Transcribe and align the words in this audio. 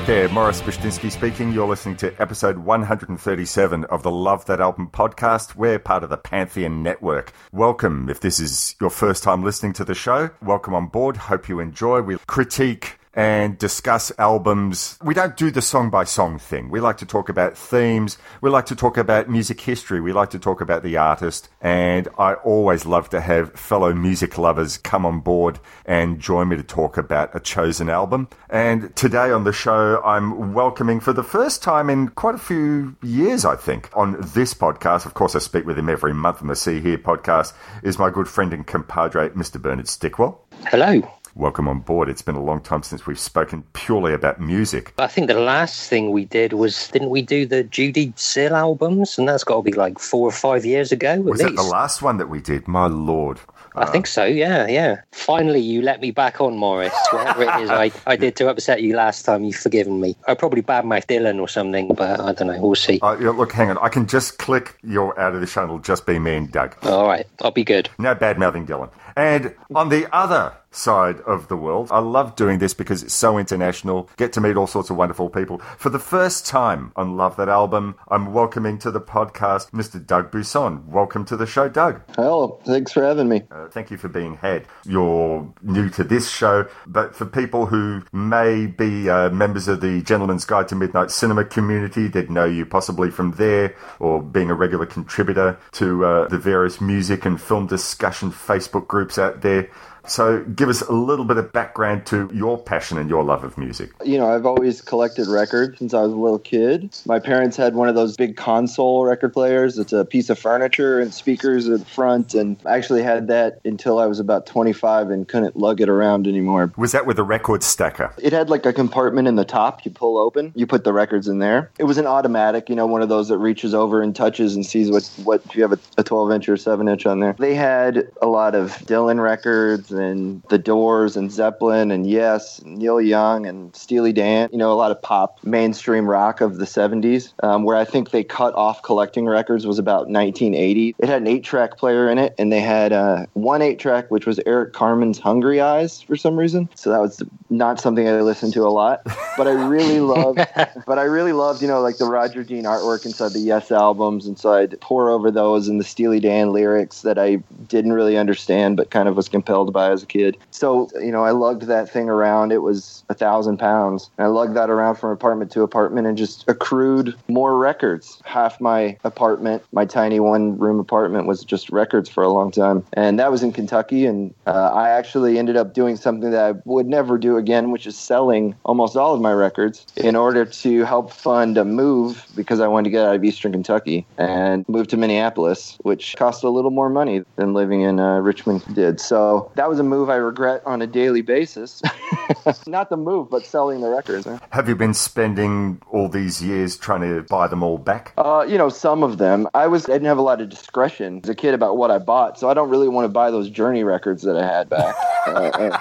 Out 0.00 0.06
there, 0.06 0.28
Morris 0.30 0.62
Bishtinsky 0.62 1.12
speaking. 1.12 1.52
You're 1.52 1.68
listening 1.68 1.96
to 1.96 2.18
episode 2.18 2.56
137 2.56 3.84
of 3.84 4.02
the 4.02 4.10
Love 4.10 4.46
That 4.46 4.58
Album 4.58 4.88
podcast. 4.90 5.56
We're 5.56 5.78
part 5.78 6.02
of 6.02 6.08
the 6.08 6.16
Pantheon 6.16 6.82
Network. 6.82 7.34
Welcome. 7.52 8.08
If 8.08 8.20
this 8.20 8.40
is 8.40 8.76
your 8.80 8.88
first 8.88 9.22
time 9.22 9.44
listening 9.44 9.74
to 9.74 9.84
the 9.84 9.94
show, 9.94 10.30
welcome 10.40 10.72
on 10.72 10.86
board. 10.86 11.18
Hope 11.18 11.50
you 11.50 11.60
enjoy. 11.60 12.00
We 12.00 12.16
critique 12.26 12.98
and 13.14 13.58
discuss 13.58 14.12
albums. 14.18 14.98
We 15.02 15.14
don't 15.14 15.36
do 15.36 15.50
the 15.50 15.62
song 15.62 15.90
by 15.90 16.04
song 16.04 16.38
thing. 16.38 16.70
We 16.70 16.80
like 16.80 16.98
to 16.98 17.06
talk 17.06 17.28
about 17.28 17.56
themes. 17.56 18.18
We 18.40 18.50
like 18.50 18.66
to 18.66 18.76
talk 18.76 18.96
about 18.96 19.28
music 19.28 19.60
history. 19.60 20.00
We 20.00 20.12
like 20.12 20.30
to 20.30 20.38
talk 20.38 20.60
about 20.60 20.82
the 20.82 20.96
artist. 20.96 21.48
And 21.60 22.08
I 22.18 22.34
always 22.34 22.86
love 22.86 23.10
to 23.10 23.20
have 23.20 23.52
fellow 23.54 23.92
music 23.92 24.38
lovers 24.38 24.78
come 24.78 25.04
on 25.04 25.20
board 25.20 25.58
and 25.84 26.20
join 26.20 26.48
me 26.48 26.56
to 26.56 26.62
talk 26.62 26.96
about 26.96 27.34
a 27.34 27.40
chosen 27.40 27.90
album. 27.90 28.28
And 28.48 28.94
today 28.94 29.30
on 29.30 29.44
the 29.44 29.52
show, 29.52 30.00
I'm 30.02 30.54
welcoming 30.54 31.00
for 31.00 31.12
the 31.12 31.24
first 31.24 31.62
time 31.62 31.90
in 31.90 32.08
quite 32.08 32.36
a 32.36 32.38
few 32.38 32.96
years, 33.02 33.44
I 33.44 33.56
think, 33.56 33.90
on 33.94 34.16
this 34.20 34.54
podcast. 34.54 35.04
Of 35.06 35.14
course, 35.14 35.34
I 35.34 35.40
speak 35.40 35.66
with 35.66 35.78
him 35.78 35.88
every 35.88 36.14
month 36.14 36.42
on 36.42 36.48
the 36.48 36.56
See 36.56 36.80
Here 36.80 36.98
podcast, 36.98 37.54
is 37.82 37.98
my 37.98 38.10
good 38.10 38.28
friend 38.28 38.52
and 38.52 38.66
compadre, 38.66 39.30
Mr. 39.30 39.60
Bernard 39.60 39.86
Stickwell. 39.86 40.38
Hello. 40.66 41.02
Welcome 41.36 41.68
on 41.68 41.80
board. 41.80 42.08
It's 42.08 42.22
been 42.22 42.34
a 42.34 42.42
long 42.42 42.60
time 42.60 42.82
since 42.82 43.06
we've 43.06 43.18
spoken 43.18 43.62
purely 43.72 44.12
about 44.12 44.40
music. 44.40 44.92
I 44.98 45.06
think 45.06 45.28
the 45.28 45.38
last 45.38 45.88
thing 45.88 46.10
we 46.10 46.24
did 46.24 46.52
was 46.54 46.88
didn't 46.88 47.10
we 47.10 47.22
do 47.22 47.46
the 47.46 47.62
Judy 47.62 48.12
Sill 48.16 48.56
albums? 48.56 49.16
And 49.16 49.28
that's 49.28 49.44
got 49.44 49.56
to 49.56 49.62
be 49.62 49.72
like 49.72 50.00
four 50.00 50.28
or 50.28 50.32
five 50.32 50.64
years 50.64 50.90
ago. 50.90 51.20
Was 51.20 51.40
least. 51.40 51.52
it 51.52 51.56
the 51.56 51.62
last 51.62 52.02
one 52.02 52.16
that 52.16 52.28
we 52.28 52.40
did? 52.40 52.66
My 52.66 52.86
lord. 52.86 53.38
I 53.76 53.86
think 53.86 54.08
so. 54.08 54.24
Yeah, 54.24 54.66
yeah. 54.66 55.02
Finally, 55.12 55.60
you 55.60 55.82
let 55.82 56.00
me 56.00 56.10
back 56.10 56.40
on, 56.40 56.56
Morris. 56.56 56.92
Whatever 57.12 57.42
it 57.42 57.62
is 57.62 57.70
I, 57.70 57.92
I 58.04 58.16
did 58.16 58.34
to 58.36 58.48
upset 58.48 58.82
you 58.82 58.96
last 58.96 59.24
time, 59.24 59.44
you've 59.44 59.54
forgiven 59.54 60.00
me. 60.00 60.16
I 60.26 60.34
probably 60.34 60.62
badmouthed 60.62 61.06
Dylan 61.06 61.40
or 61.40 61.46
something, 61.46 61.94
but 61.94 62.20
I 62.20 62.32
don't 62.32 62.48
know. 62.48 62.60
We'll 62.60 62.74
see. 62.74 62.98
Uh, 63.00 63.14
look, 63.14 63.52
hang 63.52 63.70
on. 63.70 63.78
I 63.78 63.88
can 63.88 64.08
just 64.08 64.38
click 64.38 64.76
you're 64.82 65.18
out 65.20 65.34
of 65.34 65.40
the 65.40 65.46
show. 65.46 65.62
It'll 65.62 65.78
just 65.78 66.04
be 66.04 66.18
me 66.18 66.34
and 66.34 66.50
Doug. 66.50 66.76
All 66.82 67.06
right, 67.06 67.26
I'll 67.42 67.52
be 67.52 67.64
good. 67.64 67.88
No 67.98 68.14
bad 68.16 68.38
mouthing 68.38 68.66
Dylan. 68.66 68.90
And 69.16 69.54
on 69.74 69.88
the 69.88 70.12
other 70.14 70.52
side 70.72 71.20
of 71.22 71.48
the 71.48 71.56
world, 71.56 71.88
I 71.90 71.98
love 71.98 72.36
doing 72.36 72.58
this 72.58 72.74
because 72.74 73.02
it's 73.02 73.14
so 73.14 73.38
international. 73.38 74.08
Get 74.16 74.32
to 74.34 74.40
meet 74.40 74.56
all 74.56 74.66
sorts 74.66 74.90
of 74.90 74.96
wonderful 74.96 75.28
people. 75.28 75.58
For 75.78 75.90
the 75.90 75.98
first 75.98 76.46
time 76.46 76.92
on 76.94 77.16
Love 77.16 77.36
That 77.36 77.48
Album, 77.48 77.96
I'm 78.08 78.32
welcoming 78.32 78.78
to 78.78 78.90
the 78.90 79.00
podcast 79.00 79.70
Mr. 79.72 80.04
Doug 80.04 80.30
Busson. 80.30 80.86
Welcome 80.86 81.24
to 81.26 81.36
the 81.36 81.46
show, 81.46 81.68
Doug. 81.68 82.02
Hello, 82.14 82.60
thanks 82.64 82.92
for 82.92 83.02
having 83.02 83.28
me. 83.28 83.42
Uh, 83.50 83.68
thank 83.68 83.90
you 83.90 83.96
for 83.96 84.08
being 84.08 84.36
had. 84.36 84.64
You're 84.84 85.52
new 85.62 85.88
to 85.90 86.04
this 86.04 86.30
show, 86.30 86.68
but 86.86 87.16
for 87.16 87.26
people 87.26 87.66
who 87.66 88.02
may 88.12 88.66
be 88.66 89.10
uh, 89.10 89.30
members 89.30 89.66
of 89.66 89.80
the 89.80 90.02
Gentleman's 90.02 90.44
Guide 90.44 90.68
to 90.68 90.76
Midnight 90.76 91.10
Cinema 91.10 91.44
community, 91.44 92.06
they'd 92.06 92.30
know 92.30 92.44
you 92.44 92.64
possibly 92.64 93.10
from 93.10 93.32
there 93.32 93.74
or 93.98 94.22
being 94.22 94.50
a 94.50 94.54
regular 94.54 94.86
contributor 94.86 95.58
to 95.72 96.04
uh, 96.04 96.28
the 96.28 96.38
various 96.38 96.80
music 96.80 97.24
and 97.24 97.40
film 97.40 97.66
discussion 97.66 98.30
Facebook 98.30 98.86
groups 98.86 99.18
out 99.18 99.42
there. 99.42 99.68
So, 100.06 100.42
give 100.44 100.68
us 100.68 100.82
a 100.82 100.92
little 100.92 101.24
bit 101.24 101.36
of 101.36 101.52
background 101.52 102.06
to 102.06 102.30
your 102.32 102.58
passion 102.58 102.98
and 102.98 103.08
your 103.08 103.22
love 103.22 103.44
of 103.44 103.56
music. 103.58 103.90
You 104.04 104.18
know, 104.18 104.32
I've 104.32 104.46
always 104.46 104.80
collected 104.80 105.28
records 105.28 105.78
since 105.78 105.94
I 105.94 106.02
was 106.02 106.12
a 106.12 106.16
little 106.16 106.38
kid. 106.38 106.96
My 107.06 107.18
parents 107.18 107.56
had 107.56 107.74
one 107.74 107.88
of 107.88 107.94
those 107.94 108.16
big 108.16 108.36
console 108.36 109.04
record 109.04 109.32
players. 109.32 109.78
It's 109.78 109.92
a 109.92 110.04
piece 110.04 110.30
of 110.30 110.38
furniture 110.38 111.00
and 111.00 111.12
speakers 111.12 111.68
at 111.68 111.80
the 111.80 111.84
front. 111.84 112.34
And 112.34 112.56
I 112.66 112.76
actually 112.76 113.02
had 113.02 113.28
that 113.28 113.60
until 113.64 113.98
I 113.98 114.06
was 114.06 114.20
about 114.20 114.46
25 114.46 115.10
and 115.10 115.28
couldn't 115.28 115.56
lug 115.56 115.80
it 115.80 115.88
around 115.88 116.26
anymore. 116.26 116.72
Was 116.76 116.92
that 116.92 117.06
with 117.06 117.18
a 117.18 117.22
record 117.22 117.62
stacker? 117.62 118.12
It 118.18 118.32
had 118.32 118.50
like 118.50 118.66
a 118.66 118.72
compartment 118.72 119.28
in 119.28 119.36
the 119.36 119.44
top 119.44 119.84
you 119.84 119.90
pull 119.90 120.18
open. 120.18 120.52
You 120.54 120.66
put 120.66 120.84
the 120.84 120.92
records 120.92 121.28
in 121.28 121.38
there. 121.38 121.70
It 121.78 121.84
was 121.84 121.98
an 121.98 122.06
automatic, 122.06 122.68
you 122.68 122.74
know, 122.74 122.86
one 122.86 123.02
of 123.02 123.08
those 123.08 123.28
that 123.28 123.38
reaches 123.38 123.74
over 123.74 124.02
and 124.02 124.14
touches 124.14 124.54
and 124.54 124.64
sees 124.64 124.90
what, 124.90 125.04
what 125.24 125.42
if 125.44 125.54
you 125.54 125.62
have 125.62 125.72
a, 125.72 125.78
a 125.98 126.02
12 126.02 126.32
inch 126.32 126.48
or 126.48 126.56
7 126.56 126.88
inch 126.88 127.06
on 127.06 127.20
there. 127.20 127.34
They 127.38 127.54
had 127.54 128.08
a 128.22 128.26
lot 128.26 128.54
of 128.54 128.72
Dylan 128.86 129.22
records 129.22 129.89
and 129.90 130.42
The 130.48 130.58
Doors 130.58 131.16
and 131.16 131.30
Zeppelin 131.30 131.90
and 131.90 132.08
Yes, 132.08 132.58
and 132.60 132.78
Neil 132.78 133.00
Young 133.00 133.46
and 133.46 133.74
Steely 133.74 134.12
Dan. 134.12 134.48
You 134.52 134.58
know, 134.58 134.72
a 134.72 134.74
lot 134.74 134.90
of 134.90 135.00
pop, 135.02 135.38
mainstream 135.44 136.08
rock 136.08 136.40
of 136.40 136.58
the 136.58 136.64
70s. 136.64 137.32
Um, 137.42 137.64
where 137.64 137.76
I 137.76 137.84
think 137.84 138.10
they 138.10 138.24
cut 138.24 138.54
off 138.54 138.82
collecting 138.82 139.26
records 139.26 139.66
was 139.66 139.78
about 139.78 140.08
1980. 140.08 140.96
It 140.98 141.08
had 141.08 141.22
an 141.22 141.28
eight 141.28 141.44
track 141.44 141.76
player 141.78 142.10
in 142.10 142.18
it, 142.18 142.34
and 142.38 142.52
they 142.52 142.60
had 142.60 142.92
uh, 142.92 143.26
one 143.34 143.62
eight 143.62 143.78
track, 143.78 144.10
which 144.10 144.26
was 144.26 144.40
Eric 144.46 144.72
Carmen's 144.72 145.18
Hungry 145.18 145.60
Eyes 145.60 146.02
for 146.02 146.16
some 146.16 146.36
reason. 146.36 146.68
So 146.74 146.90
that 146.90 147.00
was 147.00 147.22
not 147.48 147.80
something 147.80 148.08
I 148.08 148.20
listened 148.20 148.52
to 148.54 148.62
a 148.62 148.70
lot. 148.70 149.02
But 149.36 149.46
I 149.46 149.52
really 149.52 150.00
loved, 150.00 150.40
but 150.86 150.98
I 150.98 151.02
really 151.04 151.32
loved, 151.32 151.62
you 151.62 151.68
know, 151.68 151.80
like 151.80 151.98
the 151.98 152.06
Roger 152.06 152.44
Dean 152.44 152.64
artwork 152.64 153.04
inside 153.04 153.32
the 153.32 153.40
Yes 153.40 153.70
albums. 153.70 154.26
And 154.26 154.38
so 154.38 154.52
I'd 154.52 154.80
pour 154.80 155.10
over 155.10 155.30
those 155.30 155.68
and 155.68 155.80
the 155.80 155.84
Steely 155.84 156.20
Dan 156.20 156.52
lyrics 156.52 157.02
that 157.02 157.18
I 157.18 157.36
didn't 157.68 157.92
really 157.92 158.16
understand, 158.16 158.76
but 158.76 158.90
kind 158.90 159.08
of 159.08 159.16
was 159.16 159.28
compelled 159.28 159.72
by 159.72 159.79
as 159.88 160.02
a 160.02 160.06
kid. 160.06 160.36
So, 160.50 160.88
you 161.00 161.12
know, 161.12 161.24
I 161.24 161.30
lugged 161.30 161.62
that 161.62 161.90
thing 161.90 162.08
around. 162.08 162.52
It 162.52 162.62
was 162.62 163.04
a 163.08 163.14
thousand 163.14 163.58
pounds. 163.58 164.10
I 164.18 164.26
lugged 164.26 164.56
that 164.56 164.70
around 164.70 164.96
from 164.96 165.10
apartment 165.10 165.50
to 165.52 165.62
apartment 165.62 166.06
and 166.06 166.16
just 166.16 166.44
accrued 166.48 167.14
more 167.28 167.56
records. 167.56 168.20
Half 168.24 168.60
my 168.60 168.96
apartment, 169.04 169.62
my 169.72 169.84
tiny 169.84 170.20
one 170.20 170.58
room 170.58 170.78
apartment, 170.78 171.26
was 171.26 171.44
just 171.44 171.70
records 171.70 172.08
for 172.08 172.22
a 172.22 172.28
long 172.28 172.50
time. 172.50 172.84
And 172.92 173.18
that 173.18 173.30
was 173.30 173.42
in 173.42 173.52
Kentucky. 173.52 174.06
And 174.06 174.34
uh, 174.46 174.70
I 174.72 174.90
actually 174.90 175.38
ended 175.38 175.56
up 175.56 175.74
doing 175.74 175.96
something 175.96 176.30
that 176.30 176.54
I 176.54 176.60
would 176.64 176.86
never 176.86 177.18
do 177.18 177.36
again, 177.36 177.70
which 177.70 177.86
is 177.86 177.96
selling 177.96 178.54
almost 178.64 178.96
all 178.96 179.14
of 179.14 179.20
my 179.20 179.32
records 179.32 179.86
in 179.96 180.16
order 180.16 180.44
to 180.44 180.84
help 180.84 181.12
fund 181.12 181.56
a 181.56 181.64
move 181.64 182.26
because 182.36 182.60
I 182.60 182.68
wanted 182.68 182.84
to 182.84 182.90
get 182.90 183.06
out 183.06 183.16
of 183.16 183.24
Eastern 183.24 183.52
Kentucky 183.52 184.06
and 184.18 184.68
move 184.68 184.88
to 184.88 184.96
Minneapolis, 184.96 185.78
which 185.82 186.14
cost 186.16 186.44
a 186.44 186.50
little 186.50 186.70
more 186.70 186.90
money 186.90 187.22
than 187.36 187.54
living 187.54 187.80
in 187.82 187.98
uh, 188.00 188.18
Richmond 188.18 188.62
did. 188.74 189.00
So 189.00 189.50
that 189.54 189.68
was 189.70 189.78
a 189.78 189.84
move 189.84 190.10
I 190.10 190.16
regret 190.16 190.62
on 190.66 190.82
a 190.82 190.86
daily 190.86 191.22
basis. 191.22 191.80
Not 192.66 192.90
the 192.90 192.96
move, 192.96 193.30
but 193.30 193.46
selling 193.46 193.80
the 193.80 193.88
records. 193.88 194.26
Have 194.50 194.68
you 194.68 194.74
been 194.74 194.94
spending 194.94 195.80
all 195.90 196.08
these 196.08 196.42
years 196.42 196.76
trying 196.76 197.02
to 197.02 197.22
buy 197.22 197.46
them 197.46 197.62
all 197.62 197.78
back? 197.78 198.12
Uh, 198.18 198.44
you 198.46 198.58
know, 198.58 198.68
some 198.68 199.04
of 199.04 199.18
them. 199.18 199.46
I 199.54 199.68
was 199.68 199.84
I 199.84 199.92
didn't 199.92 200.06
have 200.06 200.18
a 200.18 200.22
lot 200.22 200.40
of 200.40 200.48
discretion 200.48 201.20
as 201.22 201.30
a 201.30 201.36
kid 201.36 201.54
about 201.54 201.76
what 201.76 201.92
I 201.92 201.98
bought, 201.98 202.36
so 202.38 202.50
I 202.50 202.54
don't 202.54 202.68
really 202.68 202.88
want 202.88 203.04
to 203.04 203.08
buy 203.08 203.30
those 203.30 203.48
Journey 203.48 203.84
records 203.84 204.24
that 204.24 204.36
I 204.36 204.44
had 204.44 204.68
back, 204.68 204.96
uh, 205.28 205.78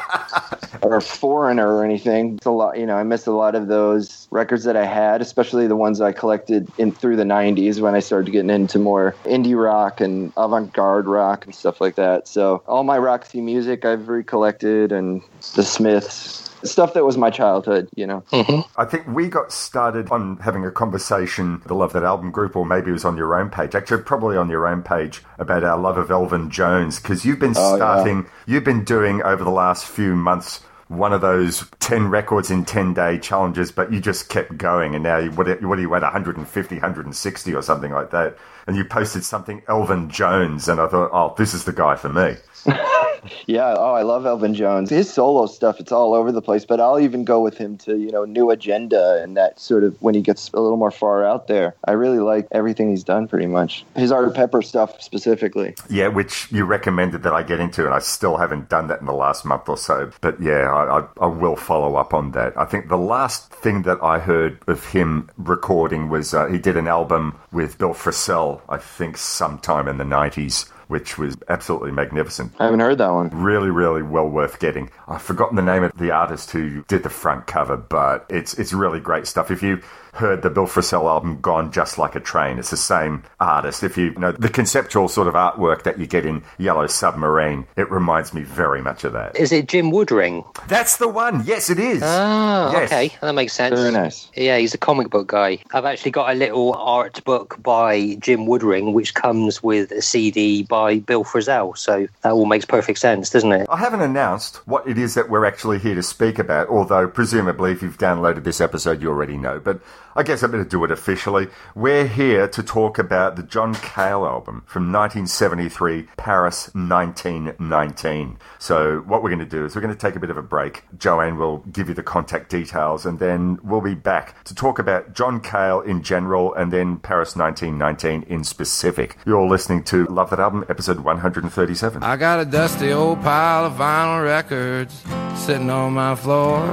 or 0.83 1.01
Foreigner 1.01 1.75
or 1.75 1.83
anything. 1.83 2.35
It's 2.35 2.45
a 2.45 2.51
lot, 2.51 2.77
you 2.77 2.85
know. 2.85 2.95
I 2.95 3.01
miss 3.01 3.25
a 3.25 3.31
lot 3.31 3.55
of 3.55 3.67
those 3.67 4.27
records 4.29 4.65
that 4.65 4.77
I 4.77 4.85
had, 4.85 5.19
especially 5.21 5.65
the 5.65 5.75
ones 5.75 5.99
I 5.99 6.11
collected 6.11 6.69
in 6.77 6.91
through 6.91 7.15
the 7.15 7.23
'90s 7.23 7.81
when 7.81 7.95
I 7.95 8.01
started 8.01 8.29
getting 8.29 8.51
into 8.51 8.77
more 8.77 9.15
indie 9.25 9.59
rock 9.59 9.99
and 9.99 10.31
avant-garde 10.37 11.07
rock 11.07 11.45
and 11.45 11.55
stuff 11.55 11.81
like 11.81 11.95
that. 11.95 12.27
So 12.27 12.61
all 12.67 12.83
my 12.83 12.99
Roxy 12.99 13.41
music 13.41 13.78
I've 13.85 14.09
recollected, 14.09 14.91
and 14.91 15.21
the 15.55 15.63
Smiths. 15.63 16.49
stuff 16.63 16.93
that 16.93 17.05
was 17.05 17.17
my 17.17 17.29
childhood, 17.29 17.87
you 17.95 18.05
know. 18.05 18.21
Mm-hmm. 18.31 18.61
I 18.79 18.85
think 18.85 19.07
we 19.07 19.27
got 19.29 19.51
started 19.51 20.09
on 20.11 20.37
having 20.37 20.65
a 20.65 20.71
conversation, 20.71 21.61
the 21.67 21.73
Love 21.73 21.93
That 21.93 22.03
Album 22.03 22.31
group, 22.31 22.55
or 22.55 22.65
maybe 22.65 22.89
it 22.89 22.93
was 22.93 23.05
on 23.05 23.15
your 23.17 23.39
own 23.39 23.49
page, 23.49 23.75
actually, 23.75 24.03
probably 24.03 24.35
on 24.37 24.49
your 24.49 24.67
own 24.67 24.83
page, 24.83 25.23
about 25.37 25.63
our 25.63 25.77
love 25.77 25.97
of 25.97 26.11
Elvin 26.11 26.49
Jones, 26.49 26.99
because 26.99 27.23
you've 27.25 27.39
been 27.39 27.53
Oh, 27.55 27.71
yeah. 27.71 27.75
starting, 27.77 28.25
you've 28.45 28.65
been 28.65 28.83
doing 28.83 29.21
over 29.23 29.43
the 29.43 29.49
last 29.51 29.85
few 29.85 30.15
months 30.15 30.61
one 30.89 31.13
of 31.13 31.21
those 31.21 31.69
10 31.81 32.09
records 32.09 32.49
in 32.49 32.65
10 32.65 32.95
day 32.95 33.19
challenges, 33.19 33.71
but 33.71 33.93
you 33.93 34.01
just 34.01 34.27
kept 34.27 34.57
going. 34.57 34.95
And 34.95 35.03
now, 35.03 35.19
you, 35.19 35.29
what, 35.31 35.47
what 35.61 35.77
are 35.77 35.81
you 35.81 35.93
at, 35.93 36.01
150, 36.01 36.75
160 36.75 37.53
or 37.53 37.61
something 37.61 37.91
like 37.91 38.09
that? 38.09 38.35
And 38.65 38.75
you 38.75 38.83
posted 38.83 39.23
something, 39.23 39.61
Elvin 39.67 40.09
Jones, 40.09 40.67
and 40.67 40.81
I 40.81 40.87
thought, 40.87 41.11
oh, 41.13 41.35
this 41.37 41.53
is 41.53 41.65
the 41.65 41.73
guy 41.73 41.95
for 41.95 42.09
me. 42.09 42.37
Yeah, 43.45 43.75
oh, 43.77 43.93
I 43.93 44.03
love 44.03 44.25
Elvin 44.25 44.53
Jones. 44.53 44.89
His 44.89 45.11
solo 45.11 45.45
stuff, 45.45 45.79
it's 45.79 45.91
all 45.91 46.13
over 46.13 46.31
the 46.31 46.41
place, 46.41 46.65
but 46.65 46.79
I'll 46.79 46.99
even 46.99 47.23
go 47.23 47.41
with 47.41 47.57
him 47.57 47.77
to, 47.79 47.97
you 47.97 48.11
know, 48.11 48.25
New 48.25 48.49
Agenda 48.49 49.21
and 49.21 49.35
that 49.37 49.59
sort 49.59 49.83
of 49.83 49.99
when 50.01 50.15
he 50.15 50.21
gets 50.21 50.49
a 50.53 50.59
little 50.59 50.77
more 50.77 50.91
far 50.91 51.25
out 51.25 51.47
there. 51.47 51.75
I 51.85 51.91
really 51.91 52.19
like 52.19 52.47
everything 52.51 52.89
he's 52.89 53.03
done 53.03 53.27
pretty 53.27 53.47
much. 53.47 53.85
His 53.95 54.11
Art 54.11 54.33
Pepper 54.33 54.61
stuff 54.61 55.01
specifically. 55.01 55.75
Yeah, 55.89 56.07
which 56.07 56.51
you 56.51 56.65
recommended 56.65 57.23
that 57.23 57.33
I 57.33 57.43
get 57.43 57.59
into, 57.59 57.85
and 57.85 57.93
I 57.93 57.99
still 57.99 58.37
haven't 58.37 58.69
done 58.69 58.87
that 58.87 58.99
in 58.99 59.05
the 59.05 59.13
last 59.13 59.45
month 59.45 59.67
or 59.67 59.77
so. 59.77 60.11
But 60.21 60.41
yeah, 60.41 60.71
I, 60.71 60.99
I, 60.99 61.07
I 61.21 61.27
will 61.27 61.55
follow 61.55 61.95
up 61.95 62.13
on 62.13 62.31
that. 62.31 62.57
I 62.57 62.65
think 62.65 62.89
the 62.89 62.97
last 62.97 63.51
thing 63.51 63.83
that 63.83 64.01
I 64.01 64.19
heard 64.19 64.59
of 64.67 64.85
him 64.85 65.29
recording 65.37 66.09
was 66.09 66.33
uh, 66.33 66.47
he 66.47 66.57
did 66.57 66.77
an 66.77 66.87
album 66.87 67.39
with 67.51 67.77
Bill 67.77 67.93
Frisell, 67.93 68.61
I 68.69 68.77
think 68.77 69.17
sometime 69.17 69.87
in 69.87 69.97
the 69.97 70.03
90s, 70.03 70.69
which 70.89 71.19
was 71.19 71.37
absolutely 71.47 71.91
magnificent. 71.91 72.51
I 72.59 72.65
haven't 72.65 72.79
heard 72.79 72.97
that 72.97 73.11
one. 73.11 73.29
Really, 73.29 73.69
really 73.69 74.01
well 74.01 74.27
worth 74.27 74.59
getting. 74.59 74.89
I've 75.07 75.21
forgotten 75.21 75.55
the 75.55 75.61
name 75.61 75.83
of 75.83 75.91
the 75.95 76.09
artist 76.09 76.49
who 76.49 76.83
did 76.87 77.03
the 77.03 77.09
front 77.11 77.45
cover, 77.45 77.77
but 77.77 78.25
it's 78.27 78.55
it's 78.55 78.73
really 78.73 78.99
great 78.99 79.27
stuff. 79.27 79.51
If 79.51 79.61
you 79.61 79.81
heard 80.13 80.41
the 80.41 80.49
Bill 80.49 80.65
Frisell 80.65 81.05
album 81.09 81.39
Gone 81.41 81.71
Just 81.71 81.97
Like 81.97 82.15
a 82.15 82.19
Train, 82.19 82.59
it's 82.59 82.69
the 82.71 82.77
same 82.77 83.23
artist. 83.39 83.83
If 83.83 83.97
you 83.97 84.11
know 84.15 84.31
the 84.31 84.49
conceptual 84.49 85.07
sort 85.07 85.27
of 85.27 85.33
artwork 85.33 85.83
that 85.83 85.99
you 85.99 86.07
get 86.07 86.25
in 86.25 86.43
Yellow 86.57 86.87
Submarine, 86.87 87.65
it 87.75 87.89
reminds 87.91 88.33
me 88.33 88.41
very 88.43 88.81
much 88.81 89.03
of 89.03 89.13
that. 89.13 89.35
Is 89.37 89.51
it 89.51 89.67
Jim 89.67 89.91
Woodring? 89.91 90.43
That's 90.67 90.97
the 90.97 91.07
one. 91.07 91.43
Yes, 91.45 91.69
it 91.69 91.79
is. 91.79 92.01
Oh, 92.03 92.71
Yes. 92.73 92.91
okay. 92.91 93.15
That 93.21 93.33
makes 93.35 93.53
sense. 93.53 93.79
Very 93.79 93.91
nice. 93.91 94.29
Yeah, 94.35 94.57
he's 94.57 94.73
a 94.73 94.77
comic 94.77 95.09
book 95.09 95.27
guy. 95.27 95.59
I've 95.73 95.85
actually 95.85 96.11
got 96.11 96.31
a 96.31 96.33
little 96.35 96.73
art 96.75 97.23
book 97.23 97.57
by 97.61 98.15
Jim 98.19 98.41
Woodring, 98.45 98.93
which 98.93 99.13
comes 99.13 99.61
with 99.63 99.91
a 99.91 100.01
CD 100.01 100.63
by 100.63 100.99
Bill 100.99 101.23
Frisell. 101.23 101.77
So 101.77 102.07
that 102.21 102.31
all 102.31 102.45
makes 102.45 102.65
perfect 102.65 102.99
sense, 102.99 103.29
doesn't 103.29 103.51
it? 103.51 103.67
I 103.69 103.77
haven't 103.77 104.01
announced 104.01 104.57
what 104.67 104.87
it 104.87 104.97
is 104.97 105.13
that 105.15 105.29
we're 105.29 105.45
actually 105.45 105.79
here 105.79 105.95
to 105.95 106.03
speak 106.03 106.39
about, 106.39 106.67
although 106.69 107.07
presumably 107.07 107.71
if 107.71 107.81
you've 107.81 107.97
downloaded 107.97 108.43
this 108.43 108.61
episode, 108.61 109.01
you 109.01 109.09
already 109.09 109.37
know. 109.37 109.59
But 109.59 109.79
I 110.19 110.23
guess 110.23 110.43
I'm 110.43 110.51
going 110.51 110.61
to 110.61 110.69
do 110.69 110.83
it 110.83 110.91
officially. 110.91 111.47
We're 111.75 112.05
here 112.05 112.45
to 112.49 112.61
talk 112.61 112.99
about 112.99 113.37
the 113.37 113.43
John 113.43 113.73
Cale 113.73 114.25
album 114.25 114.63
from 114.65 114.91
1973, 114.91 116.09
Paris 116.17 116.69
1919. 116.75 118.37
So 118.57 118.97
what 119.07 119.23
we're 119.23 119.29
going 119.29 119.39
to 119.39 119.45
do 119.45 119.63
is 119.63 119.75
we're 119.75 119.81
going 119.81 119.93
to 119.93 119.97
take 119.97 120.17
a 120.17 120.19
bit 120.19 120.29
of 120.29 120.35
a 120.35 120.41
break. 120.41 120.83
Joanne 120.97 121.37
will 121.37 121.59
give 121.71 121.87
you 121.87 121.95
the 121.95 122.03
contact 122.03 122.49
details, 122.49 123.05
and 123.05 123.17
then 123.17 123.59
we'll 123.63 123.79
be 123.79 123.95
back 123.95 124.43
to 124.43 124.53
talk 124.53 124.77
about 124.77 125.13
John 125.13 125.39
Cale 125.39 125.79
in 125.79 126.03
general 126.03 126.53
and 126.53 126.73
then 126.73 126.97
Paris 126.97 127.37
1919 127.37 128.29
in 128.29 128.43
specific. 128.43 129.15
You're 129.25 129.47
listening 129.47 129.85
to 129.85 130.03
Love 130.07 130.31
That 130.31 130.41
Album, 130.41 130.65
episode 130.67 130.99
137. 130.99 132.03
I 132.03 132.17
got 132.17 132.41
a 132.41 132.45
dusty 132.45 132.91
old 132.91 133.21
pile 133.21 133.67
of 133.67 133.77
vinyl 133.77 134.21
records 134.21 135.01
sitting 135.45 135.69
on 135.69 135.93
my 135.93 136.17
floor. 136.17 136.67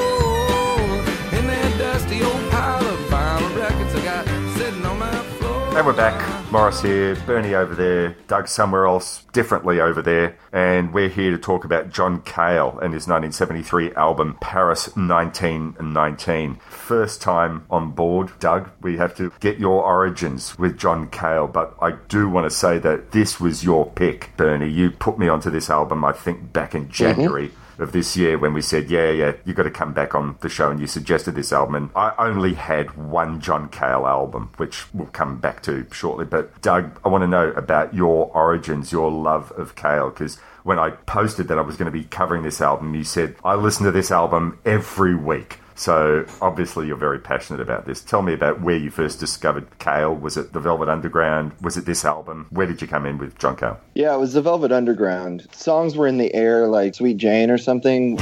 In 1.39 1.47
that 1.47 1.79
dusty 1.79 2.23
old 2.23 2.51
pile 2.51 2.87
of 2.87 2.99
vinyl 3.11 3.57
records 3.57 3.95
I 3.95 4.05
got 4.05 4.57
sitting 4.57 4.85
on 4.87 4.99
my 4.99 5.13
floor. 5.39 5.77
And 5.77 5.87
we're 5.87 5.93
back. 5.93 6.51
Morris 6.51 6.81
here, 6.81 7.17
Bernie 7.27 7.55
over 7.55 7.75
there, 7.75 8.17
Doug 8.29 8.47
somewhere 8.47 8.87
else, 8.87 9.25
differently 9.33 9.81
over 9.81 10.01
there, 10.01 10.37
and 10.53 10.95
we're 10.95 11.09
here 11.09 11.33
to 11.33 11.39
talk 11.39 11.65
about 11.65 11.91
John 11.91 12.23
Cale 12.23 12.79
and 12.81 12.95
his 12.95 13.09
1973 13.09 13.93
album 13.95 14.39
Paris 14.41 14.87
1919. 14.97 16.61
First 16.85 17.23
time 17.23 17.65
on 17.71 17.93
board, 17.93 18.31
Doug. 18.41 18.69
We 18.83 18.99
have 18.99 19.17
to 19.17 19.33
get 19.41 19.59
your 19.59 19.83
origins 19.83 20.59
with 20.59 20.79
John 20.79 21.09
Cale, 21.09 21.47
but 21.47 21.75
I 21.81 21.93
do 22.09 22.29
want 22.29 22.45
to 22.45 22.55
say 22.55 22.79
that 22.79 23.13
this 23.13 23.41
was 23.41 23.65
your 23.65 23.91
pick, 23.91 24.33
Bernie. 24.37 24.69
You 24.69 24.91
put 24.91 25.19
me 25.19 25.27
onto 25.27 25.49
this 25.49 25.71
album, 25.71 26.05
I 26.05 26.13
think, 26.13 26.53
back 26.53 26.75
in 26.75 26.83
mm-hmm. 26.83 26.93
January 26.93 27.53
of 27.79 27.93
this 27.93 28.19
year 28.19 28.37
when 28.37 28.53
we 28.53 28.61
said, 28.61 28.91
yeah, 28.91 29.11
yeah, 29.11 29.33
you 29.47 29.55
got 29.55 29.63
to 29.63 29.71
come 29.71 29.95
back 29.95 30.15
on 30.15 30.37
the 30.43 30.51
show, 30.51 30.71
and 30.71 30.79
you 30.79 30.87
suggested 30.87 31.35
this 31.35 31.55
album. 31.55 31.75
And 31.75 31.91
I 31.97 32.13
only 32.19 32.53
had 32.53 32.99
one 32.99 33.41
John 33.41 33.71
Cale 33.71 34.07
album, 34.07 34.51
which 34.59 34.85
we'll 34.93 35.07
come 35.07 35.39
back 35.39 35.63
to 35.63 35.87
shortly. 35.91 36.27
But 36.27 36.61
Doug, 36.61 37.01
I 37.03 37.09
want 37.09 37.23
to 37.23 37.29
know 37.29 37.49
about 37.53 37.95
your 37.95 38.31
origins, 38.35 38.93
your 38.93 39.11
love 39.11 39.53
of 39.53 39.75
Cale, 39.75 40.11
because 40.11 40.37
when 40.65 40.79
I 40.79 40.91
posted 40.91 41.49
that 41.49 41.59
I 41.59 41.63
was 41.63 41.79
going 41.79 41.91
to 41.91 41.99
be 41.99 42.05
covering 42.05 42.43
this 42.43 42.61
album, 42.61 42.95
you 42.95 43.05
said, 43.05 43.37
I 43.43 43.55
listen 43.55 43.87
to 43.87 43.91
this 43.91 44.11
album 44.11 44.59
every 44.67 45.15
week. 45.15 45.61
So 45.77 46.25
obviously 46.41 46.87
you're 46.87 46.97
very 46.97 47.19
passionate 47.19 47.61
about 47.61 47.85
this. 47.85 48.01
Tell 48.01 48.23
me 48.23 48.33
about 48.33 48.61
where 48.61 48.77
you 48.77 48.91
first 48.91 49.19
discovered 49.19 49.67
Cale. 49.79 50.15
Was 50.15 50.37
it 50.37 50.53
the 50.53 50.61
Velvet 50.61 50.89
Underground? 50.89 51.53
Was 51.61 51.77
it 51.77 51.85
this 51.85 52.05
album? 52.05 52.47
Where 52.51 52.67
did 52.67 52.81
you 52.81 52.87
come 52.87 53.07
in 53.07 53.19
with 53.19 53.37
John 53.39 53.57
Cale? 53.57 53.81
Yeah, 53.95 54.15
it 54.15 54.19
was 54.19 54.35
the 54.35 54.43
Velvet 54.43 54.73
Underground. 54.73 55.49
Songs 55.53 55.97
were 55.97 56.07
in 56.07 56.19
the 56.19 56.33
air 56.35 56.69
like 56.69 56.95
Sweet 56.95 57.17
Jane 57.17 57.51
or 57.51 57.59
something. 57.59 58.19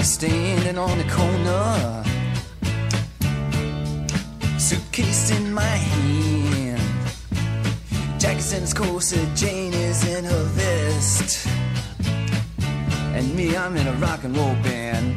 Standing 0.00 0.78
on 0.78 0.96
the 0.96 1.04
corner, 1.10 2.04
suitcase 4.58 5.30
in 5.32 5.52
my 5.52 5.62
hand. 5.62 6.80
Jack's 8.20 8.52
in 8.52 8.60
his 8.60 8.72
corset, 8.72 9.28
Jane 9.36 9.72
is 9.74 10.06
in 10.06 10.24
her 10.24 10.44
vest. 10.44 11.46
And 13.14 13.34
me, 13.34 13.56
I'm 13.56 13.76
in 13.76 13.86
a 13.88 13.92
rock 13.94 14.22
and 14.22 14.36
roll 14.36 14.54
band. 14.62 15.16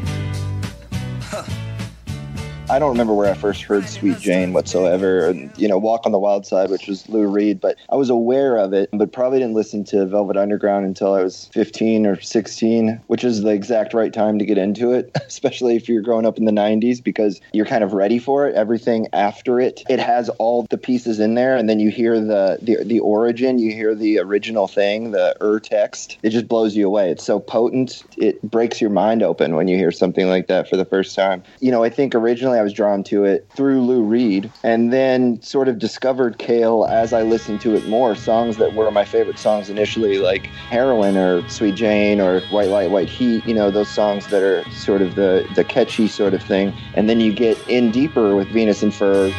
I 2.71 2.79
don't 2.79 2.91
remember 2.91 3.13
where 3.13 3.29
I 3.29 3.33
first 3.33 3.63
heard 3.63 3.85
Sweet 3.85 4.17
Jane 4.19 4.53
whatsoever. 4.53 5.27
And, 5.27 5.51
you 5.57 5.67
know, 5.67 5.77
Walk 5.77 6.05
on 6.05 6.13
the 6.13 6.19
Wild 6.19 6.45
Side, 6.45 6.69
which 6.69 6.87
was 6.87 7.09
Lou 7.09 7.27
Reed, 7.27 7.59
but 7.59 7.75
I 7.89 7.97
was 7.97 8.09
aware 8.09 8.55
of 8.55 8.71
it, 8.71 8.87
but 8.93 9.11
probably 9.11 9.39
didn't 9.39 9.55
listen 9.55 9.83
to 9.85 10.05
Velvet 10.05 10.37
Underground 10.37 10.85
until 10.85 11.13
I 11.13 11.21
was 11.21 11.49
15 11.51 12.05
or 12.05 12.21
16, 12.21 13.01
which 13.07 13.25
is 13.25 13.41
the 13.41 13.49
exact 13.49 13.93
right 13.93 14.13
time 14.13 14.39
to 14.39 14.45
get 14.45 14.57
into 14.57 14.93
it, 14.93 15.11
especially 15.27 15.75
if 15.75 15.89
you're 15.89 16.01
growing 16.01 16.25
up 16.25 16.37
in 16.37 16.45
the 16.45 16.53
90s 16.53 17.03
because 17.03 17.41
you're 17.51 17.65
kind 17.65 17.83
of 17.83 17.91
ready 17.91 18.19
for 18.19 18.47
it. 18.47 18.55
Everything 18.55 19.05
after 19.11 19.59
it, 19.59 19.83
it 19.89 19.99
has 19.99 20.29
all 20.39 20.65
the 20.69 20.77
pieces 20.77 21.19
in 21.19 21.35
there, 21.35 21.57
and 21.57 21.69
then 21.69 21.81
you 21.81 21.89
hear 21.89 22.21
the 22.21 22.57
the, 22.61 22.85
the 22.85 22.99
origin, 23.01 23.59
you 23.59 23.73
hear 23.73 23.93
the 23.93 24.19
original 24.19 24.69
thing, 24.69 25.11
the 25.11 25.35
ur 25.41 25.59
text. 25.59 26.19
It 26.23 26.29
just 26.29 26.47
blows 26.47 26.73
you 26.73 26.87
away. 26.87 27.11
It's 27.11 27.25
so 27.25 27.37
potent, 27.37 28.03
it 28.15 28.41
breaks 28.41 28.79
your 28.79 28.91
mind 28.91 29.23
open 29.23 29.55
when 29.55 29.67
you 29.67 29.75
hear 29.75 29.91
something 29.91 30.29
like 30.29 30.47
that 30.47 30.69
for 30.69 30.77
the 30.77 30.85
first 30.85 31.17
time. 31.17 31.43
You 31.59 31.71
know, 31.71 31.83
I 31.83 31.89
think 31.89 32.15
originally 32.15 32.60
I 32.61 32.63
was 32.63 32.73
drawn 32.73 33.03
to 33.05 33.25
it 33.25 33.47
through 33.55 33.81
Lou 33.81 34.03
Reed, 34.03 34.51
and 34.63 34.93
then 34.93 35.41
sort 35.41 35.67
of 35.67 35.79
discovered 35.79 36.37
Cale 36.37 36.85
as 36.85 37.11
I 37.11 37.23
listened 37.23 37.59
to 37.61 37.75
it 37.75 37.87
more. 37.87 38.13
Songs 38.13 38.57
that 38.57 38.75
were 38.75 38.91
my 38.91 39.03
favorite 39.03 39.39
songs 39.39 39.67
initially, 39.67 40.19
like 40.19 40.45
Heroin 40.69 41.17
or 41.17 41.47
Sweet 41.49 41.73
Jane 41.73 42.21
or 42.21 42.41
White 42.51 42.69
Light, 42.69 42.91
White 42.91 43.09
Heat. 43.09 43.43
You 43.47 43.55
know, 43.55 43.71
those 43.71 43.89
songs 43.89 44.27
that 44.27 44.43
are 44.43 44.63
sort 44.73 45.01
of 45.01 45.15
the 45.15 45.43
the 45.55 45.63
catchy 45.63 46.07
sort 46.07 46.35
of 46.35 46.43
thing. 46.43 46.71
And 46.93 47.09
then 47.09 47.19
you 47.19 47.33
get 47.33 47.57
in 47.67 47.89
deeper 47.89 48.35
with 48.35 48.47
Venus 48.49 48.83
and 48.83 48.93
Fur. 48.93 49.31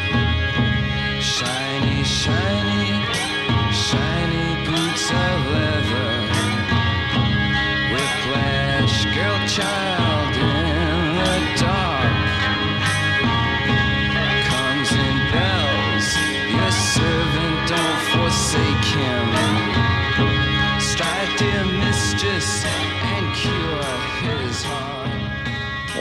Shiny, 1.21 2.03
shiny, 2.03 2.52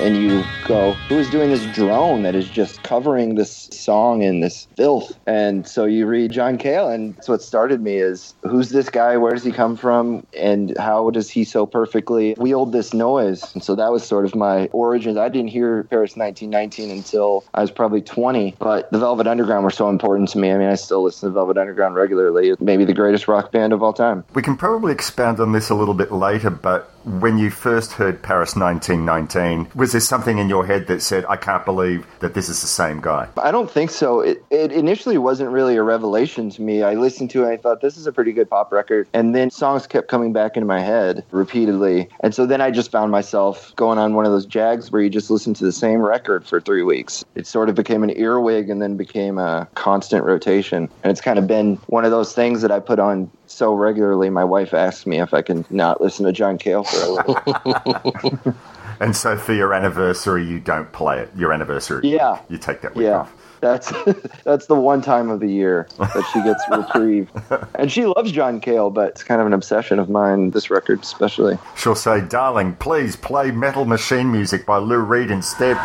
and 0.01 0.17
you 0.17 0.51
go, 0.71 0.93
who 1.09 1.19
is 1.19 1.29
doing 1.29 1.49
this 1.49 1.65
drone 1.75 2.21
that 2.23 2.33
is 2.33 2.49
just 2.49 2.81
covering 2.81 3.35
this 3.35 3.67
song 3.73 4.21
in 4.21 4.39
this 4.39 4.69
filth? 4.77 5.19
And 5.27 5.67
so 5.67 5.83
you 5.83 6.05
read 6.05 6.31
John 6.31 6.57
Cale, 6.57 6.87
and 6.87 7.13
that's 7.17 7.27
what 7.27 7.41
started 7.41 7.81
me 7.81 7.97
is 7.97 8.35
who's 8.43 8.69
this 8.69 8.89
guy? 8.89 9.17
Where 9.17 9.33
does 9.33 9.43
he 9.43 9.51
come 9.51 9.75
from? 9.75 10.25
And 10.33 10.77
how 10.77 11.09
does 11.09 11.29
he 11.29 11.43
so 11.43 11.65
perfectly 11.65 12.35
wield 12.37 12.71
this 12.71 12.93
noise? 12.93 13.53
And 13.53 13.61
so 13.61 13.75
that 13.75 13.91
was 13.91 14.05
sort 14.05 14.23
of 14.23 14.33
my 14.33 14.67
origins. 14.67 15.17
I 15.17 15.27
didn't 15.27 15.49
hear 15.49 15.83
Paris 15.83 16.15
1919 16.15 16.89
until 16.89 17.43
I 17.53 17.59
was 17.59 17.69
probably 17.69 18.01
20, 18.01 18.55
but 18.57 18.89
the 18.91 18.99
Velvet 18.99 19.27
Underground 19.27 19.65
were 19.65 19.71
so 19.71 19.89
important 19.89 20.29
to 20.29 20.37
me. 20.37 20.53
I 20.53 20.57
mean, 20.57 20.69
I 20.69 20.75
still 20.75 21.03
listen 21.03 21.27
to 21.27 21.33
Velvet 21.33 21.57
Underground 21.57 21.95
regularly. 21.95 22.55
Maybe 22.61 22.85
the 22.85 22.93
greatest 22.93 23.27
rock 23.27 23.51
band 23.51 23.73
of 23.73 23.83
all 23.83 23.91
time. 23.91 24.23
We 24.33 24.41
can 24.41 24.55
probably 24.55 24.93
expand 24.93 25.41
on 25.41 25.51
this 25.51 25.69
a 25.69 25.75
little 25.75 25.95
bit 25.95 26.13
later, 26.13 26.49
but 26.49 26.89
when 27.03 27.37
you 27.37 27.49
first 27.49 27.93
heard 27.93 28.21
Paris 28.21 28.55
1919, 28.55 29.71
was 29.75 29.91
there 29.91 30.01
something 30.01 30.37
in 30.37 30.49
your 30.49 30.60
head 30.63 30.87
that 30.87 31.01
said, 31.01 31.25
I 31.27 31.35
can't 31.35 31.65
believe 31.65 32.05
that 32.19 32.33
this 32.33 32.49
is 32.49 32.61
the 32.61 32.67
same 32.67 33.01
guy? 33.01 33.27
I 33.37 33.51
don't 33.51 33.69
think 33.69 33.91
so. 33.91 34.21
It, 34.21 34.43
it 34.49 34.71
initially 34.71 35.17
wasn't 35.17 35.51
really 35.51 35.75
a 35.75 35.83
revelation 35.83 36.49
to 36.51 36.61
me. 36.61 36.83
I 36.83 36.95
listened 36.95 37.29
to 37.31 37.41
it 37.41 37.45
and 37.45 37.53
I 37.53 37.57
thought 37.57 37.81
this 37.81 37.97
is 37.97 38.07
a 38.07 38.11
pretty 38.11 38.31
good 38.31 38.49
pop 38.49 38.71
record. 38.71 39.07
And 39.13 39.35
then 39.35 39.49
songs 39.49 39.87
kept 39.87 40.07
coming 40.07 40.33
back 40.33 40.55
into 40.55 40.67
my 40.67 40.79
head 40.79 41.23
repeatedly. 41.31 42.09
And 42.21 42.33
so 42.33 42.45
then 42.45 42.61
I 42.61 42.71
just 42.71 42.91
found 42.91 43.11
myself 43.11 43.75
going 43.75 43.97
on 43.97 44.13
one 44.13 44.25
of 44.25 44.31
those 44.31 44.45
jags 44.45 44.91
where 44.91 45.01
you 45.01 45.09
just 45.09 45.29
listen 45.29 45.53
to 45.55 45.65
the 45.65 45.71
same 45.71 46.01
record 46.01 46.45
for 46.45 46.59
three 46.59 46.83
weeks. 46.83 47.25
It 47.35 47.47
sort 47.47 47.69
of 47.69 47.75
became 47.75 48.03
an 48.03 48.11
earwig 48.17 48.69
and 48.69 48.81
then 48.81 48.97
became 48.97 49.37
a 49.37 49.67
constant 49.75 50.23
rotation. 50.25 50.89
And 51.03 51.11
it's 51.11 51.21
kind 51.21 51.39
of 51.39 51.47
been 51.47 51.75
one 51.87 52.05
of 52.05 52.11
those 52.11 52.33
things 52.33 52.61
that 52.61 52.71
I 52.71 52.79
put 52.79 52.99
on 52.99 53.29
so 53.47 53.73
regularly. 53.73 54.29
My 54.29 54.43
wife 54.43 54.73
asks 54.73 55.05
me 55.05 55.19
if 55.19 55.33
I 55.33 55.41
can 55.41 55.65
not 55.69 56.01
listen 56.01 56.25
to 56.25 56.31
John 56.31 56.57
Cale 56.57 56.83
for 56.83 57.01
a 57.01 57.09
little. 57.09 58.55
And 59.01 59.15
so 59.15 59.35
for 59.35 59.53
your 59.53 59.73
anniversary, 59.73 60.45
you 60.45 60.59
don't 60.59 60.89
play 60.93 61.19
it. 61.19 61.29
Your 61.35 61.51
anniversary, 61.51 62.07
Yeah. 62.07 62.37
you 62.49 62.57
take 62.57 62.81
that 62.81 62.95
week 62.95 63.07
Yeah. 63.07 63.21
off. 63.21 63.33
That's 63.59 63.91
that's 64.43 64.67
the 64.67 64.75
one 64.75 65.01
time 65.01 65.29
of 65.29 65.39
the 65.39 65.47
year 65.49 65.87
that 65.99 66.23
she 66.31 66.41
gets 66.43 66.63
reprieve. 66.71 67.29
And 67.75 67.91
she 67.91 68.05
loves 68.05 68.31
John 68.31 68.59
Cale, 68.59 68.89
but 68.91 69.09
it's 69.09 69.23
kind 69.23 69.41
of 69.41 69.47
an 69.47 69.53
obsession 69.53 69.99
of 69.99 70.09
mine, 70.09 70.51
this 70.51 70.69
record 70.71 71.01
especially. 71.01 71.57
She'll 71.75 71.95
say, 71.95 72.21
darling, 72.21 72.75
please 72.75 73.15
play 73.15 73.51
Metal 73.51 73.85
Machine 73.85 74.31
music 74.31 74.65
by 74.65 74.77
Lou 74.77 74.97
Reed 74.99 75.29
instead. 75.31 75.77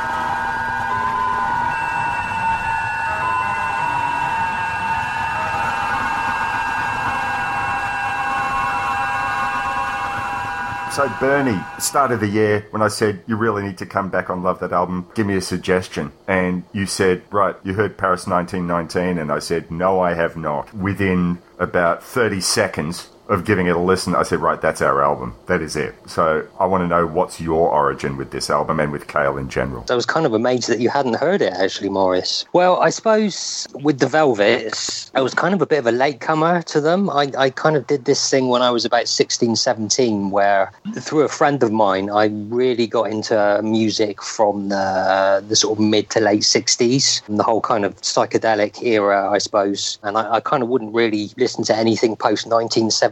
So, 10.97 11.13
Bernie, 11.21 11.61
start 11.79 12.11
of 12.11 12.21
the 12.21 12.27
year, 12.27 12.67
when 12.71 12.81
I 12.81 12.89
said 12.89 13.23
you 13.27 13.37
really 13.37 13.63
need 13.63 13.77
to 13.77 13.85
come 13.85 14.09
back 14.09 14.31
on 14.31 14.43
Love 14.43 14.61
That 14.61 14.73
Album, 14.73 15.07
give 15.15 15.27
me 15.27 15.37
a 15.37 15.43
suggestion. 15.43 16.11
And 16.27 16.65
you 16.73 16.87
said, 16.87 17.21
right, 17.31 17.55
you 17.63 17.75
heard 17.75 17.99
Paris 17.99 18.27
1919. 18.27 19.19
And 19.19 19.31
I 19.31 19.41
said, 19.41 19.71
no, 19.71 20.01
I 20.01 20.15
have 20.15 20.39
not. 20.39 20.73
Within 20.73 21.37
about 21.59 22.03
30 22.03 22.41
seconds 22.41 23.11
of 23.29 23.45
giving 23.45 23.67
it 23.67 23.77
a 23.77 23.79
listen, 23.79 24.15
I 24.15 24.23
said, 24.23 24.41
right, 24.41 24.61
that's 24.61 24.81
our 24.83 25.03
album. 25.03 25.35
That 25.47 25.63
is 25.63 25.77
it. 25.77 25.95
So, 26.07 26.47
I 26.59 26.67
want 26.67 26.83
to 26.83 26.89
know 26.89 27.07
what's 27.07 27.41
your 27.41 27.71
origin 27.71 28.17
with 28.17 28.31
this 28.31 28.51
album 28.51 28.81
and 28.81 28.93
with 28.93 29.09
Cale 29.09 29.37
in 29.37 29.49
general. 29.49 29.85
I 29.91 29.95
was 29.95 30.07
kind 30.07 30.27
of 30.27 30.35
amazed 30.35 30.69
that 30.69 30.81
you 30.81 30.89
hadn't 30.89 31.15
heard 31.15 31.43
it, 31.43 31.53
actually, 31.53 31.89
Morris. 31.89 32.45
Well, 32.53 32.81
I 32.81 32.91
suppose 32.91 33.67
with 33.75 33.99
the 33.99 34.07
Velvets, 34.07 35.11
I 35.15 35.21
was 35.21 35.35
kind 35.35 35.55
of 35.55 35.63
a 35.63 35.67
bit 35.67 35.79
of 35.79 35.87
a 35.87 35.93
latecomer 35.93 36.63
to 36.63 36.81
them. 36.81 37.11
I, 37.11 37.31
I 37.37 37.51
kind 37.51 37.77
of 37.77 37.87
did 37.87 38.05
this 38.05 38.31
thing 38.31 38.49
when 38.49 38.63
I 38.63 38.71
was 38.71 38.85
about 38.85 39.09
16, 39.09 39.57
17, 39.57 40.31
where 40.31 40.73
through 41.01 41.23
a 41.23 41.29
friend 41.29 41.63
of 41.63 41.73
mine, 41.73 42.11
I 42.11 42.27
really 42.27 42.87
got 42.87 43.11
into 43.11 43.61
music 43.63 44.23
from 44.23 44.69
the, 44.69 45.45
the 45.47 45.57
sort 45.57 45.79
of 45.79 45.85
mid 45.85 46.11
to 46.11 46.21
late 46.21 46.43
60s, 46.43 47.23
the 47.29 47.43
whole 47.43 47.61
kind 47.61 47.85
of 47.85 47.97
psychedelic 48.03 48.83
era, 48.83 49.31
I 49.31 49.39
suppose. 49.39 49.99
And 50.03 50.17
I, 50.17 50.35
I 50.35 50.41
kind 50.41 50.63
of 50.63 50.69
wouldn't 50.69 50.95
really 50.95 51.31
listen 51.37 51.65
to 51.65 51.77
anything 51.77 52.17
post 52.17 52.47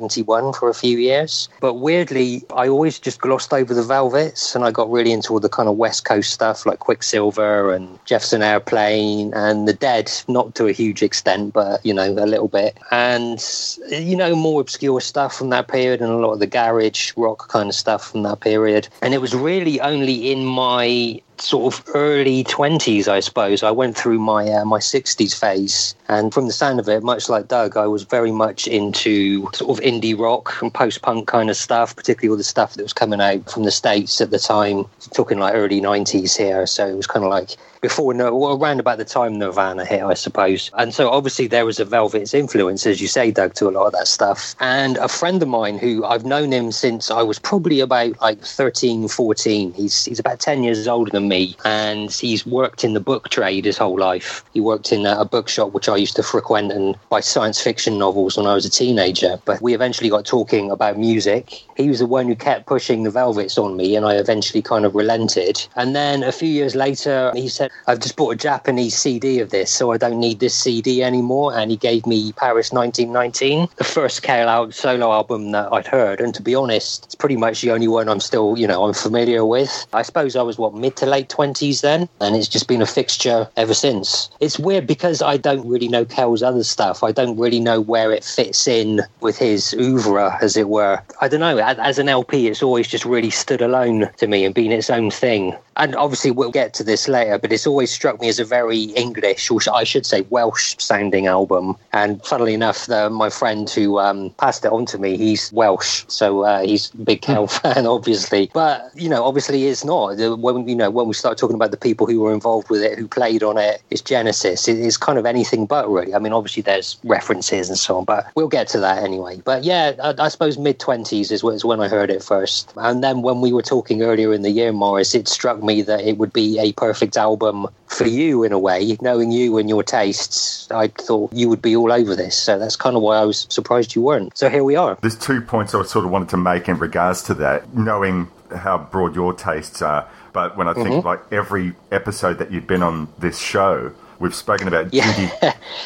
1971 0.05 0.53
for 0.53 0.69
a 0.69 0.75
few 0.75 0.99
years. 0.99 1.49
But 1.61 1.75
weirdly, 1.75 2.43
I 2.55 2.69
always 2.69 2.99
just 2.99 3.21
glossed 3.21 3.53
over 3.53 3.75
the 3.75 3.83
Velvets 3.83 4.55
and 4.55 4.65
I 4.65 4.71
got 4.71 4.91
really 4.91 5.13
into 5.13 5.33
all 5.33 5.41
the 5.41 5.49
kind 5.49 5.69
of 5.69 5.77
West 5.77 6.05
Coast 6.05 6.33
stuff 6.33 6.67
like 6.67 6.81
Quicksilver 6.81 7.73
and 7.73 7.99
Jefferson 8.05 8.43
Airplane 8.43 9.33
and 9.35 9.67
The 9.67 9.73
Dead, 9.73 10.11
not 10.29 10.55
to 10.57 10.67
a 10.67 10.73
huge 10.73 11.03
extent, 11.03 11.53
but, 11.53 11.85
you 11.85 11.95
know, 11.95 12.11
a 12.11 12.27
little 12.27 12.49
bit. 12.49 12.79
And, 12.91 13.45
you 13.89 14.17
know, 14.17 14.37
more 14.37 14.61
obscure 14.61 15.01
stuff 15.01 15.37
from 15.37 15.51
that 15.51 15.69
period 15.69 16.01
and 16.01 16.11
a 16.11 16.17
lot 16.17 16.33
of 16.33 16.41
the 16.41 16.47
garage 16.47 17.13
rock 17.17 17.49
kind 17.49 17.69
of 17.69 17.75
stuff 17.75 18.11
from 18.11 18.23
that 18.25 18.41
period. 18.41 18.89
And 19.03 19.15
it 19.15 19.21
was 19.21 19.35
really 19.35 19.81
only 19.81 20.31
in 20.31 20.45
my 20.45 21.21
sort 21.39 21.75
of 21.75 21.85
early 21.95 22.45
20s 22.45 23.09
i 23.09 23.21
suppose 23.21 23.63
i 23.63 23.71
went 23.71 23.97
through 23.97 24.19
my 24.19 24.49
uh, 24.49 24.65
my 24.65 24.79
60s 24.79 25.39
phase 25.39 25.95
and 26.09 26.33
from 26.33 26.47
the 26.47 26.53
sound 26.53 26.79
of 26.79 26.89
it 26.89 27.03
much 27.03 27.29
like 27.29 27.49
doug 27.49 27.77
i 27.77 27.87
was 27.87 28.05
very 28.05 28.33
much 28.33 28.67
into 28.67 29.49
sort 29.53 29.79
of 29.79 29.85
indie 29.85 30.19
rock 30.19 30.61
and 30.63 30.73
post-punk 30.73 31.27
kind 31.27 31.51
of 31.51 31.57
stuff 31.57 31.95
particularly 31.97 32.31
all 32.31 32.37
the 32.37 32.45
stuff 32.45 32.75
that 32.75 32.83
was 32.83 32.93
coming 32.93 33.21
out 33.21 33.51
from 33.51 33.65
the 33.65 33.71
states 33.71 34.21
at 34.21 34.31
the 34.31 34.39
time 34.39 34.85
talking 35.13 35.39
like 35.39 35.55
early 35.55 35.81
90s 35.81 36.37
here. 36.37 36.67
So 36.67 36.87
it 36.87 36.97
was 36.97 37.07
kind 37.07 37.25
of 37.25 37.31
like 37.31 37.57
before 37.81 38.15
no 38.15 38.35
well, 38.35 38.59
around 38.59 38.81
about 38.81 38.97
the 38.97 39.05
time 39.05 39.39
nirvana 39.39 39.85
hit 39.85 40.03
i 40.03 40.15
suppose. 40.15 40.71
And 40.75 40.95
so 40.95 41.11
obviously 41.11 41.47
there 41.47 41.67
was 41.67 41.79
a 41.79 41.85
velvet's 41.85 42.33
influence 42.33 42.87
as 42.87 43.01
you 43.01 43.09
say 43.09 43.31
doug 43.31 43.55
to 43.55 43.69
a 43.69 43.71
lot 43.71 43.87
of 43.87 43.93
that 43.93 44.09
stuff. 44.09 44.55
And 44.61 44.97
a 44.97 45.09
friend 45.09 45.43
of 45.43 45.49
mine 45.49 45.79
who 45.79 46.05
i've 46.05 46.25
known 46.25 46.53
him 46.53 46.73
since 46.73 47.11
i 47.11 47.23
was 47.23 47.39
probably 47.39 47.81
about 47.81 48.21
like 48.21 48.41
13 48.41 49.09
14 49.09 49.73
he's 49.73 50.05
he's 50.05 50.19
about 50.19 50.41
10 50.41 50.63
years 50.63 50.89
older 50.89 51.11
than 51.11 51.29
me 51.29 51.57
and 51.65 52.11
he's 52.11 52.47
worked 52.47 52.85
in 52.85 52.95
the 52.95 53.01
book 53.01 53.29
trade 53.29 53.65
his 53.65 53.79
whole 53.79 53.99
life. 53.99 54.45
He 54.55 54.61
worked 54.61 54.93
in 54.93 55.05
a, 55.07 55.21
a 55.21 55.25
bookshop 55.25 55.73
which 55.73 55.89
i 55.89 55.97
used 56.05 56.17
to 56.17 56.23
frequent 56.23 56.71
and 56.73 56.97
buy 57.09 57.21
science 57.21 57.59
fiction 57.61 57.99
novels 57.99 58.37
when 58.37 58.47
i 58.47 58.55
was 58.59 58.67
a 58.67 58.71
teenager 58.71 59.33
but 59.45 59.61
we 59.61 59.75
eventually 59.75 60.11
got 60.11 60.25
talking 60.25 60.71
about 60.71 60.99
music. 60.99 61.65
He 61.77 61.89
was 61.89 61.99
the 61.99 62.07
one 62.07 62.27
who 62.27 62.37
kept 62.37 62.67
pushing 62.67 63.03
the 63.03 63.11
velvets 63.11 63.57
on 63.59 63.77
me 63.77 63.97
and 63.97 64.05
i 64.07 64.15
eventually 64.15 64.63
kind 64.63 64.85
of 64.85 64.95
relented. 64.95 65.67
And 65.77 65.95
then 65.95 66.23
a 66.23 66.33
few 66.33 66.49
years 66.49 66.75
later 66.75 67.33
he 67.35 67.49
said 67.49 67.71
i've 67.87 68.01
just 68.01 68.17
bought 68.17 68.35
a 68.35 68.37
japanese 68.37 68.97
cd 68.97 69.41
of 69.41 69.51
this 69.51 69.71
so 69.71 69.93
i 69.93 69.97
don't 69.97 70.19
need 70.19 70.41
this 70.41 70.55
cd 70.55 71.03
anymore 71.03 71.57
and 71.57 71.71
he 71.71 71.77
gave 71.77 72.07
me 72.07 72.33
paris 72.33 72.73
1919 72.73 73.69
the 73.77 73.85
first 73.85 74.23
Cale 74.23 74.49
out 74.49 74.75
solo 74.75 75.13
album 75.13 75.53
that 75.53 75.73
i'd 75.73 75.87
heard. 75.87 76.21
And 76.21 76.35
to 76.35 76.43
be 76.43 76.55
honest 76.55 77.05
it's 77.05 77.15
pretty 77.15 77.37
much 77.37 77.61
the 77.61 77.71
only 77.71 77.89
one 77.89 78.09
i'm 78.09 78.21
still 78.21 78.59
you 78.59 78.67
know 78.67 78.85
i'm 78.85 78.95
familiar 78.95 79.45
with. 79.45 79.87
I 79.93 80.03
suppose 80.03 80.37
i 80.37 80.43
was 80.43 80.59
what 80.59 80.75
mid 80.75 80.97
to 80.97 81.07
late 81.07 81.29
20s 81.29 81.81
then 81.81 82.09
and 82.21 82.37
it's 82.37 82.49
just 82.49 82.69
been 82.69 82.83
a 82.83 82.87
fixture 82.87 83.49
ever 83.57 83.75
since. 83.75 84.31
It's 84.41 84.59
weird 84.59 84.87
because 84.87 85.23
i 85.23 85.37
don't 85.37 85.67
really 85.67 85.84
know 85.89 86.05
Cale's 86.05 86.43
other 86.43 86.65
stuff. 86.65 87.03
I 87.03 87.13
don't 87.13 87.39
really 87.39 87.61
know 87.61 87.81
where 87.81 88.13
it 88.13 88.25
fits 88.25 88.67
in 88.67 89.01
with 89.21 89.39
his 89.39 89.75
oeuvre 89.75 90.39
as 90.41 90.57
it 90.57 90.69
were. 90.69 91.01
I 91.21 91.29
don't 91.29 91.41
know. 91.41 91.59
As 91.59 91.99
an 91.99 92.09
lp 92.09 92.47
it's 92.47 92.63
always 92.63 92.89
just 92.89 93.05
really 93.05 93.31
stood 93.31 93.63
alone 93.63 94.11
to 94.19 94.27
me 94.27 94.45
and 94.45 94.55
been 94.55 94.73
its 94.73 94.91
own 94.91 95.11
thing. 95.11 95.55
And 95.77 95.97
obviously 95.97 96.31
we'll 96.31 96.53
get 96.53 96.75
to 96.75 96.85
this 96.85 97.09
later 97.09 97.39
but 97.39 97.53
it's 97.53 97.67
always 97.67 97.91
struck 97.91 98.21
me 98.21 98.29
as 98.29 98.39
a 98.39 98.45
very 98.45 98.83
english 99.05 99.51
or 99.51 99.59
i 99.73 99.83
should 99.83 100.07
say 100.07 100.23
welsh 100.31 100.77
sounding 100.79 101.27
album. 101.27 101.77
And 101.93 102.25
funnily 102.25 102.55
enough 102.55 102.87
the, 102.87 103.11
my 103.11 103.31
friend 103.31 103.69
who 103.69 103.99
um, 103.99 104.31
passed 104.39 104.65
it 104.65 104.73
on 104.73 104.87
to 104.87 104.99
me 104.99 105.17
he's 105.17 105.53
welsh. 105.53 106.05
So 106.09 106.43
uh, 106.45 106.63
he's 106.63 106.93
a 106.95 106.99
big 106.99 107.23
Cale 107.23 107.47
fan 107.59 107.87
obviously. 107.87 108.51
But 108.55 108.91
you 108.95 109.09
know 109.09 109.25
obviously 109.25 109.67
it's 109.67 109.85
not. 109.85 110.17
When 110.39 110.69
you 110.69 110.77
know 110.77 110.91
when 110.91 111.09
we 111.09 111.15
start 111.15 111.39
talking 111.39 111.57
about 111.57 111.71
the 111.71 111.77
people 111.77 112.07
who 112.07 112.21
were 112.21 112.33
involved 112.33 112.71
with 112.71 112.83
it 112.83 112.99
who 112.99 113.09
played 113.09 113.43
on 113.43 113.59
it 113.59 113.83
it's 113.91 114.01
genesis. 114.01 114.69
It 114.69 114.79
is 114.79 114.97
kind 114.97 115.19
of 115.19 115.27
anything 115.27 115.67
but 115.67 115.74
really 115.83 116.15
i 116.15 116.19
mean 116.19 116.33
obviously 116.33 116.63
there's 116.63 116.99
references 117.05 117.69
and 117.69 117.79
so 117.79 117.99
on 117.99 118.05
but 118.05 118.27
we'll 118.35 118.49
get 118.49 118.69
to 118.69 118.79
that 118.81 119.03
anyway. 119.03 119.41
But 119.45 119.65
yeah 119.65 119.93
i, 120.03 120.15
I 120.19 120.29
suppose 120.29 120.59
mid 120.59 120.79
20s 120.79 121.31
is, 121.33 121.43
is 121.43 121.65
when 121.65 121.81
i 121.81 121.89
heard 121.89 122.11
it 122.11 122.23
first. 122.23 122.73
And 122.77 123.03
then 123.03 123.23
when 123.23 123.41
we 123.41 123.53
were 123.53 123.63
talking 123.63 124.03
earlier 124.03 124.33
in 124.33 124.43
the 124.43 124.51
year 124.51 124.73
morris 124.73 125.15
it 125.15 125.29
struck 125.29 125.63
me 125.63 125.83
that 125.83 126.01
it 126.01 126.19
would 126.19 126.33
be 126.33 126.59
a 126.59 126.73
perfect 126.73 127.17
album 127.17 127.67
for 127.87 128.07
you 128.07 128.43
in 128.43 128.53
a 128.53 128.59
way. 128.59 128.97
Knowing 129.01 129.31
you 129.31 129.59
and 129.59 129.69
your 129.69 129.83
tastes 129.83 130.71
i 130.71 130.89
thought 130.89 131.33
you 131.33 131.49
would 131.49 131.63
be 131.63 131.77
all 131.77 131.93
over 131.93 132.15
this. 132.15 132.37
So 132.37 132.59
that's 132.59 132.77
kind 132.77 132.97
of 132.97 133.03
why 133.03 133.17
i 133.17 133.25
was 133.25 133.47
surprised 133.51 133.95
you 133.95 134.03
weren't. 134.03 134.37
So 134.37 134.49
here 134.49 134.65
we 134.65 134.77
are. 134.77 134.97
There's 135.01 135.19
two 135.19 135.41
points 135.41 135.75
I 135.75 135.83
sort 135.85 136.05
of 136.05 136.11
wanted 136.11 136.29
to 136.31 136.37
make 136.37 136.69
in 136.69 136.79
regards 136.79 137.23
to 137.25 137.35
that, 137.35 137.75
knowing 137.75 138.29
how 138.55 138.79
broad 138.79 139.15
your 139.15 139.33
tastes 139.33 139.83
are. 139.83 140.09
But 140.33 140.57
when 140.57 140.69
I 140.69 140.75
think 140.75 140.89
mm-hmm. 140.89 141.07
like 141.07 141.21
every 141.31 141.75
episode 141.93 142.39
that 142.39 142.51
you've 142.51 142.67
been 142.67 142.83
on 142.83 143.09
this 143.19 143.39
show, 143.39 143.93
We've 144.25 144.35
spoken 144.35 144.67
about 144.69 144.95
Yeah. 144.95 145.13
Judy. 145.13 145.31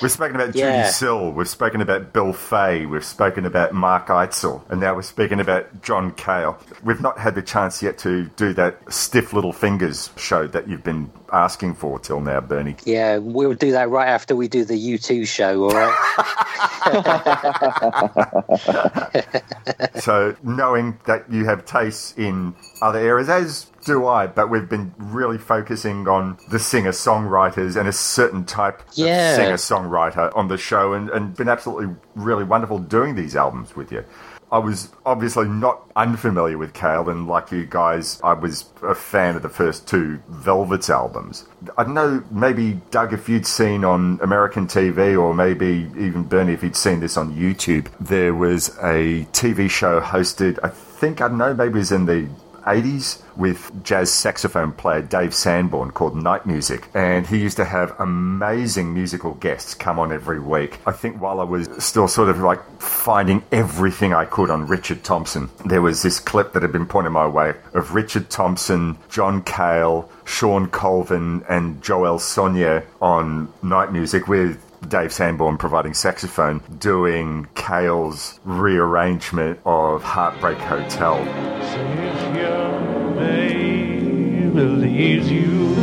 We've 0.01 0.13
spoken 0.13 0.37
about 0.37 0.55
Yeah. 0.55 0.83
Judy 0.83 0.93
Sill. 0.93 1.33
We've 1.33 1.49
spoken 1.49 1.81
about 1.81 2.13
Bill 2.13 2.33
Fay. 2.33 2.87
We've 2.87 3.05
spoken 3.05 3.45
about 3.45 3.75
Mark 3.75 4.07
Eitzel, 4.07 4.63
and 4.71 4.81
now 4.81 4.95
we're 4.95 5.03
speaking 5.03 5.41
about 5.41 5.83
John 5.83 6.13
Cale. 6.13 6.57
We've 6.85 7.01
not 7.01 7.19
had 7.19 7.35
the 7.35 7.43
chance 7.43 7.83
yet 7.83 7.99
to 7.99 8.27
do 8.37 8.55
that 8.55 8.77
stiff 8.93 9.33
little 9.33 9.53
fingers 9.53 10.11
show 10.17 10.47
that 10.47 10.69
you've 10.69 10.85
been 10.85 11.11
asking 11.33 11.75
for 11.75 11.99
till 11.99 12.21
now, 12.21 12.39
Bernie. 12.41 12.77
Yeah, 12.85 13.19
we'll 13.19 13.55
do 13.55 13.73
that 13.73 13.91
right 13.91 14.07
after 14.07 14.37
we 14.37 14.47
do 14.47 14.65
the 14.65 14.77
U2 14.77 15.27
show, 15.27 15.65
all 15.65 15.71
right? 15.71 15.97
So, 20.01 20.37
knowing 20.43 20.99
that 21.07 21.31
you 21.31 21.45
have 21.45 21.65
tastes 21.65 22.15
in 22.17 22.55
other 22.81 22.99
areas, 23.01 23.29
as 23.29 23.67
do 23.89 24.07
I, 24.07 24.27
but 24.27 24.51
we've 24.51 24.69
been 24.69 24.93
really 24.99 25.39
focusing 25.39 26.07
on 26.09 26.39
the 26.51 26.59
singer 26.59 26.93
songwriters 26.93 27.75
and 27.79 27.89
a 27.89 27.93
certain 27.93 28.45
type 28.45 28.83
Yeah. 28.93 29.31
of 29.31 29.37
singer 29.37 29.57
songwriter 29.57 30.35
on 30.37 30.49
the 30.49 30.59
show, 30.59 30.93
and, 30.93 31.09
and 31.11 31.35
been 31.35 31.49
absolutely 31.49 31.95
really 32.15 32.45
wonderful 32.45 32.79
doing 32.79 33.15
these 33.15 33.35
albums 33.35 33.75
with 33.75 33.91
you. 33.91 34.05
I 34.51 34.59
was 34.59 34.89
obviously 35.05 35.47
not 35.47 35.83
unfamiliar 35.95 36.57
with 36.57 36.73
Cale, 36.73 37.11
and 37.11 37.27
like 37.29 37.51
you 37.53 37.67
guys, 37.67 38.19
I 38.25 38.33
was 38.33 38.65
a 38.83 38.95
fan 38.95 39.37
of 39.37 39.43
the 39.43 39.51
first 39.51 39.87
two 39.87 40.21
Velvets 40.31 40.89
albums. 40.89 41.47
I 41.77 41.85
don't 41.85 41.93
know, 41.95 42.23
maybe 42.31 42.81
Doug, 42.91 43.13
if 43.13 43.29
you'd 43.29 43.47
seen 43.47 43.85
on 43.85 44.19
American 44.23 44.67
TV, 44.67 45.21
or 45.21 45.35
maybe 45.35 45.91
even 45.99 46.23
Bernie, 46.25 46.55
if 46.55 46.63
you'd 46.63 46.77
seen 46.77 47.01
this 47.01 47.17
on 47.19 47.35
YouTube, 47.35 47.89
there 48.01 48.33
was 48.35 48.69
a 48.83 49.27
TV 49.33 49.69
show 49.69 50.01
hosted, 50.01 50.59
I 50.63 50.69
think, 50.69 51.21
I 51.21 51.29
don't 51.29 51.37
know, 51.39 51.53
maybe 51.53 51.75
it 51.75 51.85
was 51.85 51.93
in 51.93 52.07
the 52.07 52.27
80s 52.69 53.23
with 53.37 53.71
jazz 53.83 54.13
saxophone 54.13 54.73
player 54.73 55.01
Dave 55.01 55.35
Sanborn 55.35 55.91
called 55.93 56.17
Night 56.17 56.45
Music. 56.45 56.89
And 56.95 57.27
he 57.27 57.39
used 57.39 57.57
to 57.57 57.65
have 57.65 57.99
amazing 57.99 58.93
musical 58.93 59.35
guests 59.35 59.75
come 59.75 59.99
on 59.99 60.13
every 60.13 60.41
week. 60.41 60.79
I 60.87 60.93
think 60.93 61.21
while 61.21 61.41
I 61.41 61.45
was 61.45 61.69
still 61.79 62.09
sort 62.09 62.29
of 62.29 62.39
like 62.41 62.61
finding 62.81 63.43
everything 63.53 64.13
I 64.13 64.25
could 64.25 64.51
on 64.51 64.67
Richard 64.67 65.05
Thompson, 65.05 65.49
there 65.65 65.83
was 65.83 66.03
this 66.03 66.21
clip 66.21 66.53
that 66.53 66.63
had 66.63 66.73
been 66.73 66.87
pointed 66.87 67.11
my 67.11 67.27
way 67.27 67.55
of 67.73 67.95
Richard 67.95 68.29
Thompson, 68.29 68.99
John 69.09 69.43
Cale, 69.43 70.11
Shawn 70.25 70.69
Colvin, 70.69 71.45
and 71.49 71.83
Joel 71.83 72.19
Sonia 72.19 72.85
on 73.01 73.53
Night 73.63 73.93
Music 73.93 74.29
with 74.29 74.63
Dave 74.87 75.13
Sanborn 75.13 75.59
providing 75.59 75.93
saxophone, 75.95 76.63
doing 76.79 77.49
Cale's 77.55 78.39
rearrangement 78.45 79.59
of 79.67 80.03
Heartbreak 80.03 80.59
Hotel. 80.59 81.19
If 81.61 82.37
your 82.37 83.15
baby 83.15 84.51
leaves 84.51 85.31
you 85.31 85.75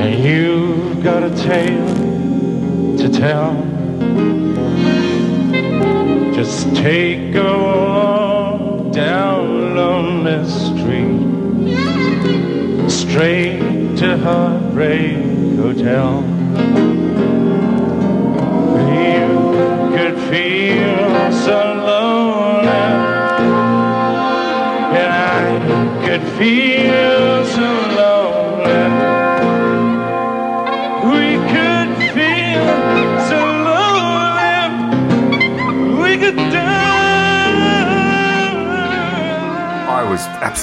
and 0.00 0.24
you've 0.24 1.02
got 1.02 1.22
a 1.22 1.30
tale 1.34 2.96
to 2.98 3.08
tell, 3.10 3.54
just 6.34 6.74
take 6.76 7.34
a 7.34 7.58
walk 7.58 8.92
down 8.92 9.74
lonely 9.74 10.48
street, 10.48 11.20
straight 12.90 13.96
to 13.98 14.16
Heartbreak 14.18 15.16
Hotel. 15.56 16.43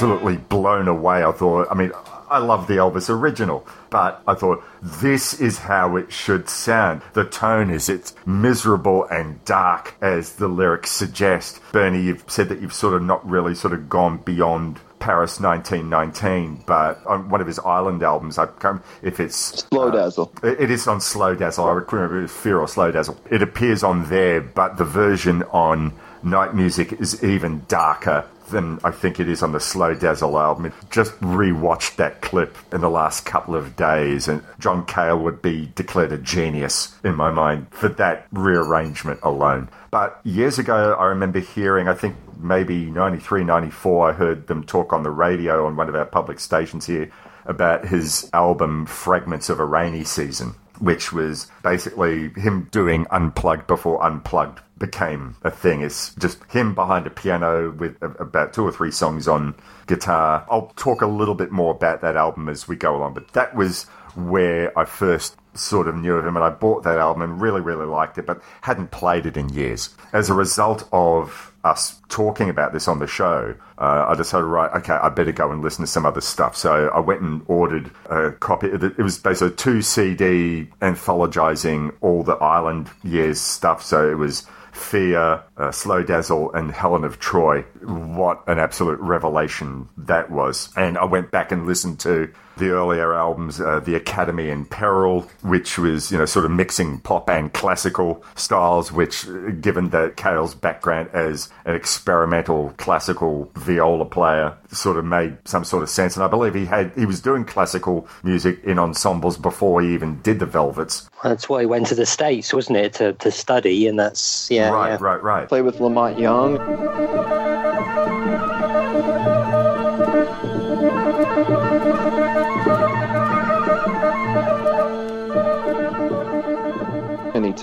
Absolutely 0.01 0.37
blown 0.37 0.87
away. 0.87 1.23
I 1.23 1.31
thought, 1.31 1.67
I 1.69 1.75
mean, 1.75 1.91
I 2.31 2.37
love 2.37 2.67
the 2.67 2.75
Elvis 2.75 3.09
original, 3.09 3.67
but 3.89 4.23
I 4.25 4.35
thought 4.35 4.63
this 4.81 5.39
is 5.39 5.59
how 5.59 5.97
it 5.97 6.13
should 6.13 6.47
sound. 6.47 7.01
The 7.11 7.25
tone 7.25 7.69
is 7.69 7.89
it's 7.89 8.15
miserable 8.25 9.03
and 9.05 9.43
dark 9.43 9.95
as 9.99 10.35
the 10.35 10.47
lyrics 10.47 10.91
suggest. 10.91 11.59
Bernie, 11.73 12.01
you've 12.01 12.23
said 12.27 12.47
that 12.47 12.61
you've 12.61 12.73
sort 12.73 12.93
of 12.93 13.03
not 13.03 13.29
really 13.29 13.53
sort 13.53 13.73
of 13.73 13.89
gone 13.89 14.19
beyond 14.19 14.79
Paris 14.99 15.41
1919, 15.41 16.63
but 16.65 17.05
on 17.05 17.27
one 17.27 17.41
of 17.41 17.47
his 17.47 17.59
Island 17.59 18.01
albums, 18.01 18.37
I 18.37 18.45
can't 18.45 18.81
if 19.01 19.19
it's 19.19 19.35
Slow 19.69 19.89
uh, 19.89 19.91
Dazzle. 19.91 20.31
it 20.41 20.61
it 20.61 20.71
is 20.71 20.87
on 20.87 21.01
Slow 21.01 21.35
Dazzle. 21.35 21.65
I 21.65 21.71
remember 21.71 22.19
it 22.19 22.21
was 22.21 22.31
Fear 22.31 22.59
or 22.59 22.67
Slow 22.67 22.91
Dazzle. 22.91 23.19
It 23.29 23.41
appears 23.41 23.83
on 23.83 24.07
there, 24.07 24.39
but 24.39 24.77
the 24.77 24.85
version 24.85 25.43
on 25.51 25.91
Night 26.23 26.53
Music 26.53 26.93
is 26.93 27.23
even 27.23 27.63
darker 27.67 28.25
than 28.49 28.79
I 28.83 28.91
think 28.91 29.19
it 29.19 29.27
is 29.27 29.41
on 29.41 29.53
the 29.53 29.59
Slow 29.59 29.95
Dazzle 29.95 30.37
album. 30.37 30.73
Just 30.91 31.13
rewatched 31.21 31.95
that 31.95 32.21
clip 32.21 32.57
in 32.71 32.81
the 32.81 32.89
last 32.89 33.25
couple 33.25 33.55
of 33.55 33.75
days, 33.75 34.27
and 34.27 34.43
John 34.59 34.85
Cale 34.85 35.17
would 35.19 35.41
be 35.41 35.71
declared 35.73 36.11
a 36.11 36.17
genius 36.17 36.95
in 37.03 37.15
my 37.15 37.31
mind 37.31 37.67
for 37.71 37.89
that 37.89 38.27
rearrangement 38.31 39.19
alone. 39.23 39.69
But 39.89 40.19
years 40.23 40.59
ago, 40.59 40.95
I 40.99 41.05
remember 41.05 41.39
hearing, 41.39 41.87
I 41.87 41.93
think 41.93 42.15
maybe 42.37 42.85
93, 42.85 43.43
94, 43.43 44.09
I 44.09 44.13
heard 44.13 44.47
them 44.47 44.63
talk 44.63 44.93
on 44.93 45.03
the 45.03 45.11
radio 45.11 45.65
on 45.65 45.75
one 45.75 45.89
of 45.89 45.95
our 45.95 46.05
public 46.05 46.39
stations 46.39 46.85
here 46.85 47.09
about 47.45 47.87
his 47.87 48.29
album 48.33 48.85
Fragments 48.85 49.49
of 49.49 49.59
a 49.59 49.65
Rainy 49.65 50.03
Season, 50.03 50.53
which 50.79 51.11
was 51.11 51.47
basically 51.63 52.29
him 52.29 52.67
doing 52.71 53.07
Unplugged 53.09 53.67
before 53.67 54.03
Unplugged 54.03 54.59
became 54.81 55.37
a 55.43 55.51
thing. 55.51 55.81
It's 55.81 56.13
just 56.15 56.43
him 56.45 56.75
behind 56.75 57.07
a 57.07 57.11
piano 57.11 57.71
with 57.71 57.95
about 58.01 58.51
two 58.51 58.63
or 58.63 58.71
three 58.71 58.91
songs 58.91 59.27
on 59.27 59.55
guitar. 59.87 60.45
I'll 60.49 60.73
talk 60.75 61.01
a 61.01 61.07
little 61.07 61.35
bit 61.35 61.51
more 61.51 61.71
about 61.71 62.01
that 62.01 62.17
album 62.17 62.49
as 62.49 62.67
we 62.67 62.75
go 62.75 62.97
along, 62.97 63.13
but 63.13 63.29
that 63.29 63.55
was 63.55 63.83
where 64.15 64.77
I 64.77 64.83
first 64.83 65.37
sort 65.53 65.87
of 65.87 65.95
knew 65.95 66.15
of 66.15 66.25
him 66.25 66.35
and 66.35 66.43
I 66.43 66.49
bought 66.49 66.83
that 66.83 66.97
album 66.97 67.21
and 67.21 67.41
really, 67.41 67.61
really 67.61 67.85
liked 67.85 68.17
it, 68.17 68.25
but 68.25 68.41
hadn't 68.61 68.91
played 68.91 69.25
it 69.25 69.37
in 69.37 69.49
years. 69.49 69.89
As 70.13 70.29
a 70.29 70.33
result 70.33 70.87
of 70.91 71.53
us 71.63 72.01
talking 72.09 72.49
about 72.49 72.73
this 72.73 72.87
on 72.87 72.99
the 72.99 73.07
show, 73.07 73.53
uh, 73.77 74.05
I 74.07 74.15
decided, 74.15 74.45
right, 74.45 74.71
okay, 74.77 74.93
I 74.93 75.09
better 75.09 75.31
go 75.31 75.51
and 75.51 75.61
listen 75.61 75.83
to 75.83 75.91
some 75.91 76.05
other 76.05 76.21
stuff. 76.21 76.55
So 76.55 76.89
I 76.89 76.99
went 76.99 77.21
and 77.21 77.43
ordered 77.47 77.91
a 78.09 78.31
copy. 78.31 78.67
It 78.67 78.97
was 78.97 79.19
basically 79.19 79.55
two 79.55 79.81
CD 79.81 80.69
anthologizing 80.81 81.93
all 82.01 82.23
the 82.23 82.35
Island 82.35 82.89
years 83.03 83.39
stuff. 83.39 83.83
So 83.83 84.09
it 84.09 84.15
was 84.15 84.45
Fear, 84.81 85.43
uh, 85.57 85.71
Slow 85.71 86.03
Dazzle, 86.03 86.51
and 86.53 86.71
Helen 86.71 87.03
of 87.03 87.19
Troy. 87.19 87.61
What 87.83 88.43
an 88.47 88.59
absolute 88.59 88.99
revelation 88.99 89.87
that 89.97 90.31
was. 90.31 90.69
And 90.75 90.97
I 90.97 91.05
went 91.05 91.31
back 91.31 91.51
and 91.51 91.65
listened 91.65 91.99
to 92.01 92.33
the 92.57 92.69
earlier 92.69 93.13
albums, 93.13 93.59
uh, 93.59 93.79
The 93.79 93.95
Academy 93.95 94.49
in 94.49 94.65
Peril, 94.65 95.21
which 95.41 95.77
was, 95.77 96.11
you 96.11 96.17
know, 96.17 96.25
sort 96.25 96.45
of 96.45 96.51
mixing 96.51 96.99
pop 96.99 97.29
and 97.29 97.51
classical 97.53 98.23
styles, 98.35 98.91
which, 98.91 99.27
uh, 99.27 99.51
given 99.61 99.89
that 99.89 100.17
Cale's 100.17 100.53
background 100.55 101.09
as 101.13 101.49
an 101.65 101.75
experimental 101.75 102.73
classical 102.77 103.51
viola 103.55 104.05
player, 104.05 104.55
sort 104.71 104.97
of 104.97 105.05
made 105.05 105.37
some 105.45 105.63
sort 105.63 105.83
of 105.83 105.89
sense. 105.89 106.15
And 106.15 106.23
I 106.23 106.27
believe 106.27 106.53
he 106.53 106.65
had, 106.65 106.91
he 106.95 107.05
was 107.05 107.21
doing 107.21 107.45
classical 107.45 108.07
music 108.23 108.63
in 108.63 108.79
ensembles 108.79 109.37
before 109.37 109.81
he 109.81 109.93
even 109.93 110.21
did 110.21 110.39
the 110.39 110.45
Velvets. 110.45 111.09
That's 111.23 111.49
why 111.49 111.61
he 111.61 111.65
went 111.65 111.87
to 111.87 111.95
the 111.95 112.05
States, 112.05 112.53
wasn't 112.53 112.77
it, 112.77 112.93
to, 112.93 113.13
to 113.13 113.31
study? 113.31 113.87
And 113.87 113.99
that's, 113.99 114.49
yeah. 114.51 114.69
right, 114.69 114.89
yeah. 114.89 114.97
right, 114.99 115.23
right. 115.23 115.47
Play 115.47 115.61
with 115.61 115.79
La 115.79 115.89
Monte 115.89 116.21
Young. 116.21 117.40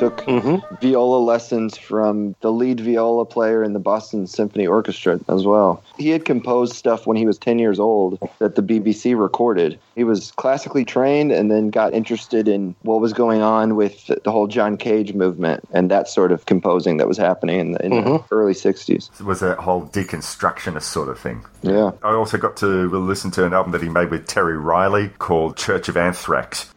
And 0.01 0.13
he 0.13 0.17
took 0.17 0.27
mm-hmm. 0.27 0.77
viola 0.77 1.19
lessons 1.19 1.77
from 1.77 2.35
the 2.41 2.53
lead 2.53 2.81
viola 2.81 3.25
player 3.25 3.63
in 3.63 3.73
the 3.73 3.79
Boston 3.79 4.27
Symphony 4.27 4.67
Orchestra 4.67 5.21
as 5.29 5.45
well. 5.45 5.83
He 5.97 6.11
had 6.11 6.25
composed 6.25 6.75
stuff 6.75 7.07
when 7.07 7.17
he 7.17 7.27
was 7.27 7.39
10 7.39 7.59
years 7.59 7.79
old 7.79 8.19
that 8.39 8.55
the 8.55 8.63
BBC 8.63 9.19
recorded. 9.19 9.79
He 9.95 10.05
was 10.05 10.33
classically 10.33 10.85
trained 10.85 11.33
and 11.33 11.51
then 11.51 11.71
got 11.71 11.95
interested 11.95 12.49
in 12.49 12.75
what 12.83 13.01
was 13.01 13.13
going 13.13 13.43
on 13.43 13.77
with 13.77 14.07
the 14.07 14.31
whole 14.31 14.47
John 14.47 14.77
Cage 14.77 15.15
movement 15.15 15.67
and 15.73 15.91
that 15.91 16.09
sort 16.09 16.33
of 16.33 16.47
composing 16.47 16.99
that 16.99 17.09
was 17.09 17.19
happening 17.19 17.61
in 17.61 17.73
the, 17.73 17.85
in 17.85 17.91
the 17.91 18.03
mm-hmm. 18.03 18.35
early 18.35 18.55
60s. 18.55 19.21
It 19.21 19.27
was 19.27 19.43
a 19.43 19.55
whole 19.57 19.87
deconstructionist 19.87 20.83
sort 20.83 21.09
of 21.09 21.19
thing. 21.19 21.45
Yeah. 21.63 21.93
I 22.03 22.13
also 22.13 22.39
got 22.39 22.57
to 22.59 22.67
listen 22.89 23.31
to 23.33 23.45
an 23.45 23.53
album 23.53 23.73
that 23.73 23.83
he 23.83 23.89
made 23.89 24.11
with 24.11 24.27
Terry 24.27 24.57
Riley 24.57 25.09
called 25.19 25.57
Church 25.57 25.89
of 25.89 25.97
Anthrax, 25.97 26.71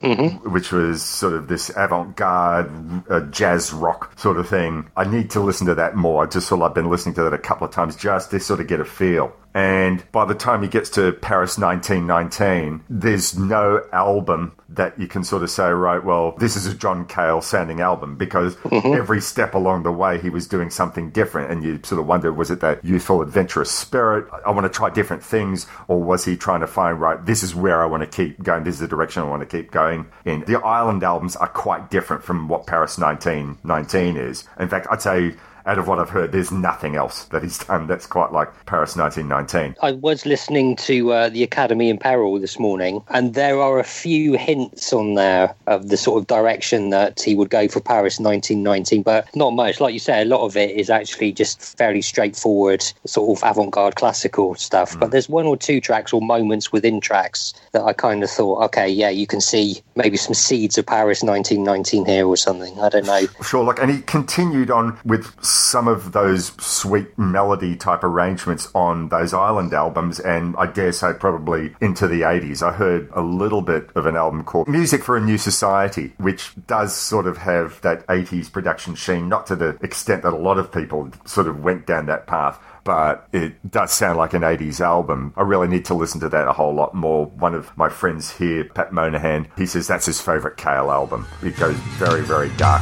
which 0.43 0.71
was 0.71 1.03
sort 1.03 1.33
of 1.33 1.47
this 1.47 1.69
avant 1.75 2.15
garde 2.15 2.71
uh, 3.09 3.21
jazz 3.31 3.71
rock 3.73 4.17
sort 4.19 4.37
of 4.37 4.49
thing. 4.49 4.89
I 4.97 5.03
need 5.03 5.31
to 5.31 5.39
listen 5.39 5.67
to 5.67 5.75
that 5.75 5.95
more. 5.95 6.23
I 6.23 6.27
just 6.27 6.49
feel 6.49 6.63
I've 6.63 6.73
been 6.73 6.89
listening 6.89 7.15
to 7.15 7.23
that 7.23 7.33
a 7.33 7.37
couple 7.37 7.67
of 7.67 7.73
times 7.73 7.95
just 7.95 8.31
to 8.31 8.39
sort 8.39 8.59
of 8.59 8.67
get 8.67 8.79
a 8.79 8.85
feel 8.85 9.33
And 9.53 10.03
by 10.11 10.25
the 10.25 10.35
time 10.35 10.61
he 10.61 10.69
gets 10.69 10.89
to 10.91 11.11
Paris 11.13 11.57
1919, 11.57 12.83
there's 12.89 13.37
no 13.37 13.83
album 13.91 14.53
that 14.69 14.97
you 14.97 15.07
can 15.07 15.23
sort 15.25 15.43
of 15.43 15.49
say, 15.49 15.69
right, 15.69 16.03
well, 16.03 16.33
this 16.37 16.55
is 16.55 16.65
a 16.65 16.73
John 16.73 17.05
Cale 17.05 17.41
sounding 17.41 17.81
album 17.81 18.15
because 18.15 18.55
mm-hmm. 18.57 18.93
every 18.93 19.19
step 19.19 19.53
along 19.53 19.83
the 19.83 19.91
way 19.91 20.19
he 20.21 20.29
was 20.29 20.47
doing 20.47 20.69
something 20.69 21.09
different. 21.09 21.51
And 21.51 21.63
you 21.63 21.79
sort 21.83 21.99
of 21.99 22.07
wonder, 22.07 22.31
was 22.31 22.49
it 22.49 22.61
that 22.61 22.83
youthful, 22.85 23.21
adventurous 23.21 23.69
spirit? 23.69 24.25
I 24.45 24.51
want 24.51 24.63
to 24.63 24.69
try 24.69 24.89
different 24.89 25.23
things. 25.23 25.67
Or 25.89 26.01
was 26.01 26.23
he 26.23 26.37
trying 26.37 26.61
to 26.61 26.67
find, 26.67 27.01
right, 27.01 27.23
this 27.25 27.43
is 27.43 27.53
where 27.53 27.83
I 27.83 27.85
want 27.85 28.01
to 28.01 28.07
keep 28.07 28.41
going. 28.41 28.63
This 28.63 28.75
is 28.75 28.79
the 28.79 28.87
direction 28.87 29.23
I 29.23 29.29
want 29.29 29.41
to 29.41 29.57
keep 29.57 29.71
going 29.71 30.07
in. 30.23 30.45
The 30.45 30.61
Island 30.61 31.03
albums 31.03 31.35
are 31.35 31.49
quite 31.49 31.91
different 31.91 32.23
from 32.23 32.47
what 32.47 32.65
Paris 32.65 32.97
1919 32.97 34.15
is. 34.15 34.45
In 34.57 34.69
fact, 34.69 34.87
I'd 34.89 35.01
say 35.01 35.35
out 35.65 35.78
of 35.78 35.88
what 35.88 36.00
I've 36.00 36.10
heard, 36.10 36.32
there's 36.32 36.52
nothing 36.52 36.95
else 36.95 37.26
that 37.26 37.43
he's 37.43 37.60
done 37.60 37.88
that's 37.88 38.08
quite 38.08 38.32
like 38.32 38.50
Paris 38.65 38.95
1919. 38.95 39.76
I 39.82 39.91
was 39.91 40.26
listening 40.26 40.76
to 40.78 41.12
uh, 41.12 41.30
the 41.30 41.43
Academy 41.43 41.89
in 41.89 41.97
Peril 41.97 42.39
this 42.39 42.60
morning, 42.60 43.04
and 43.10 43.34
there 43.34 43.60
are 43.60 43.80
a 43.80 43.84
few 43.84 44.34
hints 44.34 44.93
on 44.93 45.15
there 45.15 45.54
of 45.67 45.89
the 45.89 45.97
sort 45.97 46.21
of 46.21 46.28
direction 46.28 46.89
that 46.89 47.21
he 47.21 47.36
would 47.36 47.50
go 47.50 47.67
for 47.67 47.80
Paris 47.80 48.19
1919, 48.19 49.04
but 49.04 49.34
not 49.36 49.52
much. 49.52 49.80
Like 49.80 49.93
you 49.93 50.00
say, 50.00 50.21
a 50.21 50.26
lot 50.26 50.41
of 50.41 50.58
it 50.58 50.71
is 50.71 50.89
actually 50.89 51.32
just 51.32 51.78
fairly 51.78 52.02
straightforward, 52.02 52.84
sort 53.06 53.38
of 53.38 53.50
avant 53.50 53.71
garde 53.71 53.95
classical 53.95 54.56
stuff. 54.56 54.97
But 55.00 55.12
there's 55.12 55.30
one 55.30 55.45
or 55.45 55.58
two 55.58 55.82
tracks 55.82 56.13
or 56.13 56.21
moments 56.21 56.71
within 56.71 57.00
tracks 57.02 57.54
that 57.71 57.84
I 57.84 57.93
kind 57.93 58.24
of 58.24 58.30
thought, 58.30 58.63
okay, 58.65 58.88
yeah, 58.88 59.10
you 59.10 59.28
can 59.28 59.41
see 59.41 59.82
maybe 59.95 60.17
some 60.17 60.34
seeds 60.34 60.78
of 60.78 60.86
Paris 60.86 61.24
1919 61.24 62.06
here 62.06 62.28
or 62.28 62.38
something. 62.38 62.80
I 62.80 62.89
don't 62.89 63.06
know. 63.06 63.28
Sure, 63.43 63.63
like, 63.63 63.80
and 63.80 63.91
he 63.91 64.02
continued 64.02 64.71
on 64.71 64.97
with 65.06 65.34
some 65.51 65.87
of 65.87 66.11
those 66.11 66.47
sweet 66.63 67.17
melody 67.17 67.75
type 67.75 68.03
arrangements 68.03 68.69
on 68.73 69.09
those 69.09 69.33
Island 69.33 69.73
albums, 69.73 70.19
and 70.19 70.55
I 70.57 70.65
dare 70.65 70.91
say 70.91 71.13
probably 71.13 71.75
into 71.81 72.07
the 72.07 72.21
80s. 72.21 72.61
I 72.61 72.73
heard 72.73 73.09
a 73.13 73.21
little 73.21 73.61
bit 73.61 73.89
of 73.95 74.05
an 74.05 74.15
album 74.15 74.43
called 74.43 74.67
Music 74.67 75.03
for 75.03 75.17
a 75.17 75.21
New 75.21 75.37
Society, 75.37 76.13
which 76.17 76.53
does 76.67 76.95
sort 76.95 77.27
of 77.27 77.37
have 77.37 77.81
that 77.81 78.05
80s 78.07 78.51
production 78.51 78.95
sheen, 78.95 79.29
not 79.29 79.45
to 79.47 79.55
the 79.55 79.77
extent 79.81 80.23
that 80.23 80.33
a 80.33 80.37
lot 80.37 80.57
of 80.57 80.71
people 80.71 81.11
sort 81.25 81.47
of 81.47 81.63
went 81.63 81.85
down 81.85 82.05
that 82.07 82.27
path. 82.27 82.59
But 82.83 83.27
it 83.31 83.69
does 83.69 83.91
sound 83.91 84.17
like 84.17 84.33
an 84.33 84.41
80s 84.41 84.81
album. 84.81 85.33
I 85.37 85.43
really 85.43 85.67
need 85.67 85.85
to 85.85 85.93
listen 85.93 86.19
to 86.21 86.29
that 86.29 86.47
a 86.47 86.53
whole 86.53 86.73
lot 86.73 86.95
more. 86.95 87.27
One 87.27 87.53
of 87.53 87.75
my 87.77 87.89
friends 87.89 88.31
here, 88.37 88.63
Pat 88.63 88.91
Monahan, 88.91 89.47
he 89.55 89.67
says 89.67 89.87
that's 89.87 90.07
his 90.07 90.19
favourite 90.19 90.57
Cale 90.57 90.89
album. 90.89 91.27
It 91.43 91.57
goes 91.57 91.75
very, 91.75 92.21
very 92.21 92.49
dark. 92.57 92.81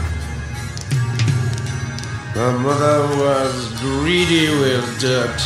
My 2.39 2.53
mother 2.53 3.17
was 3.17 3.81
greedy 3.81 4.47
with 4.61 5.01
dirt. 5.01 5.41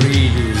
Greedy. 0.00 0.52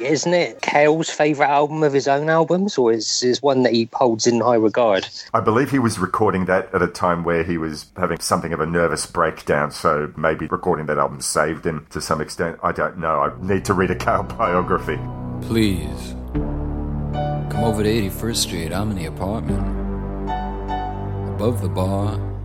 Isn't 0.00 0.34
it 0.34 0.60
Cale's 0.60 1.08
favourite 1.08 1.50
album 1.50 1.82
of 1.82 1.92
his 1.92 2.06
own 2.06 2.28
albums, 2.28 2.76
or 2.76 2.92
is 2.92 3.22
is 3.22 3.42
one 3.42 3.62
that 3.62 3.72
he 3.72 3.88
holds 3.92 4.26
in 4.26 4.40
high 4.40 4.56
regard? 4.56 5.08
I 5.32 5.40
believe 5.40 5.70
he 5.70 5.78
was 5.78 5.98
recording 5.98 6.44
that 6.46 6.72
at 6.74 6.82
a 6.82 6.86
time 6.86 7.24
where 7.24 7.42
he 7.42 7.56
was 7.56 7.86
having 7.96 8.20
something 8.20 8.52
of 8.52 8.60
a 8.60 8.66
nervous 8.66 9.06
breakdown, 9.06 9.70
so 9.70 10.12
maybe 10.16 10.46
recording 10.46 10.86
that 10.86 10.98
album 10.98 11.20
saved 11.20 11.64
him 11.64 11.86
to 11.90 12.00
some 12.00 12.20
extent. 12.20 12.58
I 12.62 12.72
don't 12.72 12.98
know. 12.98 13.20
I 13.20 13.32
need 13.40 13.64
to 13.66 13.74
read 13.74 13.90
a 13.90 13.94
Cale 13.94 14.24
biography. 14.24 14.98
Please. 15.42 16.14
Come 17.50 17.64
over 17.64 17.82
to 17.82 17.88
81st 17.88 18.36
Street. 18.36 18.72
I'm 18.72 18.90
in 18.90 18.96
the 18.96 19.06
apartment. 19.06 19.60
Above 21.36 21.62
the 21.62 21.68
bar. 21.68 22.35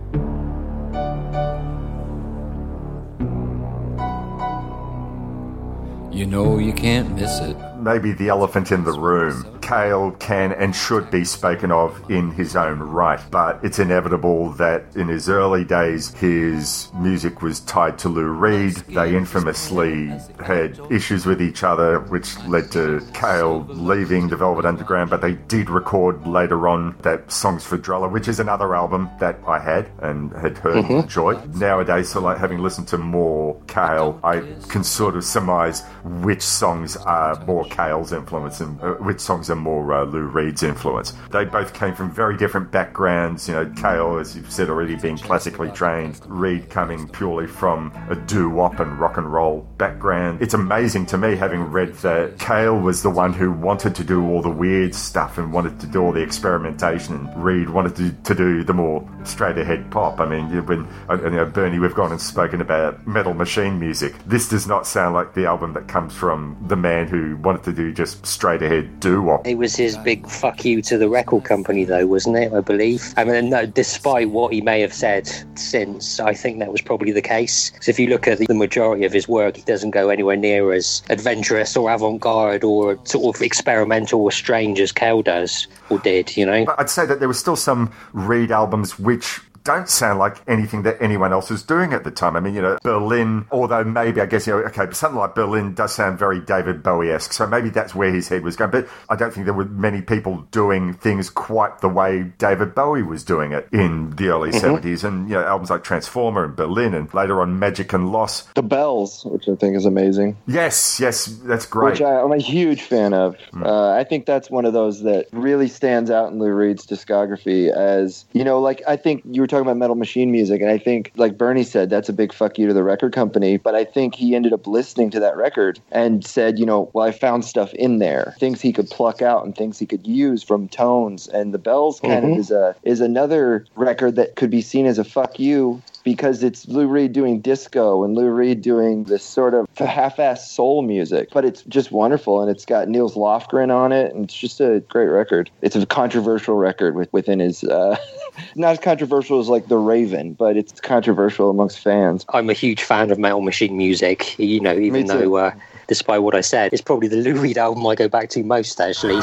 You 6.12 6.26
know 6.26 6.58
you 6.58 6.74
can't 6.74 7.14
miss 7.16 7.40
it. 7.40 7.71
Maybe 7.82 8.12
the 8.12 8.28
elephant 8.28 8.70
in 8.70 8.84
the 8.84 8.92
room. 8.92 9.58
Cale 9.60 10.12
can 10.12 10.52
and 10.52 10.74
should 10.74 11.10
be 11.10 11.24
spoken 11.24 11.72
of 11.72 12.10
in 12.10 12.30
his 12.30 12.54
own 12.56 12.78
right, 12.78 13.20
but 13.30 13.58
it's 13.62 13.78
inevitable 13.78 14.50
that 14.52 14.84
in 14.94 15.08
his 15.08 15.28
early 15.28 15.64
days 15.64 16.12
his 16.14 16.88
music 16.94 17.42
was 17.42 17.60
tied 17.60 17.98
to 17.98 18.08
Lou 18.08 18.26
Reed. 18.26 18.74
They 18.88 19.16
infamously 19.16 20.08
had 20.44 20.78
issues 20.90 21.26
with 21.26 21.40
each 21.40 21.64
other, 21.64 22.00
which 22.00 22.38
led 22.44 22.70
to 22.72 23.00
Cale 23.14 23.64
leaving 23.68 24.28
the 24.28 24.36
Velvet 24.36 24.64
Underground, 24.64 25.10
but 25.10 25.20
they 25.20 25.32
did 25.32 25.70
record 25.70 26.26
later 26.26 26.68
on 26.68 26.96
that 27.02 27.32
Songs 27.32 27.64
for 27.64 27.78
Drella, 27.78 28.10
which 28.10 28.28
is 28.28 28.38
another 28.40 28.74
album 28.74 29.08
that 29.18 29.38
I 29.46 29.58
had 29.58 29.88
and 30.00 30.32
had 30.32 30.58
heard 30.58 30.76
and 30.76 30.84
mm-hmm. 30.84 31.00
enjoyed. 31.00 31.56
Nowadays, 31.56 32.10
so 32.10 32.20
like 32.20 32.38
having 32.38 32.58
listened 32.58 32.88
to 32.88 32.98
more 32.98 33.60
Cale, 33.66 34.20
I 34.22 34.40
can 34.68 34.84
sort 34.84 35.16
of 35.16 35.24
surmise 35.24 35.82
which 36.04 36.42
songs 36.42 36.96
are 36.96 37.42
more 37.44 37.64
Cale's 37.72 38.12
influence 38.12 38.60
and 38.60 38.80
uh, 38.80 38.92
which 38.94 39.18
songs 39.18 39.50
are 39.50 39.56
more 39.56 39.92
uh, 39.92 40.04
Lou 40.04 40.24
Reed's 40.24 40.62
influence. 40.62 41.14
They 41.30 41.44
both 41.44 41.72
came 41.72 41.94
from 41.94 42.12
very 42.12 42.36
different 42.36 42.70
backgrounds. 42.70 43.48
You 43.48 43.54
know, 43.54 43.72
Cale, 43.76 44.18
as 44.18 44.36
you've 44.36 44.52
said 44.52 44.68
already, 44.68 44.94
being 44.94 45.16
classically 45.16 45.70
trained, 45.70 46.20
Reed 46.26 46.68
coming 46.68 47.08
purely 47.08 47.46
from 47.46 47.92
a 48.10 48.14
doo-wop 48.14 48.78
and 48.78 49.00
rock 49.00 49.16
and 49.16 49.32
roll 49.32 49.66
background. 49.78 50.42
It's 50.42 50.54
amazing 50.54 51.06
to 51.06 51.18
me, 51.18 51.34
having 51.34 51.62
read 51.62 51.94
that 51.94 52.38
Cale 52.38 52.78
was 52.78 53.02
the 53.02 53.10
one 53.10 53.32
who 53.32 53.50
wanted 53.50 53.94
to 53.96 54.04
do 54.04 54.28
all 54.28 54.42
the 54.42 54.50
weird 54.50 54.94
stuff 54.94 55.38
and 55.38 55.52
wanted 55.52 55.80
to 55.80 55.86
do 55.86 56.02
all 56.02 56.12
the 56.12 56.22
experimentation, 56.22 57.14
and 57.14 57.44
Reed 57.44 57.70
wanted 57.70 57.96
to, 57.96 58.12
to 58.12 58.34
do 58.34 58.62
the 58.64 58.74
more 58.74 59.08
straight-ahead 59.24 59.90
pop. 59.90 60.20
I 60.20 60.26
mean, 60.26 60.66
when 60.66 60.86
uh, 61.08 61.18
you 61.22 61.30
know, 61.30 61.46
Bernie, 61.46 61.78
we've 61.78 61.94
gone 61.94 62.12
and 62.12 62.20
spoken 62.20 62.60
about 62.60 63.06
Metal 63.06 63.32
Machine 63.32 63.80
music. 63.80 64.14
This 64.26 64.48
does 64.48 64.66
not 64.66 64.86
sound 64.86 65.14
like 65.14 65.32
the 65.32 65.46
album 65.46 65.72
that 65.72 65.88
comes 65.88 66.14
from 66.14 66.62
the 66.68 66.76
man 66.76 67.08
who 67.08 67.36
wanted 67.38 67.61
to 67.64 67.72
do 67.72 67.92
just 67.92 68.24
straight-ahead 68.26 69.00
doo-wop. 69.00 69.46
It 69.46 69.56
was 69.56 69.76
his 69.76 69.96
big 69.98 70.26
fuck 70.28 70.64
you 70.64 70.82
to 70.82 70.98
the 70.98 71.08
record 71.08 71.44
company, 71.44 71.84
though, 71.84 72.06
wasn't 72.06 72.36
it? 72.36 72.52
I 72.52 72.60
believe. 72.60 73.14
I 73.16 73.24
mean, 73.24 73.50
no, 73.50 73.66
despite 73.66 74.30
what 74.30 74.52
he 74.52 74.60
may 74.60 74.80
have 74.80 74.92
said 74.92 75.30
since, 75.58 76.20
I 76.20 76.34
think 76.34 76.58
that 76.58 76.70
was 76.70 76.80
probably 76.80 77.12
the 77.12 77.22
case. 77.22 77.72
So 77.80 77.90
if 77.90 77.98
you 77.98 78.08
look 78.08 78.26
at 78.28 78.38
the 78.38 78.54
majority 78.54 79.04
of 79.04 79.12
his 79.12 79.28
work, 79.28 79.56
he 79.56 79.62
doesn't 79.62 79.90
go 79.90 80.08
anywhere 80.08 80.36
near 80.36 80.72
as 80.72 81.02
adventurous 81.10 81.76
or 81.76 81.90
avant-garde 81.90 82.64
or 82.64 82.98
sort 83.04 83.36
of 83.36 83.42
experimental 83.42 84.20
or 84.20 84.30
strange 84.32 84.80
as 84.80 84.92
Cale 84.92 85.22
does 85.22 85.66
or 85.90 85.98
did. 85.98 86.36
You 86.36 86.46
know. 86.46 86.64
But 86.64 86.80
I'd 86.80 86.90
say 86.90 87.06
that 87.06 87.18
there 87.18 87.28
were 87.28 87.34
still 87.34 87.56
some 87.56 87.92
Reed 88.12 88.50
albums 88.50 88.98
which 88.98 89.40
don't 89.64 89.88
sound 89.88 90.18
like 90.18 90.36
anything 90.46 90.82
that 90.82 90.96
anyone 91.00 91.32
else 91.32 91.50
was 91.50 91.62
doing 91.62 91.92
at 91.92 92.04
the 92.04 92.10
time. 92.10 92.36
I 92.36 92.40
mean, 92.40 92.54
you 92.54 92.62
know, 92.62 92.78
Berlin, 92.82 93.46
although 93.50 93.84
maybe 93.84 94.20
I 94.20 94.26
guess, 94.26 94.46
you 94.46 94.54
know, 94.54 94.58
okay, 94.66 94.86
but 94.86 94.96
something 94.96 95.18
like 95.18 95.34
Berlin 95.34 95.74
does 95.74 95.94
sound 95.94 96.18
very 96.18 96.40
David 96.40 96.82
Bowie 96.82 97.10
esque. 97.10 97.32
So 97.32 97.46
maybe 97.46 97.70
that's 97.70 97.94
where 97.94 98.12
his 98.12 98.28
head 98.28 98.42
was 98.42 98.56
going. 98.56 98.70
But 98.70 98.88
I 99.08 99.16
don't 99.16 99.32
think 99.32 99.46
there 99.46 99.54
were 99.54 99.64
many 99.64 100.02
people 100.02 100.46
doing 100.50 100.94
things 100.94 101.30
quite 101.30 101.80
the 101.80 101.88
way 101.88 102.32
David 102.38 102.74
Bowie 102.74 103.02
was 103.02 103.24
doing 103.24 103.52
it 103.52 103.68
in 103.72 104.10
the 104.16 104.28
early 104.28 104.50
70s. 104.50 105.04
And, 105.04 105.28
you 105.28 105.34
know, 105.34 105.44
albums 105.44 105.70
like 105.70 105.84
Transformer 105.84 106.44
and 106.44 106.56
Berlin 106.56 106.94
and 106.94 107.12
later 107.14 107.40
on 107.40 107.58
Magic 107.58 107.92
and 107.92 108.10
Loss. 108.12 108.42
The 108.54 108.62
Bells, 108.62 109.24
which 109.24 109.48
I 109.48 109.54
think 109.54 109.76
is 109.76 109.86
amazing, 109.86 110.36
Yes, 110.46 110.98
yes, 111.00 111.26
that's 111.44 111.66
great. 111.66 111.92
which 111.92 112.02
I, 112.02 112.20
I'm 112.20 112.32
a 112.32 112.38
huge 112.38 112.82
fan 112.82 113.14
of. 113.14 113.36
Hmm. 113.52 113.64
Uh, 113.64 113.90
I 113.96 114.04
think 114.04 114.26
that's 114.26 114.50
one 114.50 114.64
of 114.64 114.72
those 114.72 115.02
that 115.02 115.26
really 115.32 115.68
stands 115.68 116.10
out 116.10 116.30
in 116.32 116.38
Lou 116.38 116.52
Reed's 116.52 116.86
discography 116.86 117.70
as, 117.70 118.24
you 118.32 118.44
know, 118.44 118.60
like 118.60 118.82
I 118.88 118.96
think 118.96 119.22
you 119.24 119.40
were 119.40 119.46
talking 119.52 119.66
about 119.66 119.76
Metal 119.76 119.94
Machine 119.94 120.32
music, 120.32 120.60
and 120.60 120.70
I 120.70 120.78
think, 120.78 121.12
like 121.16 121.38
Bernie 121.38 121.62
said, 121.62 121.90
that's 121.90 122.08
a 122.08 122.12
big 122.12 122.32
fuck 122.32 122.58
you 122.58 122.66
to 122.66 122.74
the 122.74 122.82
record 122.82 123.12
company. 123.12 123.58
But 123.58 123.74
I 123.74 123.84
think 123.84 124.14
he 124.14 124.34
ended 124.34 124.52
up 124.52 124.66
listening 124.66 125.10
to 125.10 125.20
that 125.20 125.36
record 125.36 125.78
and 125.92 126.24
said, 126.24 126.58
you 126.58 126.66
know, 126.66 126.90
well, 126.92 127.06
I 127.06 127.12
found 127.12 127.44
stuff 127.44 127.72
in 127.74 127.98
there, 127.98 128.34
things 128.38 128.60
he 128.60 128.72
could 128.72 128.88
pluck 128.90 129.22
out 129.22 129.44
and 129.44 129.54
things 129.54 129.78
he 129.78 129.86
could 129.86 130.06
use 130.06 130.42
from 130.42 130.68
tones. 130.68 131.28
And 131.28 131.52
the 131.52 131.58
Bells 131.58 132.00
kind 132.00 132.24
of 132.24 132.30
mm-hmm. 132.30 132.40
is 132.40 132.50
a 132.50 132.74
is 132.82 133.00
another 133.00 133.66
record 133.76 134.16
that 134.16 134.36
could 134.36 134.50
be 134.50 134.62
seen 134.62 134.86
as 134.86 134.98
a 134.98 135.04
fuck 135.04 135.38
you 135.38 135.82
because 136.04 136.42
it's 136.42 136.66
Lou 136.68 136.86
Reed 136.86 137.12
doing 137.12 137.40
disco 137.40 138.04
and 138.04 138.14
Lou 138.14 138.28
Reed 138.28 138.62
doing 138.62 139.04
this 139.04 139.22
sort 139.22 139.54
of 139.54 139.66
half-ass 139.76 140.50
soul 140.50 140.82
music, 140.82 141.28
but 141.32 141.44
it's 141.44 141.62
just 141.64 141.92
wonderful 141.92 142.40
and 142.40 142.50
it's 142.50 142.64
got 142.64 142.88
Nils 142.88 143.14
Lofgren 143.14 143.72
on 143.72 143.92
it 143.92 144.14
and 144.14 144.24
it's 144.24 144.34
just 144.34 144.60
a 144.60 144.80
great 144.88 145.06
record. 145.06 145.50
It's 145.60 145.76
a 145.76 145.86
controversial 145.86 146.56
record 146.56 146.94
with, 146.94 147.12
within 147.12 147.38
his, 147.38 147.64
uh, 147.64 147.96
not 148.56 148.72
as 148.72 148.78
controversial 148.78 149.40
as 149.40 149.48
like 149.48 149.68
The 149.68 149.78
Raven, 149.78 150.34
but 150.34 150.56
it's 150.56 150.80
controversial 150.80 151.50
amongst 151.50 151.78
fans. 151.78 152.24
I'm 152.30 152.50
a 152.50 152.54
huge 152.54 152.82
fan 152.82 153.10
of 153.10 153.18
Metal 153.18 153.40
Machine 153.40 153.76
music. 153.76 154.38
You 154.38 154.60
know, 154.60 154.76
even 154.76 155.06
though, 155.06 155.36
uh, 155.36 155.54
despite 155.86 156.22
what 156.22 156.34
I 156.34 156.40
said, 156.40 156.72
it's 156.72 156.82
probably 156.82 157.08
the 157.08 157.16
Lou 157.16 157.34
Reed 157.34 157.58
album 157.58 157.86
I 157.86 157.94
go 157.94 158.08
back 158.08 158.30
to 158.30 158.42
most. 158.42 158.80
Actually, 158.80 159.20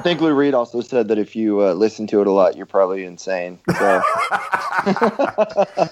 I 0.00 0.02
think 0.02 0.22
Lou 0.22 0.32
Reed 0.32 0.54
also 0.54 0.80
said 0.80 1.08
that 1.08 1.18
if 1.18 1.36
you 1.36 1.60
uh, 1.60 1.74
listen 1.74 2.06
to 2.06 2.22
it 2.22 2.26
a 2.26 2.32
lot, 2.32 2.56
you're 2.56 2.64
probably 2.64 3.04
insane. 3.04 3.58
So, 3.68 3.74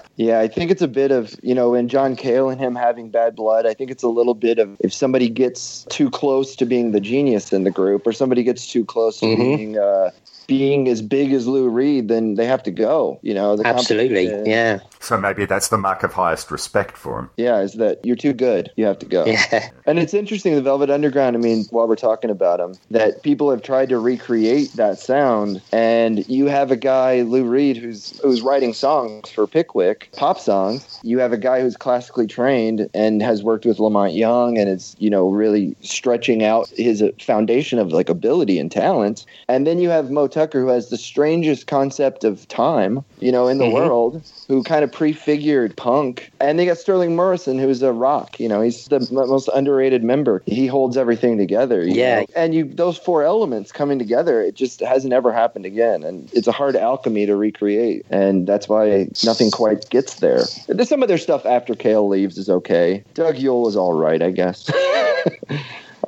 yeah, 0.15 0.39
I 0.39 0.47
think 0.47 0.71
it's 0.71 0.81
a 0.81 0.87
bit 0.87 1.11
of 1.11 1.35
you 1.43 1.53
know, 1.53 1.75
in 1.75 1.87
John 1.89 2.15
Cale 2.15 2.49
and 2.49 2.59
him 2.59 2.73
having 2.73 3.11
bad 3.11 3.35
blood. 3.35 3.67
I 3.67 3.75
think 3.75 3.91
it's 3.91 4.01
a 4.01 4.07
little 4.07 4.33
bit 4.33 4.57
of 4.57 4.77
if 4.79 4.91
somebody 4.91 5.29
gets 5.29 5.85
too 5.91 6.09
close 6.09 6.55
to 6.55 6.65
being 6.65 6.91
the 6.91 6.99
genius 6.99 7.53
in 7.53 7.65
the 7.65 7.69
group, 7.71 8.07
or 8.07 8.11
somebody 8.11 8.41
gets 8.41 8.65
too 8.65 8.83
close 8.83 9.19
to 9.19 9.27
Mhm. 9.27 9.37
being 9.37 9.77
uh, 9.77 10.09
being 10.49 10.87
as 10.89 11.01
big 11.01 11.31
as 11.31 11.47
Lou 11.47 11.69
Reed, 11.69 12.07
then 12.07 12.33
they 12.33 12.45
have 12.45 12.63
to 12.63 12.71
go. 12.71 13.19
You 13.21 13.35
know, 13.35 13.55
the 13.55 13.65
Absolutely, 13.65 14.25
yeah. 14.49 14.79
So 14.99 15.17
maybe 15.17 15.45
that's 15.45 15.69
the 15.69 15.77
mark 15.77 16.03
of 16.03 16.11
highest 16.11 16.51
respect 16.51 16.97
for 16.97 17.19
him. 17.19 17.29
Yeah, 17.37 17.59
is 17.59 17.75
that 17.75 18.03
you're 18.03 18.15
too 18.15 18.33
good. 18.33 18.71
You 18.75 18.85
have 18.85 18.99
to 18.99 19.05
go. 19.05 19.25
Yeah. 19.25 19.69
And 19.85 19.99
it's 19.99 20.13
interesting, 20.13 20.55
the 20.55 20.61
Velvet 20.61 20.89
Underground, 20.89 21.35
I 21.35 21.39
mean, 21.39 21.65
while 21.69 21.87
we're 21.87 21.95
talking 21.95 22.29
about 22.29 22.57
them, 22.57 22.73
that 22.89 23.21
people 23.21 23.49
have 23.51 23.61
tried 23.61 23.89
to 23.89 23.99
recreate 23.99 24.73
that 24.73 24.97
sound. 24.97 25.61
And 25.71 26.27
you 26.27 26.47
have 26.47 26.71
a 26.71 26.75
guy, 26.75 27.21
Lou 27.21 27.45
Reed, 27.45 27.77
who's 27.77 28.19
who's 28.21 28.41
writing 28.41 28.73
songs 28.73 29.29
for 29.29 29.45
Pickwick, 29.45 30.09
pop 30.15 30.39
songs. 30.39 30.99
You 31.03 31.19
have 31.19 31.31
a 31.31 31.37
guy 31.37 31.61
who's 31.61 31.77
classically 31.77 32.25
trained 32.25 32.89
and 32.93 33.21
has 33.21 33.43
worked 33.43 33.65
with 33.65 33.79
La 33.79 33.89
Monte 33.89 34.15
Young 34.15 34.57
and 34.57 34.67
is, 34.67 34.95
you 34.99 35.09
know, 35.09 35.29
really 35.29 35.75
stretching 35.81 36.43
out 36.43 36.69
his 36.69 37.01
uh, 37.01 37.09
foundation 37.21 37.77
of 37.77 37.91
like 37.91 38.09
ability 38.09 38.59
and 38.59 38.71
talent. 38.71 39.25
And 39.47 39.67
then 39.67 39.79
you 39.79 39.89
have 39.89 40.09
Moe 40.09 40.27
Tucker, 40.39 40.61
who 40.61 40.67
has 40.69 40.87
the 40.87 40.97
strangest 40.97 41.67
concept 41.67 42.23
of 42.23 42.47
time, 42.47 43.03
you 43.19 43.29
know, 43.29 43.49
in 43.49 43.57
the 43.57 43.65
Mhm. 43.65 43.73
world, 43.73 44.21
who 44.47 44.63
kind 44.63 44.85
of 44.85 44.91
prefigured 44.91 45.75
punk. 45.75 46.31
And 46.39 46.57
they 46.57 46.65
got 46.65 46.77
Sterling 46.77 47.13
Morrison, 47.13 47.59
who's 47.59 47.81
a 47.81 47.91
rock. 47.91 48.39
You 48.39 48.47
know, 48.47 48.61
he's 48.61 48.85
the 48.85 48.95
m- 49.01 49.07
most 49.11 49.49
underrated 49.53 50.01
member. 50.01 50.41
He 50.45 50.65
holds 50.65 50.95
everything 50.95 51.37
together. 51.37 51.83
you 51.83 51.95
Yeah. 51.95 52.19
know? 52.19 52.25
And 52.37 52.55
you 52.55 52.63
those 52.73 52.97
four 52.97 53.23
elements 53.23 53.73
coming 53.73 53.99
together, 53.99 54.41
it 54.41 54.55
just 54.55 54.79
hasn't 54.79 55.11
ever 55.11 55.33
happened 55.33 55.65
again. 55.65 56.03
And 56.05 56.29
it's 56.31 56.47
a 56.47 56.53
hard 56.53 56.77
alchemy 56.77 57.25
to 57.25 57.35
recreate. 57.35 58.05
And 58.09 58.47
that's 58.47 58.69
why 58.69 59.09
nothing 59.25 59.51
quite 59.51 59.89
gets 59.89 60.15
there. 60.21 60.45
There's 60.69 60.87
some 60.87 61.01
of 61.03 61.09
their 61.09 61.17
stuff 61.17 61.45
after 61.45 61.75
Cale 61.75 62.07
leaves 62.07 62.37
is 62.37 62.49
okay. 62.49 63.03
Doug 63.13 63.37
Yule 63.37 63.67
is 63.67 63.75
all 63.75 63.93
right, 63.93 64.21
I 64.21 64.31
guess. 64.31 64.69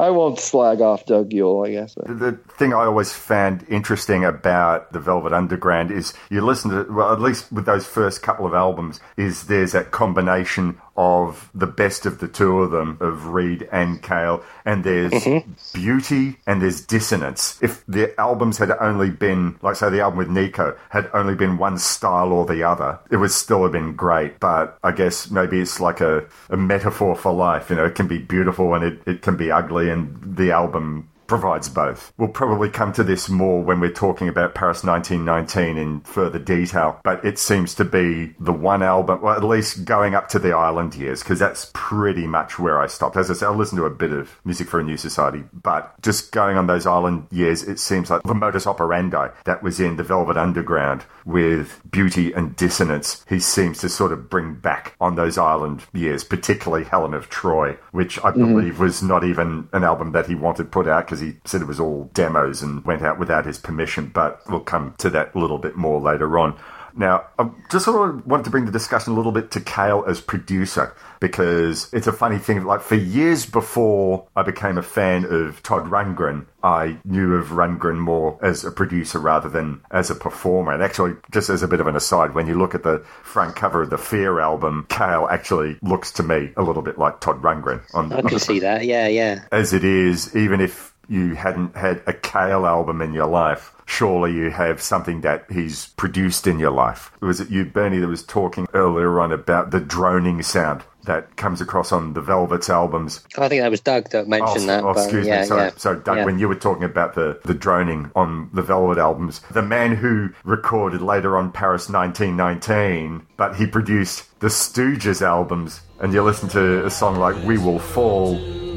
I 0.02 0.10
won't 0.10 0.40
slag 0.40 0.82
off 0.82 1.06
Doug 1.06 1.32
Yule, 1.32 1.64
I 1.64 1.72
guess. 1.74 1.94
The 1.94 2.40
thing 2.58 2.74
I 2.74 2.86
always 2.86 3.14
found 3.14 3.64
interesting 3.70 4.26
about 4.26 4.92
the 4.94 5.00
Velvet 5.00 5.32
Underground 5.32 5.92
is 5.92 6.16
you 6.32 6.42
listen 6.42 6.72
to, 6.72 6.92
well, 6.92 7.14
at 7.14 7.22
least 7.22 7.52
with 7.52 7.66
those 7.66 7.86
first 7.86 8.24
couple 8.24 8.48
of 8.48 8.56
albums, 8.56 9.00
is 9.16 9.46
there's 9.46 9.74
that 9.74 9.92
combination 9.92 10.82
of 10.98 11.50
the 11.54 11.68
best 11.68 12.06
of 12.06 12.20
the 12.20 12.28
two 12.28 12.60
of 12.62 12.72
them, 12.72 12.98
of 13.00 13.28
Reed 13.28 13.68
and 13.72 14.02
Cale, 14.02 14.44
and 14.66 14.84
there's 14.84 15.12
mm-hmm. 15.12 15.52
beauty 15.74 16.38
and 16.46 16.62
there's 16.62 16.82
dissonance. 16.82 17.58
If 17.62 17.86
the 17.88 18.20
albums 18.20 18.58
had 18.58 18.72
only 18.72 19.10
been, 19.10 19.58
like 19.62 19.76
say 19.76 19.90
the 19.90 20.02
album 20.02 20.18
with 20.18 20.30
Nico, 20.30 20.78
had 20.90 21.10
only 21.14 21.36
been 21.36 21.58
one 21.58 21.78
style 21.78 22.32
or 22.32 22.46
the 22.46 22.64
other, 22.64 23.00
it 23.10 23.18
would 23.18 23.32
still 23.32 23.64
have 23.64 23.72
been 23.72 23.96
great. 23.96 24.40
But 24.40 24.78
I 24.84 24.92
guess 24.92 25.32
maybe 25.32 25.62
it's 25.62 25.80
like 25.80 26.02
a, 26.02 26.26
a 26.50 26.58
metaphor 26.58 27.16
for 27.16 27.32
life. 27.32 27.70
You 27.70 27.78
know, 27.78 27.86
it 27.86 27.96
can 27.96 28.08
be 28.08 28.18
beautiful 28.18 28.74
and 28.74 28.84
it, 28.84 29.02
it 29.06 29.22
can 29.22 29.38
be 29.38 29.52
ugly, 29.52 29.90
and 29.90 30.36
the 30.36 30.52
album 30.52 31.11
provides 31.32 31.70
both. 31.70 32.12
We'll 32.18 32.28
probably 32.28 32.70
come 32.70 32.92
to 32.92 33.06
this 33.06 33.30
more 33.30 33.64
when 33.64 33.80
we're 33.80 33.90
talking 33.90 34.28
about 34.28 34.54
Paris 34.54 34.84
1919 34.84 35.78
in 35.78 36.02
further 36.02 36.40
detail, 36.40 37.00
but 37.06 37.24
it 37.24 37.40
seems 37.40 37.74
to 37.76 37.86
be 37.86 38.36
the 38.38 38.52
one 38.52 38.84
album, 38.84 39.22
well, 39.22 39.38
at 39.38 39.42
least 39.42 39.86
going 39.86 40.14
up 40.14 40.28
to 40.30 40.40
the 40.40 40.52
Island 40.52 40.94
years, 40.94 41.24
because 41.24 41.40
that's 41.40 41.72
pretty 41.74 42.28
much 42.28 42.60
where 42.60 42.82
I 42.82 42.88
stopped. 42.88 43.16
As 43.16 43.32
I 43.32 43.34
said, 43.36 43.48
I 43.48 43.52
listened 43.52 43.80
to 43.80 43.86
a 43.86 43.90
bit 43.90 44.12
of 44.12 44.42
Music 44.44 44.68
for 44.68 44.82
a 44.82 44.84
New 44.84 44.98
Society, 44.98 45.46
but 45.54 45.94
just 46.02 46.34
going 46.34 46.58
on 46.58 46.68
those 46.68 46.86
Island 46.86 47.28
years, 47.32 47.64
it 47.64 47.80
seems 47.80 48.10
like 48.10 48.24
the 48.24 48.34
modus 48.34 48.68
operandi 48.68 49.30
that 49.46 49.64
was 49.64 49.80
in 49.80 49.96
the 49.96 50.04
Velvet 50.04 50.36
Underground 50.36 51.06
with 51.24 51.81
beauty 51.92 52.32
and 52.32 52.56
dissonance, 52.56 53.26
he 53.28 53.40
seems 53.40 53.80
to 53.80 53.90
sort 53.90 54.12
of 54.12 54.30
bring 54.30 54.56
back 54.56 54.96
on 55.00 55.16
those 55.16 55.38
Island 55.38 55.84
years, 55.94 56.24
particularly 56.24 56.86
Helen 56.86 57.14
of 57.14 57.30
Troy, 57.30 57.78
which 57.92 58.18
I 58.20 58.32
mm-hmm. 58.32 58.56
believe 58.56 58.80
was 58.80 59.04
not 59.04 59.24
even 59.24 59.68
an 59.74 59.84
album 59.84 60.14
that 60.14 60.28
he 60.28 60.36
wanted 60.36 60.72
put 60.72 60.88
out 60.88 61.06
because 61.06 61.20
he 61.20 61.36
said 61.46 61.62
it 61.62 61.68
was 61.68 61.80
all 61.80 62.10
demos 62.14 62.62
and 62.62 62.84
went 62.86 63.02
out 63.02 63.20
without 63.20 63.46
his 63.46 63.58
permission. 63.58 64.12
But 64.14 64.42
we'll 64.50 64.62
come 64.62 64.96
to 65.00 65.10
that 65.12 65.36
a 65.36 65.40
little 65.40 65.58
bit 65.58 65.76
more 65.76 66.00
later 66.00 66.40
on. 66.40 66.58
Now, 66.96 67.26
I 67.40 67.50
just 67.70 67.86
sort 67.86 68.10
of 68.10 68.26
wanted 68.26 68.44
to 68.44 68.50
bring 68.50 68.66
the 68.66 68.72
discussion 68.72 69.14
a 69.14 69.16
little 69.16 69.32
bit 69.32 69.52
to 69.52 69.62
Cale 69.62 70.04
as 70.08 70.22
producer 70.22 70.96
because 71.20 71.92
it's 71.94 72.08
a 72.08 72.12
funny 72.12 72.38
thing. 72.38 72.64
Like 72.66 72.82
for 72.82 72.96
years 72.96 73.46
before 73.46 74.28
I 74.36 74.42
became 74.44 74.78
a 74.78 74.84
fan 74.84 75.26
of 75.26 75.62
Todd 75.64 75.86
Rundgren, 75.86 76.46
I 76.64 76.98
knew 77.06 77.36
of 77.36 77.48
Rundgren 77.48 77.98
more 77.98 78.38
as 78.42 78.66
a 78.66 78.72
producer 78.72 79.20
rather 79.20 79.50
than 79.50 79.82
as 79.92 80.10
a 80.10 80.16
performer. 80.16 80.74
And 80.74 80.84
actually, 80.84 81.16
just 81.32 81.50
as 81.50 81.64
a 81.64 81.68
bit 81.68 81.80
of 81.80 81.88
an 81.88 81.96
aside, 81.96 82.36
when 82.36 82.48
you 82.48 82.58
look 82.58 82.76
at 82.76 82.84
the 82.84 83.00
front 83.24 83.56
cover 83.56 83.84
of 83.84 83.90
the 83.90 83.98
Fear 83.98 84.40
album, 84.40 84.86
Cale 84.90 85.28
actually 85.30 85.78
looks 85.82 86.12
to 86.14 86.24
me 86.24 86.52
a 86.58 86.64
little 86.64 86.82
bit 86.82 86.98
like 86.98 87.20
Todd 87.20 87.42
Rundgren. 87.42 87.82
On, 87.94 88.12
I 88.12 88.18
on 88.18 88.24
can 88.24 88.34
the 88.34 88.40
see 88.40 88.60
that. 88.60 88.86
Yeah, 88.86 89.08
yeah. 89.08 89.46
as 89.52 89.74
it 89.74 89.84
is, 89.84 90.36
even 90.36 90.62
if 90.62 90.91
you 91.08 91.36
hadn't 91.36 91.76
had 91.76 92.02
a 92.08 92.14
Cale 92.14 92.66
album 92.66 93.02
in 93.02 93.14
your 93.14 93.28
life, 93.28 93.74
surely 93.86 94.34
you 94.34 94.50
have 94.50 94.82
something 94.82 95.22
that 95.22 95.46
he's 95.52 95.88
produced 95.98 96.48
in 96.48 96.60
your 96.60 96.72
life. 96.72 97.12
Was 97.22 97.42
it 97.42 97.50
you, 97.50 97.66
Bernie, 97.66 98.00
that 98.00 98.08
was 98.08 98.24
talking 98.24 98.68
earlier 98.74 99.20
on 99.20 99.32
about 99.32 99.72
the 99.72 99.82
droning 99.82 100.42
sound 100.42 100.84
that 101.04 101.36
comes 101.36 101.60
across 101.62 101.92
on 101.92 102.14
the 102.14 102.22
Velvet's 102.22 102.70
albums? 102.70 103.24
Oh, 103.38 103.44
I 103.44 103.50
think 103.50 103.62
that 103.62 103.72
was 103.72 103.82
Doug 103.82 104.10
that 104.12 104.26
oh, 104.26 104.30
mentioned 104.30 104.70
that. 104.70 104.84
oh, 104.84 104.92
excuse 104.92 105.28
yeah, 105.28 105.42
me. 105.42 105.48
Sorry, 105.48 105.64
yeah. 105.64 105.72
sorry, 105.76 106.00
Doug. 106.00 106.18
Yeah. 106.18 106.26
When 106.26 106.40
you 106.40 106.48
were 106.48 106.56
talking 106.56 106.84
about 106.84 107.16
the, 107.16 107.40
the 107.44 107.54
droning 107.54 108.12
on 108.16 108.50
the 108.54 108.62
Velvet 108.62 108.98
albums, 108.98 109.42
the 109.52 109.62
man 109.62 109.96
who 109.96 110.30
recorded 110.44 111.02
later 111.02 111.38
on 111.38 111.52
Paris 111.52 111.90
1919, 111.90 113.28
but 113.36 113.56
he 113.56 113.68
produced 113.68 114.40
the 114.40 114.48
Stooges 114.48 115.22
albums, 115.22 115.82
and 116.00 116.14
you 116.14 116.24
listen 116.24 116.50
to 116.50 116.86
a 116.86 116.90
song 116.90 117.18
like 117.18 117.36
We 117.44 117.58
Will 117.58 117.80
Fall. 117.80 118.71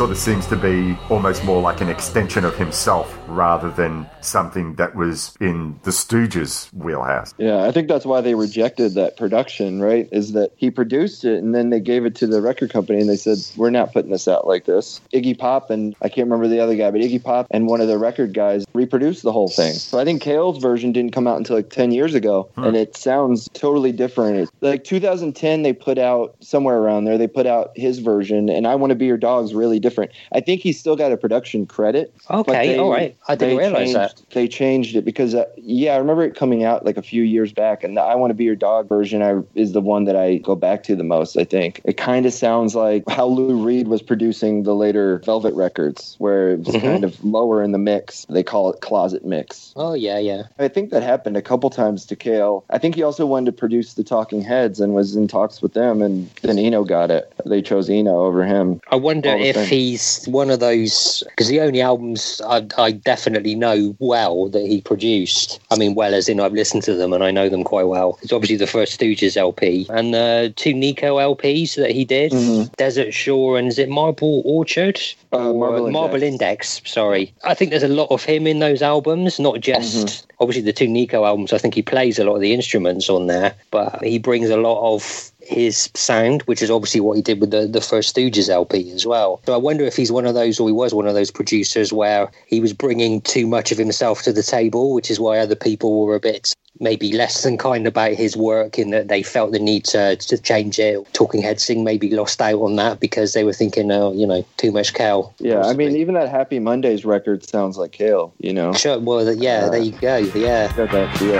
Sort 0.00 0.12
of 0.12 0.16
seems 0.16 0.46
to 0.46 0.56
be 0.56 0.96
almost 1.10 1.44
more 1.44 1.60
like 1.60 1.82
an 1.82 1.90
extension 1.90 2.42
of 2.46 2.56
himself 2.56 3.14
rather 3.28 3.70
than 3.70 4.08
something 4.22 4.74
that 4.76 4.94
was 4.94 5.36
in 5.42 5.78
the 5.82 5.90
Stooges' 5.90 6.72
wheelhouse. 6.72 7.34
Yeah, 7.36 7.64
I 7.64 7.70
think 7.70 7.86
that's 7.86 8.06
why 8.06 8.22
they 8.22 8.34
rejected 8.34 8.94
that 8.94 9.18
production, 9.18 9.82
right? 9.82 10.08
Is 10.10 10.32
that 10.32 10.52
he 10.56 10.70
produced 10.70 11.26
it 11.26 11.42
and 11.42 11.54
then 11.54 11.68
they 11.68 11.80
gave 11.80 12.06
it 12.06 12.14
to 12.16 12.26
the 12.26 12.40
record 12.40 12.70
company 12.72 12.98
and 12.98 13.10
they 13.10 13.16
said, 13.16 13.36
We're 13.58 13.68
not 13.68 13.92
putting 13.92 14.10
this 14.10 14.26
out 14.26 14.46
like 14.46 14.64
this. 14.64 15.02
Iggy 15.12 15.38
Pop 15.38 15.68
and 15.68 15.94
I 16.00 16.08
can't 16.08 16.26
remember 16.30 16.48
the 16.48 16.60
other 16.60 16.76
guy, 16.76 16.90
but 16.90 17.02
Iggy 17.02 17.22
Pop 17.22 17.46
and 17.50 17.66
one 17.66 17.82
of 17.82 17.88
the 17.88 17.98
record 17.98 18.32
guys 18.32 18.64
reproduced 18.72 19.22
the 19.22 19.32
whole 19.32 19.48
thing. 19.48 19.74
So 19.74 19.98
I 19.98 20.06
think 20.06 20.22
Cale's 20.22 20.62
version 20.62 20.92
didn't 20.92 21.12
come 21.12 21.26
out 21.26 21.36
until 21.36 21.56
like 21.56 21.68
10 21.68 21.92
years 21.92 22.14
ago 22.14 22.48
hmm. 22.54 22.64
and 22.64 22.74
it 22.74 22.96
sounds 22.96 23.50
totally 23.52 23.92
different. 23.92 24.38
It's 24.38 24.52
like 24.62 24.84
2010, 24.84 25.60
they 25.60 25.74
put 25.74 25.98
out 25.98 26.36
somewhere 26.40 26.78
around 26.78 27.04
there, 27.04 27.18
they 27.18 27.28
put 27.28 27.46
out 27.46 27.72
his 27.76 27.98
version 27.98 28.48
and 28.48 28.66
I 28.66 28.76
Want 28.76 28.92
to 28.92 28.94
Be 28.94 29.04
Your 29.04 29.18
Dog's 29.18 29.52
really 29.52 29.78
different. 29.78 29.89
I 30.32 30.40
think 30.40 30.60
he's 30.62 30.78
still 30.78 30.96
got 30.96 31.12
a 31.12 31.16
production 31.16 31.66
credit. 31.66 32.12
Okay, 32.30 32.78
all 32.78 32.90
right. 32.90 33.16
I 33.28 33.34
didn't 33.34 33.56
they 33.56 33.62
realize 33.64 33.92
that. 33.92 34.16
changed- 34.16 34.32
They 34.32 34.48
changed 34.48 34.96
it 34.96 35.04
because, 35.04 35.34
uh, 35.34 35.44
yeah, 35.56 35.94
I 35.94 35.96
remember 35.98 36.22
it 36.24 36.34
coming 36.34 36.64
out 36.64 36.84
like 36.84 36.96
a 36.96 37.02
few 37.02 37.22
years 37.22 37.52
back, 37.52 37.84
and 37.84 37.96
the 37.96 38.00
"I 38.02 38.14
Want 38.14 38.30
to 38.30 38.34
Be 38.34 38.44
Your 38.44 38.56
Dog" 38.56 38.88
version 38.88 39.22
I, 39.22 39.40
is 39.54 39.72
the 39.72 39.80
one 39.80 40.04
that 40.04 40.16
I 40.16 40.36
go 40.36 40.54
back 40.54 40.82
to 40.84 40.96
the 40.96 41.04
most. 41.04 41.36
I 41.36 41.44
think 41.44 41.80
it 41.84 41.96
kind 41.96 42.26
of 42.26 42.32
sounds 42.32 42.74
like 42.74 43.02
how 43.08 43.26
Lou 43.26 43.56
Reed 43.56 43.88
was 43.88 44.02
producing 44.02 44.62
the 44.62 44.74
later 44.74 45.20
Velvet 45.24 45.54
records, 45.54 46.14
where 46.18 46.52
it 46.52 46.64
was 46.64 46.74
Mhm. 46.76 46.80
kind 46.82 47.04
of 47.04 47.22
lower 47.24 47.62
in 47.62 47.72
the 47.72 47.78
mix. 47.78 48.26
They 48.30 48.42
call 48.42 48.70
it 48.70 48.80
closet 48.80 49.24
mix. 49.24 49.72
Oh 49.76 49.94
yeah, 49.94 50.18
yeah. 50.18 50.44
I 50.58 50.68
think 50.68 50.90
that 50.90 51.02
happened 51.02 51.36
a 51.36 51.42
couple 51.42 51.70
times 51.70 52.04
to 52.06 52.16
Cale. 52.16 52.64
I 52.70 52.78
think 52.78 52.94
he 52.94 53.02
also 53.02 53.26
wanted 53.26 53.46
to 53.46 53.52
produce 53.52 53.94
the 53.94 54.04
Talking 54.04 54.40
Heads 54.42 54.80
and 54.80 54.94
was 54.94 55.16
in 55.16 55.28
talks 55.28 55.62
with 55.62 55.74
them, 55.74 56.02
and 56.02 56.28
then 56.42 56.58
Eno 56.58 56.84
got 56.84 57.10
it. 57.10 57.32
They 57.46 57.62
chose 57.62 57.88
Eno 57.90 58.24
over 58.24 58.44
him. 58.44 58.80
I 58.90 58.96
wonder 58.96 59.30
if 59.30 59.56
same. 59.56 59.66
He's 59.80 60.24
one 60.26 60.50
of 60.50 60.60
those 60.60 61.22
because 61.30 61.48
the 61.48 61.60
only 61.60 61.80
albums 61.80 62.40
I, 62.46 62.66
I 62.76 62.92
definitely 62.92 63.54
know 63.54 63.96
well 63.98 64.48
that 64.50 64.66
he 64.66 64.80
produced. 64.80 65.58
I 65.70 65.76
mean, 65.76 65.94
well 65.94 66.14
as 66.14 66.28
in 66.28 66.40
I've 66.40 66.52
listened 66.52 66.82
to 66.84 66.94
them 66.94 67.12
and 67.12 67.24
I 67.24 67.30
know 67.30 67.48
them 67.48 67.64
quite 67.64 67.84
well. 67.86 68.18
It's 68.22 68.32
obviously 68.32 68.56
the 68.56 68.66
first 68.66 68.98
Stooges 68.98 69.36
LP 69.36 69.86
and 69.90 70.12
the 70.12 70.52
two 70.56 70.74
Nico 70.74 71.18
LPs 71.18 71.76
that 71.76 71.90
he 71.90 72.04
did, 72.04 72.32
Mhm. 72.32 72.74
Desert 72.76 73.12
Shore 73.12 73.58
and 73.58 73.68
is 73.68 73.78
it 73.78 73.88
Marble 73.88 74.42
Orchard? 74.44 75.00
Uh, 75.32 75.50
Or 75.50 75.90
Marble 75.90 76.22
Index. 76.22 76.30
Index. 76.40 76.82
Sorry, 76.84 77.32
I 77.44 77.54
think 77.54 77.70
there's 77.70 77.82
a 77.82 77.88
lot 77.88 78.08
of 78.10 78.24
him 78.24 78.46
in 78.46 78.58
those 78.58 78.82
albums, 78.82 79.38
not 79.40 79.60
just. 79.60 79.96
Mm-hmm. 80.06 80.26
Obviously, 80.40 80.62
the 80.62 80.72
two 80.72 80.88
Nico 80.88 81.24
albums, 81.24 81.52
I 81.52 81.58
think 81.58 81.74
he 81.74 81.82
plays 81.82 82.18
a 82.18 82.24
lot 82.24 82.34
of 82.34 82.40
the 82.40 82.52
instruments 82.54 83.08
on 83.08 83.26
there, 83.26 83.54
but 83.70 84.02
he 84.02 84.18
brings 84.18 84.50
a 84.50 84.56
lot 84.56 84.94
of 84.94 85.29
his 85.42 85.90
sound, 85.94 86.42
which 86.42 86.62
is 86.62 86.70
obviously 86.70 87.00
what 87.00 87.16
he 87.16 87.22
did 87.22 87.40
with 87.40 87.50
the, 87.50 87.66
the 87.66 87.80
first 87.80 88.14
Stooges 88.14 88.48
LP 88.48 88.90
as 88.92 89.06
well. 89.06 89.40
So 89.46 89.54
I 89.54 89.56
wonder 89.56 89.84
if 89.84 89.96
he's 89.96 90.12
one 90.12 90.26
of 90.26 90.34
those, 90.34 90.60
or 90.60 90.68
he 90.68 90.72
was 90.72 90.94
one 90.94 91.06
of 91.06 91.14
those 91.14 91.30
producers 91.30 91.92
where 91.92 92.30
he 92.46 92.60
was 92.60 92.72
bringing 92.72 93.20
too 93.22 93.46
much 93.46 93.72
of 93.72 93.78
himself 93.78 94.22
to 94.22 94.32
the 94.32 94.42
table, 94.42 94.94
which 94.94 95.10
is 95.10 95.20
why 95.20 95.38
other 95.38 95.56
people 95.56 96.04
were 96.04 96.14
a 96.14 96.20
bit 96.20 96.54
maybe 96.80 97.12
less 97.12 97.42
than 97.42 97.58
kind 97.58 97.86
about 97.86 98.14
his 98.14 98.36
work 98.36 98.78
in 98.78 98.90
that 98.90 99.08
they 99.08 99.22
felt 99.22 99.52
the 99.52 99.58
need 99.58 99.84
to, 99.84 100.16
to 100.16 100.38
change 100.38 100.78
it. 100.78 101.12
Talking 101.12 101.42
Head 101.42 101.60
Sing 101.60 101.84
maybe 101.84 102.10
lost 102.10 102.40
out 102.40 102.60
on 102.60 102.76
that 102.76 103.00
because 103.00 103.34
they 103.34 103.44
were 103.44 103.52
thinking, 103.52 103.90
oh, 103.92 104.12
you 104.12 104.26
know, 104.26 104.44
too 104.56 104.72
much 104.72 104.94
Cale. 104.94 105.34
Yeah, 105.38 105.62
I 105.62 105.74
mean, 105.74 105.94
even 105.96 106.14
that 106.14 106.30
Happy 106.30 106.58
Mondays 106.58 107.04
record 107.04 107.44
sounds 107.44 107.76
like 107.76 107.92
Cale, 107.92 108.32
you 108.38 108.52
know? 108.52 108.72
Sure, 108.72 108.98
well, 108.98 109.24
th- 109.24 109.38
yeah, 109.38 109.68
there 109.68 109.80
you 109.80 109.92
go, 109.92 110.16
yeah. 110.16 110.74
Got 110.74 110.90
that 110.92 111.16
feel. 111.18 111.34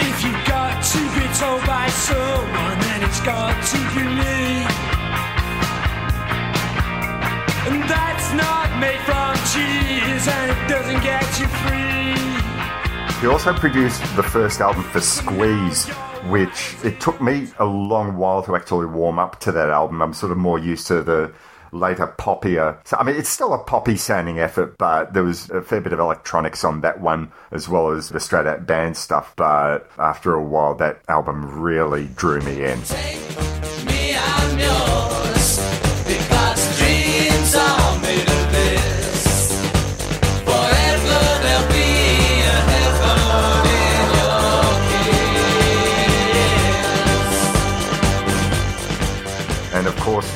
If 0.00 0.24
you 0.24 0.32
got 0.46 0.82
to 0.82 0.98
be 1.14 1.26
told 1.38 1.64
by 1.66 1.88
someone, 1.88 2.24
then 2.24 2.44
it's 2.44 2.53
got 3.24 3.56
to 3.68 3.78
be 3.94 4.04
me. 4.04 4.66
And 7.66 7.82
that's 7.88 8.32
not 8.34 8.78
made 8.78 9.00
from 9.00 9.34
cheese, 9.52 10.28
and 10.28 10.50
it 10.50 10.68
doesn't 10.68 11.02
get 11.02 11.24
you 11.40 11.46
free. 11.64 13.20
He 13.20 13.26
also 13.26 13.54
produced 13.54 14.02
the 14.16 14.22
first 14.22 14.60
album 14.60 14.82
for 14.82 15.00
Squeeze, 15.00 15.88
which 16.28 16.76
it 16.84 17.00
took 17.00 17.22
me 17.22 17.48
a 17.58 17.64
long 17.64 18.18
while 18.18 18.42
to 18.42 18.54
actually 18.54 18.86
warm 18.86 19.18
up 19.18 19.40
to 19.40 19.52
that 19.52 19.70
album. 19.70 20.02
I'm 20.02 20.12
sort 20.12 20.30
of 20.30 20.36
more 20.36 20.58
used 20.58 20.86
to 20.88 21.02
the 21.02 21.32
later 21.74 22.06
poppier. 22.18 22.78
So, 22.86 22.96
I 22.96 23.04
mean, 23.04 23.16
it's 23.16 23.28
still 23.28 23.52
a 23.52 23.58
poppy 23.58 23.96
sounding 23.96 24.38
effort, 24.38 24.78
but 24.78 25.12
there 25.12 25.22
was 25.24 25.50
a 25.50 25.60
fair 25.60 25.80
bit 25.80 25.92
of 25.92 25.98
electronics 25.98 26.64
on 26.64 26.80
that 26.82 27.00
one 27.00 27.32
as 27.50 27.68
well 27.68 27.90
as 27.90 28.08
the 28.08 28.20
straight 28.20 28.46
out 28.46 28.66
band 28.66 28.96
stuff. 28.96 29.34
But 29.36 29.90
after 29.98 30.34
a 30.34 30.42
while, 30.42 30.74
that 30.76 31.00
album 31.08 31.60
really 31.60 32.06
drew 32.06 32.40
me 32.40 32.64
in. 32.64 32.80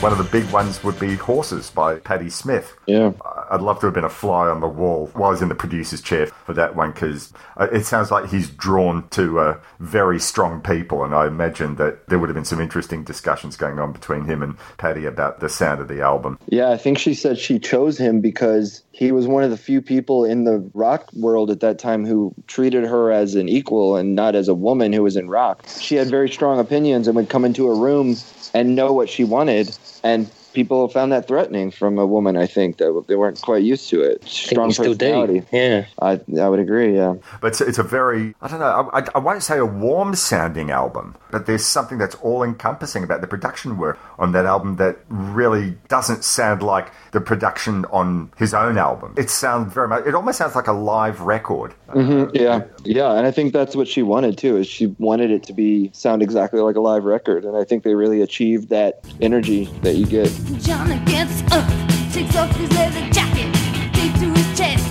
One 0.00 0.12
of 0.12 0.18
the 0.18 0.24
big 0.24 0.48
ones 0.52 0.84
would 0.84 1.00
be 1.00 1.16
Horses 1.16 1.70
by 1.70 1.96
Patti 1.96 2.30
Smith. 2.30 2.76
Yeah. 2.86 3.10
I'd 3.50 3.60
love 3.60 3.80
to 3.80 3.86
have 3.86 3.94
been 3.94 4.04
a 4.04 4.08
fly 4.08 4.46
on 4.46 4.60
the 4.60 4.68
wall 4.68 5.10
while 5.14 5.30
I 5.30 5.32
was 5.32 5.42
in 5.42 5.48
the 5.48 5.56
producer's 5.56 6.00
chair 6.00 6.26
for 6.26 6.52
that 6.52 6.76
one 6.76 6.92
because 6.92 7.32
it 7.58 7.84
sounds 7.84 8.12
like 8.12 8.30
he's 8.30 8.48
drawn 8.48 9.08
to 9.08 9.40
uh, 9.40 9.60
very 9.80 10.20
strong 10.20 10.60
people, 10.60 11.02
and 11.02 11.12
I 11.12 11.26
imagine 11.26 11.74
that 11.76 12.06
there 12.06 12.20
would 12.20 12.28
have 12.28 12.36
been 12.36 12.44
some 12.44 12.60
interesting 12.60 13.02
discussions 13.02 13.56
going 13.56 13.80
on 13.80 13.90
between 13.90 14.24
him 14.24 14.40
and 14.40 14.56
Patti 14.76 15.04
about 15.04 15.40
the 15.40 15.48
sound 15.48 15.80
of 15.80 15.88
the 15.88 16.00
album. 16.00 16.38
Yeah, 16.46 16.70
I 16.70 16.76
think 16.76 16.98
she 16.98 17.12
said 17.12 17.36
she 17.36 17.58
chose 17.58 17.98
him 17.98 18.20
because 18.20 18.84
he 18.92 19.10
was 19.10 19.26
one 19.26 19.42
of 19.42 19.50
the 19.50 19.56
few 19.56 19.82
people 19.82 20.24
in 20.24 20.44
the 20.44 20.70
rock 20.74 21.12
world 21.12 21.50
at 21.50 21.58
that 21.60 21.80
time 21.80 22.06
who 22.06 22.32
treated 22.46 22.84
her 22.84 23.10
as 23.10 23.34
an 23.34 23.48
equal 23.48 23.96
and 23.96 24.14
not 24.14 24.36
as 24.36 24.46
a 24.46 24.54
woman 24.54 24.92
who 24.92 25.02
was 25.02 25.16
in 25.16 25.28
rock. 25.28 25.64
She 25.80 25.96
had 25.96 26.08
very 26.08 26.30
strong 26.30 26.60
opinions 26.60 27.08
and 27.08 27.16
would 27.16 27.28
come 27.28 27.44
into 27.44 27.66
a 27.66 27.76
room 27.76 28.16
and 28.54 28.76
know 28.76 28.92
what 28.92 29.08
she 29.08 29.24
wanted 29.24 29.76
and 30.08 30.37
people 30.58 30.88
found 30.88 31.12
that 31.12 31.28
threatening 31.28 31.70
from 31.70 31.98
a 31.98 32.06
woman 32.14 32.36
i 32.36 32.46
think 32.56 32.78
that 32.78 32.90
they 33.06 33.14
weren't 33.14 33.40
quite 33.40 33.62
used 33.62 33.88
to 33.88 34.00
it 34.00 34.24
strong 34.24 34.66
we 34.68 34.74
still 34.74 34.94
do. 34.94 35.06
personality 35.06 35.40
Yeah. 35.52 35.86
I, 36.02 36.12
I 36.40 36.48
would 36.48 36.58
agree 36.58 36.96
yeah 36.96 37.14
But 37.40 37.48
it's, 37.52 37.60
it's 37.60 37.78
a 37.78 37.84
very, 37.84 38.34
I 38.42 38.48
don't 38.48 38.58
know, 38.58 38.90
I, 38.92 39.00
I 39.14 39.20
won't 39.20 39.44
say 39.44 39.58
a 39.58 39.64
warm 39.64 40.16
sounding 40.16 40.70
album, 40.82 41.14
but 41.30 41.46
there's 41.46 41.64
something 41.64 41.98
that's 42.02 42.16
all 42.16 42.42
encompassing 42.42 43.04
about 43.04 43.20
the 43.20 43.28
production 43.34 43.78
work 43.78 43.98
on 44.18 44.32
that 44.32 44.46
album 44.46 44.76
that 44.82 44.96
really 45.08 45.76
doesn't 45.88 46.24
sound 46.24 46.62
like 46.62 46.86
the 47.12 47.20
production 47.20 47.84
on 47.98 48.32
his 48.36 48.52
own 48.52 48.78
album. 48.78 49.14
It 49.16 49.30
sounds 49.30 49.72
very 49.72 49.86
much, 49.86 50.06
it 50.06 50.14
almost 50.16 50.38
sounds 50.38 50.56
like 50.56 50.66
a 50.66 50.72
live 50.94 51.20
record. 51.20 51.72
hmm 51.92 52.24
yeah 52.34 52.64
yeah 52.84 53.12
and 53.16 53.24
i 53.26 53.30
think 53.30 53.52
that's 53.52 53.74
what 53.76 53.86
she 53.88 54.02
wanted 54.02 54.36
too 54.36 54.56
is 54.56 54.66
she 54.66 54.86
wanted 54.98 55.30
it 55.30 55.42
to 55.44 55.52
be 55.52 55.90
sound 55.94 56.20
exactly 56.22 56.60
like 56.60 56.76
a 56.76 56.80
live 56.80 57.04
record 57.04 57.44
and 57.44 57.56
i 57.56 57.64
think 57.64 57.82
they 57.84 57.94
really 57.94 58.20
achieved 58.22 58.68
that 58.68 58.92
energy 59.20 59.64
that 59.82 59.94
you 59.94 60.04
get 60.06 60.28
Johnny 60.56 60.98
gets 61.04 61.42
up, 61.52 61.68
takes 62.10 62.34
off 62.34 62.50
his 62.56 62.72
leather 62.72 63.06
jacket, 63.12 63.52
deep 63.92 64.14
to 64.14 64.32
his 64.32 64.58
chest. 64.58 64.88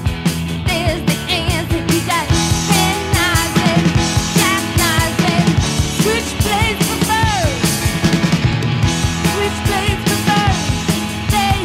There's 0.67 1.01
the 1.03 1.17
answer. 1.33 1.81
He 1.91 1.99
got 2.05 2.27
penknives 2.69 3.57
and 3.65 3.83
jackknives 4.37 5.17
and 5.33 5.49
switchblades 5.97 6.81
for 6.85 6.99
birds. 7.09 7.65
For 10.05 10.19
birds. 10.29 10.61
They 11.33 11.57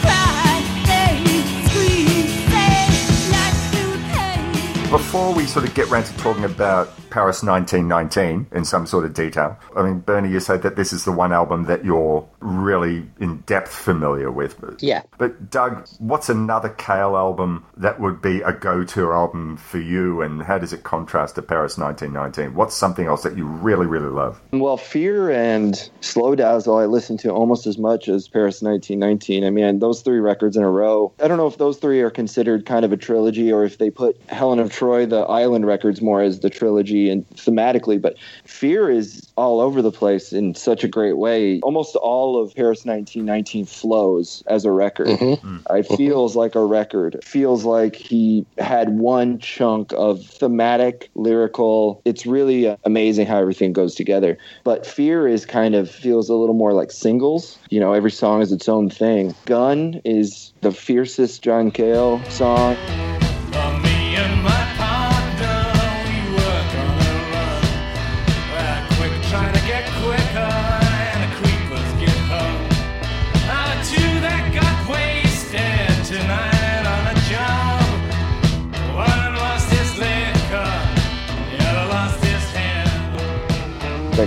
cry, 0.00 0.62
they 0.86 1.18
scream, 1.66 2.28
they. 2.50 2.86
Before 4.90 5.30
we 5.34 5.42
sort 5.46 5.64
of 5.68 5.74
get 5.74 5.88
round 5.90 6.06
to 6.06 6.16
talking 6.18 6.44
about 6.44 6.92
Paris 7.10 7.42
1919 7.42 8.46
in 8.52 8.64
some 8.64 8.86
sort 8.86 9.04
of 9.04 9.14
detail, 9.14 9.58
I 9.76 9.82
mean, 9.82 10.00
Bernie, 10.00 10.30
you 10.30 10.40
said 10.40 10.62
that 10.62 10.76
this 10.76 10.92
is 10.92 11.04
the 11.04 11.12
one 11.12 11.32
album 11.32 11.64
that 11.64 11.84
you're 11.84 12.28
really 12.40 13.08
in 13.18 13.38
depth 13.40 13.74
familiar 13.74 14.30
with. 14.30 14.56
Yeah. 14.80 15.02
But 15.18 15.50
Doug, 15.50 15.86
what's 15.98 16.28
another 16.28 16.68
Cale 16.68 17.16
album 17.16 17.64
that 17.76 18.00
would 18.00 18.22
be 18.22 18.40
a 18.42 18.52
go-to 18.52 19.12
album 19.12 19.56
for 19.56 19.78
you, 19.78 20.22
and 20.22 20.42
how 20.42 20.58
does 20.58 20.72
it 20.72 20.82
contrast 20.82 21.34
to 21.34 21.42
Paris 21.42 21.76
1919? 21.76 22.54
What's 22.54 22.74
something 22.74 23.06
else 23.06 23.22
that 23.22 23.36
you 23.36 23.44
really, 23.44 23.86
really 23.86 24.08
love? 24.08 24.40
Well, 24.52 24.76
Fear 24.76 25.30
and 25.30 25.90
Slow 26.00 26.34
Dazzle, 26.34 26.76
I 26.76 26.86
listen 26.86 27.16
to 27.18 27.30
almost 27.30 27.66
as 27.66 27.78
much 27.78 28.08
as 28.08 28.28
Paris 28.28 28.62
1919. 28.62 29.44
I 29.44 29.50
mean, 29.50 29.78
those 29.78 30.02
three 30.02 30.20
records 30.20 30.56
in 30.56 30.62
a 30.62 30.70
row. 30.70 31.12
I 31.22 31.28
don't 31.28 31.38
know 31.38 31.46
if 31.46 31.58
those 31.58 31.78
three 31.78 32.00
are 32.00 32.10
considered 32.10 32.66
kind 32.66 32.84
of 32.84 32.92
a 32.92 32.96
trilogy 32.96 33.52
or 33.52 33.64
if 33.64 33.78
they 33.78 33.90
put 33.90 34.20
Helen 34.28 34.58
of 34.58 34.72
Troy, 34.72 35.06
the 35.06 35.20
Island 35.20 35.66
records, 35.66 36.00
more 36.00 36.22
as 36.22 36.40
the 36.40 36.50
trilogy 36.50 36.99
and 37.08 37.26
thematically. 37.30 38.00
But 38.00 38.16
Fear 38.44 38.90
is 38.90 39.30
all 39.36 39.60
over 39.60 39.80
the 39.80 39.92
place 39.92 40.32
in 40.32 40.54
such 40.54 40.84
a 40.84 40.88
great 40.88 41.16
way. 41.16 41.60
Almost 41.60 41.96
all 41.96 42.42
of 42.42 42.54
Paris 42.54 42.84
1919 42.84 43.64
flows 43.64 44.42
as 44.46 44.64
a 44.64 44.72
record. 44.72 45.08
It 45.70 45.96
feels 45.96 46.36
like 46.36 46.54
a 46.54 46.64
record. 46.64 47.14
It 47.14 47.24
feels 47.24 47.64
like 47.64 47.94
he 47.96 48.44
had 48.58 48.90
one 48.98 49.38
chunk 49.38 49.92
of 49.96 50.24
thematic, 50.26 51.10
lyrical. 51.14 52.02
It's 52.04 52.26
really 52.26 52.68
uh, 52.68 52.76
amazing 52.84 53.26
how 53.26 53.38
everything 53.38 53.72
goes 53.72 53.94
together. 53.94 54.36
But 54.64 54.86
Fear 54.86 55.28
is 55.28 55.46
kind 55.46 55.74
of 55.74 55.90
feels 55.90 56.28
a 56.28 56.34
little 56.34 56.54
more 56.54 56.72
like 56.72 56.90
singles. 56.90 57.58
You 57.70 57.80
know, 57.80 57.92
every 57.92 58.10
song 58.10 58.42
is 58.42 58.52
its 58.52 58.68
own 58.68 58.90
thing. 58.90 59.34
Gun 59.46 60.00
is 60.04 60.52
the 60.60 60.72
fiercest 60.72 61.42
John 61.42 61.70
Cale 61.70 62.22
song. 62.24 62.76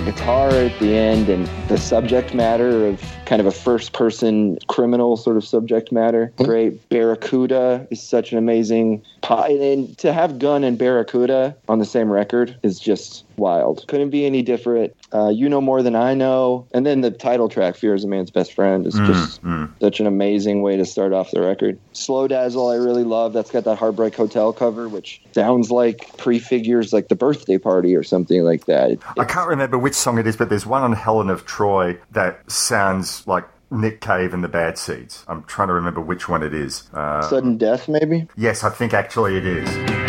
Guitar 0.04 0.50
at 0.50 0.78
the 0.80 0.94
end 0.94 1.28
and 1.28 1.46
the 1.68 1.78
subject 1.78 2.34
matter 2.34 2.86
of 2.86 3.02
kind 3.26 3.40
of 3.40 3.46
a 3.46 3.50
first 3.52 3.92
person 3.92 4.58
criminal 4.68 5.16
sort 5.16 5.36
of 5.36 5.44
subject 5.44 5.92
matter. 5.92 6.32
Great. 6.36 6.88
Barracuda 6.88 7.86
is 7.90 8.02
such 8.02 8.32
an 8.32 8.38
amazing 8.38 9.02
pie. 9.22 9.50
And 9.52 9.96
to 9.98 10.12
have 10.12 10.38
Gun 10.38 10.64
and 10.64 10.76
Barracuda 10.78 11.56
on 11.68 11.78
the 11.78 11.84
same 11.84 12.10
record 12.10 12.56
is 12.62 12.78
just 12.78 13.24
wild. 13.36 13.84
Couldn't 13.88 14.10
be 14.10 14.26
any 14.26 14.42
different. 14.42 14.94
Uh, 15.12 15.28
you 15.28 15.48
know 15.48 15.60
more 15.60 15.82
than 15.82 15.94
I 15.94 16.14
know. 16.14 16.66
And 16.74 16.84
then 16.84 17.00
the 17.00 17.10
title 17.10 17.48
track, 17.48 17.76
Fear 17.76 17.94
is 17.94 18.04
a 18.04 18.08
Man's 18.08 18.30
Best 18.30 18.52
Friend, 18.52 18.84
is 18.86 18.94
just 18.94 19.40
such 19.80 20.00
an 20.00 20.06
amazing 20.06 20.62
way 20.62 20.76
to 20.76 20.84
start 20.84 21.12
off 21.12 21.30
the 21.30 21.40
record. 21.40 21.78
Slow 21.92 22.26
Dazzle, 22.26 22.68
I 22.68 22.76
really 22.76 23.04
love. 23.04 23.32
That's 23.32 23.50
got 23.50 23.64
that 23.64 23.76
Heartbreak 23.78 24.14
Hotel 24.16 24.52
cover, 24.52 24.88
which 24.88 25.20
sounds 25.32 25.70
like 25.70 26.16
prefigures 26.16 26.92
like 26.92 27.08
the 27.08 27.14
birthday 27.14 27.58
party 27.58 27.94
or 27.94 28.02
something 28.02 28.42
like 28.42 28.66
that. 28.66 28.90
It- 28.92 29.00
I 29.18 29.24
can't 29.24 29.48
remember 29.48 29.78
which 29.78 29.94
song 29.94 30.18
it 30.18 30.26
is, 30.26 30.36
but 30.36 30.48
there's 30.48 30.66
one 30.66 30.82
on 30.82 30.92
Helen 30.92 31.30
of 31.30 31.46
Troy 31.46 31.96
that 32.12 32.50
sounds 32.50 33.13
like 33.26 33.44
Nick 33.70 34.00
Cave 34.00 34.34
and 34.34 34.44
the 34.44 34.48
Bad 34.48 34.78
Seeds. 34.78 35.24
I'm 35.28 35.42
trying 35.44 35.68
to 35.68 35.74
remember 35.74 36.00
which 36.00 36.28
one 36.28 36.42
it 36.42 36.54
is. 36.54 36.88
Uh, 36.92 37.22
Sudden 37.22 37.58
Death, 37.58 37.88
maybe? 37.88 38.28
yes, 38.36 38.62
I 38.64 38.70
think 38.70 38.94
actually 38.94 39.36
it 39.36 39.46
is. 39.46 40.03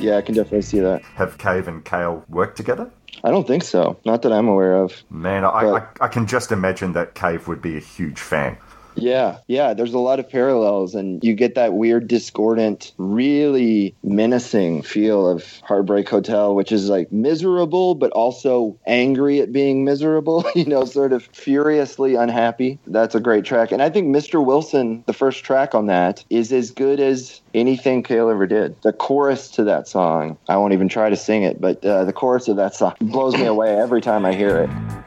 Yeah, 0.00 0.16
I 0.16 0.22
can 0.22 0.34
definitely 0.34 0.62
see 0.62 0.80
that. 0.80 1.02
Have 1.14 1.38
Cave 1.38 1.68
and 1.68 1.84
Cale 1.84 2.24
worked 2.28 2.56
together? 2.56 2.90
I 3.24 3.30
don't 3.30 3.46
think 3.46 3.64
so. 3.64 3.98
Not 4.04 4.22
that 4.22 4.32
I'm 4.32 4.48
aware 4.48 4.76
of. 4.76 5.02
Man, 5.10 5.44
I, 5.44 5.48
I, 5.48 5.86
I 6.02 6.08
can 6.08 6.26
just 6.26 6.52
imagine 6.52 6.92
that 6.92 7.14
Cave 7.14 7.48
would 7.48 7.62
be 7.62 7.76
a 7.76 7.80
huge 7.80 8.20
fan. 8.20 8.58
Yeah, 8.96 9.38
yeah, 9.46 9.74
there's 9.74 9.94
a 9.94 9.98
lot 9.98 10.18
of 10.18 10.28
parallels, 10.28 10.94
and 10.94 11.22
you 11.22 11.34
get 11.34 11.54
that 11.54 11.74
weird, 11.74 12.08
discordant, 12.08 12.92
really 12.96 13.94
menacing 14.02 14.82
feel 14.82 15.28
of 15.28 15.60
Heartbreak 15.62 16.08
Hotel, 16.08 16.54
which 16.54 16.72
is 16.72 16.88
like 16.88 17.12
miserable, 17.12 17.94
but 17.94 18.10
also 18.12 18.78
angry 18.86 19.40
at 19.40 19.52
being 19.52 19.84
miserable, 19.84 20.44
you 20.54 20.64
know, 20.64 20.84
sort 20.84 21.12
of 21.12 21.24
furiously 21.32 22.14
unhappy. 22.14 22.78
That's 22.86 23.14
a 23.14 23.20
great 23.20 23.44
track. 23.44 23.72
And 23.72 23.82
I 23.82 23.90
think 23.90 24.14
Mr. 24.14 24.44
Wilson, 24.44 25.04
the 25.06 25.12
first 25.12 25.44
track 25.44 25.74
on 25.74 25.86
that, 25.86 26.24
is 26.30 26.52
as 26.52 26.70
good 26.70 27.00
as 27.00 27.40
anything 27.54 28.02
Cale 28.02 28.30
ever 28.30 28.46
did. 28.46 28.80
The 28.82 28.92
chorus 28.92 29.50
to 29.52 29.64
that 29.64 29.88
song, 29.88 30.38
I 30.48 30.56
won't 30.56 30.72
even 30.72 30.88
try 30.88 31.10
to 31.10 31.16
sing 31.16 31.42
it, 31.42 31.60
but 31.60 31.84
uh, 31.84 32.04
the 32.04 32.12
chorus 32.12 32.48
of 32.48 32.56
that 32.56 32.74
song 32.74 32.94
blows 33.00 33.34
me 33.34 33.44
away 33.46 33.76
every 33.76 34.00
time 34.00 34.24
I 34.24 34.34
hear 34.34 34.58
it. 34.58 35.05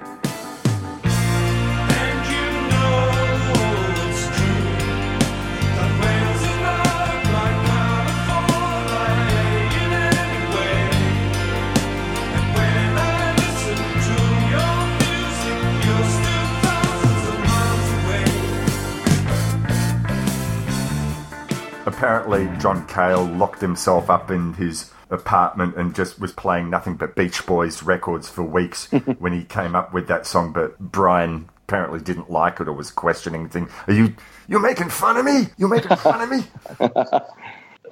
Apparently, 21.90 22.48
John 22.60 22.86
Cale 22.86 23.24
locked 23.26 23.62
himself 23.62 24.12
up 24.12 24.30
in 24.30 24.54
his 24.54 24.92
apartment 25.10 25.76
and 25.76 25.96
just 25.96 26.20
was 26.20 26.32
playing 26.32 26.70
nothing 26.70 26.94
but 26.94 27.16
Beach 27.16 27.44
Boys 27.48 27.82
records 27.82 28.30
for 28.30 28.44
weeks 28.44 28.86
when 29.18 29.34
he 29.34 29.44
came 29.44 29.76
up 29.76 29.92
with 29.92 30.08
that 30.08 30.28
song. 30.28 30.54
But 30.54 30.78
Brian 30.78 31.50
apparently 31.68 32.00
didn't 32.00 32.30
like 32.30 32.60
it 32.60 32.68
or 32.68 32.74
was 32.74 32.92
questioning 32.92 33.50
things. 33.50 33.72
Are 33.88 33.94
you 33.94 34.14
you're 34.48 34.60
making 34.60 34.90
fun 34.90 35.18
of 35.18 35.26
me? 35.26 35.48
You're 35.58 35.68
making 35.68 35.98
fun 35.98 36.22
of 36.22 36.30
me? 36.30 36.44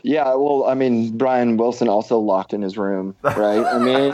Yeah, 0.03 0.35
well, 0.35 0.65
I 0.65 0.73
mean, 0.73 1.17
Brian 1.17 1.57
Wilson 1.57 1.87
also 1.87 2.19
locked 2.19 2.53
in 2.53 2.61
his 2.61 2.77
room, 2.77 3.15
right? 3.23 3.65
I 3.65 3.79
mean, 3.79 4.13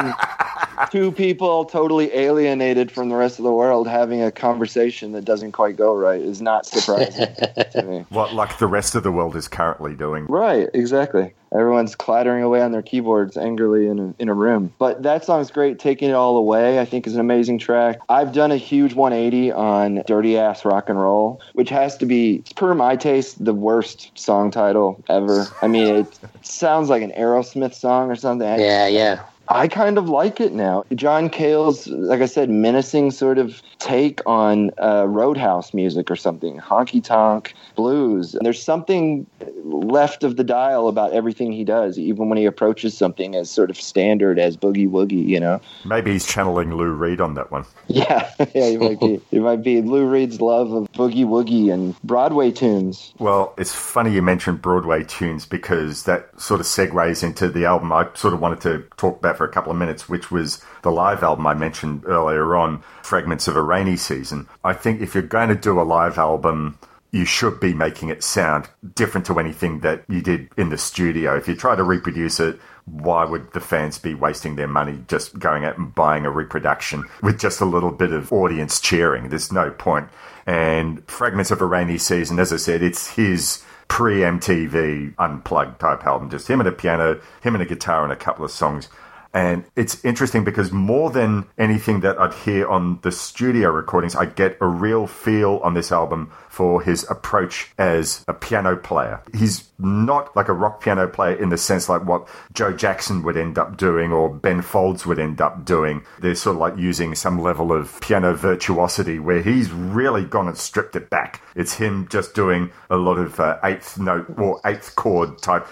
two 0.92 1.12
people 1.12 1.66
totally 1.66 2.14
alienated 2.16 2.92
from 2.92 3.10
the 3.10 3.16
rest 3.16 3.40
of 3.40 3.44
the 3.44 3.52
world 3.52 3.88
having 3.88 4.22
a 4.22 4.32
conversation 4.32 5.12
that 5.14 5.26
doesn't 5.26 5.52
quite 5.52 5.76
go 5.76 5.96
right 5.96 6.22
is 6.22 6.42
not 6.42 6.66
surprising 6.66 7.28
to 7.72 7.84
me. 7.84 8.06
What 8.14 8.34
like 8.34 8.58
the 8.60 8.68
rest 8.68 8.96
of 8.96 9.04
the 9.04 9.12
world 9.12 9.36
is 9.36 9.48
currently 9.48 9.96
doing. 9.96 10.26
Right, 10.28 10.70
exactly. 10.74 11.34
Everyone's 11.54 11.96
clattering 11.96 12.44
away 12.44 12.62
on 12.62 12.72
their 12.72 12.82
keyboards 12.82 13.38
angrily 13.38 13.88
in 13.88 14.00
a, 14.00 14.14
in 14.20 14.30
a 14.30 14.34
room. 14.34 14.74
But 14.80 15.04
that 15.04 15.24
song's 15.24 15.52
great. 15.52 15.80
Taking 15.80 16.10
It 16.10 16.14
All 16.14 16.38
Away, 16.38 16.80
I 16.80 16.86
think, 16.86 17.08
is 17.08 17.14
an 17.14 17.20
amazing 17.20 17.60
track. 17.60 18.00
I've 18.10 18.34
done 18.34 18.52
a 18.52 18.58
huge 18.58 18.94
180 18.94 19.52
on 19.52 20.04
Dirty 20.08 20.38
Ass 20.38 20.66
Rock 20.66 20.90
and 20.90 21.00
Roll, 21.00 21.42
which 21.54 21.70
has 21.70 21.98
to 21.98 22.06
be, 22.06 22.44
per 22.56 22.74
my 22.74 22.96
taste, 22.96 23.44
the 23.44 23.54
worst 23.54 24.12
song 24.18 24.52
title 24.52 25.04
ever. 25.10 25.46
I 25.62 25.68
mean, 25.68 25.96
it 25.96 26.20
sounds 26.42 26.90
like 26.90 27.04
an 27.04 27.12
Aerosmith 27.12 27.74
song 27.74 28.10
or 28.10 28.16
something. 28.16 28.60
Yeah, 28.60 28.88
yeah. 28.88 29.24
I 29.54 29.68
kind 29.68 30.00
of 30.00 30.10
like 30.10 30.42
it 30.42 30.52
now. 30.52 30.84
John 30.96 31.30
Cale's, 31.30 31.86
like 31.88 32.22
I 32.22 32.26
said, 32.26 32.50
menacing 32.50 33.12
sort 33.12 33.38
of 33.38 33.62
take 33.78 34.20
on 34.26 34.72
uh, 34.82 35.06
roadhouse 35.08 35.76
music 35.76 36.10
or 36.10 36.16
something, 36.16 36.60
honky 36.60 37.04
tonk 37.04 37.54
blues. 37.76 38.34
And 38.34 38.44
There's 38.44 38.62
something 38.62 39.28
left 39.64 40.24
of 40.24 40.38
the 40.38 40.44
dial 40.44 40.88
about 40.88 41.14
everything 41.14 41.52
he 41.52 41.64
does, 41.64 42.00
even 42.00 42.30
when 42.30 42.40
he 42.40 42.46
approaches 42.46 42.98
something 42.98 43.36
as 43.36 43.52
sort 43.52 43.70
of 43.70 43.78
standard 43.80 44.40
as 44.40 44.58
boogie 44.58 44.90
woogie. 44.90 45.28
You 45.28 45.40
know? 45.40 45.62
Maybe 45.86 46.14
he's 46.14 46.26
channeling 46.26 46.76
Lou 46.76 46.90
Reed 46.90 47.22
on 47.22 47.36
that 47.36 47.52
one. 47.52 47.66
Yeah, 47.88 48.32
yeah, 48.56 48.70
he 48.70 48.78
might 48.78 49.00
be. 49.00 49.22
It 49.32 49.42
might 49.42 49.62
be 49.62 49.82
Lou 49.82 50.08
Reed's 50.08 50.40
love 50.42 50.72
of 50.72 50.92
boogie 50.94 51.26
woogie 51.26 51.72
and 51.72 52.02
Broadway 52.02 52.50
tunes. 52.50 53.14
Well, 53.20 53.54
it's 53.58 53.76
funny 53.76 54.14
you 54.14 54.22
mentioned 54.22 54.62
Broadway 54.62 55.04
tunes 55.04 55.46
because 55.46 56.04
that 56.06 56.30
sort 56.42 56.60
of 56.62 56.66
segues 56.66 57.24
into 57.24 57.50
the 57.50 57.66
album 57.66 57.92
I 57.92 58.08
sort 58.16 58.34
of 58.34 58.40
wanted 58.40 58.62
to 58.62 58.86
talk 58.96 59.20
about 59.20 59.38
for 59.38 59.43
a 59.44 59.52
couple 59.52 59.72
of 59.72 59.78
minutes, 59.78 60.10
which 60.10 60.32
was 60.32 60.64
the 60.82 60.92
live 60.92 61.24
album 61.24 61.48
I 61.48 61.54
mentioned 61.54 62.06
earlier 62.06 62.56
on, 62.56 62.84
Fragments 63.02 63.48
of 63.48 63.56
a 63.56 63.62
Rainy 63.62 63.98
Season. 63.98 64.48
I 64.64 64.74
think 64.74 65.02
if 65.02 65.14
you're 65.14 65.24
going 65.24 65.50
to 65.50 65.56
do 65.56 65.80
a 65.80 65.84
live 65.84 66.18
album, 66.18 66.78
you 67.12 67.26
should 67.26 67.60
be 67.60 67.74
making 67.74 68.10
it 68.10 68.24
sound 68.24 68.68
different 68.96 69.28
to 69.28 69.40
anything 69.40 69.82
that 69.82 70.04
you 70.10 70.22
did 70.22 70.50
in 70.58 70.70
the 70.70 70.78
studio. 70.78 71.38
If 71.38 71.48
you 71.48 71.56
try 71.56 71.76
to 71.76 71.84
reproduce 71.84 72.40
it, 72.40 72.60
why 72.86 73.24
would 73.24 73.54
the 73.54 73.62
fans 73.62 74.00
be 74.00 74.14
wasting 74.14 74.56
their 74.56 74.68
money 74.68 75.04
just 75.08 75.38
going 75.38 75.64
out 75.64 75.78
and 75.78 75.94
buying 75.94 76.26
a 76.26 76.32
reproduction 76.32 77.06
with 77.22 77.40
just 77.40 77.62
a 77.62 77.66
little 77.66 77.92
bit 77.92 78.12
of 78.12 78.34
audience 78.34 78.82
cheering? 78.82 79.30
There's 79.30 79.52
no 79.52 79.70
point. 79.70 80.10
And 80.46 81.08
Fragments 81.08 81.52
of 81.52 81.62
a 81.62 81.66
Rainy 81.66 81.98
Season, 81.98 82.40
as 82.40 82.52
I 82.52 82.58
said, 82.58 82.82
it's 82.82 83.12
his 83.12 83.64
pre 83.88 84.22
MTV 84.22 85.14
unplugged 85.20 85.80
type 85.80 86.04
album, 86.06 86.32
just 86.32 86.50
him 86.50 86.60
and 86.60 86.68
a 86.68 86.72
piano, 86.72 87.22
him 87.42 87.54
and 87.54 87.62
a 87.62 87.68
guitar, 87.68 88.04
and 88.04 88.12
a 88.12 88.18
couple 88.18 88.44
of 88.44 88.52
songs. 88.52 88.90
And 89.34 89.66
it's 89.76 90.04
interesting 90.06 90.44
because 90.44 90.72
more 90.72 91.10
than 91.10 91.46
anything 91.58 92.02
that 92.02 92.20
I'd 92.20 92.34
hear 92.34 92.68
on 92.68 93.00
the 93.02 93.12
studio 93.12 93.72
recordings, 93.72 94.16
I 94.16 94.26
get 94.26 94.58
a 94.62 94.68
real 94.68 95.08
feel 95.08 95.60
on 95.64 95.74
this 95.74 95.92
album 95.92 96.32
for 96.50 96.84
his 96.84 97.10
approach 97.10 97.72
as 97.80 98.24
a 98.28 98.34
piano 98.34 98.76
player. 98.76 99.24
He's 99.34 99.70
not 99.80 100.36
like 100.36 100.50
a 100.50 100.54
rock 100.54 100.84
piano 100.84 101.08
player 101.08 101.36
in 101.36 101.50
the 101.50 101.58
sense 101.58 101.90
like 101.90 102.06
what 102.06 102.28
Joe 102.54 102.72
Jackson 102.72 103.24
would 103.24 103.36
end 103.36 103.58
up 103.58 103.76
doing 103.76 104.12
or 104.14 104.32
Ben 104.32 104.62
Folds 104.62 105.04
would 105.08 105.18
end 105.18 105.42
up 105.42 105.66
doing. 105.66 106.06
They're 106.20 106.36
sort 106.36 106.58
of 106.58 106.60
like 106.60 106.78
using 106.78 107.16
some 107.16 107.42
level 107.42 107.74
of 107.74 108.00
piano 108.02 108.36
virtuosity 108.36 109.18
where 109.18 109.42
he's 109.42 109.72
really 109.72 110.24
gone 110.24 110.48
and 110.48 110.58
stripped 110.58 110.96
it 110.96 111.10
back. 111.10 111.42
It's 111.56 111.74
him 111.74 112.08
just 112.10 112.36
doing 112.36 112.72
a 112.90 112.98
lot 112.98 113.18
of 113.18 113.40
uh, 113.40 113.58
eighth 113.64 113.98
note 113.98 114.32
or 114.38 114.62
eighth 114.64 114.96
chord 114.96 115.40
type, 115.40 115.68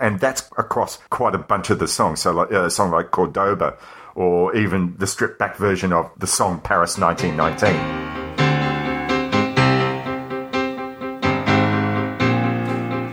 and 0.00 0.20
that's 0.20 0.42
across 0.70 0.98
quite 1.10 1.34
a 1.34 1.38
bunch 1.38 1.68
of 1.70 1.80
the 1.80 1.88
songs. 1.88 2.22
So 2.22 2.30
like 2.30 2.52
a 2.52 2.70
song 2.70 2.92
like 2.92 3.10
Cordoba 3.10 3.76
or 4.14 4.54
even 4.54 4.94
the 4.98 5.06
stripped 5.06 5.36
back 5.36 5.56
version 5.56 5.92
of 5.92 6.08
the 6.16 6.28
song 6.28 6.60
Paris 6.60 6.96
1919. 6.96 7.74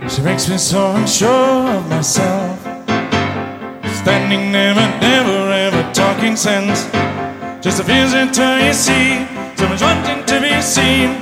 She 0.07 0.21
makes 0.21 0.47
me 0.47 0.57
so 0.59 0.91
unsure 0.91 1.67
of 1.77 1.89
myself. 1.89 2.61
Standing 4.03 4.51
there, 4.51 4.75
but 4.75 4.99
never 5.01 5.51
ever 5.51 5.93
talking 5.93 6.35
sense. 6.35 6.85
Just 7.63 7.79
a 7.79 7.83
visitor, 7.83 8.59
you 8.65 8.73
see. 8.73 9.25
Someone's 9.57 9.81
wanting 9.81 10.23
to 10.25 10.39
be 10.39 10.61
seen. 10.61 11.17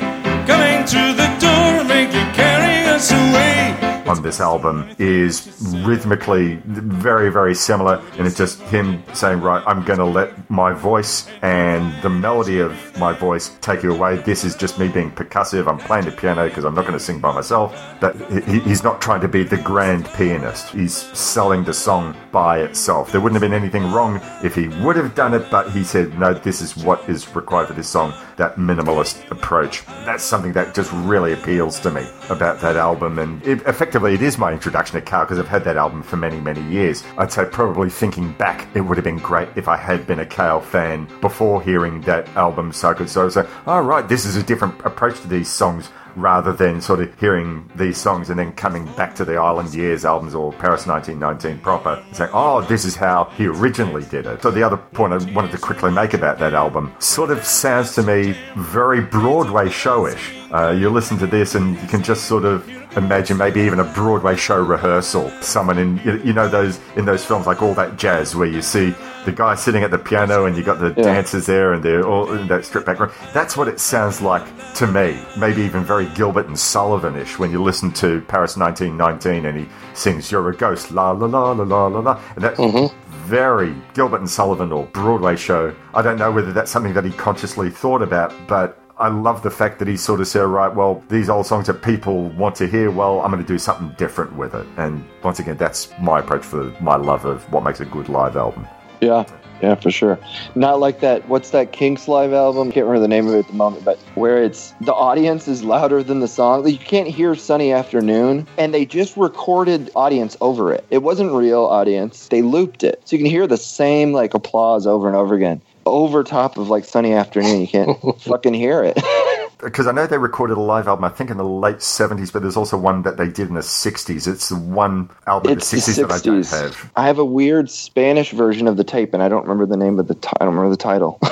Coming 0.45 0.83
through 0.85 1.13
the 1.15 1.29
door, 1.39 1.83
make 1.85 2.13
you 2.13 2.25
carry 2.35 2.85
us 2.89 3.11
away. 3.11 3.84
On 4.05 4.21
this 4.21 4.39
album 4.39 4.89
is 4.99 5.73
rhythmically 5.83 6.55
very, 6.65 7.31
very 7.31 7.55
similar. 7.55 8.01
And 8.17 8.27
it's 8.27 8.37
just 8.37 8.61
him 8.61 9.03
saying, 9.13 9.41
Right, 9.41 9.63
I'm 9.65 9.83
going 9.83 9.99
to 9.99 10.05
let 10.05 10.49
my 10.49 10.73
voice 10.73 11.27
and 11.41 11.93
the 12.01 12.09
melody 12.09 12.59
of 12.59 12.73
my 12.99 13.13
voice 13.13 13.57
take 13.61 13.83
you 13.83 13.93
away. 13.93 14.17
This 14.17 14.43
is 14.43 14.55
just 14.55 14.79
me 14.79 14.87
being 14.87 15.11
percussive. 15.11 15.67
I'm 15.67 15.77
playing 15.77 16.05
the 16.05 16.11
piano 16.11 16.47
because 16.47 16.65
I'm 16.65 16.75
not 16.75 16.81
going 16.81 16.93
to 16.93 16.99
sing 16.99 17.19
by 17.19 17.33
myself. 17.33 17.73
That 17.99 18.15
he, 18.47 18.59
he's 18.59 18.83
not 18.83 19.01
trying 19.01 19.21
to 19.21 19.27
be 19.27 19.43
the 19.43 19.57
grand 19.57 20.05
pianist. 20.13 20.69
He's 20.69 20.95
selling 20.95 21.63
the 21.63 21.73
song 21.73 22.15
by 22.31 22.59
itself. 22.61 23.11
There 23.11 23.21
wouldn't 23.21 23.41
have 23.41 23.49
been 23.49 23.59
anything 23.59 23.91
wrong 23.91 24.19
if 24.43 24.55
he 24.55 24.67
would 24.83 24.95
have 24.95 25.15
done 25.15 25.33
it, 25.33 25.49
but 25.49 25.71
he 25.71 25.83
said, 25.83 26.17
No, 26.19 26.33
this 26.33 26.61
is 26.61 26.77
what 26.77 27.07
is 27.09 27.33
required 27.35 27.67
for 27.67 27.73
this 27.73 27.89
song. 27.89 28.13
That 28.37 28.57
minimalist 28.57 29.29
approach. 29.31 29.85
That's 30.05 30.23
something 30.23 30.53
that 30.53 30.75
just 30.75 30.91
really 30.91 31.33
appeals 31.33 31.79
to 31.81 31.91
me 31.91 32.05
about 32.29 32.59
that 32.61 32.75
album. 32.75 33.19
And 33.19 33.45
it, 33.45 33.61
effectively, 33.61 34.13
it 34.13 34.21
is 34.21 34.37
my 34.37 34.51
introduction 34.51 34.99
to 34.99 35.01
Carl 35.01 35.25
because 35.25 35.39
I've 35.39 35.47
had 35.47 35.63
that 35.63 35.77
album 35.77 36.03
for 36.03 36.17
many, 36.17 36.39
many 36.39 36.61
years. 36.63 37.03
I'd 37.17 37.31
say 37.31 37.45
probably 37.45 37.89
thinking 37.89 38.33
back, 38.33 38.67
it 38.75 38.81
would 38.81 38.97
have 38.97 39.05
been 39.05 39.17
great 39.17 39.49
if 39.55 39.67
I 39.67 39.77
had 39.77 40.05
been 40.05 40.19
a 40.19 40.25
Cale 40.25 40.59
fan 40.59 41.07
before 41.21 41.61
hearing 41.61 42.01
that 42.01 42.27
album 42.35 42.71
so 42.71 42.89
I 42.89 43.23
was 43.23 43.35
like, 43.35 43.47
oh, 43.67 43.79
right, 43.79 44.07
this 44.07 44.25
is 44.25 44.35
a 44.35 44.43
different 44.43 44.79
approach 44.85 45.19
to 45.21 45.27
these 45.27 45.49
songs 45.49 45.89
rather 46.15 46.53
than 46.53 46.81
sort 46.81 47.01
of 47.01 47.19
hearing 47.19 47.69
these 47.75 47.97
songs 47.97 48.29
and 48.29 48.39
then 48.39 48.51
coming 48.53 48.85
back 48.93 49.15
to 49.15 49.25
the 49.25 49.35
Island 49.35 49.73
Years 49.73 50.05
albums 50.05 50.35
or 50.35 50.51
Paris 50.53 50.87
1919 50.87 51.61
proper 51.61 52.01
and 52.05 52.15
saying, 52.15 52.31
oh, 52.33 52.61
this 52.61 52.85
is 52.85 52.95
how 52.95 53.25
he 53.37 53.47
originally 53.47 54.03
did 54.05 54.25
it. 54.25 54.41
So 54.41 54.51
the 54.51 54.63
other 54.63 54.77
point 54.77 55.13
I 55.13 55.31
wanted 55.33 55.51
to 55.51 55.57
quickly 55.57 55.91
make 55.91 56.13
about 56.13 56.39
that 56.39 56.53
album 56.53 56.93
sort 56.99 57.31
of 57.31 57.43
sounds 57.43 57.95
to 57.95 58.03
me 58.03 58.35
very 58.55 59.01
Broadway 59.01 59.65
showish. 59.65 60.33
Uh, 60.51 60.71
you 60.71 60.89
listen 60.89 61.17
to 61.17 61.27
this 61.27 61.55
and 61.55 61.79
you 61.81 61.87
can 61.87 62.03
just 62.03 62.25
sort 62.25 62.45
of 62.45 62.67
imagine 62.97 63.37
maybe 63.37 63.61
even 63.61 63.79
a 63.79 63.83
Broadway 63.83 64.35
show 64.35 64.61
rehearsal. 64.61 65.29
Someone 65.41 65.77
in 65.77 65.97
you 66.05 66.21
you 66.23 66.33
know 66.33 66.47
those 66.47 66.79
in 66.95 67.05
those 67.05 67.25
films 67.25 67.45
like 67.45 67.61
all 67.61 67.73
that 67.73 67.97
jazz 67.97 68.35
where 68.35 68.47
you 68.47 68.61
see 68.61 68.95
the 69.25 69.31
guy 69.31 69.55
sitting 69.55 69.83
at 69.83 69.91
the 69.91 69.97
piano 69.97 70.45
and 70.45 70.55
you 70.55 70.63
got 70.63 70.79
the 70.79 70.93
Yeah. 70.95 71.03
dancers 71.03 71.45
there 71.45 71.73
and 71.73 71.83
they're 71.83 72.05
all 72.05 72.31
in 72.31 72.47
that 72.47 72.63
strip 72.65 72.85
background. 72.85 73.11
That's 73.33 73.57
what 73.57 73.67
it 73.67 73.79
sounds 73.79 74.21
like 74.21 74.43
to 74.75 74.87
me. 74.87 75.19
Maybe 75.37 75.63
even 75.63 75.83
very 75.83 76.05
Gilbert 76.15 76.47
and 76.47 76.57
Sullivan-ish 76.57 77.39
when 77.39 77.51
you 77.51 77.61
listen 77.61 77.91
to 77.93 78.21
Paris 78.27 78.55
1919 78.55 79.45
and 79.45 79.57
he 79.57 79.67
sings 79.93 80.31
"You're 80.31 80.49
a 80.49 80.55
Ghost," 80.55 80.91
la 80.91 81.11
la 81.11 81.25
la 81.25 81.51
la 81.51 81.63
la 81.63 81.87
la 81.87 81.99
la, 81.99 82.19
and 82.35 82.43
that's 82.43 82.59
mm-hmm. 82.59 82.95
very 83.25 83.75
Gilbert 83.93 84.19
and 84.19 84.29
Sullivan 84.29 84.71
or 84.71 84.85
Broadway 84.93 85.35
show. 85.35 85.73
I 85.93 86.01
don't 86.01 86.17
know 86.17 86.31
whether 86.31 86.53
that's 86.53 86.71
something 86.71 86.93
that 86.93 87.03
he 87.05 87.11
consciously 87.11 87.69
thought 87.69 88.01
about, 88.01 88.33
but. 88.47 88.77
I 88.97 89.09
love 89.09 89.43
the 89.43 89.51
fact 89.51 89.79
that 89.79 89.89
he 89.89 89.97
sort 89.97 90.21
of 90.21 90.27
said, 90.29 90.43
right, 90.43 90.73
well, 90.73 91.03
these 91.09 91.29
old 91.29 91.45
songs 91.45 91.67
that 91.67 91.81
people 91.81 92.29
want 92.29 92.55
to 92.55 92.65
hear, 92.65 92.89
well, 92.89 93.19
I'm 93.19 93.29
going 93.29 93.43
to 93.43 93.47
do 93.47 93.57
something 93.57 93.93
different 93.97 94.33
with 94.37 94.55
it. 94.55 94.65
And 94.77 95.03
once 95.21 95.39
again, 95.39 95.57
that's 95.57 95.91
my 95.99 96.19
approach 96.19 96.45
for 96.45 96.73
my 96.79 96.95
love 96.95 97.25
of 97.25 97.43
what 97.51 97.65
makes 97.65 97.81
a 97.81 97.85
good 97.85 98.07
live 98.07 98.37
album. 98.37 98.65
Yeah, 99.01 99.25
yeah, 99.61 99.75
for 99.75 99.91
sure. 99.91 100.19
Not 100.55 100.79
like 100.79 100.99
that. 100.99 101.27
What's 101.27 101.51
that 101.51 101.71
Kinks 101.71 102.07
live 102.07 102.33
album? 102.33 102.71
Can't 102.71 102.85
remember 102.85 103.01
the 103.01 103.07
name 103.07 103.27
of 103.27 103.35
it 103.35 103.39
at 103.39 103.47
the 103.47 103.53
moment, 103.53 103.85
but 103.85 103.97
where 104.15 104.43
it's 104.43 104.73
the 104.81 104.93
audience 104.93 105.47
is 105.47 105.63
louder 105.63 106.03
than 106.03 106.19
the 106.19 106.27
song. 106.27 106.67
You 106.67 106.77
can't 106.77 107.07
hear 107.07 107.35
"Sunny 107.35 107.71
Afternoon," 107.71 108.47
and 108.57 108.73
they 108.73 108.85
just 108.85 109.15
recorded 109.17 109.91
audience 109.95 110.35
over 110.41 110.73
it. 110.73 110.85
It 110.89 111.03
wasn't 111.03 111.31
real 111.31 111.65
audience. 111.65 112.27
They 112.27 112.41
looped 112.41 112.83
it, 112.83 113.01
so 113.05 113.15
you 113.15 113.23
can 113.23 113.31
hear 113.31 113.47
the 113.47 113.57
same 113.57 114.13
like 114.13 114.33
applause 114.33 114.85
over 114.85 115.07
and 115.07 115.15
over 115.15 115.35
again, 115.35 115.61
over 115.85 116.23
top 116.23 116.57
of 116.57 116.69
like 116.69 116.85
"Sunny 116.85 117.13
Afternoon." 117.13 117.61
You 117.61 117.67
can't 117.67 117.97
fucking 118.21 118.53
hear 118.53 118.83
it. 118.83 118.99
because 119.59 119.87
I 119.87 119.91
know 119.91 120.07
they 120.07 120.17
recorded 120.17 120.57
a 120.57 120.61
live 120.61 120.87
album, 120.87 121.05
I 121.05 121.09
think 121.09 121.29
in 121.29 121.37
the 121.37 121.43
late 121.43 121.77
70s, 121.77 122.31
but 122.31 122.41
there's 122.41 122.57
also 122.57 122.77
one 122.77 123.01
that 123.03 123.17
they 123.17 123.27
did 123.27 123.47
in 123.47 123.55
the 123.55 123.61
60s. 123.61 124.27
It's 124.27 124.49
the 124.49 124.55
one 124.55 125.09
album 125.27 125.51
in 125.51 125.57
the 125.57 125.61
It's 125.61 125.71
the 125.71 125.77
60s, 125.77 126.07
that 126.07 126.11
I 126.11 126.19
don't 126.19 126.47
have. 126.47 126.91
I 126.95 127.07
have 127.07 127.19
a 127.19 127.25
weird 127.25 127.69
Spanish 127.69 128.31
version 128.31 128.67
of 128.67 128.77
the 128.77 128.83
tape, 128.83 129.13
and 129.13 129.23
I 129.23 129.29
don't 129.29 129.43
remember 129.43 129.65
the 129.65 129.77
name 129.77 129.99
of 129.99 130.07
the. 130.07 130.15
T- 130.15 130.29
I 130.39 130.45
don't 130.45 130.55
remember 130.55 130.71
the 130.71 130.81
title. 130.81 131.19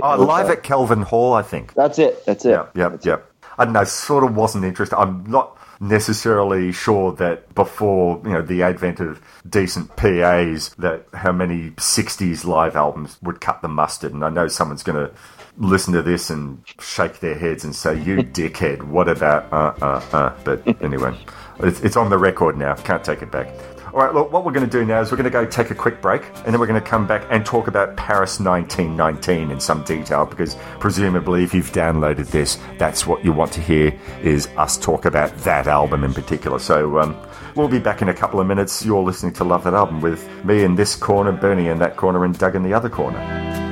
Oh, 0.00 0.16
live 0.16 0.48
at 0.48 0.62
Kelvin 0.62 1.02
Hall, 1.02 1.32
I 1.32 1.42
think. 1.42 1.74
That's 1.74 1.98
it. 1.98 2.24
That's 2.24 2.44
it. 2.44 2.50
Yep, 2.50 2.76
yep, 2.76 3.04
yep. 3.04 3.32
I 3.58 3.64
don't 3.64 3.74
know, 3.74 3.82
sort 3.84 4.22
of 4.22 4.36
wasn't 4.36 4.64
interested. 4.64 4.96
I'm 4.96 5.24
not 5.26 5.58
necessarily 5.80 6.72
sure 6.72 7.12
that 7.14 7.52
before, 7.54 8.20
you 8.24 8.30
know, 8.30 8.42
the 8.42 8.62
advent 8.62 9.00
of 9.00 9.20
decent 9.48 9.94
PAs, 9.96 10.70
that 10.78 11.06
how 11.12 11.32
many 11.32 11.70
60s 11.72 12.44
live 12.44 12.76
albums 12.76 13.18
would 13.22 13.40
cut 13.40 13.60
the 13.60 13.68
mustard. 13.68 14.14
And 14.14 14.24
I 14.24 14.30
know 14.30 14.46
someone's 14.48 14.84
going 14.84 15.08
to 15.08 15.12
listen 15.58 15.92
to 15.94 16.02
this 16.02 16.30
and 16.30 16.62
shake 16.80 17.20
their 17.20 17.34
heads 17.34 17.64
and 17.64 17.74
say, 17.74 18.00
you 18.00 18.16
dickhead, 18.22 18.82
what 18.82 19.08
about, 19.08 19.52
uh, 19.52 19.74
uh, 19.84 20.04
uh. 20.12 20.34
But 20.44 20.82
anyway, 20.82 21.18
it's, 21.60 21.80
it's 21.80 21.96
on 21.96 22.10
the 22.10 22.18
record 22.18 22.56
now. 22.56 22.74
Can't 22.74 23.04
take 23.04 23.22
it 23.22 23.30
back. 23.30 23.48
All 23.92 24.00
right, 24.00 24.14
look, 24.14 24.32
what 24.32 24.46
we're 24.46 24.52
going 24.52 24.64
to 24.64 24.78
do 24.78 24.86
now 24.86 25.02
is 25.02 25.10
we're 25.10 25.18
going 25.18 25.24
to 25.24 25.30
go 25.30 25.44
take 25.44 25.70
a 25.70 25.74
quick 25.74 26.00
break 26.00 26.24
and 26.24 26.46
then 26.46 26.58
we're 26.58 26.66
going 26.66 26.80
to 26.80 26.86
come 26.86 27.06
back 27.06 27.26
and 27.28 27.44
talk 27.44 27.68
about 27.68 27.94
Paris 27.94 28.40
1919 28.40 29.50
in 29.50 29.60
some 29.60 29.84
detail 29.84 30.24
because 30.24 30.56
presumably 30.80 31.44
if 31.44 31.52
you've 31.52 31.72
downloaded 31.72 32.28
this, 32.28 32.58
that's 32.78 33.06
what 33.06 33.22
you 33.22 33.32
want 33.32 33.52
to 33.52 33.60
hear 33.60 33.92
is 34.22 34.46
us 34.56 34.78
talk 34.78 35.04
about 35.04 35.36
that 35.38 35.66
album 35.66 36.04
in 36.04 36.14
particular. 36.14 36.58
So 36.58 37.00
um, 37.00 37.14
we'll 37.54 37.68
be 37.68 37.78
back 37.78 38.00
in 38.00 38.08
a 38.08 38.14
couple 38.14 38.40
of 38.40 38.46
minutes. 38.46 38.82
You're 38.82 39.02
listening 39.02 39.34
to 39.34 39.44
Love 39.44 39.64
That 39.64 39.74
Album 39.74 40.00
with 40.00 40.26
me 40.42 40.64
in 40.64 40.74
this 40.74 40.96
corner, 40.96 41.30
Bernie 41.30 41.68
in 41.68 41.78
that 41.80 41.98
corner, 41.98 42.24
and 42.24 42.38
Doug 42.38 42.56
in 42.56 42.62
the 42.62 42.72
other 42.72 42.88
corner. 42.88 43.71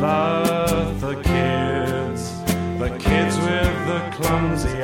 But 0.00 0.92
the 1.00 1.14
kids, 1.16 2.40
the 2.78 2.96
kids 3.00 3.36
with 3.38 3.86
the 3.88 4.10
clumsy 4.12 4.77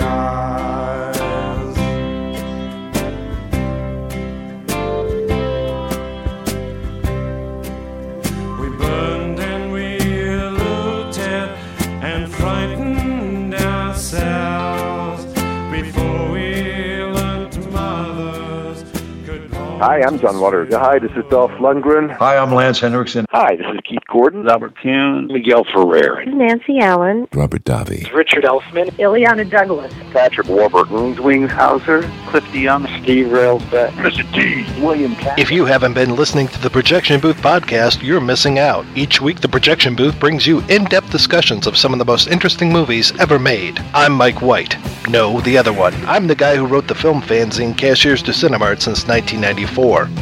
Hi, 19.86 20.00
I'm 20.00 20.18
John 20.18 20.40
Waters. 20.40 20.72
Hi, 20.72 20.98
this 20.98 21.10
is 21.10 21.26
Dolph 21.28 21.50
Lundgren. 21.60 22.10
Hi, 22.16 22.38
I'm 22.38 22.54
Lance 22.54 22.80
Henriksen. 22.80 23.26
Hi, 23.28 23.54
this 23.54 23.66
is 23.66 23.80
Keith 23.86 23.98
Gordon. 24.10 24.44
Robert 24.44 24.74
Kuhn. 24.80 25.26
Miguel 25.26 25.62
Ferrer. 25.64 26.24
Nancy 26.24 26.78
Allen. 26.78 27.28
Robert 27.34 27.64
Davi. 27.64 28.10
Richard 28.14 28.44
Elfman. 28.44 28.88
Illeana 28.92 29.48
Douglas. 29.48 29.92
Patrick 30.10 30.48
Warburton. 30.48 31.22
Wings 31.22 31.50
Zwingshauser. 31.50 32.00
Cliff 32.28 32.44
DeYoung. 32.44 33.02
Steve 33.02 33.26
Railsback. 33.26 33.90
Mr. 33.90 34.24
T. 34.32 34.64
William 34.82 35.14
Katt. 35.16 35.38
If 35.38 35.50
you 35.50 35.66
haven't 35.66 35.92
been 35.92 36.16
listening 36.16 36.48
to 36.48 36.62
the 36.62 36.70
Projection 36.70 37.20
Booth 37.20 37.42
podcast, 37.42 38.02
you're 38.02 38.22
missing 38.22 38.58
out. 38.58 38.86
Each 38.94 39.20
week, 39.20 39.42
the 39.42 39.50
Projection 39.50 39.94
Booth 39.94 40.18
brings 40.18 40.46
you 40.46 40.60
in 40.70 40.84
depth 40.84 41.10
discussions 41.10 41.66
of 41.66 41.76
some 41.76 41.92
of 41.92 41.98
the 41.98 42.06
most 42.06 42.28
interesting 42.28 42.72
movies 42.72 43.12
ever 43.20 43.38
made. 43.38 43.78
I'm 43.92 44.14
Mike 44.14 44.40
White. 44.40 44.78
No, 45.10 45.42
the 45.42 45.58
other 45.58 45.74
one. 45.74 45.92
I'm 46.06 46.26
the 46.26 46.34
guy 46.34 46.56
who 46.56 46.64
wrote 46.64 46.88
the 46.88 46.94
film 46.94 47.20
fanzine 47.20 47.76
Cashiers 47.76 48.22
du 48.22 48.32
Cinemart 48.32 48.80
since 48.80 49.06
1994. 49.06 49.73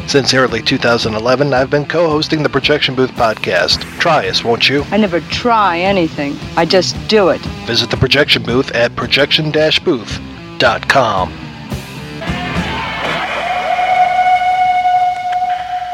Since 0.07 0.35
early 0.35 0.63
2011, 0.63 1.53
I've 1.53 1.71
been 1.71 1.87
co 1.87 2.09
hosting 2.09 2.43
the 2.43 2.49
Projection 2.49 2.95
Booth 2.95 3.13
podcast. 3.13 3.81
Try 4.01 4.29
us, 4.29 4.43
won't 4.43 4.69
you? 4.69 4.85
I 4.91 4.97
never 4.97 5.21
try 5.21 5.79
anything. 5.79 6.37
I 6.57 6.65
just 6.65 6.97
do 7.09 7.29
it. 7.29 7.41
Visit 7.67 7.91
the 7.91 7.97
Projection 7.97 8.43
Booth 8.43 8.71
at 8.73 8.95
projection 8.97 9.51
booth.com. 9.53 11.33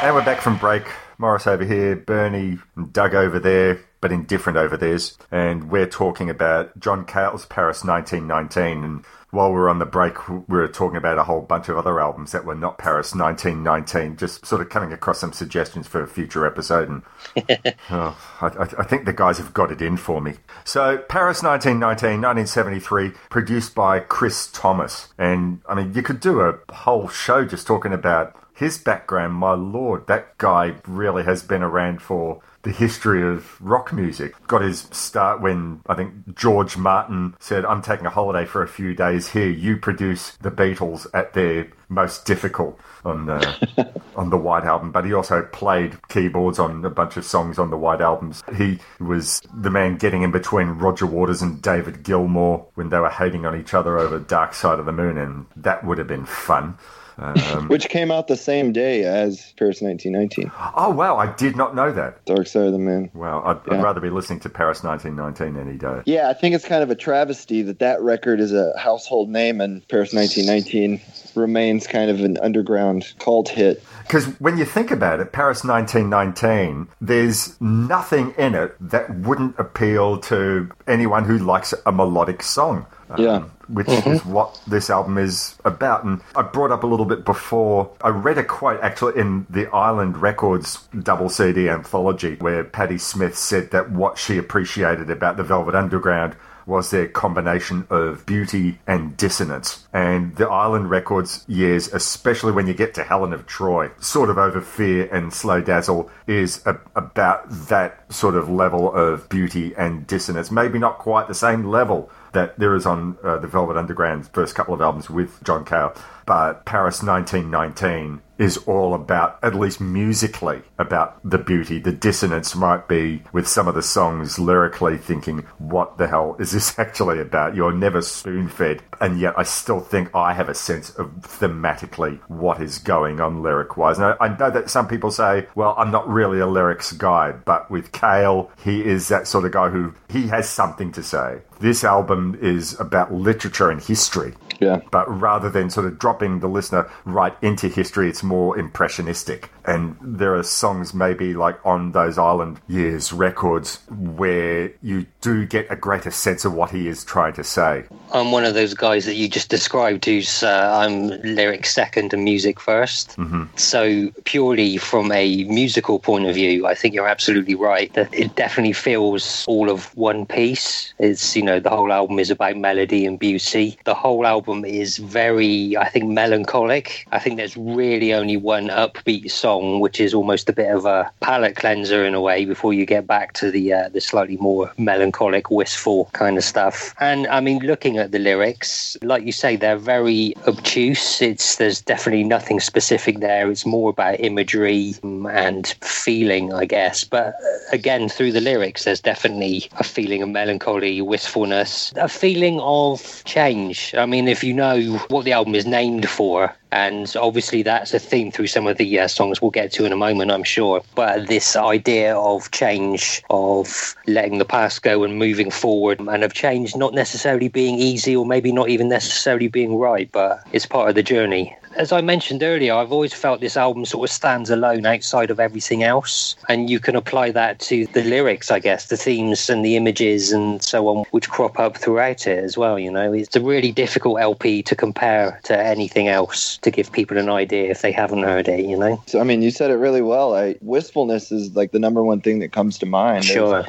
And 0.00 0.14
we're 0.14 0.24
back 0.24 0.40
from 0.40 0.56
break. 0.59 0.84
Morris 1.18 1.48
over 1.48 1.64
here, 1.64 1.96
Bernie 1.96 2.59
and 2.76 2.92
Doug 2.92 3.14
over 3.14 3.40
there, 3.40 3.80
but 4.00 4.12
indifferent 4.12 4.56
over 4.56 4.76
theirs. 4.76 5.18
And 5.32 5.68
we're 5.70 5.88
talking 5.88 6.30
about 6.30 6.78
John 6.78 7.04
Cale's 7.04 7.44
Paris 7.46 7.82
1919. 7.84 8.84
And 8.84 9.04
while 9.30 9.50
we 9.52 9.58
are 9.58 9.68
on 9.68 9.78
the 9.78 9.84
break, 9.86 10.28
we 10.28 10.42
were 10.48 10.68
talking 10.68 10.96
about 10.96 11.18
a 11.18 11.24
whole 11.24 11.42
bunch 11.42 11.68
of 11.68 11.76
other 11.76 12.00
albums 12.00 12.32
that 12.32 12.44
were 12.46 12.54
not 12.54 12.78
Paris 12.78 13.14
1919, 13.14 14.16
just 14.16 14.46
sort 14.46 14.60
of 14.62 14.70
coming 14.70 14.92
across 14.92 15.18
some 15.20 15.32
suggestions 15.32 15.86
for 15.86 16.02
a 16.02 16.06
future 16.08 16.46
episode. 16.46 16.88
And 16.88 17.02
oh, 17.90 18.18
I, 18.40 18.46
I- 18.46 18.68
I 18.78 18.84
think 18.84 19.04
the 19.04 19.12
guys 19.12 19.38
have 19.38 19.52
got 19.52 19.70
it 19.70 19.82
in 19.82 19.96
for 19.98 20.20
me. 20.20 20.34
So, 20.64 20.98
Paris 20.98 21.42
1919, 21.42 22.22
1973, 22.22 23.10
produced 23.28 23.74
by 23.74 24.00
Chris 24.00 24.48
Thomas. 24.52 25.08
And 25.18 25.60
I 25.68 25.74
mean, 25.74 25.92
you 25.94 26.02
could 26.02 26.20
do 26.20 26.40
a 26.40 26.58
whole 26.72 27.08
show 27.08 27.44
just 27.44 27.66
talking 27.66 27.92
about 27.92 28.34
his 28.54 28.76
background, 28.78 29.34
my 29.34 29.52
lord, 29.52 30.06
that 30.08 30.36
guy 30.38 30.74
really 30.86 31.22
has 31.22 31.42
been 31.44 31.62
around 31.62 32.02
for 32.02 32.42
the 32.62 32.72
history 32.72 33.22
of 33.22 33.61
rock 33.61 33.92
music. 33.92 34.34
Got 34.46 34.62
his 34.62 34.88
start 34.90 35.40
when 35.40 35.80
I 35.86 35.94
think 35.94 36.36
George 36.36 36.76
Martin 36.76 37.34
said, 37.38 37.64
I'm 37.64 37.82
taking 37.82 38.06
a 38.06 38.11
holiday 38.11 38.44
for 38.44 38.62
a 38.62 38.68
few 38.68 38.94
days 38.94 39.28
here. 39.28 39.48
You 39.48 39.76
produce 39.76 40.32
the 40.40 40.50
Beatles 40.50 41.06
at 41.14 41.34
their 41.34 41.70
most 41.88 42.26
difficult 42.26 42.78
on 43.04 43.26
the, 43.26 44.02
on 44.16 44.30
the 44.30 44.36
White 44.36 44.64
Album. 44.64 44.92
But 44.92 45.04
he 45.04 45.12
also 45.14 45.42
played 45.42 45.96
keyboards 46.09 46.59
on 46.59 46.84
a 46.84 46.90
bunch 46.90 47.16
of 47.16 47.24
songs 47.24 47.59
on 47.59 47.70
the 47.70 47.78
White 47.78 48.00
Albums. 48.00 48.42
He 48.56 48.78
was 49.00 49.40
the 49.54 49.70
man 49.70 49.96
getting 49.96 50.22
in 50.22 50.30
between 50.30 50.68
Roger 50.68 51.06
Waters 51.06 51.42
and 51.42 51.62
David 51.62 52.02
Gilmour 52.02 52.66
when 52.74 52.90
they 52.90 52.98
were 52.98 53.11
hating 53.11 53.46
on 53.46 53.59
each 53.59 53.72
other 53.72 53.98
over 53.98 54.18
Dark 54.18 54.52
Side 54.54 54.78
of 54.78 54.86
the 54.86 54.92
Moon, 54.92 55.16
and 55.16 55.46
that 55.56 55.84
would 55.84 55.98
have 55.98 56.09
been 56.09 56.26
fun. 56.26 56.76
Um, 57.18 57.68
Which 57.68 57.88
came 57.88 58.10
out 58.10 58.28
the 58.28 58.36
same 58.36 58.72
day 58.72 59.02
as 59.02 59.52
Paris 59.56 59.82
1919. 59.82 60.52
Oh 60.76 60.90
wow, 60.90 61.16
I 61.16 61.32
did 61.32 61.56
not 61.56 61.74
know 61.74 61.92
that. 61.92 62.24
Dark 62.24 62.46
Side 62.46 62.66
of 62.66 62.72
the 62.72 62.78
Moon. 62.78 63.10
Wow, 63.12 63.42
I'd, 63.44 63.74
I'd 63.74 63.82
rather 63.82 64.00
be 64.00 64.10
listening 64.10 64.40
to 64.40 64.48
Paris 64.48 64.82
1919 64.84 65.60
any 65.60 65.76
day. 65.76 66.02
Yeah, 66.06 66.28
I 66.28 66.34
think 66.34 66.54
it's 66.54 66.64
kind 66.64 66.82
of 66.82 66.90
a 66.90 66.94
travesty 66.94 67.62
that 67.62 67.80
that 67.80 68.00
record 68.02 68.40
is 68.40 68.52
a 68.52 68.72
household 68.78 69.30
name 69.30 69.60
and 69.60 69.86
Paris 69.88 70.12
1919 70.12 71.00
remains 71.34 71.86
kind 71.86 72.10
of 72.10 72.20
an 72.20 72.38
underground 72.38 73.12
cult 73.18 73.48
hit. 73.48 73.82
Because 74.09 74.24
when 74.40 74.56
you 74.56 74.64
think 74.64 74.90
about 74.90 75.20
it, 75.20 75.32
Paris 75.32 75.64
1919, 75.64 76.88
there's 76.98 77.61
nothing 77.61 78.32
in 78.38 78.54
it 78.54 78.74
that 78.80 79.14
wouldn't 79.14 79.59
appeal 79.59 80.16
to 80.20 80.70
anyone 80.86 81.24
who 81.26 81.36
likes 81.36 81.74
a 81.84 81.92
melodic 81.92 82.42
song. 82.42 82.86
Um, 83.11 83.22
Yeah. 83.22 83.42
Which 83.68 83.86
Mhm. 83.86 84.12
is 84.14 84.24
what 84.24 84.59
this 84.66 84.88
album 84.88 85.18
is 85.18 85.56
about. 85.62 86.04
And 86.04 86.22
I 86.34 86.40
brought 86.40 86.72
up 86.72 86.84
a 86.84 86.86
little 86.86 87.04
bit 87.04 87.26
before, 87.26 87.90
I 88.02 88.09
read 88.09 88.38
a 88.38 88.42
quote 88.44 88.80
actually 88.82 89.18
in 89.18 89.44
the 89.50 89.66
Island 89.74 90.16
Records 90.22 90.88
double 91.02 91.28
CD 91.28 91.68
anthology 91.68 92.36
where 92.40 92.64
Patti 92.64 92.96
Smith 92.96 93.36
said 93.36 93.70
that 93.72 93.90
what 93.90 94.16
she 94.16 94.38
appreciated 94.38 95.11
about 95.11 95.36
the 95.36 95.42
Velvet 95.42 95.74
Underground 95.74 96.34
was 96.68 96.90
their 96.90 97.08
combination 97.08 97.86
of 97.90 98.24
beauty 98.26 98.78
and 98.86 99.16
dissonance. 99.16 99.88
And 99.92 100.36
the 100.36 100.48
Island 100.48 100.90
Records 100.90 101.44
years, 101.48 101.88
especially 101.92 102.52
when 102.52 102.66
you 102.66 102.74
get 102.74 102.94
to 102.94 103.04
Helen 103.04 103.32
of 103.32 103.46
Troy, 103.46 103.90
sort 103.98 104.28
of 104.28 104.38
over 104.38 104.60
Fear 104.60 105.08
and 105.12 105.32
Slow 105.32 105.62
Dazzle, 105.62 106.10
is 106.26 106.64
a, 106.66 106.78
about 106.94 107.48
that 107.68 108.12
sort 108.12 108.36
of 108.36 108.48
level 108.50 108.94
of 108.94 109.28
beauty 109.28 109.74
and 109.76 110.06
dissonance. 110.06 110.50
Maybe 110.50 110.78
not 110.78 110.98
quite 110.98 111.26
the 111.26 111.34
same 111.34 111.64
level 111.64 112.10
that 112.32 112.58
there 112.58 112.74
is 112.74 112.84
on 112.84 113.16
uh, 113.24 113.38
the 113.38 113.48
Velvet 113.48 113.76
Underground's 113.76 114.28
first 114.28 114.54
couple 114.54 114.74
of 114.74 114.80
albums 114.82 115.08
with 115.08 115.42
John 115.44 115.64
Cale, 115.64 115.94
but 116.28 116.66
Paris 116.66 117.02
1919 117.02 118.20
is 118.36 118.58
all 118.58 118.92
about, 118.92 119.38
at 119.42 119.54
least 119.54 119.80
musically, 119.80 120.60
about 120.78 121.18
the 121.28 121.38
beauty. 121.38 121.78
The 121.78 121.90
dissonance 121.90 122.54
might 122.54 122.86
be 122.86 123.22
with 123.32 123.48
some 123.48 123.66
of 123.66 123.74
the 123.74 123.82
songs 123.82 124.38
lyrically 124.38 124.98
thinking, 124.98 125.38
what 125.56 125.96
the 125.96 126.06
hell 126.06 126.36
is 126.38 126.52
this 126.52 126.78
actually 126.78 127.18
about? 127.18 127.56
You're 127.56 127.72
never 127.72 128.02
spoon 128.02 128.48
fed. 128.48 128.82
And 129.00 129.18
yet 129.18 129.34
I 129.38 129.42
still 129.42 129.80
think 129.80 130.14
I 130.14 130.34
have 130.34 130.50
a 130.50 130.54
sense 130.54 130.90
of 130.90 131.08
thematically 131.22 132.20
what 132.28 132.60
is 132.60 132.76
going 132.76 133.20
on 133.20 133.42
lyric 133.42 133.78
wise. 133.78 133.98
Now, 133.98 134.16
I 134.20 134.28
know 134.28 134.50
that 134.50 134.68
some 134.68 134.86
people 134.86 135.10
say, 135.10 135.46
well, 135.54 135.74
I'm 135.78 135.90
not 135.90 136.06
really 136.06 136.40
a 136.40 136.46
lyrics 136.46 136.92
guy, 136.92 137.32
but 137.32 137.70
with 137.70 137.92
Cale, 137.92 138.52
he 138.62 138.84
is 138.84 139.08
that 139.08 139.26
sort 139.26 139.46
of 139.46 139.52
guy 139.52 139.70
who 139.70 139.94
he 140.10 140.28
has 140.28 140.46
something 140.46 140.92
to 140.92 141.02
say. 141.02 141.40
This 141.60 141.82
album 141.84 142.38
is 142.40 142.78
about 142.78 143.12
literature 143.14 143.70
and 143.70 143.82
history. 143.82 144.34
Yeah. 144.59 144.80
But 144.90 145.09
rather 145.09 145.50
than 145.50 145.70
sort 145.70 145.86
of 145.86 145.98
dropping 145.98 146.40
the 146.40 146.48
listener 146.48 146.90
right 147.04 147.34
into 147.42 147.68
history, 147.68 148.09
it's 148.09 148.22
more 148.22 148.59
impressionistic. 148.59 149.50
And 149.64 149.96
there 150.00 150.34
are 150.34 150.42
songs 150.42 150.94
maybe 150.94 151.34
like 151.34 151.64
on 151.64 151.92
those 151.92 152.18
Island 152.18 152.61
Years 152.68 153.12
records 153.12 153.80
where 153.90 154.72
you 154.82 155.06
do 155.20 155.44
get 155.46 155.66
a 155.70 155.76
greater 155.76 156.11
sense 156.11 156.44
of 156.44 156.54
what 156.54 156.70
he 156.70 156.88
is 156.88 157.04
trying 157.04 157.34
to 157.34 157.44
say. 157.44 157.84
I'm 158.12 158.32
one 158.32 158.44
of 158.44 158.54
those 158.54 158.74
guys 158.74 159.04
that 159.04 159.14
you 159.14 159.28
just 159.28 159.50
described 159.50 160.04
who's 160.04 160.42
uh, 160.42 160.80
I'm 160.82 161.09
lyrics 161.22 161.74
second 161.74 162.12
and 162.12 162.24
music 162.24 162.59
1st 162.59 162.98
Mm-hmm. 163.18 163.44
So 163.56 164.11
purely 164.24 164.76
from 164.76 165.12
a 165.12 165.44
musical 165.44 165.98
point 165.98 166.26
of 166.26 166.34
view, 166.34 166.66
I 166.66 166.74
think 166.74 166.94
you're 166.94 167.09
absolutely 167.09 167.54
right 167.54 167.92
that 167.94 168.12
it 168.14 168.34
definitely 168.36 168.72
feels 168.72 169.44
all 169.46 169.68
of 169.68 169.94
one 169.96 170.24
piece. 170.24 170.94
It's 170.98 171.36
you 171.36 171.42
know 171.42 171.61
the 171.61 171.70
whole 171.70 171.92
album 171.92 172.18
is 172.18 172.30
about 172.30 172.56
melody 172.56 173.04
and 173.04 173.18
beauty. 173.18 173.78
The 173.84 173.94
whole 173.94 174.26
album 174.26 174.47
is 174.64 174.99
very 174.99 175.76
I 175.76 175.88
think 175.88 176.07
melancholic. 176.07 177.07
I 177.12 177.18
think 177.18 177.36
there's 177.36 177.57
really 177.57 178.12
only 178.12 178.36
one 178.36 178.68
upbeat 178.68 179.30
song, 179.30 179.80
which 179.80 180.01
is 180.01 180.14
almost 180.14 180.49
a 180.49 180.53
bit 180.53 180.70
of 180.70 180.84
a 180.84 181.11
palate 181.20 181.57
cleanser 181.57 182.05
in 182.05 182.14
a 182.14 182.20
way 182.20 182.44
before 182.44 182.72
you 182.72 182.86
get 182.86 183.07
back 183.07 183.32
to 183.34 183.51
the 183.51 183.72
uh, 183.72 183.88
the 183.88 184.01
slightly 184.01 184.36
more 184.38 184.72
melancholic, 184.78 185.51
wistful 185.51 186.07
kind 186.12 186.36
of 186.36 186.44
stuff. 186.44 186.94
And 187.01 187.26
I 187.28 187.40
mean, 187.40 187.59
looking 187.61 187.99
at 187.99 188.12
the 188.12 188.18
lyrics, 188.18 188.96
like 189.03 189.24
you 189.24 189.32
say, 189.32 189.57
they're 189.57 189.76
very 189.76 190.34
obtuse. 190.46 191.22
It's 191.22 191.57
there's 191.57 191.80
definitely 191.80 192.24
nothing 192.24 192.61
specific 192.61 193.20
there. 193.20 193.51
It's 193.51 193.66
more 193.66 193.90
about 193.90 194.20
imagery 194.20 194.94
um, 195.03 195.26
and 195.26 195.66
feeling, 195.82 196.53
I 196.53 196.64
guess. 196.64 197.05
But 197.05 197.34
uh, 197.34 197.59
again, 197.72 198.09
through 198.09 198.32
the 198.32 198.40
lyrics, 198.40 198.84
there's 198.84 199.01
definitely 199.01 199.68
a 199.78 199.84
feeling 199.84 200.22
of 200.22 200.28
melancholy, 200.28 201.01
wistfulness, 201.01 201.92
a 201.96 202.09
feeling 202.09 202.61
of 202.61 203.22
change. 203.24 203.94
I 203.96 204.07
mean, 204.07 204.28
if 204.28 204.38
you 204.43 204.55
know 204.55 204.99
what 205.09 205.24
the 205.24 205.32
album 205.32 205.55
is 205.55 205.66
named 205.66 206.09
for, 206.09 206.55
and 206.72 207.14
obviously 207.16 207.62
that's 207.62 207.95
a 207.95 207.99
theme 207.99 208.30
through 208.30 208.47
some 208.47 208.66
of 208.66 208.76
the 208.76 209.01
uh, 209.01 209.09
songs 209.09 209.41
we'll 209.41 209.51
get 209.51 209.72
to 209.72 209.84
in 209.84 209.93
a 209.93 209.97
moment, 209.97 210.30
I'm 210.30 210.45
sure. 210.45 210.82
But 210.95 211.28
this 211.28 211.57
idea 211.57 212.16
of 212.16 212.51
change, 212.51 213.22
of 213.30 213.95
letting 214.07 214.39
the 214.39 214.45
past 214.45 214.82
go 214.82 215.05
and 215.05 215.18
moving 215.18 215.51
forward, 215.51 216.01
and 216.01 216.24
of 216.24 216.34
change 216.34 216.76
not 216.76 216.95
necessarily 216.95 217.49
being 217.49 217.78
easy 217.78 218.14
or 218.14 218.26
maybe 218.26 218.53
not 218.53 218.68
even 218.68 218.89
necessarily 218.89 219.49
being 219.49 219.76
right, 219.76 220.11
but 220.12 220.43
it's 220.53 220.66
part 220.66 220.89
of 220.89 220.95
the 220.95 221.03
journey. 221.03 221.57
As 221.78 221.92
I 221.92 222.00
mentioned 222.00 222.42
earlier, 222.42 222.74
I've 222.74 222.90
always 222.90 223.14
felt 223.14 223.40
this 223.40 223.56
album 223.56 223.84
sort 223.84 224.10
of 224.10 224.12
stands 224.12 224.50
alone 224.50 224.84
outside 224.84 225.30
of 225.30 225.38
everything 225.38 225.84
else. 225.84 226.34
And 226.48 226.68
you 226.68 226.80
can 226.80 226.96
apply 226.96 227.30
that 227.30 227.60
to 227.60 227.86
the 227.86 228.02
lyrics, 228.02 228.50
I 228.50 228.58
guess, 228.58 228.88
the 228.88 228.96
themes 228.96 229.48
and 229.48 229.64
the 229.64 229.76
images 229.76 230.32
and 230.32 230.60
so 230.60 230.88
on, 230.88 231.04
which 231.12 231.28
crop 231.30 231.60
up 231.60 231.76
throughout 231.76 232.26
it 232.26 232.42
as 232.42 232.58
well. 232.58 232.80
You 232.80 232.90
know, 232.90 233.12
it's 233.12 233.36
a 233.36 233.40
really 233.40 233.70
difficult 233.70 234.20
LP 234.20 234.60
to 234.64 234.74
compare 234.74 235.38
to 235.44 235.56
anything 235.56 236.08
else 236.08 236.58
to 236.58 236.72
give 236.72 236.90
people 236.90 237.16
an 237.16 237.28
idea 237.28 237.70
if 237.70 237.82
they 237.82 237.92
haven't 237.92 238.24
heard 238.24 238.48
it, 238.48 238.64
you 238.64 238.76
know? 238.76 239.00
So 239.06 239.20
I 239.20 239.22
mean, 239.22 239.40
you 239.40 239.52
said 239.52 239.70
it 239.70 239.76
really 239.76 240.02
well. 240.02 240.34
I, 240.34 240.56
wistfulness 240.60 241.30
is 241.30 241.54
like 241.54 241.70
the 241.70 241.78
number 241.78 242.02
one 242.02 242.20
thing 242.20 242.40
that 242.40 242.50
comes 242.50 242.76
to 242.78 242.86
mind. 242.86 243.24
Sure. 243.24 243.62
There's 243.62 243.66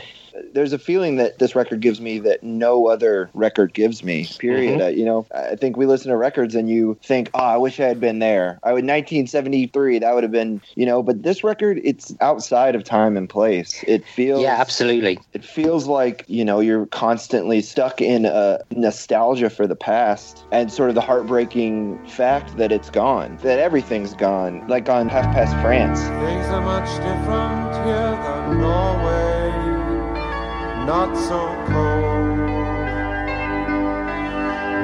a 0.55 0.77
feeling 0.79 1.15
that 1.17 1.39
this 1.39 1.55
record 1.55 1.79
gives 1.81 1.99
me 1.99 2.19
that 2.19 2.43
no 2.43 2.87
other 2.87 3.29
record 3.33 3.73
gives 3.73 4.03
me. 4.03 4.27
Period. 4.39 4.79
Mhm. 4.79 4.83
Uh, 4.85 4.87
you 4.87 5.05
know, 5.05 5.25
I 5.33 5.55
think 5.55 5.77
we 5.77 5.85
listen 5.85 6.11
to 6.11 6.17
records 6.17 6.55
and 6.55 6.69
you 6.69 6.97
think, 7.03 7.29
"Oh, 7.33 7.39
I 7.39 7.57
wish 7.57 7.79
I 7.79 7.85
had 7.85 7.99
been 7.99 8.19
there." 8.19 8.59
I 8.63 8.73
would 8.73 8.85
1973. 8.85 9.99
That 9.99 10.13
would 10.13 10.23
have 10.23 10.31
been, 10.31 10.61
you 10.75 10.85
know. 10.85 11.01
But 11.03 11.23
this 11.23 11.43
record, 11.43 11.79
it's 11.83 12.13
outside 12.21 12.75
of 12.75 12.83
time 12.83 13.17
and 13.17 13.29
place. 13.29 13.83
It 13.87 14.05
feels 14.05 14.41
Yeah, 14.41 14.55
absolutely. 14.59 15.19
it 15.33 15.43
feels 15.43 15.87
like 15.87 16.23
you 16.27 16.45
know 16.45 16.59
you're 16.59 16.85
constantly 16.87 17.61
stuck 17.61 18.01
in 18.01 18.25
a 18.25 18.59
nostalgia 18.75 19.49
for 19.49 19.67
the 19.67 19.75
past 19.75 20.43
and 20.51 20.71
sort 20.71 20.89
of 20.89 20.95
the 20.95 21.01
heartbreaking 21.01 21.99
fact 22.07 22.57
that 22.57 22.71
it's 22.71 22.89
gone 22.89 23.37
that 23.41 23.59
everything's 23.59 24.13
gone 24.13 24.65
like 24.67 24.89
on 24.89 25.07
half 25.09 25.25
past 25.33 25.53
france 25.61 25.99
Things 25.99 26.45
are 26.47 26.61
much 26.61 26.89
different 26.97 27.85
here 27.85 28.17
than 28.23 28.61
Norway. 28.61 29.38
Not 30.89 31.13
so 31.15 31.41
cold. 31.69 32.49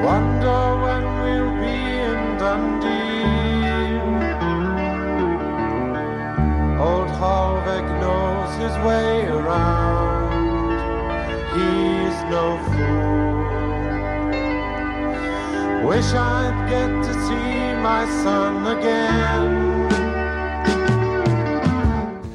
Wonder 0.06 0.62
when 0.84 1.03
we'll 1.22 1.53
be 1.66 1.78
in 2.10 2.22
Dundee. 2.38 3.97
Old 6.88 7.10
Halvek 7.20 7.88
knows 8.03 8.51
his 8.64 8.76
way 8.86 9.12
around. 9.26 10.30
He's 11.56 12.18
no 12.36 12.45
fool. 12.70 13.47
Wish 15.89 16.10
I'd 16.14 16.58
get 16.70 16.91
to 17.08 17.14
see 17.26 17.74
my 17.82 18.06
son 18.22 18.53
again. 18.78 19.74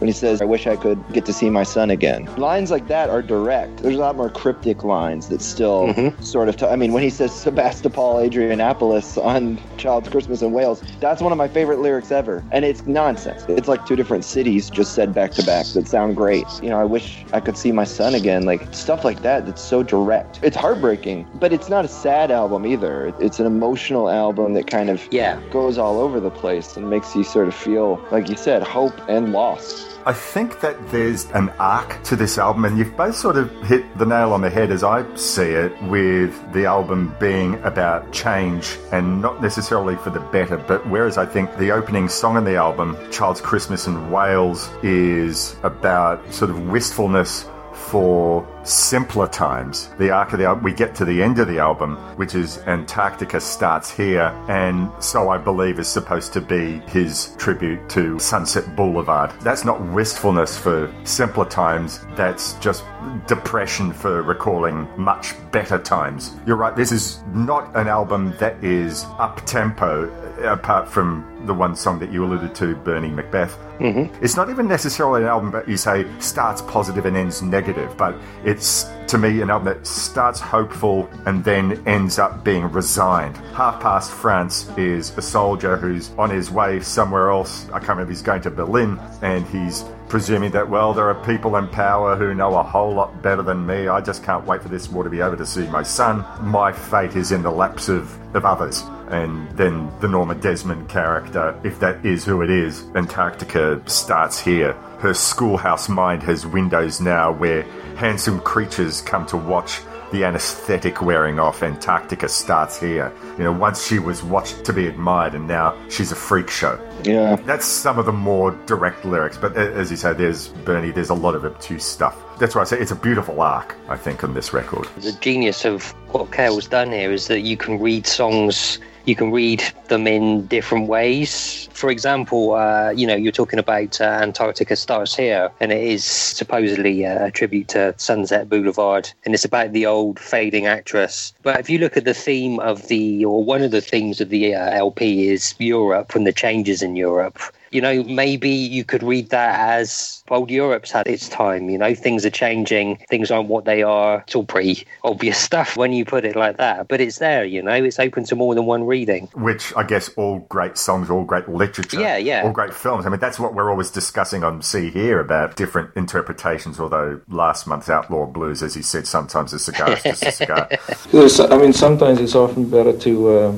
When 0.01 0.09
he 0.09 0.13
says 0.13 0.41
i 0.41 0.45
wish 0.45 0.67
i 0.67 0.77
could 0.77 1.01
get 1.13 1.25
to 1.27 1.33
see 1.33 1.51
my 1.51 1.63
son 1.63 1.91
again. 1.91 2.25
Lines 2.37 2.71
like 2.71 2.89
that 2.89 3.11
are 3.11 3.23
direct. 3.23 3.79
There's 3.79 3.97
a 3.97 3.99
lot 3.99 4.17
more 4.17 4.31
cryptic 4.31 4.85
lines 4.85 5.29
that 5.29 5.43
still 5.43 5.89
mm-hmm. 5.89 6.23
sort 6.23 6.49
of 6.49 6.57
t- 6.57 6.67
I 6.67 6.77
mean 6.77 6.93
when 6.93 7.03
he 7.03 7.11
says 7.11 7.35
sebastopol 7.35 8.17
adrianopolis 8.17 9.23
on 9.23 9.59
child's 9.77 10.09
christmas 10.09 10.43
in 10.43 10.53
wales 10.53 10.83
that's 11.01 11.23
one 11.23 11.33
of 11.33 11.39
my 11.39 11.49
favorite 11.49 11.81
lyrics 11.81 12.11
ever. 12.11 12.45
And 12.53 12.65
it's 12.65 12.87
nonsense. 12.87 13.45
It's 13.49 13.69
like 13.69 13.87
two 13.87 13.97
different 13.97 14.25
cities 14.25 14.71
just 14.71 14.95
said 14.95 15.15
back 15.15 15.33
to 15.33 15.45
back 15.45 15.67
that 15.75 15.87
sound 15.89 16.17
great. 16.17 16.47
You 16.63 16.71
know 16.71 16.81
i 16.81 16.85
wish 16.85 17.25
i 17.33 17.41
could 17.41 17.57
see 17.57 17.73
my 17.73 17.85
son 17.85 18.15
again. 18.15 18.45
Like 18.45 18.63
stuff 18.75 19.05
like 19.05 19.23
that 19.23 19.47
that's 19.47 19.63
so 19.63 19.83
direct. 19.83 20.41
It's 20.43 20.57
heartbreaking 20.57 21.27
but 21.35 21.53
it's 21.53 21.69
not 21.69 21.85
a 21.85 21.89
sad 21.89 22.31
album 22.31 22.67
either. 22.67 23.15
It's 23.21 23.41
an 23.41 23.47
emotional 23.47 24.09
album 24.09 24.55
that 24.55 24.67
kind 24.67 24.91
of 24.91 25.07
yeah. 25.11 25.41
goes 25.51 25.79
all 25.79 26.01
over 26.01 26.21
the 26.21 26.31
place 26.31 26.77
and 26.77 26.89
makes 26.89 27.15
you 27.15 27.25
sort 27.25 27.49
of 27.49 27.55
feel 27.55 28.05
like 28.11 28.29
you 28.29 28.37
said 28.37 28.63
hope 28.63 28.99
and 29.09 29.33
loss 29.33 29.90
I 30.07 30.15
think 30.15 30.61
that 30.61 30.91
there's 30.91 31.31
an 31.33 31.51
arc 31.59 32.03
to 32.05 32.17
this 32.17 32.39
album, 32.39 32.65
and 32.65 32.79
you've 32.79 32.97
both 32.97 33.17
sort 33.17 33.37
of 33.37 33.51
hit 33.65 33.99
the 33.99 34.07
nail 34.07 34.33
on 34.33 34.41
the 34.41 34.49
head 34.49 34.71
as 34.71 34.83
I 34.83 35.05
see 35.15 35.43
it, 35.43 35.81
with 35.83 36.35
the 36.55 36.65
album 36.65 37.15
being 37.21 37.63
about 37.65 38.11
change 38.11 38.79
and 38.93 39.21
not 39.21 39.43
necessarily 39.43 39.97
for 39.97 40.09
the 40.09 40.21
better. 40.21 40.57
But 40.57 40.87
whereas 40.87 41.19
I 41.19 41.27
think 41.27 41.55
the 41.59 41.73
opening 41.73 42.09
song 42.09 42.39
on 42.39 42.45
the 42.45 42.57
album, 42.57 42.97
Child's 43.11 43.43
Christmas 43.43 43.87
in 43.87 44.11
Wales, 44.11 44.71
is 44.83 45.55
about 45.65 46.33
sort 46.33 46.51
of 46.51 46.69
wistfulness 46.69 47.47
for 47.91 48.47
simpler 48.63 49.27
times. 49.27 49.91
The 49.99 50.11
arc 50.11 50.33
of 50.33 50.39
the 50.39 50.55
we 50.63 50.73
get 50.73 50.95
to 50.97 51.05
the 51.05 51.23
end 51.23 51.41
of 51.41 51.49
the 51.49 51.59
album, 51.59 51.97
which 52.17 52.35
is 52.35 52.59
Antarctica 52.67 53.41
starts 53.41 53.91
here, 53.91 54.33
and 54.49 54.91
so 55.03 55.29
I 55.29 55.39
believe 55.39 55.79
is 55.79 55.89
supposed 55.89 56.33
to 56.35 56.41
be 56.41 56.79
his 56.87 57.35
tribute 57.37 57.89
to 57.91 58.19
Sunset 58.19 58.77
Boulevard. 58.77 59.33
That's 59.41 59.65
not 59.65 59.81
wistfulness 59.87 60.57
for 60.57 60.93
simpler 61.05 61.47
times, 61.47 62.01
that's 62.15 62.55
just 62.55 62.85
depression 63.27 63.93
for 63.93 64.23
recalling 64.23 64.87
much 64.97 65.35
better 65.51 65.79
times. 65.79 66.37
You're 66.47 66.57
right, 66.57 66.77
this 66.77 66.93
is 66.93 67.23
not 67.33 67.75
an 67.77 67.89
album 67.89 68.35
that 68.39 68.63
is 68.63 69.05
up 69.19 69.45
tempo, 69.47 70.09
apart 70.43 70.89
from 70.89 71.25
the 71.47 71.55
one 71.55 71.75
song 71.75 71.99
that 72.01 72.13
you 72.13 72.25
alluded 72.25 72.55
to, 72.57 72.75
Burning 72.77 73.15
Macbeth. 73.15 73.57
Mm-hmm. 73.79 74.23
It's 74.23 74.37
not 74.37 74.51
even 74.51 74.69
necessarily 74.69 75.23
an 75.23 75.29
album 75.29 75.51
that 75.53 75.69
you 75.69 75.77
say 75.77 76.07
starts 76.19 76.61
positive 76.63 77.07
and 77.07 77.17
ends 77.17 77.41
negative, 77.41 77.97
but 77.97 78.15
it's 78.45 78.85
to 79.09 79.19
me 79.19 79.41
an 79.41 79.51
album 79.51 79.67
that 79.67 79.87
starts 79.87 80.39
hopeful 80.39 81.09
and 81.27 81.43
then 81.43 81.83
ends 81.87 82.19
up 82.19 82.45
being 82.45 82.71
resigned. 82.71 83.37
Half 83.55 83.81
Past 83.81 84.13
France 84.13 84.69
is 84.77 85.17
a 85.17 85.23
soldier 85.23 85.77
who's 85.77 86.11
on 86.19 86.31
his 86.31 86.51
way 86.51 86.81
somewhere 86.81 87.31
else. 87.31 87.67
I 87.69 87.79
can't 87.79 87.91
remember 87.91 88.11
he's 88.11 88.23
going 88.23 88.43
to 88.43 88.51
Berlin 88.51 89.01
and 89.23 89.47
he's 89.47 89.85
presuming 90.09 90.51
that, 90.51 90.69
well, 90.69 90.93
there 90.93 91.09
are 91.09 91.25
people 91.25 91.57
in 91.57 91.69
power 91.69 92.17
who 92.17 92.35
know 92.35 92.57
a 92.57 92.63
whole 92.63 92.93
lot 92.93 93.23
better 93.23 93.43
than 93.43 93.65
me. 93.65 93.89
I 93.89 94.01
just 94.01 94.23
can't 94.25 94.45
wait 94.45 94.61
for 94.61 94.69
this 94.69 94.89
war 94.89 95.05
to 95.05 95.11
be 95.11 95.23
over 95.23 95.37
to 95.37 95.47
see 95.47 95.67
my 95.69 95.85
son. 95.85 96.25
My 96.43 96.73
fate 96.73 97.17
is 97.17 97.33
in 97.33 97.43
the 97.43 97.51
laps 97.51 97.89
of, 97.89 98.13
of 98.35 98.45
others. 98.45 98.83
And 99.11 99.51
then 99.57 99.91
the 100.01 100.09
Norma 100.09 100.35
Desmond 100.35 100.89
character, 100.89 101.59
if 101.65 101.81
that 101.81 102.05
is 102.07 102.25
who 102.25 102.43
it 102.43 102.51
is, 102.51 102.85
Antarctica 102.95 103.83
starts 103.87 104.39
here. 104.41 104.73
Her 105.01 105.15
schoolhouse 105.15 105.89
mind 105.89 106.23
has 106.23 106.47
windows 106.47 107.01
now 107.01 107.33
where 107.33 107.63
handsome 107.97 108.41
creatures 108.41 109.03
come 109.03 109.27
to 109.27 109.37
watch 109.37 109.81
the 110.13 110.25
anesthetic 110.25 111.03
wearing 111.03 111.39
off. 111.39 111.63
Antarctica 111.63 112.29
starts 112.29 112.81
here. 112.81 113.13
You 113.39 113.45
know, 113.45 113.53
once 113.53 113.87
she 113.87 113.99
was 113.99 114.23
watched 114.23 114.65
to 114.65 114.73
be 114.73 114.87
admired, 114.87 115.35
and 115.35 115.47
now 115.47 115.77
she's 115.89 116.13
a 116.13 116.17
freak 116.17 116.51
show. 116.51 116.79
Yeah. 117.05 117.37
That's 117.37 117.65
some 117.65 117.99
of 117.99 118.07
the 118.07 118.13
more 118.13 118.51
direct 118.67 119.05
lyrics, 119.05 119.37
but 119.37 119.57
as 119.57 119.91
you 119.91 119.97
say, 119.97 120.13
there's 120.13 120.49
Bernie, 120.49 120.91
there's 120.91 121.11
a 121.11 121.15
lot 121.15 121.35
of 121.35 121.45
obtuse 121.45 121.85
stuff. 121.85 122.17
That's 122.39 122.55
why 122.55 122.63
I 122.63 122.65
say 122.65 122.81
it's 122.81 122.91
a 122.91 122.97
beautiful 122.97 123.41
arc, 123.41 123.77
I 123.89 123.97
think, 123.97 124.25
on 124.25 124.35
this 124.35 124.53
record. 124.53 124.89
The 124.99 125.13
genius 125.21 125.65
of 125.65 125.93
what 126.09 126.33
Cale's 126.33 126.67
done 126.67 126.91
here 126.91 127.13
is 127.13 127.29
that 127.29 127.41
you 127.41 127.57
can 127.57 127.79
read 127.79 128.07
songs, 128.07 128.79
you 129.05 129.17
can 129.17 129.31
read 129.31 129.63
them 129.89 130.07
in 130.07 130.47
different 130.47 130.89
ways. 130.89 131.69
For 131.73 131.91
example, 131.91 132.55
uh, 132.55 132.91
you 132.91 133.07
know, 133.07 133.15
you're 133.15 133.33
talking 133.33 133.59
about 133.59 134.01
uh, 134.01 134.05
Antarctica 134.05 134.77
Starts 134.77 135.17
Here, 135.17 135.51
and 135.61 135.73
it 135.73 135.83
is 135.83 136.05
supposedly 136.05 137.07
uh, 137.07 137.27
a 137.27 137.31
tribute 137.31 137.69
to 137.69 137.95
Sunset 137.97 138.49
Boulevard, 138.49 139.11
and 139.25 139.35
it's 139.35 139.45
about 139.45 139.73
the 139.73 139.87
old 139.87 140.19
fading 140.19 140.67
actress. 140.67 141.33
But 141.43 141.59
if 141.61 141.71
you 141.71 141.79
look 141.79 141.97
at 141.97 142.05
the 142.05 142.15
theme 142.15 142.61
of 142.61 142.89
the, 142.89 143.25
or 143.25 143.43
one 143.43 143.63
of 143.63 143.71
the 143.71 143.81
themes 143.81 144.21
of 144.21 144.29
the 144.29 144.55
uh, 144.55 144.71
LP 144.71 145.29
is 145.29 145.55
Europe 145.59 146.15
and 146.15 146.27
the 146.27 146.33
changes 146.33 146.83
in 146.83 146.97
Europe. 146.97 147.41
You 147.71 147.81
know, 147.81 148.03
maybe 148.05 148.51
you 148.51 148.85
could 148.85 149.03
read 149.03 149.31
that 149.31 149.61
as 149.61 150.25
old 150.29 150.51
Europe's 150.51 150.91
had 150.91 151.07
its 151.07 151.29
time. 151.29 151.71
You 151.71 151.79
know, 151.79 151.95
things 151.95 152.27
are 152.27 152.31
changing, 152.31 152.97
things 153.09 153.31
aren't 153.31 153.49
what 153.49 153.65
they 153.65 153.83
are. 153.83 154.25
It's 154.27 154.35
all 154.35 154.45
pretty 154.45 154.87
obvious 155.05 155.39
stuff 155.51 155.77
when 155.77 155.93
you 155.93 156.05
put 156.05 156.25
it 156.25 156.35
like 156.37 156.57
that, 156.57 156.89
but 156.89 157.01
it's 157.01 157.19
there. 157.19 157.45
You 157.45 157.63
know, 157.63 157.73
it's 157.73 157.99
open 157.99 158.25
to 158.25 158.35
more 158.37 158.55
than 158.55 158.67
one 158.67 158.87
reading. 158.87 159.29
Which 159.35 159.75
I 159.77 159.85
guess 159.85 160.09
all 160.17 160.41
great 160.49 160.77
songs, 160.79 161.11
all 161.11 161.25
great 161.25 161.49
literature, 161.49 162.01
Yeah, 162.01 162.17
yeah. 162.17 162.43
all 162.43 162.53
great 162.53 162.75
films. 162.75 163.07
I 163.07 163.09
mean, 163.09 163.21
that's 163.21 163.39
what 163.39 163.55
we're 163.55 163.71
always 163.71 163.91
discussing 163.91 164.43
on 164.43 164.63
See 164.63 164.91
Here 164.91 165.21
about 165.21 165.57
different 165.57 165.91
interpretations. 165.97 166.81
Although 166.81 167.21
last 167.29 167.67
month's 167.67 167.89
Outlaw 167.89 168.27
Blues, 168.27 168.63
as 168.63 168.77
you 168.77 168.83
said, 168.83 169.07
sometimes 169.07 169.53
a 169.53 169.59
cigar 169.59 169.93
is 169.93 170.03
just 170.03 170.25
a 170.25 170.33
cigar. 170.33 170.69
There's, 171.13 171.39
I 171.39 171.57
mean, 171.57 171.73
sometimes 171.73 172.21
it's 172.21 172.35
often 172.35 172.69
better 172.69 172.97
to 172.99 173.29
uh, 173.29 173.57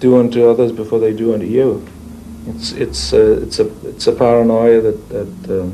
do 0.00 0.18
unto 0.18 0.48
others 0.48 0.72
before 0.72 0.98
they 0.98 1.12
do 1.14 1.32
unto 1.34 1.46
you. 1.46 1.86
It's 2.46 2.72
it's 2.72 3.12
uh, 3.12 3.40
it's 3.42 3.58
a 3.58 3.88
it's 3.88 4.06
a 4.06 4.12
paranoia 4.12 4.80
that 4.80 5.08
that 5.08 5.60
um, 5.60 5.72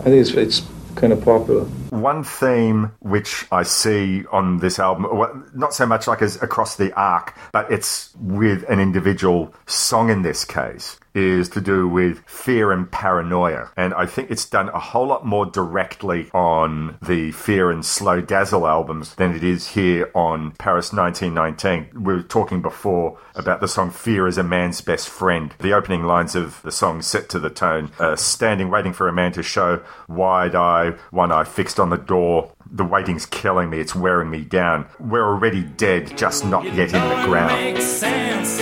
I 0.00 0.04
think 0.04 0.16
it's 0.16 0.30
it's 0.30 0.62
kind 0.96 1.12
of 1.12 1.22
popular. 1.22 1.66
One 1.90 2.22
theme 2.22 2.92
which 3.00 3.46
I 3.50 3.64
see 3.64 4.24
on 4.30 4.58
this 4.58 4.78
album, 4.78 5.08
well, 5.16 5.42
not 5.54 5.74
so 5.74 5.86
much 5.86 6.06
like 6.06 6.22
as 6.22 6.40
across 6.40 6.76
the 6.76 6.92
arc, 6.94 7.36
but 7.52 7.70
it's 7.70 8.14
with 8.16 8.64
an 8.68 8.78
individual 8.78 9.52
song 9.66 10.08
in 10.08 10.22
this 10.22 10.44
case, 10.44 10.98
is 11.14 11.48
to 11.50 11.60
do 11.60 11.88
with 11.88 12.22
fear 12.26 12.70
and 12.70 12.90
paranoia. 12.90 13.70
And 13.76 13.92
I 13.94 14.06
think 14.06 14.30
it's 14.30 14.48
done 14.48 14.68
a 14.68 14.78
whole 14.78 15.06
lot 15.06 15.26
more 15.26 15.46
directly 15.46 16.30
on 16.32 16.96
the 17.02 17.32
Fear 17.32 17.70
and 17.70 17.84
Slow 17.84 18.20
Dazzle 18.20 18.66
albums 18.66 19.16
than 19.16 19.34
it 19.34 19.42
is 19.42 19.68
here 19.68 20.10
on 20.14 20.52
Paris 20.52 20.92
1919. 20.92 22.04
We 22.04 22.14
were 22.14 22.22
talking 22.22 22.62
before 22.62 23.18
about 23.34 23.60
the 23.60 23.68
song 23.68 23.90
Fear 23.90 24.28
is 24.28 24.38
a 24.38 24.44
Man's 24.44 24.80
Best 24.80 25.08
Friend. 25.08 25.52
The 25.58 25.72
opening 25.72 26.04
lines 26.04 26.36
of 26.36 26.62
the 26.62 26.72
song 26.72 27.02
set 27.02 27.28
to 27.30 27.38
the 27.38 27.50
tone, 27.50 27.90
uh, 27.98 28.14
standing 28.14 28.70
waiting 28.70 28.92
for 28.92 29.08
a 29.08 29.12
man 29.12 29.32
to 29.32 29.42
show, 29.42 29.82
wide 30.08 30.54
eye, 30.54 30.94
one 31.10 31.32
eye 31.32 31.44
fixed 31.44 31.79
on 31.80 31.90
the 31.90 31.96
door. 31.96 32.52
The 32.70 32.84
waiting's 32.84 33.26
killing 33.26 33.68
me, 33.70 33.80
it's 33.80 33.96
wearing 33.96 34.30
me 34.30 34.44
down. 34.44 34.86
We're 35.00 35.26
already 35.26 35.62
dead, 35.62 36.16
just 36.16 36.44
not 36.44 36.64
yet 36.64 36.92
in 36.94 37.00
the 37.08 37.24
ground. 37.26 37.52
Makes 37.52 37.84
sense. 37.84 38.58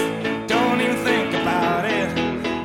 Don't 0.48 0.80
even 0.80 0.96
think 1.04 1.34
about 1.34 1.84
it. 1.84 2.08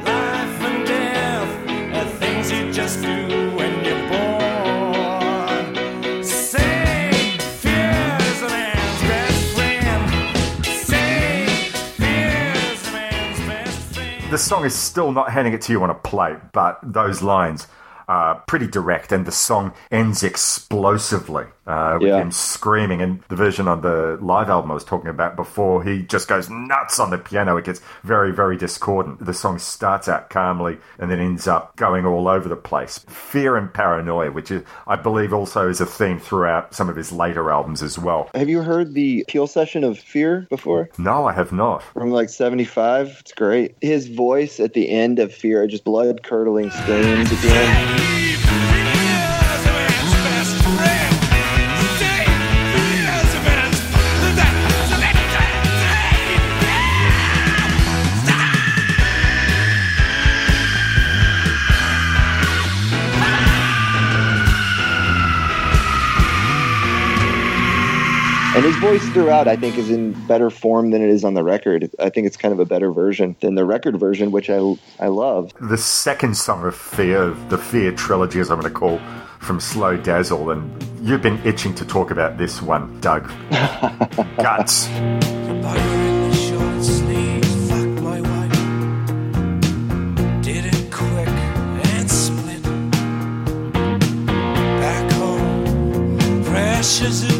Life 0.05 0.61
and 0.61 0.87
death 0.87 1.49
are 1.95 2.05
things 2.17 2.49
you 2.49 2.71
just 2.71 3.01
do 3.01 3.51
when 3.57 3.83
you're 3.83 4.07
born. 4.07 5.75
Say, 6.23 7.37
fear 7.59 7.71
a 7.71 8.47
man's 8.47 9.01
best 9.01 9.55
friend. 9.55 10.65
Say, 10.65 11.57
fear 11.97 12.53
a 12.53 12.91
man's 12.91 13.39
best 13.39 13.79
friend. 13.93 14.31
The 14.31 14.37
song 14.37 14.63
is 14.63 14.73
still 14.73 15.11
not 15.11 15.29
handing 15.29 15.53
it 15.53 15.61
to 15.63 15.73
you 15.73 15.83
on 15.83 15.89
a 15.89 15.95
plate, 15.95 16.37
but 16.53 16.79
those 16.81 17.21
lines 17.21 17.67
are 18.07 18.35
pretty 18.47 18.67
direct, 18.67 19.11
and 19.11 19.25
the 19.25 19.31
song 19.31 19.73
ends 19.91 20.23
explosively 20.23 21.45
uh, 21.65 21.97
with 21.99 22.09
Yeah. 22.09 22.17
him 22.21 22.31
screaming. 22.31 23.01
And 23.01 23.21
the 23.29 23.35
version 23.37 23.67
on 23.69 23.81
the 23.81 24.17
live 24.21 24.49
album 24.49 24.71
I 24.71 24.73
was 24.73 24.83
talking 24.83 25.09
about 25.09 25.35
before, 25.37 25.81
he 25.83 26.03
just 26.03 26.27
goes 26.27 26.49
nuts 26.49 26.99
on 26.99 27.09
the 27.09 27.17
piano. 27.17 27.55
It 27.55 27.63
gets 27.65 27.79
very, 28.03 28.33
very 28.33 28.57
discordant. 28.57 29.25
The 29.25 29.33
song 29.33 29.59
starts 29.59 30.09
out 30.09 30.29
calmly 30.29 30.77
and 30.99 31.09
then 31.09 31.19
ends 31.21 31.47
up 31.47 31.75
going 31.77 32.05
all 32.05 32.27
over 32.27 32.49
the 32.49 32.57
place. 32.57 32.99
Fear 33.07 33.55
and 33.55 33.73
paranoia, 33.73 34.31
which 34.31 34.51
is, 34.51 34.63
I 34.87 34.97
believe, 34.97 35.31
also 35.33 35.69
is 35.69 35.79
a 35.79 35.85
theme 35.85 36.19
throughout 36.19 36.73
some 36.75 36.89
of 36.89 36.97
his 36.97 37.13
later 37.13 37.49
albums 37.49 37.81
as 37.81 37.97
well. 37.97 38.29
Have 38.35 38.49
you 38.49 38.61
heard 38.61 38.93
the 38.93 39.23
Peel 39.29 39.47
session 39.47 39.85
of 39.85 39.97
Fear 39.97 40.47
before? 40.49 40.89
No, 40.97 41.25
I 41.25 41.31
have 41.31 41.53
not. 41.53 41.81
From 41.93 42.11
like 42.11 42.27
75. 42.29 43.17
It's 43.21 43.31
great. 43.31 43.75
His 43.79 44.09
voice 44.09 44.59
at 44.59 44.73
the 44.73 44.89
end 44.89 45.19
of 45.19 45.33
Fear, 45.33 45.67
just 45.67 45.85
blood 45.85 46.23
curdling 46.23 46.71
screams 46.71 47.31
at 47.31 47.41
the 47.41 47.49
end. 47.53 47.92
Voice 68.84 69.07
throughout, 69.11 69.47
I 69.47 69.55
think, 69.55 69.77
is 69.77 69.89
in 69.89 70.11
better 70.27 70.49
form 70.49 70.91
than 70.91 71.01
it 71.01 71.09
is 71.09 71.23
on 71.23 71.36
the 71.36 71.43
record. 71.43 71.89
I 71.99 72.09
think 72.09 72.27
it's 72.27 72.36
kind 72.36 72.51
of 72.51 72.59
a 72.59 72.65
better 72.65 72.91
version 72.91 73.38
than 73.39 73.55
the 73.55 73.63
record 73.63 73.97
version, 73.97 74.31
which 74.31 74.49
I 74.49 74.59
I 74.99 75.07
love. 75.07 75.53
the 75.61 75.77
second 75.77 76.36
song 76.36 76.65
of 76.65 76.75
Fear, 76.75 77.31
the 77.47 77.57
Fear 77.57 77.93
trilogy, 77.93 78.41
as 78.41 78.51
I'm 78.51 78.59
going 78.59 78.71
to 78.71 78.77
call, 78.77 78.99
from 79.39 79.61
Slow 79.61 79.95
Dazzle, 79.95 80.51
and 80.51 80.84
you've 81.01 81.21
been 81.21 81.39
itching 81.45 81.73
to 81.75 81.86
talk 81.86 82.11
about 82.11 82.38
this 82.38 82.61
one, 82.61 82.99
Doug. 82.99 83.31
Guts. 84.38 84.89
Short 96.84 97.32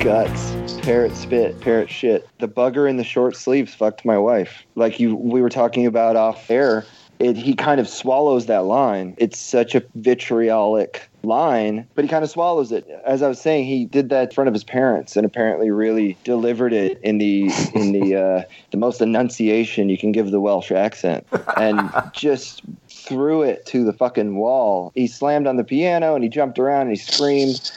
Guts, 0.00 0.54
parrot 0.80 1.14
spit, 1.14 1.60
parrot 1.60 1.90
shit. 1.90 2.26
The 2.38 2.48
bugger 2.48 2.88
in 2.88 2.96
the 2.96 3.04
short 3.04 3.36
sleeves 3.36 3.74
fucked 3.74 4.02
my 4.02 4.16
wife. 4.16 4.64
Like 4.74 4.98
you, 4.98 5.14
we 5.14 5.42
were 5.42 5.50
talking 5.50 5.84
about 5.84 6.16
off 6.16 6.50
air. 6.50 6.86
It, 7.18 7.36
he 7.36 7.54
kind 7.54 7.78
of 7.78 7.86
swallows 7.86 8.46
that 8.46 8.64
line. 8.64 9.14
It's 9.18 9.38
such 9.38 9.74
a 9.74 9.82
vitriolic 9.96 11.06
line, 11.22 11.86
but 11.94 12.02
he 12.02 12.08
kind 12.08 12.24
of 12.24 12.30
swallows 12.30 12.72
it. 12.72 12.88
As 13.04 13.20
I 13.20 13.28
was 13.28 13.38
saying, 13.38 13.66
he 13.66 13.84
did 13.84 14.08
that 14.08 14.30
in 14.30 14.34
front 14.34 14.48
of 14.48 14.54
his 14.54 14.64
parents, 14.64 15.18
and 15.18 15.26
apparently 15.26 15.70
really 15.70 16.16
delivered 16.24 16.72
it 16.72 16.98
in 17.02 17.18
the 17.18 17.52
in 17.74 17.92
the 17.92 18.16
uh, 18.16 18.42
the 18.70 18.78
most 18.78 19.02
enunciation 19.02 19.90
you 19.90 19.98
can 19.98 20.12
give 20.12 20.30
the 20.30 20.40
Welsh 20.40 20.72
accent, 20.72 21.26
and 21.58 21.90
just 22.14 22.62
threw 22.88 23.42
it 23.42 23.66
to 23.66 23.84
the 23.84 23.92
fucking 23.92 24.36
wall. 24.36 24.92
He 24.94 25.06
slammed 25.06 25.46
on 25.46 25.56
the 25.56 25.64
piano 25.64 26.14
and 26.14 26.24
he 26.24 26.30
jumped 26.30 26.58
around 26.58 26.82
and 26.88 26.90
he 26.90 26.96
screamed. 26.96 27.70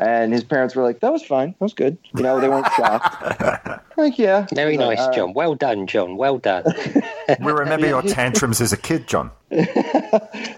And 0.00 0.32
his 0.32 0.42
parents 0.42 0.74
were 0.74 0.82
like, 0.82 1.00
"That 1.00 1.12
was 1.12 1.22
fine. 1.22 1.50
That 1.50 1.60
was 1.60 1.74
good." 1.74 1.98
You 2.16 2.22
know, 2.22 2.40
they 2.40 2.48
weren't 2.48 2.66
shocked. 2.72 3.86
like, 3.96 4.18
yeah, 4.18 4.46
Very 4.54 4.76
nice, 4.76 4.98
all 4.98 5.06
right. 5.08 5.14
John. 5.14 5.34
Well 5.34 5.54
done, 5.54 5.86
John. 5.86 6.16
Well 6.16 6.38
done. 6.38 6.64
We 7.38 7.52
remember 7.52 7.86
your 7.86 8.02
tantrums 8.02 8.60
as 8.60 8.72
a 8.72 8.76
kid, 8.76 9.06
John. 9.06 9.30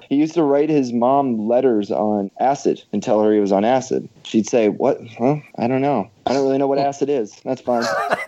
He 0.09 0.16
used 0.16 0.34
to 0.34 0.43
write 0.43 0.68
his 0.68 0.93
mom 0.93 1.49
letters 1.49 1.90
on 1.90 2.30
acid 2.38 2.82
and 2.93 3.03
tell 3.03 3.22
her 3.22 3.32
he 3.32 3.40
was 3.40 3.51
on 3.53 3.64
acid. 3.64 4.09
She'd 4.24 4.47
say, 4.47 4.68
"What? 4.68 4.99
Huh? 5.18 5.36
I 5.59 5.66
don't 5.68 5.80
know. 5.80 6.11
I 6.26 6.34
don't 6.34 6.43
really 6.45 6.59
know 6.59 6.66
what 6.66 6.78
acid 6.78 7.09
is. 7.09 7.40
That's 7.45 7.62
fine. 7.62 7.84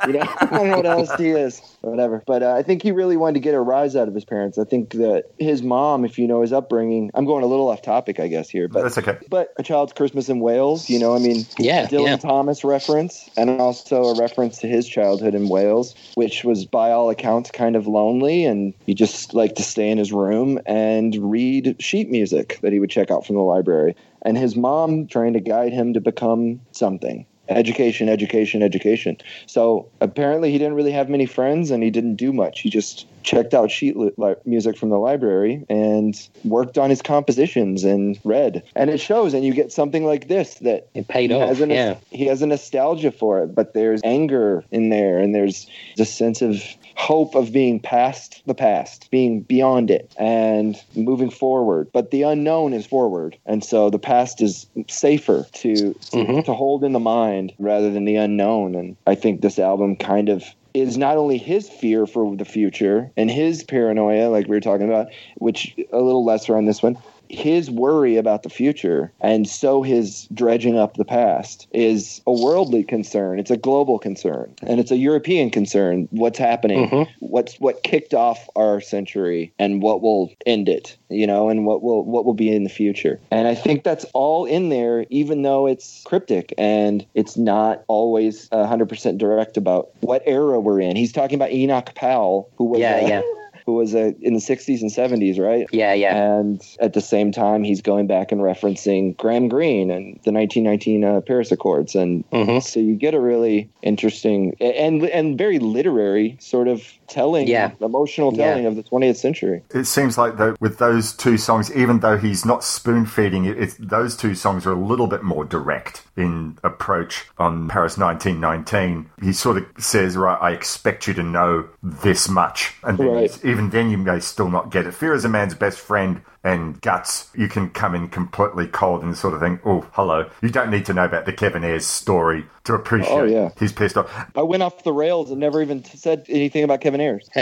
You 0.06 0.14
know, 0.14 0.28
I 0.40 0.46
don't 0.46 0.68
know 0.68 0.76
what 0.78 0.86
LSD 0.86 1.36
is, 1.38 1.60
or 1.60 1.73
whatever." 1.90 2.22
But 2.26 2.42
uh, 2.42 2.54
I 2.54 2.62
think 2.62 2.82
he 2.82 2.92
really 2.92 3.16
wanted 3.16 3.34
to 3.34 3.40
get 3.40 3.54
a 3.54 3.60
rise 3.60 3.96
out 3.96 4.08
of 4.08 4.14
his 4.14 4.24
parents. 4.24 4.58
I 4.58 4.64
think 4.64 4.90
that 4.92 5.24
his 5.38 5.62
mom, 5.62 6.04
if 6.04 6.18
you 6.18 6.26
know 6.26 6.42
his 6.42 6.52
upbringing, 6.52 7.10
I'm 7.14 7.24
going 7.24 7.44
a 7.44 7.46
little 7.46 7.68
off 7.68 7.82
topic, 7.82 8.20
I 8.20 8.28
guess 8.28 8.48
here, 8.48 8.68
but 8.68 8.82
That's 8.82 8.98
okay. 8.98 9.18
But 9.28 9.52
a 9.58 9.62
child's 9.62 9.92
Christmas 9.92 10.28
in 10.28 10.40
Wales, 10.40 10.88
you 10.88 10.98
know, 10.98 11.14
I 11.14 11.18
mean, 11.18 11.46
Yeah, 11.58 11.86
Dylan 11.86 12.06
yeah. 12.06 12.16
Thomas 12.16 12.64
reference, 12.64 13.28
and 13.36 13.50
also 13.60 14.04
a 14.04 14.18
reference 14.18 14.58
to 14.58 14.68
his 14.68 14.88
childhood 14.88 15.34
in 15.34 15.48
Wales, 15.48 15.94
which 16.14 16.44
was 16.44 16.64
by 16.64 16.90
all 16.90 17.10
accounts 17.10 17.50
kind 17.50 17.76
of 17.76 17.86
lonely, 17.86 18.44
and 18.44 18.74
he 18.86 18.94
just 18.94 19.34
liked 19.34 19.56
to 19.56 19.62
stay 19.62 19.90
in 19.90 19.98
his 19.98 20.12
room 20.12 20.58
and 20.66 21.16
read 21.16 21.76
sheet 21.80 22.10
music 22.10 22.58
that 22.62 22.72
he 22.72 22.80
would 22.80 22.90
check 22.90 23.10
out 23.10 23.26
from 23.26 23.36
the 23.36 23.42
library. 23.42 23.96
And 24.22 24.38
his 24.38 24.56
mom 24.56 25.06
trying 25.06 25.34
to 25.34 25.40
guide 25.40 25.72
him 25.72 25.92
to 25.92 26.00
become 26.00 26.60
something. 26.72 27.26
Education, 27.48 28.08
education, 28.08 28.62
education. 28.62 29.16
So 29.46 29.88
apparently 30.00 30.50
he 30.50 30.58
didn't 30.58 30.74
really 30.74 30.92
have 30.92 31.08
many 31.08 31.26
friends 31.26 31.70
and 31.70 31.82
he 31.82 31.90
didn't 31.90 32.16
do 32.16 32.32
much. 32.32 32.60
He 32.60 32.70
just 32.70 33.06
checked 33.22 33.54
out 33.54 33.70
sheet 33.70 33.96
li- 33.96 34.12
li- 34.16 34.34
music 34.44 34.76
from 34.76 34.90
the 34.90 34.98
library 34.98 35.64
and 35.68 36.28
worked 36.44 36.78
on 36.78 36.90
his 36.90 37.02
compositions 37.02 37.84
and 37.84 38.18
read. 38.24 38.62
And 38.74 38.90
it 38.90 38.98
shows, 38.98 39.34
and 39.34 39.44
you 39.44 39.52
get 39.54 39.72
something 39.72 40.04
like 40.04 40.28
this 40.28 40.54
that 40.56 40.88
it 40.94 41.08
paid 41.08 41.30
he 41.30 41.36
off, 41.36 41.48
Has 41.48 41.60
a, 41.60 41.66
yeah. 41.66 41.96
he 42.10 42.26
has 42.26 42.42
a 42.42 42.46
nostalgia 42.46 43.10
for 43.10 43.42
it, 43.42 43.54
but 43.54 43.74
there's 43.74 44.00
anger 44.04 44.64
in 44.70 44.90
there, 44.90 45.18
and 45.18 45.34
there's 45.34 45.66
a 45.98 46.04
sense 46.04 46.42
of 46.42 46.62
hope 46.96 47.34
of 47.34 47.52
being 47.52 47.80
past 47.80 48.42
the 48.46 48.54
past, 48.54 49.10
being 49.10 49.40
beyond 49.40 49.90
it, 49.90 50.12
and 50.18 50.76
moving 50.94 51.30
forward. 51.30 51.88
But 51.92 52.10
the 52.10 52.22
unknown 52.22 52.72
is 52.72 52.86
forward, 52.86 53.36
and 53.46 53.64
so 53.64 53.90
the 53.90 53.98
past 53.98 54.40
is 54.40 54.66
safer 54.88 55.46
to 55.52 55.74
to, 55.74 56.16
mm-hmm. 56.16 56.40
to 56.42 56.52
hold 56.52 56.84
in 56.84 56.92
the 56.92 57.00
mind 57.00 57.52
rather 57.58 57.90
than 57.90 58.04
the 58.04 58.16
unknown. 58.16 58.74
And 58.74 58.96
I 59.06 59.14
think 59.14 59.40
this 59.40 59.58
album 59.58 59.96
kind 59.96 60.28
of 60.28 60.44
is 60.74 60.98
not 60.98 61.16
only 61.16 61.38
his 61.38 61.68
fear 61.68 62.04
for 62.06 62.34
the 62.36 62.44
future 62.44 63.10
and 63.16 63.30
his 63.30 63.62
paranoia, 63.62 64.28
like 64.28 64.48
we 64.48 64.56
were 64.56 64.60
talking 64.60 64.88
about, 64.88 65.08
which 65.36 65.74
a 65.92 66.00
little 66.00 66.24
lesser 66.24 66.56
on 66.56 66.64
this 66.64 66.82
one, 66.82 66.98
his 67.28 67.70
worry 67.70 68.16
about 68.16 68.42
the 68.42 68.50
future 68.50 69.12
and 69.20 69.48
so 69.48 69.82
his 69.82 70.28
dredging 70.32 70.78
up 70.78 70.96
the 70.96 71.04
past 71.04 71.66
is 71.72 72.20
a 72.26 72.32
worldly 72.32 72.84
concern. 72.84 73.38
It's 73.38 73.50
a 73.50 73.56
global 73.56 73.98
concern 73.98 74.54
and 74.62 74.80
it's 74.80 74.90
a 74.90 74.96
european 74.96 75.50
concern. 75.50 76.08
What's 76.10 76.38
happening? 76.38 77.06
What's 77.20 77.58
what 77.60 77.82
kicked 77.82 78.14
off 78.14 78.48
our 78.56 78.80
century 78.80 79.52
and 79.58 79.82
what 79.82 80.02
will 80.02 80.32
end 80.46 80.68
it 80.68 80.96
you 81.08 81.26
know 81.26 81.48
and 81.48 81.66
what 81.66 81.82
will 81.82 82.04
what 82.04 82.24
will 82.24 82.34
be 82.34 82.54
in 82.54 82.64
the 82.64 82.70
future? 82.70 83.20
And 83.30 83.48
i 83.48 83.54
think 83.54 83.84
that's 83.84 84.04
all 84.14 84.44
in 84.44 84.68
there 84.68 85.06
even 85.10 85.42
though 85.42 85.66
it's 85.66 86.02
cryptic 86.04 86.54
and 86.58 87.06
it's 87.14 87.36
not 87.36 87.84
always 87.88 88.48
100% 88.50 89.18
direct 89.18 89.56
about 89.56 89.90
what 90.00 90.22
era 90.26 90.60
we're 90.60 90.80
in. 90.80 90.96
He's 90.96 91.12
talking 91.12 91.36
about 91.36 91.52
enoch 91.52 91.94
powell 91.94 92.50
who 92.56 92.64
was 92.64 92.80
Yeah, 92.80 92.96
uh, 92.96 93.06
yeah. 93.06 93.22
who 93.66 93.74
was 93.74 93.94
uh, 93.94 94.12
in 94.20 94.34
the 94.34 94.40
60s 94.40 94.82
and 94.82 94.90
70s, 94.90 95.38
right? 95.38 95.66
Yeah, 95.72 95.94
yeah. 95.94 96.16
And 96.38 96.60
at 96.80 96.92
the 96.92 97.00
same 97.00 97.32
time, 97.32 97.64
he's 97.64 97.80
going 97.80 98.06
back 98.06 98.30
and 98.30 98.40
referencing 98.40 99.16
Graham 99.16 99.48
Greene 99.48 99.90
and 99.90 100.20
the 100.24 100.32
1919 100.32 101.04
uh, 101.04 101.20
Paris 101.22 101.50
Accords, 101.50 101.94
and 101.94 102.24
Mm-hmm. 102.30 102.58
so 102.60 102.80
you 102.80 102.94
get 102.94 103.14
a 103.14 103.20
really 103.20 103.70
interesting 103.82 104.54
and 104.60 105.04
and 105.04 105.38
very 105.38 105.58
literary 105.58 106.36
sort 106.40 106.68
of 106.68 106.82
telling, 107.08 107.46
Yeah. 107.48 107.70
emotional 107.80 108.32
Yeah. 108.34 108.48
telling 108.50 108.66
of 108.66 108.76
the 108.76 108.82
20th 108.82 109.16
century. 109.16 109.62
It 109.74 109.84
seems 109.84 110.16
like 110.18 110.36
though 110.36 110.54
with 110.60 110.78
those 110.78 111.12
two 111.12 111.36
songs, 111.38 111.74
even 111.74 112.00
though 112.00 112.16
he's 112.16 112.44
not 112.44 112.64
spoon 112.64 113.06
feeding 113.06 113.44
it, 113.44 113.58
it's, 113.58 113.76
those 113.78 114.16
two 114.16 114.34
songs 114.34 114.66
are 114.66 114.72
a 114.72 114.76
little 114.78 115.06
bit 115.06 115.22
more 115.22 115.44
direct 115.44 116.02
in 116.16 116.58
approach. 116.64 117.26
On 117.38 117.68
Paris 117.68 117.96
1919, 117.98 119.06
he 119.22 119.32
sort 119.32 119.56
of 119.58 119.64
says, 119.78 120.16
"Right, 120.16 120.38
I 120.40 120.50
expect 120.50 121.06
you 121.06 121.14
to 121.14 121.22
know 121.22 121.64
this 121.82 122.28
much," 122.28 122.74
and 122.82 122.98
then 122.98 123.08
Right. 123.08 123.44
even 123.44 123.70
then 123.70 123.90
you 123.90 123.98
may 123.98 124.20
still 124.20 124.48
not 124.50 124.70
get 124.70 124.86
it. 124.86 124.94
Fear 124.94 125.14
is 125.14 125.24
a 125.24 125.28
man's 125.28 125.54
best 125.54 125.78
friend. 125.80 126.20
And 126.44 126.80
guts, 126.82 127.30
you 127.34 127.48
can 127.48 127.70
come 127.70 127.94
in 127.94 128.08
completely 128.08 128.66
cold 128.66 129.02
and 129.02 129.16
sort 129.16 129.32
of 129.32 129.40
think, 129.40 129.60
"Oh, 129.64 129.86
hello." 129.92 130.28
You 130.42 130.50
don't 130.50 130.70
need 130.70 130.84
to 130.86 130.92
know 130.92 131.06
about 131.06 131.24
the 131.24 131.32
Kevin 131.32 131.64
Ayers 131.64 131.86
story 131.86 132.44
to 132.64 132.74
appreciate. 132.74 133.10
Oh, 133.12 133.24
yeah. 133.24 133.48
he's 133.58 133.72
pissed 133.72 133.96
off. 133.96 134.10
I 134.36 134.42
went 134.42 134.62
off 134.62 134.84
the 134.84 134.92
rails 134.92 135.30
and 135.30 135.40
never 135.40 135.62
even 135.62 135.82
said 135.84 136.26
anything 136.28 136.62
about 136.62 136.82
Kevin 136.82 137.00
Ayers. 137.00 137.30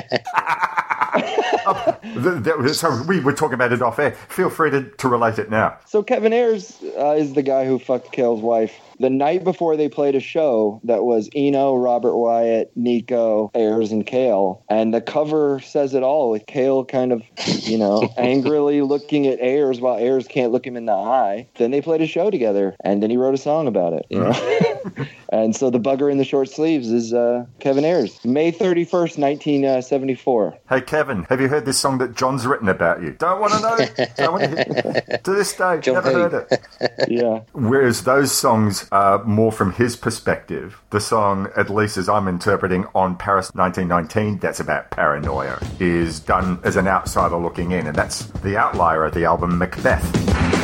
That- 1.13 2.75
so 2.75 3.03
we 3.07 3.21
were 3.21 3.33
talking 3.33 3.55
about 3.55 3.73
it 3.73 3.83
off 3.83 3.99
air. 3.99 4.13
Feel 4.29 4.51
free 4.51 4.71
to, 4.71 4.85
to 4.85 5.09
relate 5.09 5.39
it 5.39 5.51
now. 5.51 5.77
So 5.87 6.03
Kevin 6.03 6.33
Ayers 6.33 6.79
uh, 6.99 7.11
is 7.13 7.35
the 7.35 7.43
guy 7.43 7.65
who 7.67 7.79
fucked 7.79 8.13
Cale's 8.13 8.41
wife. 8.41 8.73
The 9.03 9.11
night 9.11 9.43
before 9.43 9.77
they 9.77 9.89
played 9.89 10.15
a 10.15 10.21
show 10.21 10.81
that 10.85 11.03
was 11.03 11.29
Eno, 11.35 11.75
Robert 11.75 12.17
Wyatt, 12.17 12.71
Nico, 12.77 13.51
Ayers, 13.53 13.91
and 13.91 14.07
Cale, 14.07 14.65
and 14.69 14.95
the 14.95 15.01
cover 15.01 15.59
says 15.59 15.95
it 15.95 16.05
all 16.05 16.31
with 16.31 16.47
Cale 16.47 16.85
kind 16.85 17.11
of, 17.11 17.21
you 17.45 17.79
know, 17.79 18.09
angrily 18.17 18.81
looking 18.81 19.27
at 19.27 19.41
Ayers 19.41 19.81
while 19.81 19.97
Ayers 19.97 20.29
can't 20.29 20.53
look 20.53 20.65
him 20.65 20.77
in 20.77 20.87
the 20.87 20.93
eye. 20.93 21.49
Then 21.59 21.73
they 21.73 21.81
played 21.81 22.01
a 22.01 22.07
show 22.07 22.31
together, 22.31 22.77
and 22.85 23.03
then 23.03 23.11
he 23.11 23.17
wrote 23.17 23.35
a 23.35 23.39
song 23.39 23.67
about 23.67 23.93
it. 23.93 24.07
You 24.09 24.21
know, 24.23 25.07
and 25.31 25.57
so 25.57 25.69
the 25.69 25.81
bugger 25.81 26.09
in 26.09 26.19
the 26.19 26.25
short 26.25 26.49
sleeves 26.49 26.89
is 26.93 27.13
uh, 27.13 27.47
Kevin 27.59 27.85
Ayers. 27.85 28.25
May 28.25 28.53
thirty 28.53 28.85
first, 28.85 29.19
nineteen 29.19 29.83
seventy-four. 29.83 30.57
Hey 30.69 30.81
Kevin, 30.81 31.25
have 31.25 31.41
you 31.41 31.49
heard 31.49 31.65
this 31.65 31.81
song 31.81 31.99
that 31.99 32.15
John's 32.15 32.47
written 32.47 32.69
about 32.69 33.03
you? 33.03 33.17
Don't 33.19 33.41
want 33.41 33.53
to 33.55 33.61
know. 33.61 34.07
Don't 34.17 34.33
want 34.33 34.45
to, 34.45 35.19
to 35.25 35.33
this 35.33 35.53
day, 35.57 35.81
never 35.87 36.13
who? 36.13 36.19
heard 36.19 36.47
it. 36.53 37.09
Yeah. 37.09 37.41
Whereas 37.51 38.05
those 38.05 38.31
songs 38.31 38.89
are 38.93 39.25
more 39.25 39.51
from 39.51 39.73
his 39.73 39.97
perspective. 39.97 40.81
The 40.91 41.01
song, 41.01 41.49
at 41.57 41.71
least 41.71 41.97
as 41.97 42.09
I'm 42.09 42.29
interpreting, 42.29 42.87
on 42.95 43.17
Paris 43.17 43.51
1919, 43.55 44.39
that's 44.39 44.61
about 44.61 44.91
paranoia, 44.91 45.59
is 45.81 46.21
done 46.21 46.61
as 46.63 46.77
an 46.77 46.87
outsider 46.87 47.37
looking 47.37 47.73
in, 47.73 47.87
and 47.87 47.97
that's 47.97 48.27
the 48.43 48.57
outlier 48.57 49.05
of 49.05 49.15
the 49.15 49.25
album 49.25 49.59
Macbeth. 49.59 50.62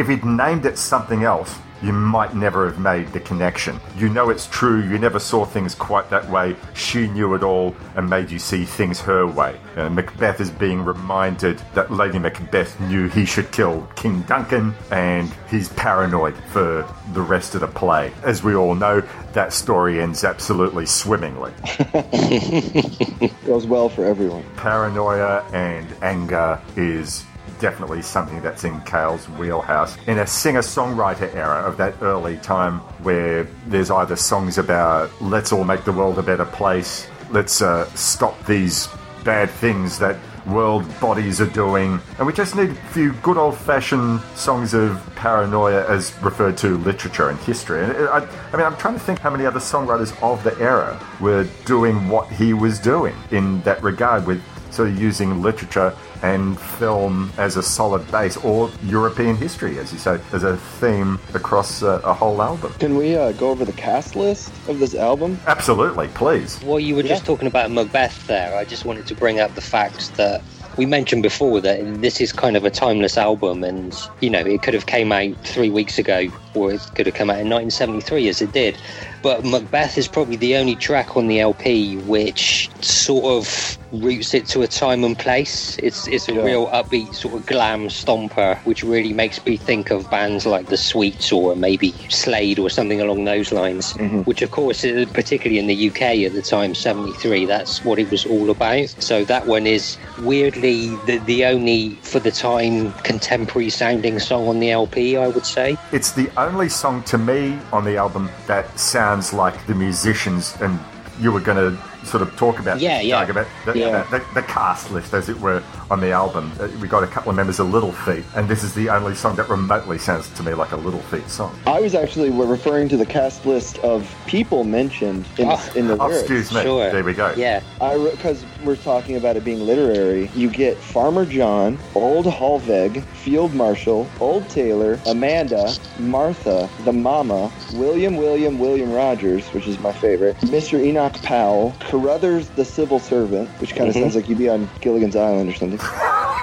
If 0.00 0.08
he'd 0.08 0.24
named 0.24 0.64
it 0.64 0.78
something 0.78 1.24
else, 1.24 1.58
you 1.82 1.92
might 1.92 2.34
never 2.34 2.64
have 2.64 2.78
made 2.78 3.08
the 3.08 3.20
connection. 3.20 3.78
You 3.98 4.08
know 4.08 4.30
it's 4.30 4.46
true, 4.46 4.80
you 4.82 4.98
never 4.98 5.18
saw 5.18 5.44
things 5.44 5.74
quite 5.74 6.08
that 6.08 6.26
way. 6.30 6.56
She 6.72 7.06
knew 7.06 7.34
it 7.34 7.42
all 7.42 7.76
and 7.96 8.08
made 8.08 8.30
you 8.30 8.38
see 8.38 8.64
things 8.64 8.98
her 9.02 9.26
way. 9.26 9.60
Uh, 9.76 9.90
Macbeth 9.90 10.40
is 10.40 10.50
being 10.50 10.82
reminded 10.82 11.60
that 11.74 11.90
Lady 11.90 12.18
Macbeth 12.18 12.80
knew 12.80 13.08
he 13.08 13.26
should 13.26 13.52
kill 13.52 13.86
King 13.94 14.22
Duncan 14.22 14.74
and 14.90 15.30
he's 15.50 15.68
paranoid 15.68 16.34
for 16.50 16.90
the 17.12 17.20
rest 17.20 17.54
of 17.54 17.60
the 17.60 17.68
play. 17.68 18.10
As 18.22 18.42
we 18.42 18.54
all 18.54 18.74
know, 18.74 19.02
that 19.34 19.52
story 19.52 20.00
ends 20.00 20.24
absolutely 20.24 20.86
swimmingly. 20.86 21.52
Goes 23.44 23.66
well 23.66 23.90
for 23.90 24.06
everyone. 24.06 24.44
Paranoia 24.56 25.44
and 25.52 25.86
anger 26.02 26.58
is 26.74 27.26
definitely 27.60 28.02
something 28.02 28.40
that's 28.42 28.64
in 28.64 28.80
Cale's 28.80 29.28
wheelhouse. 29.30 29.96
In 30.06 30.18
a 30.18 30.26
singer 30.26 30.60
songwriter 30.60 31.32
era 31.34 31.62
of 31.62 31.76
that 31.76 31.94
early 32.02 32.38
time 32.38 32.80
where 33.04 33.44
there's 33.66 33.90
either 33.90 34.16
songs 34.16 34.58
about 34.58 35.10
let's 35.20 35.52
all 35.52 35.64
make 35.64 35.84
the 35.84 35.92
world 35.92 36.18
a 36.18 36.22
better 36.22 36.46
place, 36.46 37.06
let's 37.30 37.62
uh, 37.62 37.84
stop 37.94 38.44
these 38.46 38.88
bad 39.24 39.50
things 39.50 39.98
that 39.98 40.16
world 40.46 40.84
bodies 41.00 41.40
are 41.40 41.50
doing, 41.50 42.00
and 42.18 42.26
we 42.26 42.32
just 42.32 42.56
need 42.56 42.70
a 42.70 42.74
few 42.74 43.12
good 43.14 43.36
old 43.36 43.56
fashioned 43.56 44.20
songs 44.34 44.74
of 44.74 44.98
paranoia 45.14 45.86
as 45.86 46.14
referred 46.22 46.56
to 46.56 46.78
literature 46.78 47.28
and 47.28 47.38
history. 47.40 47.84
And 47.84 47.92
I, 47.92 48.26
I 48.52 48.56
mean, 48.56 48.66
I'm 48.66 48.76
trying 48.76 48.94
to 48.94 49.00
think 49.00 49.18
how 49.18 49.30
many 49.30 49.44
other 49.44 49.60
songwriters 49.60 50.20
of 50.22 50.42
the 50.42 50.56
era 50.58 50.98
were 51.20 51.46
doing 51.66 52.08
what 52.08 52.28
he 52.28 52.54
was 52.54 52.78
doing 52.78 53.14
in 53.30 53.60
that 53.62 53.82
regard 53.82 54.26
with 54.26 54.42
sort 54.72 54.88
of 54.88 55.00
using 55.00 55.42
literature 55.42 55.94
and 56.22 56.58
film 56.60 57.32
as 57.38 57.56
a 57.56 57.62
solid 57.62 58.08
base, 58.10 58.36
or 58.38 58.70
European 58.84 59.36
history, 59.36 59.78
as 59.78 59.92
you 59.92 59.98
say, 59.98 60.20
as 60.32 60.44
a 60.44 60.56
theme 60.56 61.18
across 61.34 61.82
uh, 61.82 62.00
a 62.04 62.12
whole 62.12 62.40
album. 62.42 62.72
Can 62.74 62.96
we 62.96 63.16
uh, 63.16 63.32
go 63.32 63.50
over 63.50 63.64
the 63.64 63.72
cast 63.72 64.16
list 64.16 64.52
of 64.68 64.78
this 64.78 64.94
album? 64.94 65.38
Absolutely, 65.46 66.08
please. 66.08 66.62
Well, 66.62 66.80
you 66.80 66.94
were 66.94 67.02
just 67.02 67.24
talking 67.24 67.46
about 67.46 67.70
Macbeth 67.70 68.26
there. 68.26 68.56
I 68.56 68.64
just 68.64 68.84
wanted 68.84 69.06
to 69.06 69.14
bring 69.14 69.40
up 69.40 69.54
the 69.54 69.60
fact 69.60 70.14
that 70.16 70.42
we 70.76 70.86
mentioned 70.86 71.22
before 71.22 71.60
that 71.60 72.00
this 72.00 72.20
is 72.20 72.32
kind 72.32 72.56
of 72.56 72.64
a 72.64 72.70
timeless 72.70 73.18
album, 73.18 73.64
and 73.64 73.94
you 74.20 74.30
know 74.30 74.40
it 74.40 74.62
could 74.62 74.74
have 74.74 74.86
came 74.86 75.12
out 75.12 75.34
three 75.44 75.70
weeks 75.70 75.98
ago, 75.98 76.28
or 76.54 76.72
it 76.72 76.80
could 76.94 77.06
have 77.06 77.14
come 77.14 77.30
out 77.30 77.40
in 77.40 77.50
1973, 77.50 78.28
as 78.28 78.40
it 78.40 78.52
did. 78.52 78.76
But 79.22 79.44
Macbeth 79.44 79.98
is 79.98 80.08
probably 80.08 80.36
the 80.36 80.56
only 80.56 80.76
track 80.76 81.16
on 81.16 81.26
the 81.26 81.40
LP 81.40 81.98
which 81.98 82.70
sort 82.80 83.24
of 83.24 83.78
roots 83.92 84.34
it 84.34 84.46
to 84.46 84.62
a 84.62 84.66
time 84.66 85.04
and 85.04 85.18
place. 85.18 85.76
It's 85.78 86.06
it's 86.06 86.28
a 86.28 86.34
real 86.34 86.68
upbeat 86.68 87.14
sort 87.14 87.34
of 87.34 87.46
glam 87.46 87.88
stomper, 87.88 88.56
which 88.64 88.82
really 88.82 89.12
makes 89.12 89.44
me 89.44 89.56
think 89.56 89.90
of 89.90 90.10
bands 90.10 90.46
like 90.46 90.66
The 90.66 90.76
Sweets 90.76 91.32
or 91.32 91.54
maybe 91.56 91.92
Slade 92.08 92.58
or 92.58 92.70
something 92.70 93.00
along 93.00 93.24
those 93.24 93.52
lines. 93.52 93.92
Which, 94.24 94.42
of 94.42 94.52
course, 94.52 94.84
uh, 94.84 95.04
particularly 95.12 95.58
in 95.58 95.66
the 95.66 95.90
UK 95.90 96.24
at 96.24 96.32
the 96.32 96.42
time, 96.42 96.74
'73, 96.74 97.44
that's 97.44 97.84
what 97.84 97.98
it 97.98 98.10
was 98.10 98.24
all 98.24 98.48
about. 98.48 98.88
So 99.00 99.24
that 99.24 99.46
one 99.46 99.66
is 99.66 99.98
weirdly 100.20 100.96
the 101.06 101.18
the 101.26 101.44
only 101.44 101.90
for 102.02 102.20
the 102.20 102.30
time 102.30 102.92
contemporary 103.02 103.70
sounding 103.70 104.18
song 104.18 104.48
on 104.48 104.60
the 104.60 104.70
LP, 104.70 105.16
I 105.16 105.28
would 105.28 105.46
say. 105.46 105.76
It's 105.92 106.12
the 106.12 106.30
only 106.38 106.68
song 106.68 107.02
to 107.04 107.18
me 107.18 107.58
on 107.72 107.84
the 107.84 107.96
album 107.96 108.30
that 108.46 108.78
sounds 108.78 109.09
like 109.32 109.66
the 109.66 109.74
musicians, 109.74 110.54
and 110.60 110.78
you 111.20 111.32
were 111.32 111.40
going 111.40 111.56
to 111.56 111.82
sort 112.04 112.22
of 112.22 112.34
talk 112.36 112.58
about 112.58 112.80
Yeah, 112.80 113.00
yeah. 113.00 113.20
Doug, 113.20 113.30
about 113.30 113.46
the, 113.66 113.78
Yeah. 113.78 114.02
the, 114.10 114.22
the 114.34 114.42
cast 114.42 114.90
list, 114.90 115.12
as 115.14 115.28
it 115.28 115.38
were, 115.40 115.62
on 115.90 116.00
the 116.00 116.12
album. 116.12 116.50
Uh, 116.60 116.68
we 116.80 116.88
got 116.88 117.02
a 117.02 117.06
couple 117.06 117.30
of 117.30 117.36
members 117.36 117.60
of 117.60 117.70
Little 117.70 117.92
Feat, 117.92 118.24
and 118.36 118.48
this 118.48 118.62
is 118.64 118.74
the 118.74 118.88
only 118.88 119.14
song 119.14 119.36
that 119.36 119.48
remotely 119.48 119.98
sounds 119.98 120.28
to 120.30 120.42
me 120.42 120.54
like 120.54 120.72
a 120.72 120.76
Little 120.76 121.00
Feat 121.00 121.28
song. 121.28 121.56
I 121.66 121.80
was 121.80 121.94
actually 121.94 122.30
referring 122.30 122.88
to 122.90 122.96
the 122.96 123.06
cast 123.06 123.44
list 123.46 123.78
of 123.80 124.12
people 124.26 124.64
mentioned 124.64 125.26
in, 125.38 125.48
Oh. 125.48 125.72
in 125.74 125.88
the 125.88 125.94
Oh, 125.98 126.06
lyrics. 126.06 126.20
excuse 126.22 126.52
me. 126.52 126.62
Sure. 126.62 126.90
There 126.90 127.04
we 127.04 127.12
go. 127.12 127.32
Yeah. 127.36 127.60
Because 127.78 128.44
we're 128.64 128.76
talking 128.76 129.16
about 129.16 129.36
it 129.36 129.44
being 129.44 129.60
literary, 129.66 130.30
you 130.34 130.48
get 130.50 130.76
Farmer 130.76 131.24
John, 131.24 131.78
Old 131.94 132.26
Halveg, 132.26 133.02
Field 133.04 133.54
Marshal, 133.54 134.06
Old 134.20 134.48
Taylor, 134.48 134.98
Amanda, 135.06 135.72
Martha, 135.98 136.68
the 136.84 136.92
Mama, 136.92 137.50
William 137.74 138.16
William 138.16 138.58
William 138.58 138.92
Rogers, 138.92 139.46
which 139.48 139.66
is 139.66 139.78
my 139.80 139.92
favorite, 139.92 140.36
Mr. 140.42 140.80
Enoch 140.82 141.14
Powell, 141.22 141.74
Carruthers 141.90 142.48
the 142.50 142.64
Civil 142.64 143.00
Servant, 143.00 143.48
which 143.60 143.74
kind 143.74 143.88
of 143.90 143.96
Mhm. 143.96 144.02
sounds 144.02 144.14
like 144.14 144.28
you'd 144.28 144.38
be 144.38 144.48
on 144.48 144.70
Gilligan's 144.80 145.16
Island 145.16 145.50
or 145.50 145.54
something, 145.54 145.78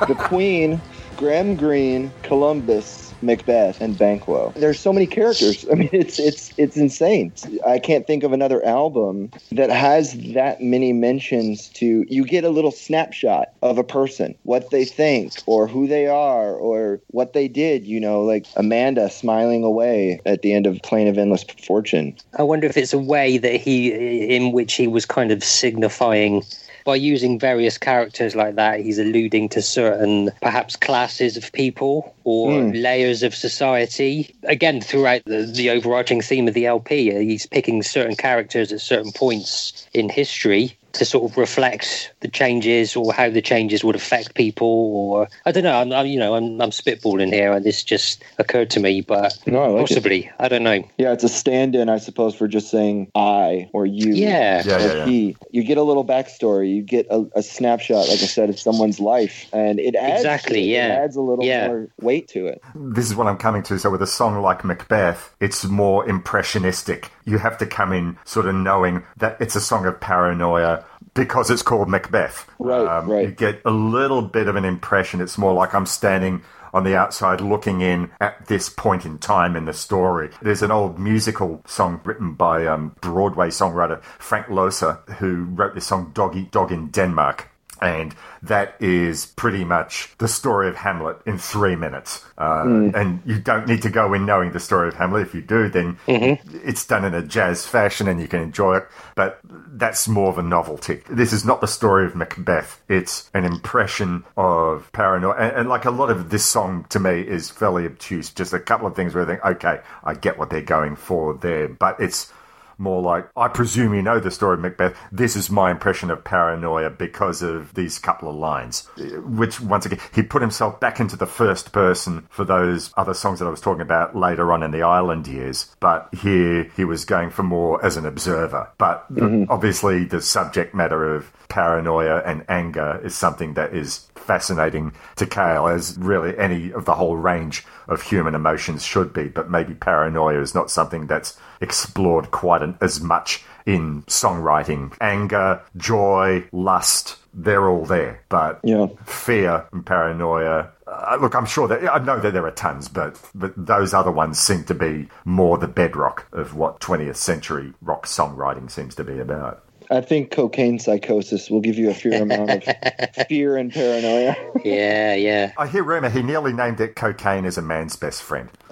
the 0.08 0.16
Queen, 0.20 0.82
Graham 1.16 1.56
Greene, 1.56 2.12
Columbus, 2.22 3.07
Macbeth, 3.22 3.80
and 3.82 3.98
Banquo. 3.98 4.54
There's 4.56 4.80
so 4.80 4.94
many 4.94 5.08
characters. 5.08 5.66
I 5.72 5.76
mean, 5.76 5.90
it's 5.92 6.20
it's 6.20 6.54
it's 6.58 6.78
insane. 6.78 7.34
I 7.66 7.80
can't 7.80 8.06
think 8.06 8.24
of 8.24 8.34
another 8.34 8.64
album 8.66 9.32
that 9.52 9.70
has 9.70 10.14
that 10.34 10.62
many 10.62 10.94
mentions 10.94 11.70
to. 11.70 12.06
You 12.08 12.26
get 12.26 12.44
a 12.44 12.50
little 12.50 12.72
snapshot 12.72 13.50
of 13.62 13.78
a 13.78 13.84
person, 13.84 14.36
what 14.44 14.70
they 14.72 14.86
think, 14.86 15.34
or 15.46 15.68
who 15.68 15.88
they 15.88 16.08
are, 16.08 16.56
or 16.56 17.02
what 17.08 17.34
they 17.34 17.48
did. 17.48 17.86
You 17.86 18.00
know, 18.00 18.22
like 18.22 18.46
Amanda 18.56 19.10
smiling 19.10 19.64
away 19.64 20.22
at 20.26 20.42
the 20.42 20.54
end 20.54 20.68
of 20.68 20.80
Plain 20.84 21.08
of 21.08 21.18
Endless 21.18 21.44
Fortune. 21.66 22.16
I 22.38 22.44
wonder 22.44 22.68
if 22.68 22.78
it's 22.78 22.94
a 22.94 23.00
way 23.00 23.38
that 23.38 23.56
he, 23.56 24.36
in 24.36 24.52
which 24.52 24.74
he 24.74 24.88
was 24.88 25.06
kind 25.06 25.32
of 25.32 25.44
signifying 25.44 26.44
by 26.88 26.96
using 26.96 27.38
various 27.38 27.78
characters 27.78 28.34
like 28.34 28.56
that, 28.56 28.80
he's 28.80 28.98
alluding 28.98 29.50
to 29.50 29.62
certain 29.62 30.32
perhaps 30.42 30.78
classes 30.78 31.36
of 31.36 31.52
people 31.52 32.16
or 32.24 32.62
Hmm. 32.62 32.72
layers 32.72 33.24
of 33.24 33.36
society. 33.36 34.34
Again, 34.44 34.80
throughout 34.80 35.22
the, 35.26 35.44
the 35.44 35.70
overarching 35.70 36.22
theme 36.22 36.48
of 36.48 36.54
the 36.54 36.66
LP, 36.66 37.14
uh, 37.14 37.20
he's 37.20 37.46
picking 37.46 37.84
certain 37.84 38.16
characters 38.16 38.72
at 38.72 38.80
certain 38.80 39.12
points 39.12 39.86
in 39.94 40.08
history 40.08 40.78
to 40.98 41.06
sort 41.06 41.32
of 41.32 41.38
reflect 41.38 42.14
the 42.22 42.28
changes 42.28 42.96
or 42.96 43.14
how 43.14 43.30
the 43.30 43.42
changes 43.42 43.84
would 43.84 43.96
affect 43.96 44.36
people 44.36 44.68
or 44.68 45.28
I 45.46 45.52
don't 45.52 45.64
know 45.64 45.80
I'm, 45.80 45.92
I'm 45.94 46.06
you 46.06 46.20
know 46.20 46.36
I'm, 46.36 46.60
I'm 46.62 46.72
spitballing 46.72 47.32
here 47.34 47.54
and 47.54 47.66
this 47.66 47.84
just 47.84 48.24
occurred 48.38 48.70
to 48.72 48.80
me 48.80 49.02
but 49.02 49.38
No, 49.48 49.62
I 49.64 49.68
like 49.68 49.76
it. 49.84 49.88
possibly 49.88 50.32
I 50.40 50.48
don't 50.48 50.64
know 50.64 50.84
Yeah, 50.98 51.14
it's 51.14 51.24
a 51.24 51.30
stand-in, 51.30 51.90
I 51.90 51.98
suppose, 51.98 52.36
for 52.36 52.48
just 52.48 52.70
saying 52.70 53.12
I 53.16 53.70
or 53.74 53.86
you. 53.86 54.14
Yeah. 54.14 54.64
Yeah, 54.66 54.76
or 54.76 54.80
yeah, 54.80 54.94
yeah. 54.96 55.06
he. 55.06 55.36
You 55.52 55.64
get 55.64 55.78
a 55.78 55.84
little 55.84 56.06
backstory. 56.06 56.74
You 56.76 56.82
get 56.84 57.08
a, 57.10 57.26
a 57.36 57.44
snapshot, 57.44 58.08
like 58.10 58.20
I 58.22 58.28
said, 58.28 58.50
of 58.50 58.60
someone's 58.60 59.00
life, 59.00 59.48
and 59.54 59.80
it 59.80 59.96
adds 59.96 60.22
Exactly, 60.22 60.64
it. 60.70 60.74
yeah. 60.76 60.88
It 61.00 61.04
adds 61.06 61.16
a 61.16 61.22
little 61.22 61.44
Yeah. 61.46 61.68
more 61.68 61.88
weight 62.02 62.28
to 62.30 62.48
it. 62.48 62.62
This 62.76 63.06
is 63.06 63.16
what 63.16 63.28
I'm 63.28 63.38
coming 63.38 63.64
to. 63.64 63.78
So 63.80 63.90
with 63.90 64.02
a 64.02 64.08
song 64.08 64.42
like 64.42 64.64
Macbeth, 64.64 65.36
it's 65.40 65.66
more 65.66 66.08
impressionistic. 66.08 67.12
You 67.28 67.38
have 67.40 67.58
to 67.58 67.66
come 67.66 67.92
in 67.92 68.18
sort 68.24 68.46
of 68.48 68.56
knowing 68.56 69.04
that 69.18 69.36
it's 69.42 69.56
a 69.56 69.62
song 69.62 69.86
of 69.86 70.00
paranoia 70.00 70.84
because 71.14 71.50
it's 71.52 71.62
called 71.62 71.90
Macbeth. 71.90 72.46
Right, 72.58 72.88
Um, 72.88 73.10
right. 73.12 73.26
You 73.28 73.32
get 73.32 73.62
a 73.66 73.72
little 73.72 74.22
bit 74.22 74.48
of 74.48 74.56
an 74.56 74.64
impression. 74.66 75.20
It's 75.20 75.38
more 75.38 75.54
like 75.54 75.76
I'm 75.76 75.86
standing 75.86 76.42
on 76.74 76.84
the 76.84 76.96
outside 76.96 77.42
looking 77.42 77.82
in 77.82 78.12
at 78.22 78.48
this 78.48 78.70
point 78.70 79.06
in 79.06 79.18
time 79.18 79.56
in 79.58 79.66
the 79.66 79.74
story. 79.74 80.30
There's 80.42 80.62
an 80.64 80.72
old 80.72 81.00
musical 81.00 81.62
song 81.66 82.00
written 82.06 82.34
by 82.34 82.66
um, 82.66 82.96
Broadway 83.02 83.50
songwriter 83.50 84.02
Frank 84.20 84.48
Loesser, 84.48 84.98
who 85.18 85.46
wrote 85.56 85.76
this 85.76 85.88
song 85.88 86.12
Dog 86.14 86.36
Eat 86.36 86.52
Dog 86.52 86.72
in 86.72 86.88
Denmark. 86.92 87.50
And 87.82 88.16
that 88.44 88.76
is 88.80 89.26
pretty 89.26 89.64
much 89.64 90.10
the 90.18 90.28
story 90.28 90.68
of 90.70 90.76
Hamlet 90.76 91.18
in 91.26 91.38
three 91.38 91.76
minutes. 91.76 92.24
Uh, 92.38 92.64
And 92.96 93.22
you 93.26 93.40
don't 93.40 93.68
need 93.68 93.82
to 93.84 93.90
go 93.90 94.14
in 94.14 94.26
knowing 94.26 94.52
the 94.52 94.60
story 94.60 94.88
of 94.88 94.94
Hamlet. 94.96 95.24
If 95.28 95.34
you 95.36 95.42
do, 95.42 95.70
then 95.70 95.98
it's 96.08 96.86
done 96.86 97.06
in 97.06 97.14
a 97.14 97.22
jazz 97.22 97.66
fashion 97.66 98.08
and 98.08 98.22
you 98.22 98.28
can 98.28 98.42
enjoy 98.42 98.78
it. 98.78 98.88
But 99.16 99.40
that's 99.44 100.08
more 100.08 100.30
of 100.30 100.38
a 100.38 100.44
novelty. 100.44 101.02
This 101.10 101.34
is 101.34 101.46
not 101.46 101.62
the 101.62 101.68
story 101.68 102.06
of 102.06 102.16
Macbeth. 102.16 102.82
It's 102.88 103.30
an 103.34 103.46
impression 103.46 104.24
of 104.36 104.92
paranoia. 104.94 105.36
And, 105.36 105.56
and 105.58 105.70
like 105.70 105.86
a 105.86 105.92
lot 105.92 106.10
of 106.10 106.30
this 106.30 106.46
song 106.46 106.86
to 106.90 107.00
me 107.00 107.22
is 107.22 107.50
fairly 107.50 107.86
obtuse. 107.86 108.30
Just 108.32 108.54
a 108.54 108.60
couple 108.60 108.88
of 108.88 108.96
things 108.96 109.14
where 109.16 109.24
I 109.24 109.28
think, 109.28 109.46
okay, 109.46 109.82
I 110.04 110.14
get 110.14 110.38
what 110.38 110.50
they're 110.50 110.62
going 110.62 110.96
for 110.96 111.34
there. 111.34 111.68
But 111.68 112.00
it's 112.00 112.32
more 112.78 113.02
like, 113.02 113.30
I 113.36 113.48
presume 113.48 113.94
you 113.94 114.02
know 114.02 114.20
the 114.20 114.32
story 114.32 114.56
of 114.56 114.60
Macbeth. 114.60 114.98
This 115.12 115.36
is 115.36 115.50
my 115.50 115.72
impression 115.72 116.12
of 116.12 116.24
paranoia 116.24 116.90
because 116.90 117.42
of 117.42 117.74
these 117.74 118.00
couple 118.00 118.30
of 118.30 118.36
lines. 118.36 118.88
Which, 118.98 119.60
once 119.60 119.86
again, 119.86 120.00
he 120.14 120.22
put 120.22 120.42
himself 120.42 120.80
back 120.80 121.00
into 121.00 121.16
the 121.16 121.26
first 121.26 121.72
person 121.72 122.28
for 122.30 122.46
those 122.46 122.92
other 122.98 123.14
songs 123.14 123.40
that 123.40 123.46
I 123.46 123.52
was 123.52 123.62
talking 123.62 123.82
about 123.82 124.16
later 124.16 124.52
on 124.52 124.64
in 124.64 124.72
the 124.72 124.84
Island 124.84 125.28
years. 125.28 125.76
But 125.80 126.10
here 126.14 126.72
he 126.76 126.84
was 126.84 127.06
going 127.06 127.30
for 127.30 127.44
more 127.44 127.84
as 127.84 127.98
an 127.98 128.06
observer. 128.06 128.70
But 128.78 129.12
mm-hmm. 129.14 129.52
obviously, 129.52 130.06
the 130.06 130.22
subject 130.22 130.74
matter 130.76 131.16
of 131.16 131.32
paranoia 131.50 132.22
and 132.26 132.46
anger 132.50 133.00
is 133.04 133.16
something 133.16 133.54
that 133.54 133.74
is 133.74 134.08
fascinating 134.16 134.92
to 135.16 135.26
Cale, 135.26 135.68
as 135.68 135.98
really 135.98 136.38
any 136.38 136.72
of 136.72 136.86
the 136.86 136.96
whole 136.96 137.16
range 137.16 137.66
of 137.88 138.02
human 138.02 138.36
emotions 138.36 138.84
should 138.84 139.14
be. 139.14 139.30
But 139.30 139.50
maybe 139.50 139.74
paranoia 139.74 140.42
is 140.42 140.54
not 140.54 140.70
something 140.70 141.08
that's 141.08 141.40
explored 141.62 142.32
quite 142.32 142.62
an, 142.62 142.78
as 142.82 143.02
much 143.02 143.44
in 143.66 144.04
songwriting. 144.04 144.94
Anger, 145.02 145.62
joy, 145.76 146.44
lust, 146.52 147.18
they're 147.34 147.68
all 147.70 147.86
there. 147.86 148.22
But 148.30 148.60
Yeah. 148.64 148.88
fear 149.06 149.66
and 149.74 149.86
paranoia. 149.86 150.70
Uh, 150.88 151.18
look, 151.20 151.36
I'm 151.36 151.46
sure 151.46 151.68
that 151.68 151.84
I 151.94 151.98
know 152.00 152.20
that 152.20 152.32
there 152.32 152.46
are 152.46 152.52
tons, 152.52 152.88
but 152.88 153.20
but 153.36 153.54
those 153.58 153.94
other 153.94 154.10
ones 154.12 154.40
seem 154.40 154.64
to 154.66 154.74
be 154.74 155.10
more 155.26 155.58
the 155.58 155.68
bedrock 155.68 156.26
of 156.32 156.56
what 156.56 156.80
20th 156.80 157.18
century 157.18 157.74
rock 157.82 158.06
songwriting 158.08 158.72
seems 158.72 158.96
to 158.96 159.04
be 159.04 159.20
about. 159.20 159.64
I 159.92 160.02
think 160.02 160.32
cocaine 160.32 160.80
psychosis 160.80 161.50
will 161.50 161.62
give 161.62 161.78
you 161.78 161.90
a 161.90 161.94
fair 161.94 162.22
amount 162.24 162.52
of 162.52 162.64
fear 163.30 163.56
and 163.58 163.72
paranoia. 163.74 164.36
yeah 164.64 165.14
yeah 165.16 165.52
I 165.58 165.68
hear 165.68 165.84
rumor 165.84 166.10
he 166.10 166.22
nearly 166.24 166.52
named 166.54 166.80
it 166.82 166.96
cocaine 166.96 167.46
as 167.46 167.58
a 167.58 167.62
man's 167.62 167.96
best 167.98 168.22
friend. 168.24 168.50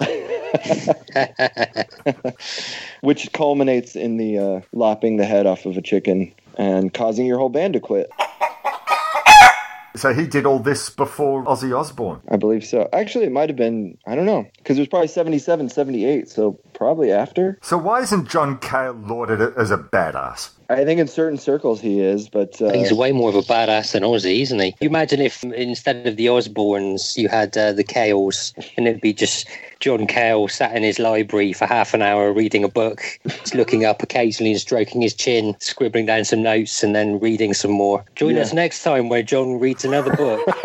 which 3.00 3.32
culminates 3.32 3.96
in 3.96 4.16
the 4.16 4.38
uh, 4.38 4.60
lopping 4.72 5.16
the 5.16 5.24
head 5.24 5.46
off 5.46 5.66
of 5.66 5.76
a 5.76 5.82
chicken 5.82 6.32
and 6.56 6.92
causing 6.92 7.26
your 7.26 7.38
whole 7.38 7.48
band 7.48 7.74
to 7.74 7.80
quit. 7.80 8.10
So 9.96 10.12
he 10.12 10.26
did 10.26 10.44
all 10.44 10.58
this 10.58 10.90
before 10.90 11.44
Ozzy 11.44 11.76
Osbourne. 11.76 12.20
I 12.28 12.36
believe 12.36 12.64
so. 12.64 12.88
Actually, 12.92 13.24
it 13.24 13.32
might 13.32 13.48
have 13.48 13.56
been, 13.56 13.96
I 14.06 14.14
don't 14.14 14.26
know, 14.26 14.46
because 14.58 14.76
it 14.76 14.82
was 14.82 14.88
probably 14.88 15.08
77, 15.08 15.70
78, 15.70 16.28
so 16.28 16.60
probably 16.74 17.10
after. 17.10 17.58
So 17.62 17.78
why 17.78 18.02
isn't 18.02 18.28
John 18.28 18.58
Cale 18.58 18.92
lauded 18.92 19.40
as 19.56 19.70
a 19.70 19.78
badass? 19.78 20.50
I 20.68 20.84
think 20.84 20.98
in 21.00 21.06
certain 21.08 21.38
circles 21.38 21.80
he 21.80 22.00
is, 22.00 22.28
but 22.28 22.60
uh, 22.60 22.72
He's 22.72 22.92
way 22.92 23.12
more 23.12 23.28
of 23.28 23.36
a 23.36 23.42
badass 23.42 23.92
than 23.92 24.02
Ozzy, 24.02 24.40
isn't 24.42 24.58
he? 24.58 24.74
You 24.80 24.88
imagine 24.88 25.20
if 25.20 25.44
instead 25.44 26.06
of 26.06 26.16
the 26.16 26.26
Osbournes, 26.26 27.16
you 27.16 27.28
had 27.28 27.56
uh, 27.56 27.72
the 27.72 27.84
Cales, 27.84 28.52
and 28.76 28.88
it'd 28.88 29.00
be 29.00 29.12
just 29.12 29.46
John 29.80 30.06
Cale 30.06 30.48
sat 30.48 30.74
in 30.74 30.82
his 30.82 30.98
library 30.98 31.52
for 31.52 31.66
half 31.66 31.94
an 31.94 32.02
hour 32.02 32.32
reading 32.32 32.64
a 32.64 32.68
book, 32.68 33.02
just 33.28 33.54
looking 33.54 33.84
up 33.84 34.02
occasionally 34.02 34.52
and 34.52 34.60
stroking 34.60 35.02
his 35.02 35.14
chin, 35.14 35.54
scribbling 35.60 36.06
down 36.06 36.24
some 36.24 36.42
notes, 36.42 36.82
and 36.82 36.94
then 36.96 37.20
reading 37.20 37.54
some 37.54 37.70
more. 37.70 38.04
Join 38.16 38.34
Yeah. 38.36 38.42
us 38.42 38.52
next 38.52 38.82
time 38.82 39.08
where 39.08 39.22
John 39.22 39.60
reads 39.60 39.84
another 39.84 40.14
book. 40.16 40.44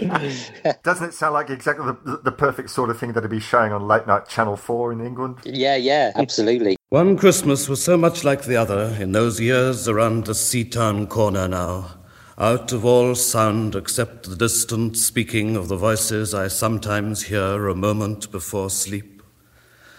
Doesn't 0.82 1.08
it 1.08 1.14
sound 1.14 1.34
like 1.34 1.50
exactly 1.50 1.86
the, 2.04 2.18
the 2.24 2.32
perfect 2.32 2.70
sort 2.70 2.90
of 2.90 2.98
thing 2.98 3.12
that'd 3.12 3.30
be 3.30 3.40
showing 3.40 3.72
on 3.72 3.86
late 3.86 4.06
night 4.06 4.28
Channel 4.28 4.56
4 4.56 4.92
in 4.92 5.00
England? 5.06 5.38
yeah, 5.44 5.76
yeah, 5.76 6.12
absolutely. 6.16 6.76
One 6.94 7.16
Christmas 7.16 7.68
was 7.68 7.82
so 7.82 7.96
much 7.96 8.22
like 8.22 8.44
the 8.44 8.54
other 8.54 8.96
in 9.00 9.10
those 9.10 9.40
years 9.40 9.88
around 9.88 10.26
the 10.26 10.32
Seatown 10.32 11.08
corner 11.08 11.48
now, 11.48 11.96
out 12.38 12.70
of 12.70 12.84
all 12.84 13.16
sound 13.16 13.74
except 13.74 14.30
the 14.30 14.36
distant 14.36 14.96
speaking 14.96 15.56
of 15.56 15.66
the 15.66 15.74
voices 15.74 16.32
I 16.34 16.46
sometimes 16.46 17.24
hear 17.24 17.66
a 17.66 17.74
moment 17.74 18.30
before 18.30 18.70
sleep. 18.70 19.24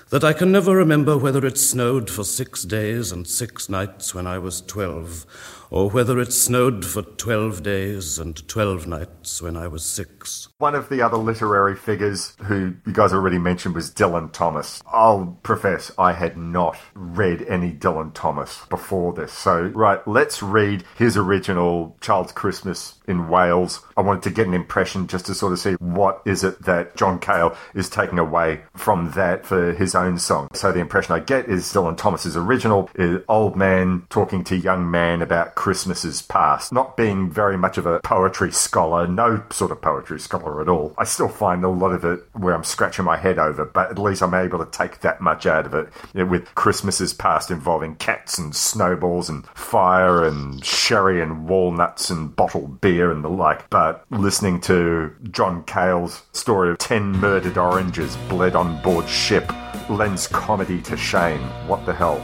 That 0.10 0.24
I 0.24 0.32
can 0.32 0.54
never 0.54 0.74
remember 0.74 1.18
whether 1.18 1.46
it 1.46 1.58
snowed 1.58 2.10
for 2.10 2.24
six 2.24 2.64
days 2.64 3.12
and 3.12 3.28
six 3.28 3.68
nights 3.68 4.16
when 4.16 4.26
I 4.26 4.38
was 4.38 4.62
twelve, 4.62 5.26
or 5.70 5.90
whether 5.90 6.20
it 6.20 6.34
snowed 6.34 6.86
for 6.86 7.02
twelve 7.02 7.64
days 7.64 8.20
and 8.20 8.48
twelve 8.48 8.88
nights 8.88 9.42
when 9.42 9.58
I 9.58 9.68
was 9.68 9.84
six. 9.84 10.50
One 10.58 10.76
of 10.76 10.90
the 10.90 11.02
other 11.02 11.18
literary 11.18 11.76
figures 11.76 12.36
who 12.44 12.76
you 12.86 12.94
guys 12.94 13.14
already 13.14 13.38
mentioned 13.38 13.76
was 13.76 13.92
Dylan 13.92 14.32
Thomas. 14.32 14.82
I'll 14.88 15.38
profess 15.44 15.92
I 15.98 16.14
had 16.14 16.38
not 16.38 16.78
read 16.94 17.42
any 17.44 17.72
Dylan 17.72 18.14
Thomas 18.14 18.66
before 18.70 19.14
this. 19.14 19.34
So, 19.34 19.64
right, 19.76 20.06
let's 20.08 20.42
read 20.42 20.84
his 20.98 21.18
original 21.18 21.98
Child's 22.00 22.32
Christmas 22.32 22.96
in 23.08 23.28
Wales. 23.28 23.82
I 23.98 24.02
wanted 24.02 24.24
to 24.24 24.30
get 24.30 24.48
an 24.48 24.54
impression 24.54 25.08
just 25.08 25.26
to 25.26 25.36
sort 25.36 25.54
of 25.54 25.60
see 25.60 25.74
what 25.74 26.22
is 26.26 26.44
it 26.44 26.64
that 26.64 26.96
John 26.96 27.20
Cale 27.20 27.56
is 27.74 27.90
taking 27.90 28.20
away 28.20 28.62
from 28.76 29.12
that 29.12 29.46
for 29.46 29.74
his 29.74 29.94
own 29.96 30.18
song. 30.18 30.48
So 30.54 30.72
the 30.72 30.80
impression 30.80 31.16
I 31.16 31.20
get 31.20 31.48
is 31.48 31.66
Dylan 31.66 31.98
Thomas's 31.98 32.38
original 32.38 32.90
is 32.96 33.22
old 33.28 33.56
man 33.56 34.08
talking 34.10 34.44
to 34.46 34.56
young 34.56 34.90
man 34.90 35.22
about 35.22 35.55
Christmases 35.56 36.22
past, 36.22 36.72
not 36.72 36.98
being 36.98 37.30
very 37.30 37.58
much 37.58 37.78
of 37.78 37.86
a 37.86 38.00
poetry 38.02 38.52
scholar, 38.52 39.08
no 39.08 39.44
sort 39.52 39.72
of 39.72 39.82
poetry 39.82 40.20
scholar 40.20 40.62
at 40.62 40.70
all. 40.70 40.94
I 40.98 41.04
still 41.06 41.28
find 41.28 41.64
a 41.64 41.70
lot 41.70 41.92
of 41.92 42.04
it 42.06 42.24
where 42.34 42.54
I'm 42.54 42.64
scratching 42.64 43.06
my 43.06 43.18
head 43.18 43.40
over, 43.40 43.66
but 43.66 43.90
at 43.90 43.98
least 43.98 44.22
I'm 44.22 44.34
able 44.34 44.64
to 44.64 44.70
take 44.70 45.02
that 45.02 45.22
much 45.22 45.46
out 45.46 45.66
of 45.66 45.74
it 45.74 45.90
you 46.14 46.24
know, 46.24 46.30
with 46.30 46.54
Christmases 46.56 47.14
past 47.14 47.52
involving 47.52 47.96
cats 47.96 48.38
and 48.38 48.56
snowballs 48.56 49.30
and 49.30 49.46
fire 49.48 50.26
and 50.26 50.64
sherry 50.64 51.22
and 51.22 51.48
walnuts 51.48 52.10
and 52.10 52.36
bottled 52.36 52.82
beer 52.82 53.12
and 53.12 53.24
the 53.24 53.30
like. 53.30 53.70
But 53.70 54.06
listening 54.12 54.62
to 54.62 55.14
John 55.32 55.64
Cale's 55.64 56.24
story 56.34 56.72
of 56.72 56.78
10 56.78 57.12
murdered 57.14 57.58
oranges 57.58 58.16
bled 58.30 58.56
on 58.56 58.82
board 58.82 59.08
ship 59.08 59.52
lends 59.90 60.28
comedy 60.28 60.82
to 60.82 60.98
shame. 60.98 61.42
What 61.68 61.86
the 61.86 61.94
hell? 61.94 62.22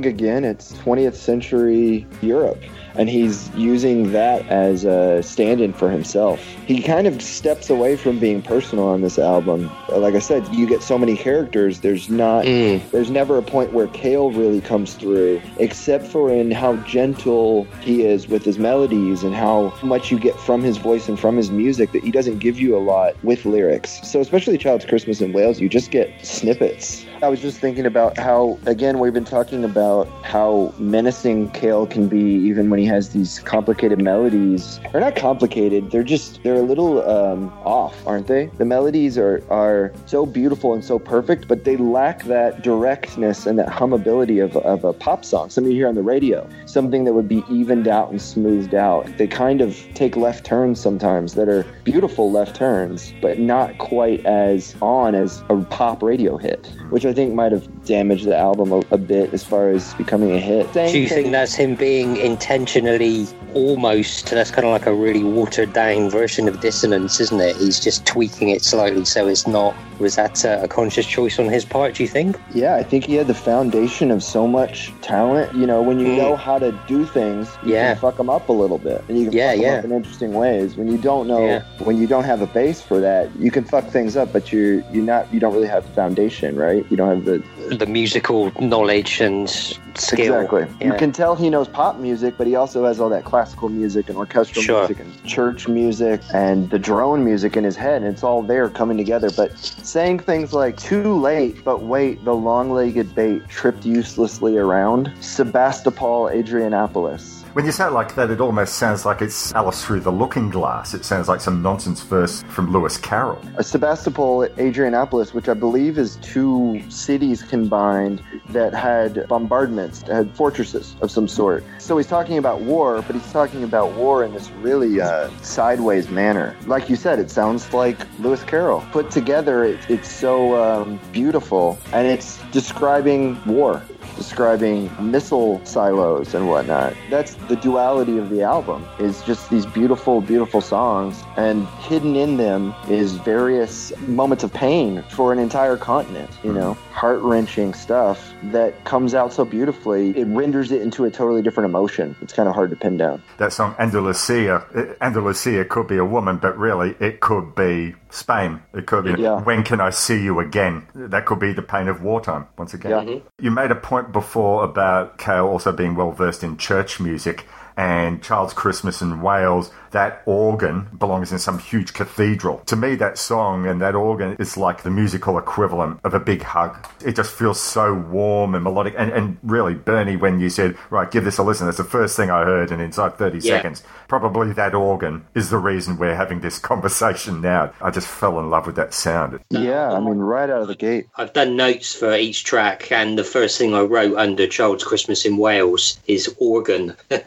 think 0.01 0.15
again, 0.19 0.45
it's 0.45 0.71
20th 0.73 1.15
century 1.15 2.07
Europe, 2.21 2.61
and 2.95 3.09
he's 3.09 3.49
using 3.55 4.13
that 4.13 4.47
as 4.47 4.85
a 4.85 5.21
stand-in 5.21 5.73
for 5.73 5.89
himself. 5.89 6.39
He 6.65 6.81
kind 6.81 7.05
of 7.05 7.21
steps 7.21 7.69
away 7.69 7.97
from 7.97 8.17
being 8.17 8.41
personal 8.41 8.85
on 8.85 9.01
this 9.01 9.19
album. 9.19 9.69
Like 9.89 10.15
I 10.15 10.19
said, 10.19 10.47
you 10.55 10.67
get 10.67 10.81
so 10.81 10.97
many 10.97 11.17
characters. 11.17 11.81
There's 11.81 12.09
not, 12.09 12.45
hmm. 12.45 12.77
there's 12.91 13.11
never 13.11 13.37
a 13.37 13.41
point 13.41 13.73
where 13.73 13.87
Cale 13.87 14.31
really 14.31 14.61
comes 14.61 14.93
through, 14.93 15.41
except 15.57 16.05
for 16.05 16.31
in 16.31 16.51
how 16.51 16.77
gentle 16.77 17.65
he 17.81 18.05
is 18.05 18.29
with 18.29 18.45
his 18.45 18.57
melodies 18.57 19.23
and 19.23 19.35
how 19.35 19.73
much 19.83 20.11
you 20.11 20.19
get 20.19 20.39
from 20.39 20.61
his 20.61 20.77
voice 20.77 21.09
and 21.09 21.19
from 21.19 21.35
his 21.35 21.51
music 21.51 21.91
that 21.91 22.03
he 22.03 22.11
doesn't 22.11 22.39
give 22.39 22.57
you 22.57 22.77
a 22.77 22.79
lot 22.79 23.21
with 23.23 23.45
lyrics. 23.45 23.99
So 24.09 24.21
especially 24.21 24.57
Child's 24.57 24.85
Christmas 24.85 25.19
in 25.19 25.33
Wales, 25.33 25.59
you 25.59 25.67
just 25.67 25.91
get 25.91 26.25
snippets. 26.25 27.05
I 27.21 27.27
was 27.27 27.41
just 27.41 27.59
thinking 27.59 27.85
about 27.85 28.17
how, 28.17 28.57
again, 28.65 28.97
we've 28.97 29.13
been 29.13 29.25
talking 29.25 29.65
about 29.65 30.07
how 30.23 30.73
menacing 30.79 31.49
Cale 31.51 31.85
can 31.85 32.07
be 32.07 32.17
even 32.17 32.69
when 32.69 32.79
he 32.79 32.85
has 32.85 33.09
these 33.09 33.39
complicated 33.39 34.01
melodies. 34.01 34.79
They're 34.93 35.01
not 35.01 35.17
complicated, 35.17 35.91
they're 35.91 36.01
just, 36.01 36.41
they're 36.43 36.55
a 36.55 36.61
little 36.61 37.05
um, 37.09 37.49
off, 37.65 38.07
aren't 38.07 38.27
they? 38.27 38.45
The 38.57 38.63
melodies 38.63 39.17
are, 39.17 39.43
are 39.49 39.91
so 40.05 40.25
beautiful 40.25 40.73
and 40.73 40.83
so 40.83 40.97
perfect, 40.97 41.49
but 41.49 41.65
they 41.65 41.75
lack 41.75 42.23
that 42.23 42.63
directness 42.63 43.45
and 43.45 43.59
that 43.59 43.67
hummability 43.67 44.41
of, 44.41 44.55
of 44.55 44.85
a 44.85 44.93
pop 44.93 45.25
song, 45.25 45.49
something 45.49 45.73
you 45.73 45.77
hear 45.77 45.89
on 45.89 45.95
the 45.95 46.01
radio, 46.01 46.47
something 46.67 47.03
that 47.03 47.11
would 47.11 47.27
be 47.27 47.43
evened 47.51 47.89
out 47.89 48.11
and 48.11 48.21
smoothed 48.21 48.73
out. 48.73 49.05
They 49.17 49.27
kind 49.27 49.59
of 49.59 49.77
take 49.93 50.15
left 50.15 50.45
turns 50.45 50.79
sometimes 50.79 51.33
that 51.33 51.49
are 51.49 51.65
beautiful 51.83 52.31
left 52.31 52.55
turns, 52.55 53.13
but 53.21 53.39
not 53.39 53.77
quite 53.77 54.25
as 54.25 54.73
on 54.81 55.15
as 55.15 55.43
a 55.49 55.57
pop 55.65 56.01
radio 56.01 56.37
hit, 56.37 56.65
which 56.91 57.08
I 57.09 57.13
think 57.13 57.33
might 57.33 57.51
have 57.51 57.67
damaged 57.89 58.25
the 58.25 58.37
album 58.37 58.71
a, 58.71 58.77
a 58.91 58.97
bit 58.97 59.33
as 59.33 59.43
far 59.43 59.69
as 59.69 59.93
becoming 59.95 60.31
a 60.31 60.39
hit. 60.39 60.71
Do 60.73 60.97
you 60.97 61.07
think 61.09 61.31
that's 61.31 61.55
him 61.55 61.73
being 61.75 62.17
intentionally 62.17 63.25
almost, 63.55 64.29
that's 64.29 64.51
kind 64.51 64.65
of 64.65 64.71
like 64.71 64.85
a 64.85 64.93
really 64.93 65.23
watered 65.23 65.73
down 65.73 66.07
version 66.09 66.47
of 66.47 66.59
dissonance, 66.61 67.19
isn't 67.19 67.41
it? 67.41 67.55
He's 67.57 67.79
just 67.79 68.05
tweaking 68.05 68.49
it 68.49 68.61
slightly 68.61 69.05
so 69.05 69.27
it's 69.27 69.47
not. 69.47 69.75
Was 69.99 70.15
that 70.15 70.45
uh, 70.45 70.59
a 70.61 70.67
conscious 70.67 71.05
choice 71.05 71.39
on 71.39 71.47
his 71.49 71.65
part, 71.65 71.95
do 71.95 72.03
you 72.03 72.07
think? 72.07 72.37
Yeah, 72.53 72.75
I 72.75 72.83
think 72.83 73.05
he 73.05 73.15
had 73.15 73.27
the 73.27 73.33
foundation 73.33 74.11
of 74.11 74.23
so 74.23 74.47
much 74.47 74.93
talent. 75.01 75.53
You 75.55 75.65
know, 75.65 75.81
when 75.81 75.99
you 75.99 76.07
Mm. 76.09 76.17
know 76.17 76.35
how 76.37 76.57
to 76.59 76.71
do 76.87 77.05
things, 77.05 77.49
you 77.65 77.73
Yeah. 77.73 77.93
can 77.93 78.01
fuck 78.01 78.15
them 78.17 78.29
up 78.29 78.47
a 78.49 78.53
little 78.53 78.77
bit, 78.77 79.03
and 79.09 79.17
you 79.19 79.25
can 79.25 79.33
Yeah, 79.33 79.49
fuck 79.49 79.57
'em 79.57 79.61
yeah. 79.63 79.73
up 79.79 79.83
in 79.85 79.91
interesting 79.91 80.33
ways. 80.33 80.77
When 80.77 80.87
you 80.89 80.97
don't 80.97 81.27
know, 81.27 81.45
Yeah. 81.45 81.61
when 81.83 81.97
you 81.97 82.07
don't 82.07 82.23
have 82.23 82.41
a 82.41 82.47
base 82.47 82.79
for 82.81 82.99
that, 83.01 83.27
you 83.37 83.51
can 83.51 83.63
fuck 83.65 83.87
things 83.89 84.15
up, 84.15 84.31
but 84.31 84.53
you're 84.53 84.81
you're 84.93 85.03
not 85.03 85.27
you 85.33 85.39
don't 85.41 85.53
really 85.53 85.67
have 85.67 85.83
the 85.85 85.91
foundation, 85.93 86.55
right? 86.55 86.85
You 86.89 86.95
don't 86.95 87.09
have 87.09 87.25
the 87.25 87.41
The 87.75 87.78
musical 87.85 88.51
knowledge 88.59 89.21
and 89.21 89.49
skill. 89.49 90.41
Exactly. 90.41 90.67
You 90.85 90.93
can 90.93 91.11
tell 91.11 91.35
he 91.35 91.49
knows 91.49 91.67
pop 91.67 91.97
music, 91.97 92.35
but 92.37 92.47
he 92.47 92.55
also 92.55 92.85
has 92.85 92.99
all 92.99 93.09
that 93.09 93.25
classical 93.25 93.69
music 93.69 94.09
and 94.09 94.17
orchestral 94.17 94.63
Sure. 94.63 94.79
music 94.87 94.99
and 94.99 95.23
church 95.25 95.67
music 95.67 96.21
and 96.33 96.69
the 96.69 96.79
drone 96.79 97.23
music 97.23 97.57
in 97.57 97.63
his 97.63 97.75
head. 97.75 98.01
And 98.01 98.11
it's 98.13 98.23
all 98.23 98.41
there 98.41 98.69
coming 98.69 98.97
together. 98.97 99.29
But 99.35 99.57
saying 99.57 100.19
things 100.19 100.53
like, 100.53 100.77
too 100.77 101.13
late, 101.19 101.63
but 101.63 101.83
wait, 101.83 102.23
the 102.25 102.33
long 102.33 102.71
legged 102.71 103.13
bait 103.15 103.47
tripped 103.47 103.85
uselessly 103.85 104.57
around. 104.57 105.11
Sebastopol 105.19 106.25
Adrianopolis. 106.29 107.38
When 107.53 107.65
you 107.65 107.71
say 107.71 107.87
it 107.87 107.93
like 107.93 108.13
that, 108.13 108.29
it 108.29 108.41
almost 108.41 108.75
sounds 108.75 109.05
like 109.05 109.23
it's 109.23 109.51
Alice 109.55 109.83
Through 109.83 110.01
the 110.01 110.11
Looking 110.11 110.51
Glass. 110.51 110.93
It 110.93 111.03
sounds 111.03 111.27
like 111.27 111.41
some 111.41 111.63
nonsense 111.63 111.99
verse 112.01 112.43
from 112.43 112.71
Lewis 112.71 112.95
Carroll. 112.95 113.41
Sebastopol 113.59 114.47
Adrianopolis, 114.49 115.33
which 115.33 115.49
I 115.49 115.55
believe 115.55 115.97
is 115.97 116.17
two 116.17 116.79
cities 116.89 117.41
combined 117.41 118.21
that 118.49 118.75
had 118.75 119.27
bombardments, 119.27 120.03
that 120.03 120.13
had 120.13 120.35
fortresses 120.35 120.95
of 121.01 121.09
some 121.09 121.27
sort. 121.27 121.63
So 121.79 121.97
he's 121.97 122.05
talking 122.05 122.37
about 122.37 122.61
war, 122.61 123.01
but 123.01 123.15
he's 123.15 123.31
talking 123.31 123.63
about 123.63 123.93
war 123.93 124.23
in 124.23 124.31
this 124.31 124.51
really 124.61 125.01
uh, 125.01 125.31
sideways 125.41 126.07
manner. 126.09 126.55
Like 126.67 126.87
you 126.87 126.95
said, 126.95 127.17
it 127.17 127.31
sounds 127.31 127.73
like 127.73 127.97
Lewis 128.19 128.43
Carroll. 128.43 128.85
Put 128.91 129.09
together, 129.09 129.63
it, 129.63 129.79
it's 129.89 130.11
so 130.11 130.61
um, 130.63 130.99
beautiful, 131.11 131.79
and 131.93 132.05
it's 132.05 132.39
describing 132.51 133.43
war. 133.47 133.81
Describing 134.17 134.89
missile 134.99 135.61
silos 135.65 136.33
and 136.33 136.47
whatnot. 136.47 136.93
That's 137.09 137.35
the 137.47 137.55
duality 137.55 138.17
of 138.17 138.29
the 138.29 138.41
album. 138.41 138.85
Is 138.99 139.21
just 139.23 139.49
these 139.49 139.65
beautiful, 139.65 140.21
beautiful 140.21 140.61
songs, 140.61 141.23
and 141.37 141.67
hidden 141.79 142.15
in 142.15 142.37
them 142.37 142.73
is 142.89 143.13
various 143.13 143.91
moments 144.07 144.43
of 144.43 144.53
pain 144.53 145.03
for 145.09 145.31
an 145.33 145.39
entire 145.39 145.77
continent. 145.77 146.29
You 146.43 146.53
know, 146.53 146.77
heart 146.99 147.21
wrenching 147.21 147.73
stuff 147.73 148.33
that 148.43 148.83
comes 148.83 149.13
out 149.13 149.31
so 149.31 149.45
beautifully. 149.45 150.09
It 150.17 150.25
renders 150.27 150.69
it 150.69 150.81
into 150.81 151.05
a 151.05 151.09
totally 151.09 151.41
different 151.41 151.69
emotion. 151.69 152.13
It's 152.21 152.33
kind 152.33 152.49
of 152.49 152.55
hard 152.55 152.71
to 152.71 152.75
pin 152.75 152.97
down. 152.97 153.23
That 153.37 153.53
song, 153.53 153.73
Andalucia, 153.79 154.65
uh, 154.75 154.95
Andalusia 154.99 155.63
could 155.63 155.87
be 155.87 155.95
a 155.95 156.03
woman, 156.03 156.37
but 156.37 156.57
really 156.57 156.95
it 156.99 157.21
could 157.21 157.55
be 157.55 157.95
Spain. 158.09 158.61
It 158.73 158.85
could 158.85 159.05
be, 159.05 159.21
Yeah. 159.21 159.39
when 159.41 159.63
can 159.63 159.79
I 159.79 159.91
see 159.91 160.21
you 160.21 160.39
again? 160.39 160.87
That 160.93 161.25
could 161.25 161.39
be 161.39 161.53
the 161.53 161.61
pain 161.61 161.87
of 161.87 162.03
wartime, 162.03 162.47
once 162.57 162.73
again. 162.73 162.91
Yeah. 162.91 163.13
Mhm. 163.13 163.21
You 163.39 163.51
made 163.51 163.71
a 163.71 163.75
point 163.75 164.11
before 164.11 164.65
about 164.65 165.17
Cale 165.17 165.45
also 165.47 165.71
being 165.71 165.95
well 165.95 166.11
versed 166.11 166.43
in 166.43 166.57
church 166.57 166.99
music. 166.99 167.45
And 167.77 168.21
Child's 168.21 168.53
Christmas 168.53 169.01
in 169.01 169.21
Wales, 169.21 169.71
that 169.91 170.21
organ 170.25 170.87
belongs 170.97 171.31
in 171.31 171.39
some 171.39 171.59
huge 171.59 171.93
cathedral. 171.93 172.59
To 172.67 172.75
me, 172.75 172.95
that 172.95 173.17
song 173.17 173.65
and 173.67 173.81
that 173.81 173.95
organ 173.95 174.35
is 174.39 174.57
like 174.57 174.83
the 174.83 174.89
musical 174.91 175.37
equivalent 175.37 175.99
of 176.03 176.13
a 176.13 176.19
big 176.19 176.41
hug. 176.43 176.87
It 177.05 177.15
just 177.15 177.31
feels 177.33 177.59
so 177.59 177.93
warm 177.93 178.55
and 178.55 178.63
melodic. 178.63 178.93
And, 178.97 179.11
and 179.11 179.37
really, 179.43 179.73
Bernie, 179.73 180.15
when 180.15 180.39
you 180.39 180.49
said, 180.49 180.77
right, 180.89 181.09
give 181.09 181.23
this 181.23 181.37
a 181.37 181.43
listen, 181.43 181.65
that's 181.67 181.77
the 181.77 181.83
first 181.83 182.15
thing 182.15 182.29
I 182.29 182.43
heard. 182.43 182.71
And 182.71 182.81
inside 182.81 183.17
30 183.17 183.39
Yeah. 183.39 183.55
seconds, 183.57 183.83
probably 184.07 184.51
that 184.53 184.73
organ 184.75 185.25
is 185.35 185.49
the 185.49 185.57
reason 185.57 185.97
we're 185.97 186.15
having 186.15 186.41
this 186.41 186.59
conversation 186.71 187.41
now. 187.41 187.73
I 187.81 187.89
just 187.91 188.07
fell 188.07 188.39
in 188.39 188.49
love 188.49 188.65
with 188.67 188.75
that 188.75 188.93
sound. 188.93 189.39
Yeah, 189.49 189.91
I 189.91 189.99
mean, 189.99 190.17
right 190.19 190.49
out 190.49 190.61
of 190.61 190.67
the 190.67 190.75
gate. 190.75 191.07
I've 191.15 191.33
done 191.33 191.55
notes 191.55 191.93
for 191.95 192.13
each 192.15 192.43
track, 192.43 192.91
and 192.91 193.17
the 193.17 193.23
first 193.23 193.57
thing 193.57 193.73
I 193.73 193.81
wrote 193.81 194.17
under 194.17 194.47
Child's 194.47 194.83
Christmas 194.83 195.25
in 195.25 195.37
Wales 195.37 195.99
is 196.07 196.33
organ. 196.39 196.95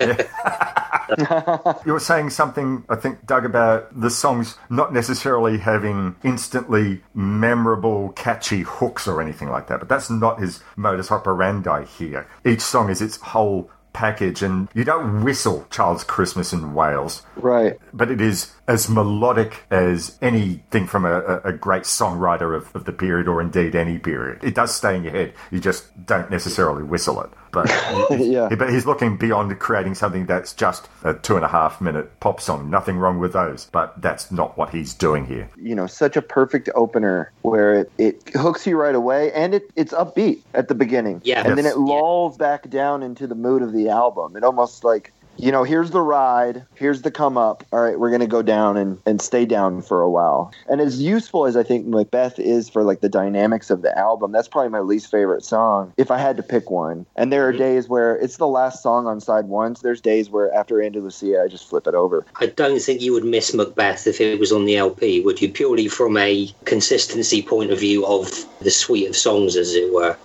You 1.84 1.92
were 1.92 2.00
saying 2.00 2.30
something, 2.30 2.51
I 2.88 2.96
think, 2.96 3.26
Doug, 3.26 3.44
about 3.44 3.98
the 3.98 4.10
songs 4.10 4.56
not 4.70 4.92
necessarily 4.92 5.58
having 5.58 6.16
instantly 6.22 7.02
memorable, 7.14 8.10
catchy 8.10 8.62
hooks 8.62 9.06
or 9.08 9.20
anything 9.20 9.50
like 9.50 9.68
that, 9.68 9.80
but 9.80 9.88
that's 9.88 10.10
not 10.10 10.40
his 10.40 10.62
modus 10.76 11.10
operandi 11.10 11.84
here. 11.84 12.26
Each 12.44 12.60
song 12.60 12.90
is 12.90 13.00
its 13.02 13.16
whole 13.16 13.70
package, 13.92 14.42
and 14.42 14.68
you 14.74 14.84
don't 14.84 15.22
whistle 15.22 15.66
Child's 15.70 16.04
Christmas 16.04 16.52
in 16.52 16.74
Wales. 16.74 17.22
Right. 17.36 17.78
But 17.92 18.10
it 18.10 18.20
is 18.20 18.52
as 18.66 18.88
melodic 18.88 19.64
as 19.70 20.18
anything 20.22 20.86
from 20.86 21.04
a, 21.04 21.20
a, 21.20 21.40
a 21.40 21.52
great 21.52 21.82
songwriter 21.82 22.56
of, 22.56 22.74
of 22.74 22.84
the 22.84 22.92
period, 22.92 23.28
or 23.28 23.40
indeed 23.40 23.74
any 23.74 23.98
period. 23.98 24.42
It 24.42 24.54
does 24.54 24.74
stay 24.74 24.96
in 24.96 25.04
your 25.04 25.12
head. 25.12 25.34
You 25.50 25.60
just 25.60 26.06
don't 26.06 26.30
necessarily 26.30 26.82
whistle 26.82 27.20
it. 27.22 27.30
But 27.52 27.68
yeah. 28.10 28.48
but 28.48 28.70
he's 28.70 28.86
looking 28.86 29.16
beyond 29.16 29.56
creating 29.60 29.94
something 29.94 30.26
that's 30.26 30.54
just 30.54 30.88
a 31.04 31.14
two 31.14 31.36
and 31.36 31.44
a 31.44 31.48
half 31.48 31.80
minute 31.80 32.18
pop 32.20 32.40
song. 32.40 32.70
Nothing 32.70 32.96
wrong 32.96 33.18
with 33.18 33.34
those, 33.34 33.66
but 33.66 34.00
that's 34.00 34.32
not 34.32 34.56
what 34.56 34.70
he's 34.70 34.94
doing 34.94 35.26
here. 35.26 35.48
you 35.56 35.74
know, 35.74 35.86
such 35.86 36.16
a 36.16 36.22
perfect 36.22 36.70
opener 36.74 37.30
where 37.42 37.74
it, 37.74 37.92
it 37.98 38.30
hooks 38.34 38.66
you 38.66 38.76
right 38.76 38.94
away 38.94 39.30
and 39.32 39.54
it, 39.54 39.70
it's 39.76 39.92
upbeat 39.92 40.40
at 40.54 40.68
the 40.68 40.74
beginning. 40.74 41.20
Yeah. 41.24 41.46
And 41.46 41.58
then 41.58 41.66
it 41.66 41.76
lulls 41.78 42.36
back 42.36 42.68
down 42.70 43.02
into 43.02 43.26
the 43.26 43.34
mood 43.34 43.62
of 43.62 43.72
the 43.72 43.90
album. 43.90 44.36
It 44.36 44.44
almost 44.44 44.82
like, 44.84 45.12
you 45.36 45.50
know, 45.50 45.64
here's 45.64 45.90
the 45.90 46.00
ride, 46.00 46.64
here's 46.74 47.02
the 47.02 47.10
come 47.10 47.36
up. 47.36 47.64
All 47.72 47.80
right, 47.80 47.98
we're 47.98 48.10
going 48.10 48.20
to 48.20 48.26
go 48.26 48.42
down 48.42 48.76
and, 48.76 48.98
and 49.06 49.20
stay 49.20 49.44
down 49.44 49.82
for 49.82 50.02
a 50.02 50.10
while. 50.10 50.52
And 50.68 50.80
as 50.80 51.00
useful 51.02 51.46
as 51.46 51.56
I 51.56 51.62
think 51.62 51.86
Macbeth 51.86 52.38
is 52.38 52.68
for 52.68 52.84
like 52.84 53.00
the 53.00 53.08
dynamics 53.08 53.70
of 53.70 53.82
the 53.82 53.96
album, 53.96 54.32
that's 54.32 54.48
probably 54.48 54.70
my 54.70 54.80
least 54.80 55.10
favorite 55.10 55.44
song 55.44 55.92
if 55.96 56.10
I 56.10 56.18
had 56.18 56.36
to 56.36 56.42
pick 56.42 56.70
one. 56.70 57.06
And 57.16 57.32
there 57.32 57.48
are 57.48 57.52
mm-hmm. 57.52 57.62
days 57.62 57.88
where 57.88 58.16
it's 58.16 58.36
the 58.36 58.46
last 58.46 58.82
song 58.82 59.06
on 59.06 59.20
side 59.20 59.46
one. 59.46 59.74
So 59.74 59.80
there's 59.82 60.00
days 60.00 60.30
where 60.30 60.52
after 60.54 60.76
Andalucia, 60.76 61.44
I 61.44 61.48
just 61.48 61.68
flip 61.68 61.86
it 61.86 61.94
over. 61.94 62.24
I 62.36 62.46
don't 62.46 62.80
think 62.80 63.00
you 63.00 63.12
would 63.12 63.24
miss 63.24 63.54
Macbeth 63.54 64.06
if 64.06 64.20
it 64.20 64.38
was 64.38 64.52
on 64.52 64.64
the 64.64 64.76
LP, 64.76 65.20
would 65.20 65.40
you? 65.40 65.50
Purely 65.50 65.88
from 65.88 66.16
a 66.16 66.50
consistency 66.64 67.42
point 67.42 67.70
of 67.70 67.80
view 67.80 68.06
of 68.06 68.46
the 68.60 68.70
suite 68.70 69.08
of 69.08 69.16
songs, 69.16 69.56
as 69.56 69.74
it 69.74 69.92
were. 69.92 70.16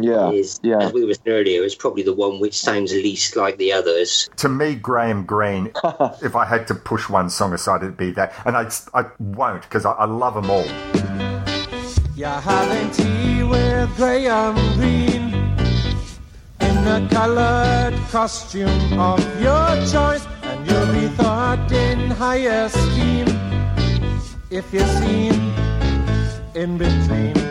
Yeah. 0.00 0.30
Is, 0.30 0.60
yeah. 0.62 0.78
As 0.78 0.92
we 0.92 1.04
were 1.04 1.14
saying 1.14 1.28
earlier, 1.28 1.62
is 1.62 1.74
probably 1.74 2.02
the 2.02 2.14
one 2.14 2.40
which 2.40 2.58
sounds 2.58 2.92
least 2.92 3.36
like 3.36 3.58
the 3.58 3.72
others. 3.72 4.28
To 4.36 4.48
me, 4.48 4.74
Graham 4.74 5.24
Greene, 5.24 5.72
if 6.22 6.36
I 6.36 6.44
had 6.44 6.66
to 6.68 6.74
push 6.74 7.08
one 7.08 7.30
song 7.30 7.52
aside, 7.52 7.82
it'd 7.82 7.96
be 7.96 8.10
that. 8.12 8.34
And 8.44 8.56
I, 8.56 8.70
I 8.94 9.06
won't 9.18 9.62
because 9.62 9.84
I, 9.84 9.92
I 9.92 10.04
love 10.04 10.34
them 10.34 10.50
all. 10.50 10.66
You're 12.14 12.28
having 12.28 12.90
tea 12.90 13.44
with 13.44 13.94
Graham 13.96 14.54
Greene 14.76 15.34
in 16.60 16.86
a 16.86 17.08
colored 17.10 17.94
costume 18.10 18.98
of 18.98 19.20
your 19.40 19.68
choice, 19.86 20.26
and 20.42 20.66
you'll 20.66 20.92
be 20.92 21.06
thought 21.14 21.70
in 21.70 22.10
high 22.10 22.46
esteem 22.64 23.28
if 24.50 24.72
you're 24.72 24.86
seen 24.86 25.34
in 26.54 26.76
between. 26.78 27.47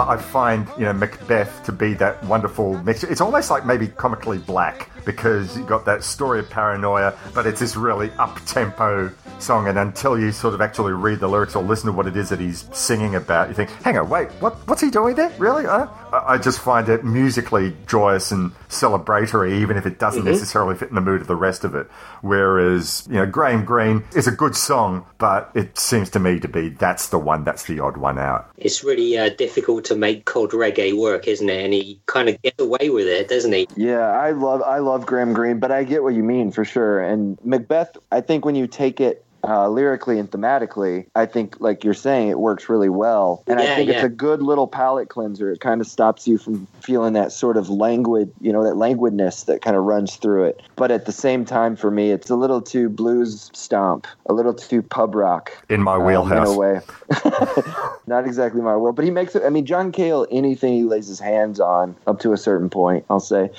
But 0.00 0.08
I 0.08 0.16
find, 0.16 0.66
you 0.78 0.86
know, 0.86 0.94
Macbeth 0.94 1.62
to 1.64 1.72
be 1.72 1.92
that 1.94 2.24
wonderful 2.24 2.82
mixture. 2.84 3.06
It's 3.12 3.20
almost 3.20 3.50
like 3.50 3.66
maybe 3.66 3.86
comically 3.86 4.38
black 4.38 4.88
because 5.04 5.56
you've 5.58 5.66
got 5.66 5.84
that 5.84 6.02
story 6.04 6.38
of 6.38 6.48
paranoia, 6.48 7.12
but 7.34 7.46
it's 7.46 7.60
this 7.60 7.76
really 7.76 8.10
up 8.18 8.38
tempo 8.46 9.10
song. 9.38 9.68
And 9.68 9.78
until 9.78 10.18
you 10.18 10.32
sort 10.32 10.54
of 10.54 10.60
actually 10.62 10.92
read 10.94 11.20
the 11.20 11.28
lyrics 11.28 11.54
or 11.54 11.62
listen 11.62 11.86
to 11.86 11.92
what 11.92 12.06
it 12.06 12.16
is 12.16 12.30
that 12.30 12.40
he's 12.40 12.66
singing 12.72 13.14
about, 13.14 13.48
you 13.48 13.54
think, 13.54 13.68
hang 13.82 13.98
on, 13.98 14.08
wait, 14.08 14.28
what? 14.40 14.54
What's 14.66 14.80
he 14.80 14.90
doing 14.90 15.16
there? 15.16 15.30
Really? 15.38 15.66
Uh, 15.66 15.86
I 16.12 16.38
just 16.38 16.60
find 16.60 16.88
it 16.88 17.04
musically 17.04 17.74
joyous 17.86 18.30
and 18.30 18.52
celebratory, 18.68 19.52
even 19.60 19.76
if 19.76 19.86
it 19.86 19.98
doesn't 19.98 20.22
Mhm. 20.22 20.26
necessarily 20.26 20.74
fit 20.76 20.88
in 20.90 20.94
the 20.94 21.00
mood 21.00 21.20
of 21.20 21.26
the 21.26 21.36
rest 21.36 21.64
of 21.64 21.74
it. 21.74 21.88
Whereas, 22.22 23.06
you 23.08 23.16
know, 23.16 23.26
Graham 23.26 23.64
Greene 23.64 24.04
is 24.14 24.26
a 24.26 24.32
good 24.32 24.54
song, 24.56 25.04
but 25.18 25.50
it 25.54 25.78
seems 25.78 26.10
to 26.10 26.18
me 26.18 26.38
to 26.40 26.48
be 26.48 26.68
that's 26.70 27.08
the 27.08 27.18
one 27.18 27.44
that's 27.44 27.64
the 27.64 27.80
odd 27.80 27.96
one 27.96 28.18
out. 28.18 28.48
It's 28.58 28.84
really 28.84 29.16
uh, 29.16 29.30
difficult 29.30 29.89
to 29.90 29.96
make 29.96 30.24
cold 30.24 30.52
reggae 30.52 30.96
work, 30.96 31.26
isn't 31.26 31.48
it? 31.48 31.64
And 31.64 31.74
he 31.74 32.00
kind 32.06 32.28
of 32.28 32.40
gets 32.42 32.60
away 32.60 32.90
with 32.90 33.06
it, 33.06 33.28
doesn't 33.28 33.52
he? 33.52 33.68
Yeah, 33.76 34.08
I 34.08 34.30
love 34.30 34.62
I 34.62 34.78
love 34.78 35.04
Graham 35.04 35.32
Greene, 35.32 35.58
but 35.58 35.70
I 35.70 35.84
get 35.84 36.02
what 36.02 36.14
you 36.14 36.22
mean 36.22 36.52
for 36.52 36.64
sure. 36.64 37.00
And 37.00 37.38
Macbeth, 37.44 37.96
I 38.10 38.20
think 38.20 38.44
when 38.44 38.54
you 38.54 38.66
take 38.66 39.00
it 39.00 39.24
uh, 39.44 39.68
lyrically 39.68 40.18
and 40.18 40.30
thematically, 40.30 41.06
I 41.14 41.26
think 41.26 41.56
like 41.60 41.84
you're 41.84 41.94
saying, 41.94 42.28
it 42.28 42.38
works 42.38 42.68
really 42.68 42.88
well. 42.88 43.42
And 43.46 43.58
I 43.58 43.64
Yeah, 43.64 43.76
think 43.76 43.90
it's 43.90 44.02
a 44.02 44.08
good 44.08 44.42
little 44.42 44.66
palate 44.66 45.08
cleanser. 45.08 45.50
It 45.52 45.60
kind 45.60 45.80
of 45.80 45.86
stops 45.86 46.26
you 46.26 46.38
from 46.38 46.66
feeling 46.82 47.12
that 47.14 47.32
sort 47.32 47.56
of 47.56 47.68
languid, 47.68 48.32
you 48.40 48.52
know, 48.52 48.62
that 48.64 48.74
languidness 48.74 49.46
that 49.46 49.62
kind 49.62 49.76
of 49.76 49.84
runs 49.84 50.16
through 50.16 50.44
it. 50.44 50.62
But 50.76 50.90
at 50.90 51.06
the 51.06 51.12
same 51.12 51.44
time, 51.44 51.76
for 51.76 51.90
me, 51.90 52.10
it's 52.10 52.30
a 52.30 52.36
little 52.36 52.60
too 52.60 52.88
blues 52.88 53.50
stomp, 53.54 54.06
a 54.26 54.32
little 54.32 54.54
too 54.54 54.82
pub 54.82 55.14
rock. 55.14 55.52
In 55.68 55.82
my 55.82 55.94
um, 55.94 56.04
wheelhouse. 56.04 56.48
in 56.48 56.54
a 56.54 56.56
way. 56.56 56.80
Not 58.06 58.26
exactly 58.26 58.60
my 58.60 58.76
world, 58.76 58.96
but 58.96 59.04
he 59.04 59.10
makes 59.10 59.34
it. 59.34 59.42
I 59.44 59.50
mean, 59.50 59.66
John 59.66 59.92
Cale, 59.92 60.26
anything 60.30 60.72
he 60.74 60.84
lays 60.84 61.06
his 61.06 61.20
hands 61.20 61.60
on 61.60 61.96
up 62.06 62.20
to 62.20 62.32
a 62.32 62.36
certain 62.36 62.70
point, 62.70 63.04
I'll 63.10 63.20
say, 63.20 63.50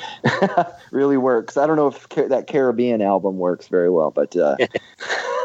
really 0.91 1.17
works. 1.17 1.57
I 1.57 1.67
don't 1.67 1.75
know 1.75 1.87
if 1.87 2.07
that 2.09 2.47
Caribbean 2.47 3.01
album 3.01 3.37
works 3.37 3.67
very 3.67 3.89
well, 3.89 4.11
but 4.11 4.35
uh, 4.35 4.57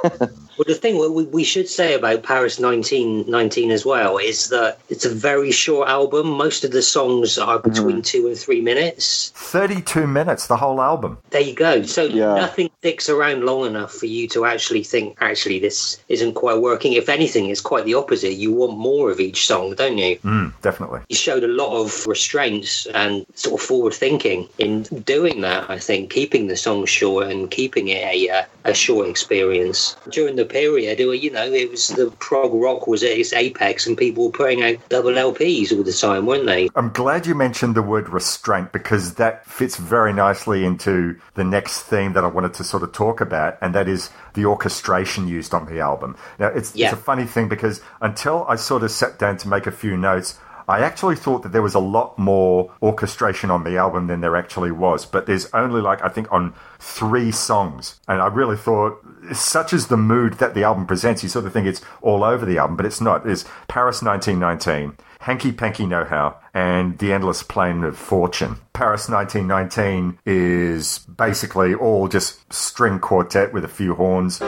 Well, 0.56 0.64
the 0.66 0.74
thing 0.74 0.98
we, 0.98 1.24
we 1.24 1.44
should 1.44 1.68
say 1.68 1.94
about 1.94 2.22
Paris 2.22 2.58
1919 2.58 3.70
as 3.70 3.84
well 3.84 4.18
is 4.18 4.48
that 4.48 4.78
it's 4.88 5.04
a 5.04 5.10
very 5.10 5.50
short 5.50 5.88
album. 5.88 6.28
Most 6.28 6.64
of 6.64 6.72
the 6.72 6.82
songs 6.82 7.38
are 7.38 7.58
between 7.58 8.02
two 8.02 8.26
and 8.26 8.36
three 8.36 8.60
minutes. 8.60 9.32
32 9.34 10.06
minutes, 10.06 10.46
the 10.46 10.56
whole 10.56 10.80
album. 10.80 11.18
There 11.30 11.40
you 11.40 11.54
go. 11.54 11.82
So 11.82 12.04
yeah. 12.04 12.34
nothing 12.34 12.70
sticks 12.78 13.08
around 13.08 13.44
long 13.44 13.66
enough 13.66 13.92
for 13.92 14.06
you 14.06 14.28
to 14.28 14.44
actually 14.46 14.82
think, 14.82 15.18
actually, 15.20 15.58
this 15.58 16.00
isn't 16.08 16.34
quite 16.34 16.60
working. 16.60 16.94
If 16.94 17.08
anything, 17.08 17.50
it's 17.50 17.60
quite 17.60 17.84
the 17.84 17.94
opposite. 17.94 18.34
You 18.34 18.52
want 18.52 18.78
more 18.78 19.10
of 19.10 19.20
each 19.20 19.46
song, 19.46 19.74
don't 19.74 19.98
you? 19.98 20.16
Mm, 20.18 20.52
definitely. 20.62 21.00
He 21.08 21.14
showed 21.14 21.44
a 21.44 21.48
lot 21.48 21.78
of 21.78 22.06
restraints 22.06 22.86
and 22.86 23.26
sort 23.34 23.60
of 23.60 23.66
forward 23.66 23.94
thinking 23.94 24.48
in 24.58 24.82
doing 24.82 25.42
that. 25.42 25.68
I 25.68 25.78
think 25.78 26.10
keeping 26.10 26.46
the 26.46 26.56
song 26.56 26.86
short 26.86 27.30
and 27.30 27.50
keeping 27.50 27.88
it 27.88 28.04
a 28.04 28.30
uh, 28.30 28.44
a 28.66 28.74
short 28.74 29.08
experience 29.08 29.96
during 30.10 30.36
the 30.36 30.44
period. 30.44 30.98
You 30.98 31.30
know, 31.30 31.44
it 31.44 31.70
was 31.70 31.88
the 31.88 32.10
prog 32.18 32.52
rock 32.52 32.86
was 32.86 33.02
at 33.02 33.10
its 33.12 33.32
apex, 33.32 33.86
and 33.86 33.96
people 33.96 34.26
were 34.26 34.30
putting 34.32 34.62
out 34.62 34.76
double 34.88 35.12
LPs 35.12 35.72
all 35.76 35.82
the 35.82 35.92
time, 35.92 36.26
weren't 36.26 36.46
they? 36.46 36.68
I'm 36.74 36.90
glad 36.90 37.26
you 37.26 37.34
mentioned 37.34 37.74
the 37.74 37.82
word 37.82 38.08
restraint 38.08 38.72
because 38.72 39.14
that 39.14 39.46
fits 39.46 39.76
very 39.76 40.12
nicely 40.12 40.64
into 40.64 41.18
the 41.34 41.44
next 41.44 41.82
theme 41.82 42.12
that 42.14 42.24
I 42.24 42.28
wanted 42.28 42.54
to 42.54 42.64
sort 42.64 42.82
of 42.82 42.92
talk 42.92 43.20
about, 43.20 43.58
and 43.60 43.74
that 43.74 43.88
is 43.88 44.10
the 44.34 44.44
orchestration 44.46 45.28
used 45.28 45.54
on 45.54 45.66
the 45.66 45.80
album. 45.80 46.16
Now, 46.38 46.48
it's, 46.48 46.74
Yeah. 46.74 46.86
it's 46.86 46.94
a 46.94 47.02
funny 47.02 47.24
thing 47.24 47.48
because 47.48 47.80
until 48.00 48.44
I 48.48 48.56
sort 48.56 48.82
of 48.82 48.90
sat 48.90 49.18
down 49.18 49.36
to 49.38 49.48
make 49.48 49.66
a 49.66 49.70
few 49.72 49.96
notes, 49.96 50.38
I 50.68 50.80
actually 50.80 51.16
thought 51.16 51.42
that 51.44 51.52
there 51.52 51.62
was 51.62 51.74
a 51.74 51.80
lot 51.80 52.18
more 52.18 52.72
orchestration 52.82 53.50
on 53.50 53.62
the 53.62 53.76
album 53.76 54.08
than 54.08 54.20
there 54.20 54.36
actually 54.36 54.72
was, 54.72 55.06
but 55.06 55.26
there's 55.26 55.52
only 55.54 55.80
like, 55.80 56.02
I 56.02 56.08
think, 56.08 56.30
on 56.32 56.54
three 56.80 57.30
songs. 57.30 58.00
And 58.08 58.20
I 58.20 58.26
really 58.26 58.56
thought, 58.56 58.98
such 59.32 59.72
is 59.72 59.86
the 59.86 59.96
mood 59.96 60.34
that 60.34 60.54
the 60.54 60.64
album 60.64 60.86
presents, 60.86 61.22
you 61.22 61.28
sort 61.28 61.46
of 61.46 61.52
think 61.52 61.66
it's 61.66 61.82
all 62.02 62.24
over 62.24 62.44
the 62.44 62.58
album, 62.58 62.76
but 62.76 62.86
it's 62.86 63.00
not. 63.00 63.24
There's 63.24 63.44
Paris 63.68 64.02
1919, 64.02 64.96
Hanky 65.20 65.52
Panky 65.52 65.84
Nohow, 65.86 66.34
and 66.52 66.98
The 66.98 67.12
Endless 67.12 67.44
Plain 67.44 67.84
of 67.84 67.96
Fortune. 67.96 68.56
Paris 68.72 69.08
1919 69.08 70.18
is 70.26 70.98
basically 70.98 71.74
all 71.74 72.08
just 72.08 72.52
string 72.52 72.98
quartet 72.98 73.52
with 73.52 73.64
a 73.64 73.68
few 73.68 73.94
horns. 73.94 74.40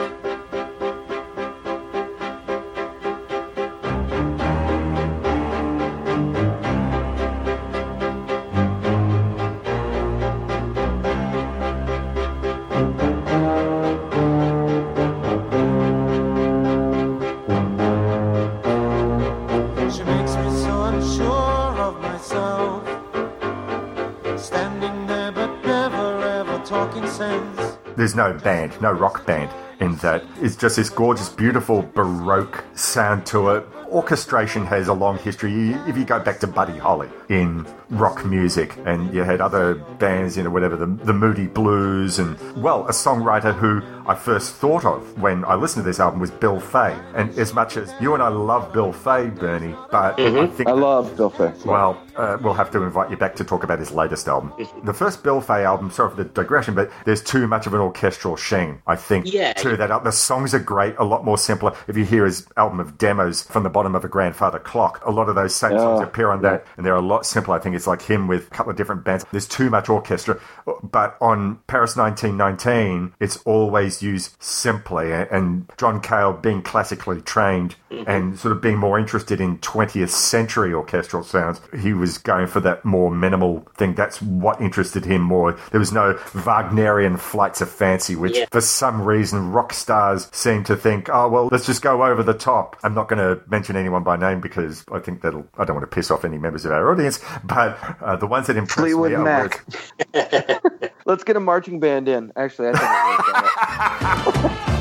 No 28.19 28.33
band, 28.33 28.81
no 28.81 28.91
rock 28.91 29.25
band 29.25 29.49
in 29.79 29.95
that. 29.97 30.25
It's 30.41 30.57
just 30.57 30.75
this 30.75 30.89
gorgeous, 30.89 31.29
beautiful 31.29 31.83
Baroque 31.95 32.65
sound 32.75 33.25
to 33.27 33.51
it. 33.51 33.65
orchestration 33.91 34.65
has 34.65 34.87
a 34.87 34.93
long 34.93 35.17
history. 35.19 35.71
If 35.87 35.97
you 35.97 36.05
go 36.05 36.19
back 36.19 36.39
to 36.41 36.47
Buddy 36.47 36.77
Holly 36.77 37.09
in 37.29 37.65
rock 37.89 38.25
music, 38.25 38.77
and 38.85 39.13
you 39.13 39.23
had 39.23 39.41
other 39.41 39.75
bands, 39.75 40.37
you 40.37 40.43
know, 40.43 40.49
whatever, 40.49 40.75
the, 40.75 40.85
the 40.85 41.13
Moody 41.13 41.47
Blues, 41.47 42.19
and, 42.19 42.37
well, 42.61 42.85
a 42.87 42.91
songwriter 42.91 43.53
who 43.53 43.81
I 44.05 44.15
first 44.15 44.55
thought 44.55 44.85
of 44.85 45.21
when 45.21 45.45
I 45.45 45.55
listened 45.55 45.83
to 45.83 45.89
this 45.89 45.99
album 45.99 46.19
was 46.19 46.31
Bill 46.31 46.59
Fay. 46.59 46.97
And 47.15 47.29
as 47.37 47.53
much 47.53 47.77
as 47.77 47.93
you 47.99 48.13
and 48.13 48.21
I 48.21 48.29
love 48.29 48.73
Bill 48.73 48.93
Fay, 48.93 49.27
Bernie, 49.29 49.75
but 49.91 50.19
I 50.19 50.21
mm-hmm. 50.21 50.55
think. 50.55 50.69
I 50.69 50.73
love 50.73 51.15
Bill 51.15 51.29
Fay. 51.29 51.51
Well, 51.65 52.01
uh, 52.19 52.37
we'll 52.41 52.53
have 52.53 52.69
to 52.71 52.83
invite 52.83 53.09
you 53.09 53.17
back 53.17 53.35
to 53.37 53.43
talk 53.43 53.63
about 53.63 53.79
his 53.79 53.91
latest 53.91 54.27
album. 54.27 54.53
The 54.83 54.93
first 54.93 55.23
Bill 55.23 55.41
Fay 55.41 55.63
album, 55.63 55.89
sorry 55.91 56.09
for 56.11 56.15
the 56.17 56.25
digression, 56.29 56.75
but 56.75 56.91
there's 57.05 57.23
too 57.23 57.47
much 57.47 57.65
of 57.65 57.73
an 57.73 57.79
orchestral 57.79 58.35
sheen, 58.35 58.81
I 58.85 58.95
think, 58.95 59.31
Yeah. 59.33 59.53
to 59.53 59.77
that. 59.77 59.89
album. 59.91 60.05
The 60.05 60.11
songs 60.11 60.53
are 60.53 60.59
great, 60.59 60.95
a 60.97 61.03
lot 61.03 61.23
more 61.25 61.37
simpler. 61.37 61.73
If 61.87 61.97
you 61.97 62.05
hear 62.05 62.25
his 62.25 62.45
album 62.57 62.79
of 62.79 62.97
demos 62.97 63.41
from 63.43 63.63
the 63.63 63.69
bottom 63.69 63.95
of 63.95 64.03
a 64.05 64.07
grandfather 64.07 64.59
clock, 64.59 65.01
a 65.05 65.11
lot 65.11 65.29
of 65.29 65.35
those 65.35 65.55
same 65.55 65.77
songs 65.79 66.01
appear 66.01 66.29
on 66.29 66.41
that, 66.43 66.65
and 66.77 66.85
they're 66.85 66.95
a 66.95 67.01
lot 67.01 67.25
simpler. 67.25 67.55
I 67.55 67.59
think 67.59 67.75
it's 67.75 67.87
like 67.87 68.01
him 68.01 68.27
with 68.27 68.47
a 68.47 68.49
couple 68.49 68.71
of 68.71 68.77
different 68.77 69.03
bands. 69.03 69.25
There's 69.31 69.47
too 69.47 69.69
much 69.69 69.87
orchestra, 69.89 70.39
but 70.83 71.15
on 71.21 71.59
Paris 71.67 71.95
1919, 71.95 73.13
it's 73.19 73.37
always 73.45 74.01
used 74.01 74.35
simply. 74.39 75.11
And 75.13 75.69
John 75.77 76.01
Cale, 76.01 76.33
being 76.33 76.61
classically 76.61 77.21
trained 77.21 77.75
and 78.07 78.37
sort 78.37 78.51
of 78.51 78.61
being 78.61 78.77
more 78.77 78.99
interested 78.99 79.41
in 79.41 79.57
20th 79.59 80.09
century 80.09 80.73
orchestral 80.73 81.23
sounds, 81.23 81.61
he 81.81 81.93
was 81.93 82.08
going 82.17 82.47
for 82.47 82.59
that 82.61 82.83
more 82.83 83.11
minimal 83.11 83.67
thing. 83.77 83.93
That's 83.95 84.21
what 84.21 84.59
interested 84.61 85.05
him 85.05 85.21
more. 85.21 85.53
There 85.71 85.79
was 85.79 85.91
no 85.91 86.13
Wagnerian 86.33 87.17
flights 87.17 87.61
of 87.61 87.69
fancy, 87.69 88.15
which 88.15 88.37
Yeah. 88.37 88.45
for 88.51 88.61
some 88.61 89.01
reason 89.03 89.51
rock 89.51 89.73
stars 89.73 90.27
seem 90.31 90.63
to 90.65 90.75
think, 90.75 91.09
oh, 91.11 91.27
well, 91.29 91.49
let's 91.51 91.65
just 91.65 91.81
go 91.81 92.03
over 92.05 92.23
the 92.23 92.33
top. 92.33 92.75
I'm 92.83 92.93
not 92.93 93.07
going 93.09 93.19
to 93.19 93.41
mention 93.49 93.75
anyone 93.75 94.03
by 94.03 94.15
name 94.17 94.41
because 94.41 94.83
I 94.91 94.99
think 94.99 95.21
that'll, 95.21 95.45
I 95.57 95.65
don't 95.65 95.75
want 95.75 95.89
to 95.89 95.95
piss 95.95 96.09
off 96.11 96.25
any 96.25 96.37
members 96.37 96.65
of 96.65 96.71
our 96.71 96.91
audience, 96.91 97.19
but 97.43 97.77
uh, 98.01 98.15
the 98.15 98.27
ones 98.27 98.47
that 98.47 98.57
impress 98.57 98.79
Fleetwood 98.85 99.11
me 99.11 99.17
are 99.17 99.23
Mac. 99.23 99.65
Let's 101.05 101.23
get 101.23 101.35
a 101.35 101.39
marching 101.39 101.79
band 101.79 102.07
in. 102.07 102.31
Actually, 102.35 102.71
I 102.73 104.55
think 104.55 104.69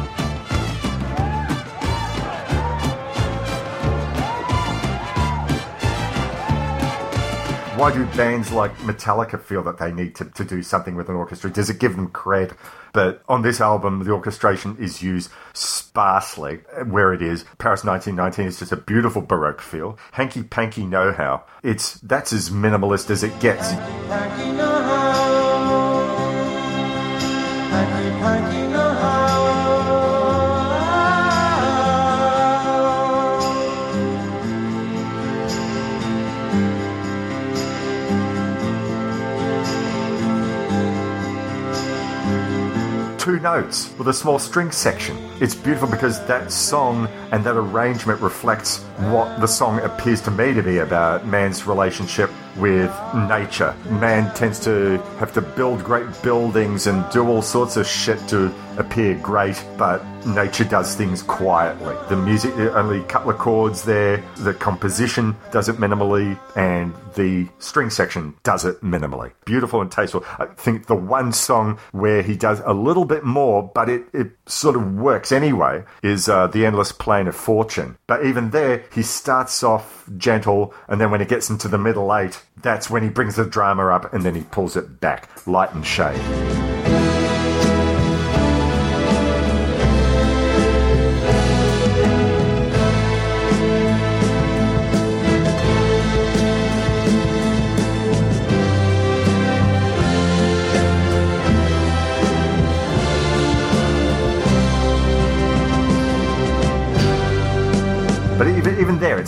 Why 7.78 7.92
do 7.92 8.05
bands 8.16 8.50
like 8.50 8.76
Metallica 8.78 9.40
feel 9.40 9.62
that 9.62 9.78
they 9.78 9.92
need 9.92 10.16
to, 10.16 10.24
to 10.24 10.44
do 10.44 10.64
something 10.64 10.96
with 10.96 11.09
an 11.09 11.14
orchestra? 11.14 11.48
Does 11.48 11.70
it 11.70 11.78
give 11.78 11.94
them 11.94 12.09
cred? 12.09 12.56
But 12.92 13.22
on 13.28 13.42
this 13.42 13.60
album, 13.60 14.02
the 14.02 14.10
orchestration 14.10 14.76
is 14.80 15.00
used 15.00 15.30
sparsely 15.52 16.56
where 16.88 17.12
it 17.12 17.22
is. 17.22 17.44
Paris 17.59 17.84
1919 17.84 18.46
is 18.48 18.59
just 18.59 18.72
a 18.72 18.76
beautiful 18.76 19.22
Baroque 19.22 19.60
feel. 19.60 19.96
Hanky 20.10 20.42
Panky 20.42 20.86
Nohow. 20.86 21.44
It's, 21.62 21.94
that's 22.00 22.32
as 22.32 22.50
minimalist 22.50 23.10
as 23.10 23.22
it 23.22 23.38
gets. 23.38 23.70
Know 23.70 24.67
two 43.39 43.43
notes 43.43 43.94
with 43.98 44.09
a 44.09 44.12
small 44.12 44.39
string 44.39 44.70
section. 44.70 45.16
It's 45.40 45.55
beautiful 45.55 45.89
because 45.89 46.24
that 46.27 46.51
song 46.51 47.06
and 47.31 47.44
that 47.44 47.56
arrangement 47.56 48.20
reflects 48.20 48.82
what 49.12 49.40
the 49.40 49.47
song 49.47 49.78
appears 49.81 50.20
to 50.23 50.31
me 50.31 50.52
to 50.55 50.62
be 50.62 50.78
about 50.78 51.27
man's 51.27 51.66
relationship 51.66 52.31
with 52.56 52.93
nature. 53.28 53.74
Man 53.90 54.35
tends 54.35 54.59
to 54.60 54.98
have 55.19 55.32
to 55.35 55.40
build 55.40 55.85
great 55.85 56.06
buildings 56.23 56.86
and 56.89 57.09
do 57.12 57.28
all 57.28 57.43
sorts 57.43 57.77
of 57.77 57.86
shit 57.86 58.19
to 58.28 58.52
appear 58.77 59.15
great, 59.15 59.62
but 59.77 60.02
nature 60.26 60.64
does 60.64 60.94
things 60.94 61.22
quietly. 61.22 61.96
The 62.08 62.16
music, 62.16 62.54
only 62.56 63.00
a 63.00 63.04
couple 63.04 63.30
of 63.30 63.38
chords 63.38 63.82
there, 63.82 64.22
the 64.38 64.54
composition 64.54 65.36
does 65.50 65.68
it 65.68 65.76
minimally, 65.76 66.38
and 66.56 66.94
the 67.14 67.48
string 67.58 67.90
section 67.90 68.34
does 68.42 68.64
it 68.64 68.80
minimally. 68.82 69.32
Beautiful 69.44 69.80
and 69.80 69.90
tasteful. 69.90 70.24
I 70.38 70.46
think 70.46 70.86
the 70.86 70.94
one 70.94 71.32
song 71.32 71.78
where 71.92 72.22
he 72.22 72.36
does 72.36 72.60
a 72.64 72.72
little 72.72 73.04
bit 73.04 73.24
more, 73.24 73.70
but 73.74 73.88
it, 73.88 74.04
it 74.12 74.32
sort 74.46 74.76
of 74.76 74.94
works 74.94 75.32
anyway, 75.32 75.84
is 76.02 76.28
uh, 76.28 76.46
The 76.46 76.66
Endless 76.66 76.92
Plain 76.92 77.28
of 77.28 77.36
Fortune. 77.36 77.96
But 78.06 78.24
even 78.24 78.50
there, 78.50 78.84
he 78.94 79.02
starts 79.02 79.62
off 79.62 80.08
gentle, 80.16 80.74
and 80.88 81.00
then 81.00 81.10
when 81.10 81.20
it 81.20 81.28
gets 81.28 81.50
into 81.50 81.68
the 81.68 81.78
middle 81.78 82.14
eight, 82.14 82.42
that's 82.62 82.90
when 82.90 83.02
he 83.02 83.08
brings 83.08 83.36
the 83.36 83.44
drama 83.44 83.88
up, 83.88 84.12
and 84.12 84.22
then 84.24 84.34
he 84.34 84.42
pulls 84.42 84.76
it 84.76 85.00
back, 85.00 85.46
light 85.46 85.72
and 85.74 85.86
shade. 85.86 86.67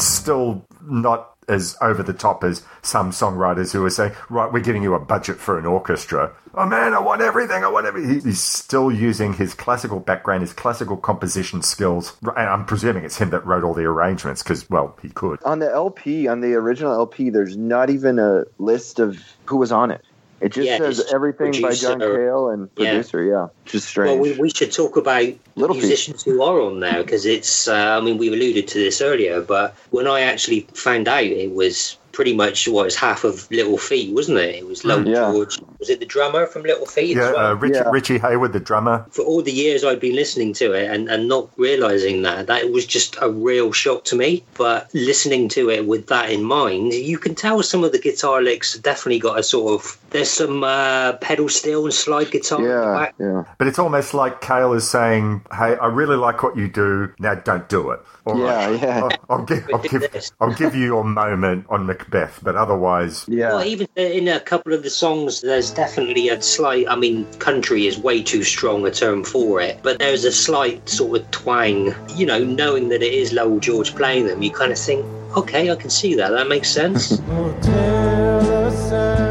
It's 0.01 0.09
still 0.09 0.67
not 0.83 1.35
as 1.47 1.77
over 1.83 2.03
the 2.03 2.13
top 2.15 2.43
as 2.43 2.63
some 2.81 3.11
songwriters 3.11 3.73
who 3.73 3.85
are 3.85 3.91
saying, 3.91 4.13
"Right, 4.31 4.51
we're 4.51 4.61
giving 4.61 4.83
you 4.83 4.95
a 4.95 4.99
budget 4.99 5.37
for 5.37 5.59
an 5.59 5.67
orchestra." 5.67 6.33
Oh 6.55 6.65
man, 6.65 6.95
I 6.95 7.01
want 7.01 7.21
everything. 7.21 7.65
I 7.65 7.69
want 7.69 7.87
everything. 7.87 8.21
He's 8.23 8.41
still 8.41 8.91
using 8.91 9.35
his 9.35 9.53
classical 9.53 10.01
background, 10.01 10.41
his 10.41 10.55
classical 10.55 10.97
composition 10.97 11.61
skills, 11.61 12.17
and 12.23 12.49
I'm 12.49 12.65
presuming 12.65 13.05
it's 13.05 13.19
him 13.19 13.29
that 13.31 13.45
wrote 13.45 13.63
all 13.63 13.75
the 13.75 13.85
arrangements 13.85 14.43
because, 14.43 14.69
well, 14.71 14.97
he 15.03 15.11
could. 15.11 15.43
on 15.45 15.59
the 15.59 15.71
LP, 15.71 16.29
on 16.29 16.41
the 16.41 16.55
original 16.55 16.93
LP, 16.95 17.29
there's 17.29 17.57
not 17.59 17.91
even 17.91 18.19
a 18.19 18.45
list 18.59 18.99
of 19.01 19.19
who 19.45 19.59
was 19.59 19.71
on 19.71 19.91
it. 19.91 20.03
It 20.41 20.53
just 20.53 20.67
Yeah, 20.67 20.79
says 20.79 21.13
everything 21.13 21.53
by 21.61 21.75
John 21.75 21.99
producer. 21.99 22.17
Cale 22.17 22.49
and 22.49 22.75
producer. 22.75 23.23
Yeah, 23.23 23.49
just 23.67 23.89
strange. 23.89 24.09
Well, 24.09 24.19
we, 24.19 24.39
we 24.41 24.51
should 24.51 24.73
talk 24.73 24.97
about 24.97 25.33
Little 25.55 25.77
musicians 25.77 26.23
who 26.23 26.43
are 26.43 26.61
on 26.63 26.81
there 26.81 27.03
because 27.03 27.27
it's. 27.27 27.69
Uh, 27.69 27.99
I 27.99 28.01
mean, 28.01 28.17
we 28.17 28.29
alluded 28.29 28.67
to 28.69 28.79
this 28.79 29.03
earlier, 29.03 29.43
but 29.43 29.75
when 29.91 30.07
I 30.07 30.23
actually 30.23 30.61
found 30.75 31.09
out, 31.09 31.25
it 31.25 31.53
was 31.53 31.99
pretty 32.13 32.35
much 32.35 32.67
what 32.69 32.85
was 32.85 32.97
half 32.97 33.25
of 33.25 33.51
Little 33.51 33.79
Feat, 33.79 34.15
wasn't 34.15 34.39
it? 34.39 34.57
It 34.57 34.67
was 34.67 34.85
Lowell 34.85 35.07
Yeah. 35.09 35.31
George. 35.33 35.59
Was 35.79 35.89
it 35.91 36.01
the 36.01 36.07
drummer 36.07 36.47
from 36.47 36.63
Little 36.63 36.87
Feat 36.87 37.17
Yeah, 37.17 37.33
well? 37.33 37.47
uh, 37.53 37.55
Richie, 37.55 37.81
Richie 37.91 38.19
Hayward, 38.19 38.53
the 38.53 38.61
drummer. 38.61 39.07
for 39.11 39.23
all 39.23 39.43
the 39.43 39.53
years 39.53 39.85
I'd 39.85 40.01
been 40.01 40.15
listening 40.17 40.53
to 40.55 40.73
it 40.73 40.91
and, 40.91 41.09
and 41.09 41.29
not 41.29 41.49
realizing 41.57 42.23
that, 42.23 42.47
that 42.49 42.71
was 42.73 42.85
just 42.87 43.17
a 43.21 43.31
real 43.31 43.73
shock 43.73 44.05
to 44.07 44.17
me. 44.17 44.45
But 44.57 44.91
listening 44.95 45.49
to 45.51 45.71
it 45.71 45.87
with 45.87 46.09
that 46.09 46.31
in 46.31 46.45
mind, 46.45 46.93
you 46.93 47.19
can 47.19 47.35
tell 47.35 47.63
some 47.63 47.85
of 47.85 47.93
the 47.93 47.99
guitar 47.99 48.43
licks 48.43 48.77
definitely 48.79 49.19
got 49.21 49.39
a 49.39 49.43
sort 49.43 49.81
of. 49.81 49.97
There's 50.11 50.29
some 50.31 50.65
uh, 50.65 51.13
pedal 51.15 51.49
steel 51.49 51.85
and 51.85 51.95
slide 51.95 52.31
guitar. 52.33 52.59
in 52.59 52.65
the 52.65 52.71
yeah, 52.71 52.95
back. 52.99 53.15
yeah. 53.19 53.45
But 53.59 53.69
it's 53.69 53.79
almost 53.79 54.13
like 54.13 54.41
Cale 54.41 54.73
is 54.73 54.89
saying, 54.91 55.43
"Hey, 55.53 55.77
I 55.77 55.87
really 55.87 56.17
like 56.17 56.43
what 56.43 56.57
you 56.57 56.67
do. 56.69 57.13
Now, 57.21 57.37
don't 57.37 57.69
do 57.69 57.91
it." 57.93 58.01
All 58.27 58.39
Yeah, 58.39 58.69
right. 58.71 58.83
yeah. 58.83 59.01
I'll, 59.03 59.39
I'll 59.39 59.45
give, 59.45 59.69
I'll 59.73 59.81
give, 59.81 60.31
I'll 60.41 60.55
give 60.55 60.75
you 60.75 60.85
your 60.85 61.05
moment 61.05 61.67
on 61.69 61.87
Macbeth, 61.87 62.41
but 62.43 62.55
otherwise, 62.57 63.25
Yeah. 63.29 63.55
Well, 63.55 63.65
even 63.65 63.89
uh, 63.97 64.03
in 64.03 64.29
a 64.29 64.41
couple 64.41 64.73
of 64.73 64.83
the 64.83 64.91
songs, 64.91 65.41
there's 65.41 65.71
definitely 65.71 66.29
a 66.29 66.41
slight. 66.43 66.87
I 66.89 66.97
mean, 66.97 67.27
country 67.39 67.87
is 67.87 67.99
way 67.99 68.23
too 68.23 68.43
strong 68.43 68.87
a 68.87 68.91
term 68.91 69.25
for 69.25 69.61
it, 69.61 69.81
but 69.83 69.99
there's 69.99 70.25
a 70.25 70.33
slight 70.33 70.89
sort 70.89 71.21
of 71.21 71.31
twang. 71.31 71.95
You 72.15 72.27
know, 72.27 72.43
knowing 72.45 72.89
that 72.91 73.03
it 73.03 73.13
is 73.13 73.33
Lowell 73.33 73.61
George 73.61 73.95
playing 73.95 74.27
them, 74.27 74.43
you 74.43 74.51
kind 74.51 74.73
of 74.73 74.79
think, 74.79 75.05
okay, 75.37 75.71
I 75.71 75.77
can 75.77 75.91
see 75.91 76.15
that. 76.17 76.31
That 76.31 76.49
makes 76.49 76.69
sense. 76.71 77.21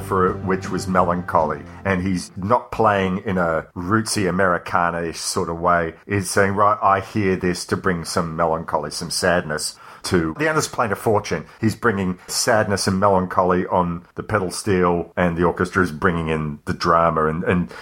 for 0.00 0.26
it, 0.26 0.36
which 0.44 0.70
was 0.70 0.88
melancholy. 0.88 1.62
And 1.84 2.02
he's 2.02 2.30
not 2.36 2.72
playing 2.72 3.18
in 3.24 3.38
a 3.38 3.66
rootsy 3.76 4.28
Americana-ish 4.28 5.18
sort 5.18 5.48
of 5.48 5.60
way. 5.60 5.94
He's 6.06 6.30
saying, 6.30 6.52
right, 6.52 6.78
I 6.82 7.00
hear 7.00 7.36
this 7.36 7.64
to 7.66 7.76
bring 7.76 8.04
some 8.04 8.36
melancholy, 8.36 8.90
some 8.90 9.10
sadness 9.10 9.78
to 10.04 10.34
the 10.38 10.46
Endless 10.46 10.68
Plain 10.68 10.92
of 10.92 10.98
Fortune. 10.98 11.46
He's 11.60 11.74
bringing 11.74 12.18
sadness 12.26 12.86
and 12.86 13.00
melancholy 13.00 13.66
on 13.66 14.04
the 14.14 14.22
pedal 14.22 14.50
steel, 14.50 15.12
and 15.16 15.36
the 15.36 15.44
orchestra 15.44 15.82
is 15.82 15.92
bringing 15.92 16.28
in 16.28 16.60
the 16.66 16.74
drama. 16.74 17.26
And, 17.26 17.42
and 17.44 17.72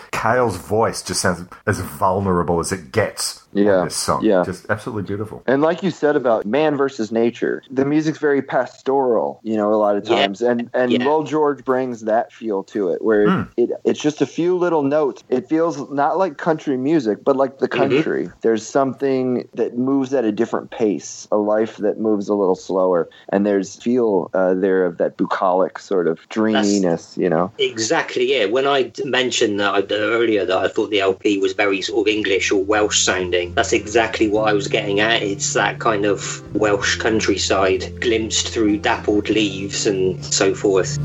voice 0.57 1.03
just 1.03 1.21
sounds 1.21 1.45
as 1.67 1.81
vulnerable 1.81 2.61
as 2.61 2.73
it 2.73 2.93
gets. 2.93 3.42
Yeah, 3.55 3.79
on 3.79 3.85
this 3.87 3.97
song. 3.97 4.25
yeah. 4.25 4.43
just 4.45 4.67
absolutely 4.71 5.03
beautiful. 5.03 5.43
And 5.47 5.61
like 5.63 5.83
you 5.83 5.91
said 5.91 6.17
about 6.17 6.47
man 6.47 6.77
versus 6.77 7.13
nature, 7.13 7.63
the 7.71 7.85
music's 7.85 8.19
very 8.19 8.41
pastoral, 8.43 9.41
you 9.43 9.57
know, 9.57 9.73
a 9.73 9.77
lot 9.77 9.97
of 9.97 10.05
Yeah. 10.09 10.17
times. 10.17 10.41
And 10.43 10.71
and 10.75 10.93
Yeah. 10.93 11.05
Lowell 11.05 11.25
George 11.25 11.65
brings 11.65 12.03
that 12.03 12.33
feel 12.33 12.63
to 12.65 12.89
it, 12.91 13.03
where 13.03 13.31
Hmm. 13.31 13.43
it 13.57 13.71
it's 13.85 14.01
just 14.01 14.23
a 14.23 14.27
few 14.27 14.57
little 14.57 14.83
notes. 14.83 15.23
It 15.29 15.49
feels 15.49 15.91
not 15.91 16.17
like 16.19 16.39
country 16.39 16.77
music, 16.77 17.19
but 17.25 17.37
like 17.37 17.59
the 17.59 17.69
Mhm. 17.69 17.71
country. 17.81 18.31
There's 18.43 18.65
something 18.67 19.47
that 19.55 19.77
moves 19.77 20.15
at 20.15 20.25
a 20.25 20.33
different 20.33 20.71
pace, 20.71 21.29
a 21.31 21.37
life 21.37 21.77
that 21.79 21.99
moves 22.01 22.29
a 22.29 22.35
little 22.35 22.55
slower, 22.57 23.09
and 23.29 23.45
there's 23.47 23.77
feel 23.77 24.31
uh, 24.35 24.55
there 24.55 24.85
of 24.87 24.97
that 24.99 25.17
bucolic 25.17 25.79
sort 25.79 26.07
of 26.07 26.19
dreaminess, 26.31 27.17
you 27.19 27.29
know. 27.29 27.51
Exactly, 27.59 28.25
yeah. 28.35 28.47
When 28.47 28.67
I 28.67 28.91
mentioned 29.05 29.61
that 29.61 29.91
earlier 29.93 30.45
that 30.47 30.57
I 30.57 30.69
thought 30.69 30.91
the 30.91 31.01
LP 31.01 31.39
was 31.39 31.53
very 31.53 31.81
sort 31.83 32.07
of 32.09 32.13
English 32.15 32.51
or 32.51 32.63
Welsh 32.63 33.01
sounding, 33.05 33.42
that's 33.51 33.73
exactly 33.73 34.29
what 34.29 34.49
I 34.49 34.53
was 34.53 34.69
getting 34.69 35.01
at. 35.01 35.23
It's 35.23 35.53
that 35.55 35.79
kind 35.79 36.05
of 36.05 36.43
Welsh 36.55 36.97
countryside 36.97 38.01
glimpsed 38.01 38.49
through 38.49 38.79
dappled 38.79 39.29
leaves 39.29 39.87
and 39.87 40.25
so 40.25 40.55
forth. 40.55 40.99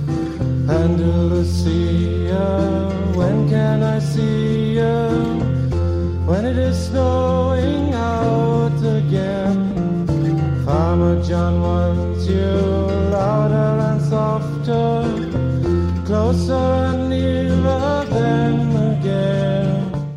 Andalucia, 0.67 2.35
when 3.15 3.49
can 3.49 3.83
I 3.83 3.99
see 3.99 4.73
you? 4.75 5.37
When 6.25 6.45
it 6.45 6.57
is 6.57 6.87
snowing 6.87 7.93
out 7.93 8.77
again. 8.83 9.77
Farmer 10.65 11.23
John 11.23 11.61
wants 11.61 12.27
you 12.27 12.51
louder 13.15 13.79
and 13.89 14.01
softer, 14.01 15.05
closer 16.05 16.53
and 16.53 17.09
nearer 17.09 18.05
than. 18.09 18.66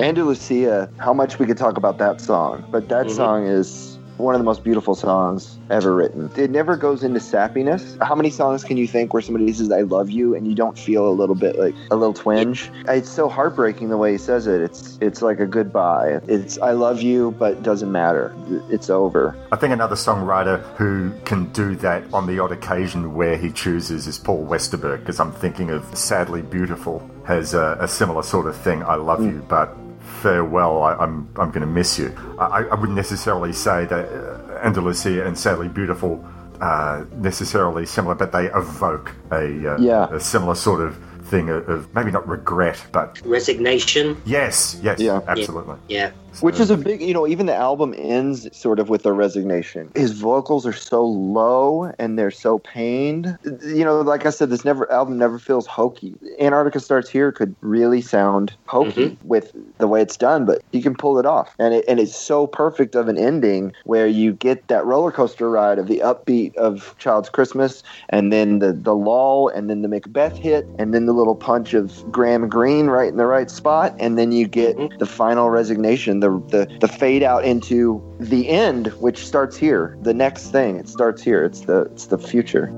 Andalucia, 0.00 0.88
how 0.98 1.12
much 1.12 1.38
we 1.38 1.46
could 1.46 1.58
talk 1.58 1.76
about 1.76 1.98
that 1.98 2.20
song, 2.20 2.64
but 2.70 2.88
that 2.88 3.06
Mhm. 3.06 3.10
song 3.10 3.46
is 3.46 3.98
one 4.16 4.34
of 4.34 4.38
the 4.38 4.44
most 4.44 4.62
beautiful 4.62 4.94
songs 4.94 5.58
ever 5.70 5.94
written. 5.94 6.28
It 6.36 6.50
never 6.50 6.76
goes 6.76 7.02
into 7.02 7.20
sappiness. 7.20 7.96
How 8.02 8.14
many 8.14 8.28
songs 8.28 8.62
can 8.62 8.76
you 8.76 8.86
think 8.86 9.14
where 9.14 9.22
somebody 9.22 9.50
says 9.50 9.72
"I 9.72 9.80
love 9.80 10.10
you" 10.10 10.34
and 10.34 10.46
you 10.46 10.54
don't 10.54 10.76
feel 10.78 11.08
a 11.08 11.10
little 11.10 11.34
bit 11.34 11.58
like 11.58 11.74
a 11.90 11.96
little 11.96 12.12
twinge? 12.12 12.70
It's 12.86 13.08
so 13.08 13.28
heartbreaking 13.30 13.88
the 13.88 13.96
way 13.96 14.12
he 14.12 14.18
says 14.18 14.46
it. 14.46 14.60
It's 14.60 14.98
it's 15.00 15.22
like 15.22 15.40
a 15.40 15.46
goodbye. 15.46 16.20
It's 16.28 16.58
"I 16.60 16.72
love 16.72 17.00
you," 17.00 17.34
but 17.38 17.62
doesn't 17.62 17.90
matter. 17.90 18.30
It's 18.68 18.90
over. 18.90 19.34
I 19.52 19.56
think 19.56 19.72
another 19.72 19.96
songwriter 19.96 20.60
who 20.76 21.12
can 21.24 21.46
do 21.54 21.74
that 21.76 22.02
on 22.12 22.26
the 22.26 22.38
odd 22.40 22.52
occasion 22.52 23.14
where 23.14 23.36
he 23.38 23.50
chooses 23.50 24.06
is 24.06 24.18
Paul 24.18 24.46
Westerberg, 24.46 24.98
because 25.00 25.18
I'm 25.18 25.32
thinking 25.32 25.70
of 25.70 25.82
Sadly 25.94 26.42
Beautiful 26.42 27.00
has 27.24 27.54
a, 27.54 27.78
a 27.80 27.88
similar 27.88 28.22
sort 28.22 28.46
of 28.46 28.54
thing. 28.56 28.82
I 28.82 28.96
love 28.96 29.22
you, 29.24 29.42
but 29.48 29.74
farewell. 30.20 30.82
I, 30.82 30.94
I'm 30.94 31.28
I'm 31.36 31.50
going 31.50 31.60
to 31.60 31.66
miss 31.80 31.98
you. 31.98 32.14
I, 32.38 32.64
I 32.72 32.74
wouldn't 32.74 32.96
necessarily 32.96 33.52
say 33.52 33.84
that 33.86 34.04
uh, 34.08 34.60
Andalucia 34.68 35.26
and 35.26 35.36
Sadly 35.36 35.68
Beautiful 35.68 36.24
uh, 36.60 37.04
necessarily 37.16 37.86
similar, 37.86 38.14
but 38.14 38.32
they 38.32 38.46
evoke 38.52 39.12
a 39.32 39.74
uh, 39.74 39.78
Yeah. 39.78 40.14
a 40.14 40.20
similar 40.20 40.54
sort 40.54 40.80
of 40.82 40.96
thing 41.24 41.48
of, 41.48 41.68
of 41.68 41.94
maybe 41.94 42.10
not 42.10 42.26
regret, 42.28 42.84
but 42.92 43.20
Resignation. 43.24 44.16
yes, 44.24 44.78
yes, 44.82 44.98
Yeah. 45.00 45.20
absolutely. 45.28 45.76
Yeah. 45.88 46.10
Which 46.40 46.60
is 46.60 46.70
a 46.70 46.76
big, 46.76 47.02
you 47.02 47.12
know, 47.12 47.26
even 47.26 47.46
the 47.46 47.54
album 47.54 47.94
ends 47.96 48.48
sort 48.56 48.78
of 48.78 48.88
with 48.88 49.04
a 49.04 49.12
resignation. 49.12 49.90
His 49.94 50.12
vocals 50.12 50.66
are 50.66 50.72
so 50.72 51.04
low 51.04 51.92
and 51.98 52.18
they're 52.18 52.30
so 52.30 52.58
pained. 52.58 53.36
You 53.44 53.84
know, 53.84 54.00
like 54.00 54.26
I 54.26 54.30
said, 54.30 54.50
this 54.50 54.64
never 54.64 54.90
album 54.90 55.18
never 55.18 55.38
feels 55.38 55.66
hokey. 55.66 56.14
Antarctica 56.38 56.80
Starts 56.80 57.10
Here 57.10 57.32
could 57.32 57.54
really 57.60 58.00
sound 58.00 58.54
hokey 58.66 59.10
mm-hmm. 59.10 59.28
with 59.28 59.52
the 59.78 59.88
way 59.88 60.00
it's 60.00 60.16
done, 60.16 60.46
but 60.46 60.62
he 60.72 60.80
can 60.80 60.94
pull 60.94 61.18
it 61.18 61.26
off. 61.26 61.54
And 61.58 61.74
it, 61.74 61.84
and 61.88 61.98
it's 61.98 62.16
so 62.16 62.46
perfect 62.46 62.94
of 62.94 63.08
an 63.08 63.18
ending 63.18 63.72
where 63.84 64.06
you 64.06 64.32
get 64.32 64.68
that 64.68 64.84
roller 64.84 65.10
coaster 65.10 65.50
ride 65.50 65.78
of 65.78 65.88
the 65.88 65.98
upbeat 65.98 66.54
of 66.56 66.94
Child's 66.98 67.28
Christmas 67.28 67.82
and 68.08 68.32
then 68.32 68.60
the, 68.60 68.72
the 68.72 68.94
lull 68.94 69.48
and 69.48 69.68
then 69.68 69.82
the 69.82 69.88
Macbeth 69.88 70.36
hit 70.36 70.66
and 70.78 70.94
then 70.94 71.06
the 71.06 71.12
little 71.12 71.34
punch 71.34 71.74
of 71.74 72.10
Graham 72.10 72.48
Greene 72.48 72.86
right 72.86 73.08
in 73.08 73.16
the 73.16 73.26
right 73.26 73.50
spot. 73.50 73.94
And 73.98 74.16
then 74.16 74.32
you 74.32 74.46
get 74.46 74.76
mm-hmm. 74.76 74.96
the 74.98 75.06
final 75.06 75.50
resignation, 75.50 76.19
the, 76.20 76.30
the, 76.48 76.76
the 76.80 76.88
fade 76.88 77.22
out 77.22 77.44
into 77.44 78.02
the 78.20 78.48
end, 78.48 78.88
which 79.00 79.26
starts 79.26 79.56
here. 79.56 79.98
The 80.02 80.14
next 80.14 80.50
thing, 80.50 80.76
it 80.76 80.88
starts 80.88 81.22
here. 81.22 81.44
It's 81.44 81.62
the, 81.62 81.82
it's 81.82 82.06
the 82.06 82.18
future. 82.18 82.72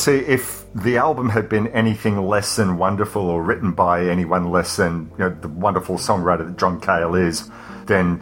See, 0.00 0.16
if 0.18 0.64
the 0.74 0.96
album 0.96 1.28
had 1.28 1.48
been 1.48 1.68
anything 1.68 2.26
less 2.26 2.56
than 2.56 2.78
wonderful 2.78 3.22
or 3.22 3.42
written 3.42 3.72
by 3.72 4.06
anyone 4.06 4.50
less 4.50 4.76
than 4.76 5.10
you 5.18 5.24
know, 5.24 5.30
the 5.30 5.48
wonderful 5.48 5.96
songwriter 5.96 6.46
that 6.46 6.56
John 6.58 6.80
Cale 6.80 7.14
is, 7.14 7.50
then 7.86 8.20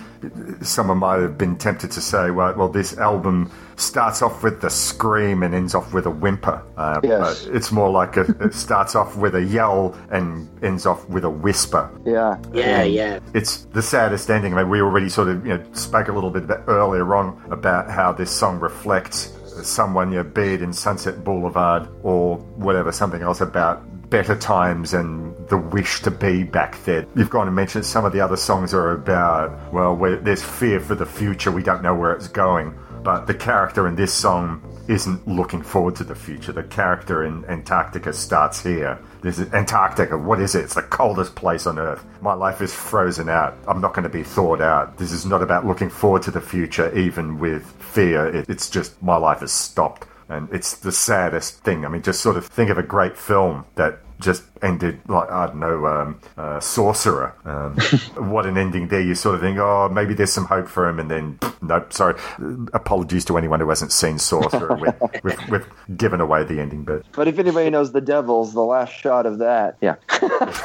someone 0.62 0.98
might 0.98 1.20
have 1.20 1.36
been 1.36 1.56
tempted 1.56 1.90
to 1.92 2.00
say, 2.00 2.30
well, 2.30 2.54
well 2.56 2.68
this 2.68 2.96
album 2.96 3.50
starts 3.76 4.22
off 4.22 4.42
with 4.42 4.60
the 4.60 4.70
scream 4.70 5.42
and 5.42 5.54
ends 5.54 5.74
off 5.74 5.92
with 5.92 6.06
a 6.06 6.10
whimper. 6.10 6.62
Uh, 6.76 7.00
Yes. 7.02 7.44
but 7.44 7.54
It's 7.54 7.70
more 7.70 7.90
like 7.90 8.16
a, 8.16 8.22
it 8.40 8.54
starts 8.54 8.94
off 8.94 9.16
with 9.16 9.34
a 9.34 9.42
yell 9.44 9.94
and 10.10 10.48
ends 10.64 10.86
off 10.86 11.06
with 11.08 11.24
a 11.24 11.30
whisper. 11.30 11.90
Yeah. 12.04 12.38
Yeah, 12.52 12.82
yeah. 12.82 13.20
It's 13.34 13.64
the 13.72 13.82
saddest 13.82 14.30
ending. 14.30 14.54
I 14.54 14.62
mean, 14.62 14.70
we 14.70 14.80
already 14.80 15.08
sort 15.10 15.28
of 15.28 15.46
you 15.46 15.56
know 15.58 15.64
spoke 15.72 16.08
a 16.08 16.12
little 16.12 16.30
bit 16.30 16.44
about, 16.44 16.64
earlier 16.66 17.14
on 17.14 17.40
about 17.50 17.90
how 17.90 18.12
this 18.12 18.30
song 18.30 18.58
reflects 18.60 19.32
someone, 19.66 20.12
you 20.12 20.18
know, 20.18 20.24
be 20.24 20.54
it 20.54 20.62
in 20.62 20.72
Sunset 20.72 21.24
Boulevard 21.24 21.88
or 22.02 22.38
whatever, 22.56 22.92
something 22.92 23.22
else 23.22 23.40
about 23.40 23.82
better 24.10 24.36
times 24.36 24.94
and 24.94 25.36
the 25.48 25.58
wish 25.58 26.00
to 26.02 26.10
be 26.10 26.42
back 26.42 26.82
there. 26.84 27.06
You've 27.14 27.30
gone 27.30 27.46
and 27.46 27.54
mentioned 27.54 27.84
some 27.84 28.04
of 28.04 28.12
the 28.12 28.20
other 28.20 28.36
songs 28.36 28.72
are 28.72 28.92
about, 28.92 29.72
well, 29.72 29.96
there's 29.96 30.42
fear 30.42 30.80
for 30.80 30.94
the 30.94 31.06
future. 31.06 31.50
We 31.50 31.62
don't 31.62 31.82
know 31.82 31.94
where 31.94 32.12
it's 32.12 32.28
going. 32.28 32.74
But 33.02 33.26
the 33.26 33.34
character 33.34 33.86
in 33.86 33.94
this 33.96 34.12
song 34.12 34.62
isn't 34.88 35.28
looking 35.28 35.62
forward 35.62 35.96
to 35.96 36.04
the 36.04 36.14
future. 36.14 36.52
The 36.52 36.64
character 36.64 37.24
in 37.24 37.44
Antarctica 37.44 38.12
starts 38.12 38.62
here. 38.62 38.98
This 39.20 39.38
is 39.38 39.52
Antarctica. 39.52 40.16
What 40.16 40.40
is 40.40 40.54
it? 40.54 40.64
It's 40.64 40.74
the 40.74 40.82
coldest 40.82 41.34
place 41.34 41.66
on 41.66 41.78
Earth. 41.78 42.04
My 42.20 42.34
life 42.34 42.60
is 42.60 42.72
frozen 42.72 43.28
out. 43.28 43.56
I'm 43.66 43.80
not 43.80 43.92
going 43.92 44.04
to 44.04 44.08
be 44.08 44.22
thawed 44.22 44.60
out. 44.60 44.96
This 44.96 45.10
is 45.10 45.26
not 45.26 45.42
about 45.42 45.66
looking 45.66 45.90
forward 45.90 46.22
to 46.22 46.30
the 46.30 46.40
future, 46.40 46.96
even 46.96 47.38
with 47.38 47.64
fear. 47.80 48.26
It, 48.26 48.48
it's 48.48 48.70
just 48.70 49.02
my 49.02 49.16
life 49.16 49.40
has 49.40 49.52
stopped. 49.52 50.06
And 50.28 50.48
it's 50.52 50.76
the 50.76 50.92
saddest 50.92 51.64
thing. 51.64 51.84
I 51.84 51.88
mean, 51.88 52.02
just 52.02 52.20
sort 52.20 52.36
of 52.36 52.46
think 52.46 52.70
of 52.70 52.78
a 52.78 52.82
great 52.82 53.16
film 53.16 53.64
that 53.74 54.00
just 54.20 54.44
ended 54.62 55.00
like 55.08 55.30
I 55.30 55.46
don't 55.46 55.60
know, 55.60 55.86
um, 55.86 56.20
uh, 56.36 56.60
Sorcerer. 56.60 57.34
Um, 57.44 57.76
what 58.30 58.46
an 58.46 58.56
ending 58.58 58.88
there! 58.88 59.00
You 59.00 59.14
sort 59.14 59.34
of 59.36 59.40
think, 59.40 59.58
oh, 59.58 59.88
maybe 59.88 60.14
there's 60.14 60.32
some 60.32 60.46
hope 60.46 60.68
for 60.68 60.88
him, 60.88 60.98
and 60.98 61.10
then 61.10 61.38
nope. 61.62 61.92
Sorry, 61.92 62.14
apologies 62.72 63.24
to 63.26 63.36
anyone 63.38 63.60
who 63.60 63.68
hasn't 63.68 63.92
seen 63.92 64.18
Sorcerer. 64.18 64.76
we've, 64.76 65.22
we've, 65.24 65.48
we've 65.50 65.96
given 65.96 66.20
away 66.20 66.44
the 66.44 66.60
ending 66.60 66.84
bit. 66.84 67.04
But 67.12 67.28
if 67.28 67.38
anybody 67.38 67.70
knows 67.70 67.92
the 67.92 68.00
Devils, 68.00 68.52
the 68.54 68.62
last 68.62 68.92
shot 68.92 69.26
of 69.26 69.38
that, 69.38 69.76
yeah, 69.80 69.96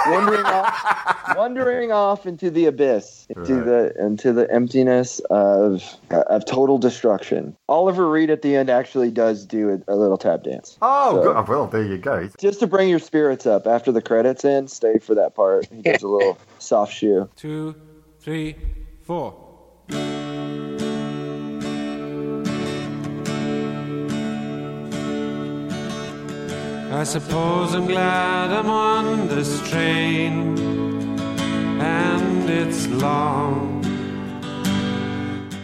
wandering 0.08 0.46
off, 0.46 1.36
wandering 1.38 1.92
off 1.92 2.26
into 2.26 2.50
the 2.50 2.66
abyss, 2.66 3.28
into 3.30 3.56
Right. 3.56 3.66
the 3.66 4.06
into 4.06 4.34
the 4.34 4.52
emptiness 4.52 5.20
of 5.30 5.84
of 6.10 6.46
total 6.46 6.78
destruction. 6.78 7.56
Oliver 7.70 8.10
Reed 8.10 8.30
at 8.30 8.42
the 8.42 8.56
end 8.56 8.70
actually 8.70 9.12
does 9.12 9.46
do 9.46 9.82
a, 9.88 9.94
a 9.94 9.96
little 9.96 10.18
tap 10.18 10.44
dance. 10.44 10.78
Oh, 10.82 11.16
So- 11.16 11.34
good. 11.34 11.48
well, 11.50 11.68
there 11.68 11.84
you 11.84 11.98
go. 11.98 12.30
Just 12.40 12.60
to 12.62 12.68
bring 12.68 12.90
your 12.90 13.00
spirits 13.00 13.46
up 13.46 13.68
after 13.68 13.83
the 13.92 14.02
credits 14.02 14.46
end, 14.46 14.72
stay 14.72 15.00
for 15.00 15.16
that 15.16 15.36
part. 15.36 15.68
He 15.72 15.82
does 15.82 16.04
a 16.04 16.08
little 16.08 16.38
soft 16.60 16.94
shoe. 16.94 17.30
Two, 17.36 17.76
three, 18.20 18.56
four. 19.02 19.36
I 26.96 27.04
suppose 27.06 27.74
I'm 27.74 27.88
glad 27.88 28.52
I'm 28.52 28.70
on 28.70 29.28
this 29.28 29.68
train, 29.70 30.58
and 31.82 32.50
it's 32.50 32.88
long. 32.88 33.93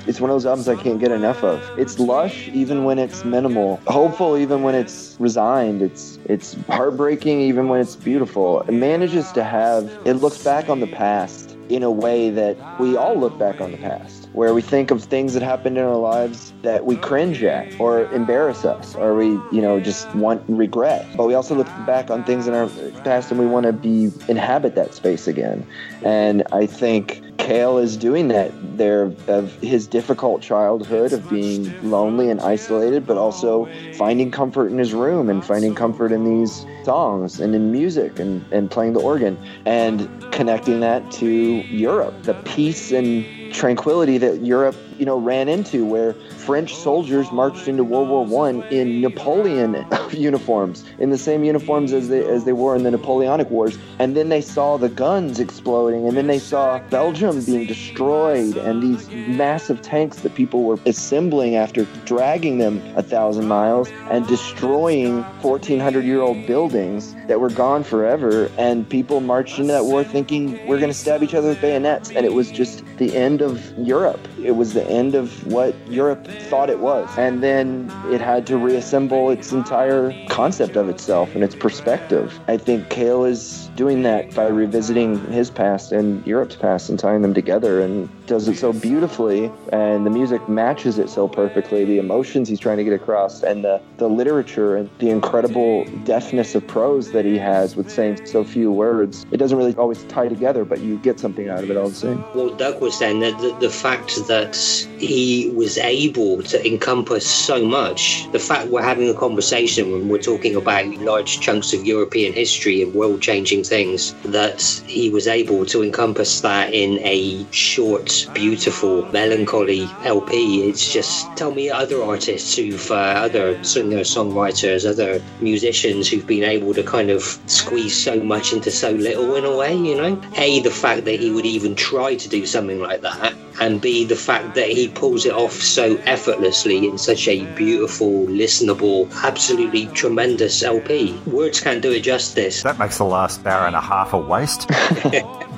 It's 0.10 0.20
one 0.20 0.32
of 0.32 0.34
those 0.34 0.48
albums 0.48 0.68
I 0.68 0.76
can't 0.76 1.00
get 1.00 1.12
enough 1.12 1.44
of. 1.44 1.62
It's 1.78 2.00
lush 2.00 2.48
even 2.48 2.84
when 2.84 2.98
it's 2.98 3.24
minimal, 3.24 3.80
hopeful 3.86 4.38
even 4.38 4.64
when 4.64 4.74
it's 4.74 5.16
resigned. 5.20 5.84
It's 5.84 6.18
it's 6.26 6.56
heartbreaking 6.68 7.42
even 7.42 7.68
when 7.68 7.80
it's 7.80 7.96
beautiful. 7.96 8.62
It 8.62 8.72
manages 8.72 9.32
to 9.34 9.44
have 9.44 9.86
it 10.06 10.16
looks 10.16 10.44
back 10.44 10.68
on 10.68 10.80
the 10.80 10.88
past 10.88 11.56
in 11.70 11.84
a 11.84 11.92
way 11.92 12.32
that 12.32 12.58
we 12.80 12.98
all 12.98 13.16
look 13.20 13.38
back 13.38 13.62
on 13.62 13.72
the 13.72 13.78
past, 13.78 14.28
where 14.34 14.52
we 14.56 14.64
think 14.64 14.90
of 14.90 15.04
things 15.04 15.36
that 15.36 15.44
happened 15.44 15.78
in 15.78 15.84
our 15.84 15.96
lives 15.96 16.54
that 16.64 16.88
we 16.88 16.96
cringe 16.96 17.44
at 17.44 17.80
or 17.80 18.12
embarrass 18.12 18.66
us 18.66 18.96
or 18.96 19.14
we, 19.14 19.28
you 19.56 19.62
know, 19.62 19.80
just 19.80 20.10
want 20.16 20.42
regret. 20.48 21.06
But 21.16 21.28
we 21.28 21.36
also 21.36 21.54
look 21.54 21.68
back 21.86 22.10
on 22.10 22.24
things 22.24 22.48
in 22.48 22.56
our 22.56 22.68
past 23.04 23.30
and 23.30 23.40
we 23.40 23.46
want 23.46 23.68
to 23.68 23.74
be 23.74 24.12
inhabit 24.28 24.74
that 24.74 24.96
space 24.96 25.28
again. 25.28 25.64
And 26.04 26.42
I 26.52 26.66
think 26.66 27.22
Cale 27.50 27.80
is 27.80 27.98
doing 27.98 28.28
that 28.28 28.52
there 28.78 29.12
of 29.28 29.52
his 29.56 29.88
difficult 29.88 30.40
childhood 30.40 31.14
of 31.14 31.28
being 31.32 31.90
lonely 31.90 32.30
and 32.30 32.40
isolated, 32.40 33.08
but 33.08 33.18
also 33.18 33.68
finding 33.96 34.30
comfort 34.30 34.68
in 34.68 34.78
his 34.78 34.94
room 34.94 35.32
and 35.32 35.44
finding 35.44 35.74
comfort 35.74 36.12
in 36.12 36.26
these 36.26 36.64
songs 36.84 37.40
and 37.40 37.56
in 37.56 37.72
music 37.72 38.20
and, 38.20 38.46
and 38.54 38.70
playing 38.70 38.94
the 38.94 39.00
organ 39.00 39.36
and 39.66 40.08
connecting 40.32 40.80
that 40.82 41.10
to 41.14 41.28
Europe, 41.28 42.14
the 42.22 42.36
peace 42.46 42.92
and 42.92 43.26
tranquility 43.52 44.20
that 44.20 44.46
Europe, 44.46 44.76
you 45.00 45.06
know, 45.06 45.18
ran 45.18 45.48
into 45.48 45.86
where 45.86 46.14
French 46.14 46.76
soldiers 46.76 47.32
marched 47.32 47.68
into 47.68 47.84
World 47.84 48.10
War 48.10 48.26
One 48.26 48.64
in 48.64 49.02
Napoleon 49.02 49.86
uniforms, 50.12 50.84
in 51.00 51.10
the 51.10 51.18
same 51.18 51.44
uniforms 51.44 51.94
as 51.94 52.10
they 52.10 52.26
as 52.26 52.44
they 52.44 52.54
wore 52.54 52.76
in 52.76 52.84
the 52.84 52.92
Napoleonic 52.92 53.50
Wars, 53.50 53.78
and 53.98 54.16
then 54.16 54.30
they 54.30 54.42
saw 54.42 54.78
the 54.78 54.90
guns 54.90 55.40
exploding, 55.40 56.08
and 56.08 56.18
then 56.18 56.28
they 56.28 56.40
saw 56.40 56.80
Belgium 56.90 57.44
being 57.46 57.66
destroyed, 57.66 58.58
and 58.58 58.84
these 58.84 59.10
massive 59.10 59.82
tanks 59.82 60.20
that 60.20 60.36
people 60.36 60.64
were 60.64 60.78
assembling 60.86 61.56
after 61.56 61.86
dragging 62.06 62.58
them 62.58 62.82
a 62.98 63.04
thousand 63.04 63.48
miles 63.48 63.90
and 64.12 64.28
destroying 64.28 65.22
1,400 65.42 66.04
year 66.04 66.22
old 66.22 66.46
buildings 66.46 67.16
that 67.28 67.40
were 67.40 67.50
gone 67.50 67.84
forever, 67.84 68.52
and 68.58 68.88
people 68.90 69.22
marched 69.22 69.60
into 69.60 69.72
that 69.72 69.86
war 69.86 70.04
thinking 70.04 70.60
we're 70.68 70.80
going 70.80 70.92
to 70.92 70.98
stab 70.98 71.24
each 71.24 71.34
other 71.34 71.50
with 71.50 71.62
bayonets, 71.62 72.12
and 72.12 72.26
it 72.26 72.34
was 72.34 72.52
just 72.52 72.84
the 73.00 73.16
end 73.16 73.42
of 73.42 73.74
Europe. 73.78 74.28
It 74.44 74.52
was 74.52 74.74
the 74.74 74.86
end 74.88 75.16
of 75.16 75.48
what 75.48 75.74
Europe 75.88 76.28
thought 76.28 76.70
it 76.70 76.80
was. 76.80 77.10
And 77.18 77.42
then 77.42 77.92
it 78.08 78.22
had 78.22 78.46
to 78.48 78.58
reassemble 78.58 79.32
its 79.32 79.52
entire 79.52 80.14
concept 80.28 80.76
of 80.76 80.90
itself 80.90 81.34
and 81.34 81.44
its 81.44 81.56
perspective. 81.56 82.40
I 82.48 82.58
think 82.58 82.90
Cale 82.90 83.24
is 83.26 83.69
doing 83.76 84.04
that 84.04 84.34
by 84.34 84.48
revisiting 84.48 85.20
his 85.32 85.50
past 85.50 85.92
and 85.92 86.26
Europe's 86.26 86.56
past 86.56 86.90
and 86.90 87.00
tying 87.00 87.22
them 87.22 87.34
together 87.34 87.82
and 87.82 88.10
does 88.28 88.48
it 88.48 88.58
so 88.58 88.74
beautifully. 88.74 89.52
And 89.72 90.06
the 90.06 90.10
music 90.10 90.48
matches 90.50 91.00
it 91.00 91.10
so 91.10 91.28
perfectly. 91.28 91.86
The 91.86 91.98
emotions 91.98 92.50
he's 92.50 92.60
trying 92.60 92.78
to 92.78 92.84
get 92.84 92.94
across 92.94 93.44
and 93.44 93.64
the, 93.64 93.82
the 93.98 94.08
literature 94.08 94.76
and 94.76 94.90
the 95.00 95.10
incredible 95.10 95.86
deftness 96.04 96.56
of 96.56 96.66
prose 96.68 97.12
that 97.12 97.26
he 97.26 97.38
has 97.38 97.76
with 97.76 97.90
saying 97.90 98.26
so 98.26 98.44
few 98.44 98.72
words. 98.72 99.26
It 99.32 99.38
doesn't 99.38 99.58
really 99.58 99.76
always 99.76 100.04
tie 100.06 100.28
together, 100.28 100.66
but 100.66 100.80
you 100.80 100.98
get 100.98 101.20
something 101.20 101.50
out 101.50 101.64
of 101.64 101.72
it 101.72 101.78
all 101.78 101.90
the 101.90 101.96
same. 101.96 102.24
Well, 102.36 102.54
Doug 102.56 102.82
was 102.82 102.98
saying 102.98 103.20
that 103.22 103.38
the, 103.40 103.56
the 103.60 103.70
fact 103.70 104.16
that 104.28 104.56
he 104.98 105.52
was 105.56 105.78
able 105.78 106.44
to 106.44 106.68
encompass 106.68 107.26
so 107.26 107.66
much, 107.66 108.30
the 108.32 108.40
fact 108.40 108.70
we're 108.70 108.82
having 108.82 109.10
a 109.10 109.14
conversation 109.14 109.92
when 109.92 110.10
we're 110.10 110.22
talking 110.22 110.56
about 110.56 110.86
large 110.98 111.40
chunks 111.40 111.74
of 111.74 111.86
European 111.86 112.34
history 112.34 112.82
and 112.82 112.94
world 112.94 113.22
changing 113.22 113.59
things, 113.64 114.14
that 114.24 114.62
he 114.88 115.10
was 115.10 115.28
able 115.28 115.66
to 115.68 115.84
encompass 115.84 116.42
that 116.42 116.74
in 116.74 117.00
a 117.00 117.46
short, 117.52 118.28
beautiful, 118.34 119.06
melancholy 119.12 119.88
LP. 120.04 120.70
It's 120.70 120.92
just 120.92 121.28
tell 121.36 121.52
me 121.52 121.70
other 121.70 122.04
artists 122.04 122.56
who've, 122.56 122.92
uh, 122.92 122.96
other 122.96 123.64
singer 123.64 124.02
songwriters, 124.02 124.90
other 124.90 125.22
musicians 125.42 126.10
who've 126.10 126.28
been 126.28 126.44
able 126.44 126.74
to 126.74 126.84
kind 126.84 127.10
of 127.10 127.40
squeeze 127.48 127.96
so 127.96 128.20
much 128.20 128.54
into 128.54 128.72
so 128.72 128.92
little 128.92 129.36
in 129.36 129.46
a 129.46 129.56
way, 129.56 129.76
you 129.76 129.96
know? 129.96 130.22
A, 130.36 130.62
the 130.62 130.72
fact 130.72 131.06
that 131.06 131.20
he 131.20 131.32
would 131.32 131.46
even 131.46 131.76
try 131.76 132.16
to 132.16 132.30
do 132.30 132.46
something 132.46 132.80
like 132.80 133.02
that, 133.02 133.34
and 133.60 133.82
B, 133.82 134.06
the 134.06 134.16
fact 134.16 134.56
that 134.56 134.70
he 134.70 134.88
pulls 134.88 135.26
it 135.26 135.34
off 135.34 135.54
so 135.54 135.98
effortlessly 136.06 136.88
in 136.88 136.98
such 136.98 137.28
a 137.28 137.46
beautiful, 137.56 138.26
listenable, 138.28 139.12
absolutely 139.24 139.88
tremendous 139.88 140.64
LP. 140.64 141.20
Words 141.28 141.60
can't 141.60 141.82
do 141.82 141.92
it 141.92 142.02
justice. 142.02 142.64
That 142.64 142.80
makes 142.80 142.98
the 142.98 143.06
last 143.06 143.44
hour 143.50 143.68
and 143.68 143.76
a 143.76 143.82
half 143.82 144.14
a 144.14 144.18
waste. 144.18 144.70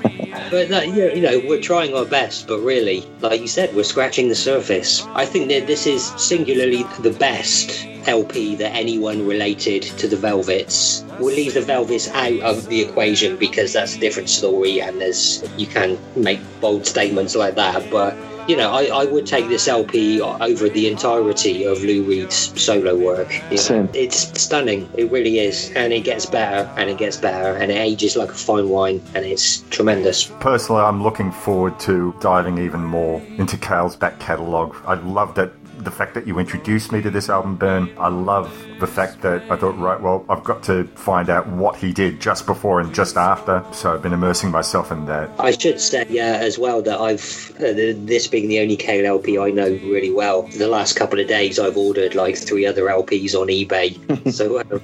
But 0.49 0.69
that, 0.69 0.87
you 0.87 0.95
know, 0.95 1.13
you 1.13 1.21
know, 1.21 1.41
we're 1.47 1.61
trying 1.61 1.95
our 1.95 2.05
best, 2.05 2.47
but 2.47 2.59
really, 2.59 3.05
like 3.21 3.39
you 3.39 3.47
said, 3.47 3.73
we're 3.75 3.83
scratching 3.83 4.27
the 4.27 4.35
surface. 4.35 5.05
I 5.13 5.25
think 5.25 5.49
that 5.49 5.67
this 5.67 5.85
is 5.87 6.07
singularly 6.17 6.83
the 6.99 7.11
best 7.11 7.87
LP 8.07 8.55
that 8.55 8.73
anyone 8.75 9.25
related 9.25 9.83
to 9.83 10.07
the 10.07 10.17
Velvets. 10.17 11.05
We'll 11.19 11.35
leave 11.35 11.53
the 11.53 11.61
Velvets 11.61 12.09
out 12.09 12.39
of 12.41 12.67
the 12.67 12.81
equation 12.81 13.37
because 13.37 13.73
that's 13.73 13.95
a 13.95 13.99
different 13.99 14.29
story, 14.29 14.81
and 14.81 14.99
there's 14.99 15.43
you 15.57 15.67
can 15.67 15.97
make 16.15 16.39
bold 16.59 16.85
statements 16.85 17.35
like 17.35 17.55
that, 17.55 17.89
but. 17.89 18.15
You 18.47 18.57
know, 18.57 18.71
I, 18.71 18.85
I 18.85 19.05
would 19.05 19.25
take 19.25 19.47
this 19.47 19.67
LP 19.67 20.21
over 20.21 20.69
the 20.69 20.87
entirety 20.87 21.63
of 21.63 21.81
Lou 21.83 22.03
Reed's 22.03 22.35
solo 22.61 22.97
work. 22.97 23.31
You 23.33 23.49
know, 23.51 23.55
Same. 23.55 23.89
It's 23.93 24.41
stunning. 24.41 24.89
It 24.95 25.11
really 25.11 25.39
is. 25.39 25.71
And 25.75 25.93
it 25.93 26.01
gets 26.01 26.25
better 26.25 26.69
and 26.77 26.89
it 26.89 26.97
gets 26.97 27.17
better 27.17 27.55
and 27.57 27.71
it 27.71 27.75
ages 27.75 28.15
like 28.15 28.29
a 28.29 28.33
fine 28.33 28.69
wine 28.69 29.01
and 29.13 29.25
it's 29.25 29.61
tremendous. 29.69 30.25
Personally, 30.39 30.81
I'm 30.81 31.03
looking 31.03 31.31
forward 31.31 31.79
to 31.81 32.15
diving 32.19 32.57
even 32.57 32.83
more 32.83 33.21
into 33.37 33.57
Cale's 33.57 33.95
back 33.95 34.19
catalogue. 34.19 34.75
I 34.85 34.95
love 34.95 35.35
that 35.35 35.51
the 35.83 35.91
fact 35.91 36.13
that 36.13 36.27
you 36.27 36.39
introduced 36.39 36.91
me 36.91 37.01
to 37.01 37.09
this 37.09 37.29
album, 37.29 37.55
Bern. 37.55 37.89
I 37.97 38.07
love 38.09 38.51
the 38.79 38.87
fact 38.87 39.21
that 39.21 39.43
I 39.51 39.55
thought, 39.55 39.77
right, 39.77 39.99
well, 39.99 40.25
I've 40.29 40.43
got 40.43 40.63
to 40.63 40.85
find 40.95 41.29
out 41.29 41.47
what 41.47 41.75
he 41.75 41.91
did 41.91 42.19
just 42.19 42.45
before 42.45 42.79
and 42.79 42.93
just 42.93 43.17
after. 43.17 43.63
So 43.71 43.93
I've 43.93 44.01
been 44.01 44.13
immersing 44.13 44.51
myself 44.51 44.91
in 44.91 45.05
that. 45.05 45.29
I 45.39 45.51
should 45.51 45.79
say, 45.79 46.05
yeah, 46.09 46.37
as 46.41 46.57
well, 46.57 46.81
that 46.83 46.99
I've, 46.99 47.51
uh, 47.57 47.73
this 48.05 48.27
being 48.27 48.47
the 48.47 48.59
only 48.59 48.75
Cale 48.77 49.05
LP 49.05 49.37
I 49.37 49.51
know 49.51 49.69
really 49.69 50.11
well, 50.11 50.43
the 50.43 50.67
last 50.67 50.95
couple 50.95 51.19
of 51.19 51.27
days 51.27 51.59
I've 51.59 51.77
ordered 51.77 52.15
like 52.15 52.37
three 52.37 52.65
other 52.65 52.83
LPs 52.85 53.33
on 53.35 53.47
eBay. 53.47 54.31
so 54.33 54.59
um, 54.59 54.81